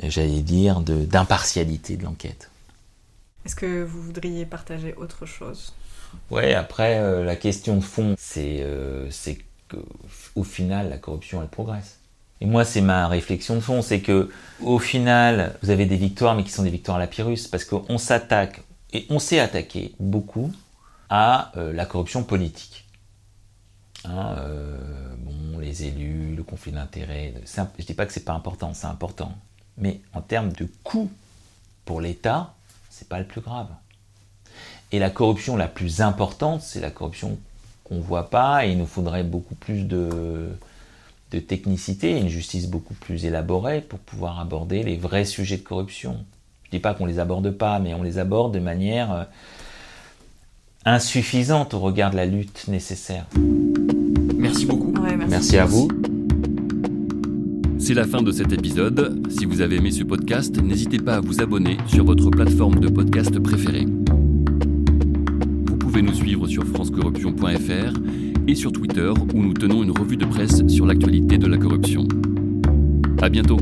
j'allais 0.00 0.40
dire, 0.40 0.80
d'impartialité 0.80 1.96
de, 1.96 2.04
l'enquête. 2.04 2.50
Est-ce 3.46 3.56
que 3.56 3.82
vous 3.82 4.00
voudriez 4.00 4.46
partager 4.46 4.94
autre 4.94 5.26
chose? 5.26 5.72
Ouais, 6.30 6.54
après, 6.54 6.98
euh, 6.98 7.24
la 7.24 7.34
question 7.34 7.76
de 7.76 7.82
fond, 7.82 8.14
c'est 8.16 8.58
euh, 8.60 9.10
qu'au 9.68 10.44
final, 10.44 10.88
la 10.88 10.98
corruption, 10.98 11.42
elle 11.42 11.48
progresse. 11.48 11.97
Et 12.40 12.46
moi, 12.46 12.64
c'est 12.64 12.80
ma 12.80 13.08
réflexion 13.08 13.56
de 13.56 13.60
fond, 13.60 13.82
c'est 13.82 14.00
que 14.00 14.30
au 14.60 14.78
final, 14.78 15.56
vous 15.62 15.70
avez 15.70 15.86
des 15.86 15.96
victoires, 15.96 16.34
mais 16.34 16.44
qui 16.44 16.52
sont 16.52 16.62
des 16.62 16.70
victoires 16.70 16.96
à 16.96 17.00
la 17.00 17.06
Pyrrhus, 17.06 17.48
parce 17.50 17.64
qu'on 17.64 17.98
s'attaque, 17.98 18.62
et 18.92 19.06
on 19.10 19.18
s'est 19.18 19.40
attaqué 19.40 19.94
beaucoup 19.98 20.52
à 21.10 21.52
euh, 21.56 21.72
la 21.72 21.84
corruption 21.84 22.22
politique. 22.22 22.84
Hein, 24.04 24.36
bon, 25.18 25.58
les 25.58 25.84
élus, 25.84 26.34
le 26.36 26.42
conflit 26.42 26.72
d'intérêts, 26.72 27.34
je 27.44 27.60
ne 27.60 27.84
dis 27.84 27.94
pas 27.94 28.06
que 28.06 28.12
c'est 28.12 28.24
pas 28.24 28.32
important, 28.32 28.72
c'est 28.72 28.86
important. 28.86 29.32
Mais 29.76 30.00
en 30.12 30.20
termes 30.20 30.52
de 30.52 30.68
coût 30.84 31.10
pour 31.84 32.00
l'État, 32.00 32.54
c'est 32.90 33.08
pas 33.08 33.18
le 33.18 33.26
plus 33.26 33.40
grave. 33.40 33.68
Et 34.92 34.98
la 34.98 35.10
corruption 35.10 35.56
la 35.56 35.68
plus 35.68 36.00
importante, 36.00 36.62
c'est 36.62 36.80
la 36.80 36.90
corruption 36.90 37.38
qu'on 37.84 38.00
voit 38.00 38.30
pas, 38.30 38.66
et 38.66 38.72
il 38.72 38.78
nous 38.78 38.86
faudrait 38.86 39.24
beaucoup 39.24 39.54
plus 39.54 39.84
de, 39.84 40.50
de 41.30 41.38
technicité, 41.38 42.18
une 42.18 42.28
justice 42.28 42.68
beaucoup 42.68 42.94
plus 42.94 43.24
élaborée 43.24 43.80
pour 43.80 43.98
pouvoir 43.98 44.40
aborder 44.40 44.82
les 44.82 44.96
vrais 44.96 45.24
sujets 45.24 45.58
de 45.58 45.62
corruption. 45.62 46.16
Je 46.64 46.68
ne 46.68 46.78
dis 46.78 46.82
pas 46.82 46.94
qu'on 46.94 47.06
ne 47.06 47.10
les 47.10 47.18
aborde 47.18 47.50
pas, 47.50 47.78
mais 47.78 47.94
on 47.94 48.02
les 48.02 48.18
aborde 48.18 48.54
de 48.54 48.60
manière 48.60 49.12
euh, 49.12 49.24
insuffisante 50.84 51.74
au 51.74 51.80
regard 51.80 52.10
de 52.10 52.16
la 52.16 52.26
lutte 52.26 52.68
nécessaire. 52.68 53.26
Merci 54.36 54.66
beaucoup. 54.66 54.94
merci 55.28 55.58
à 55.58 55.64
vous. 55.64 55.88
C'est 57.78 57.94
la 57.94 58.06
fin 58.06 58.22
de 58.22 58.32
cet 58.32 58.52
épisode. 58.52 59.22
Si 59.30 59.44
vous 59.44 59.60
avez 59.60 59.76
aimé 59.76 59.90
ce 59.90 60.04
podcast, 60.04 60.60
n'hésitez 60.60 60.98
pas 60.98 61.16
à 61.16 61.20
vous 61.20 61.40
abonner 61.40 61.78
sur 61.86 62.04
votre 62.04 62.28
plateforme 62.30 62.80
de 62.80 62.88
podcast 62.88 63.38
préférée. 63.38 63.86
Vous 65.66 65.76
pouvez 65.76 66.02
nous 66.02 66.14
suivre 66.14 66.46
sur 66.46 66.64
francecorruption.fr 66.66 68.27
et 68.48 68.54
sur 68.54 68.72
Twitter 68.72 69.12
où 69.34 69.42
nous 69.42 69.52
tenons 69.52 69.82
une 69.82 69.90
revue 69.90 70.16
de 70.16 70.24
presse 70.24 70.66
sur 70.68 70.86
l'actualité 70.86 71.36
de 71.36 71.46
la 71.46 71.58
corruption. 71.58 72.08
À 73.20 73.28
bientôt. 73.28 73.58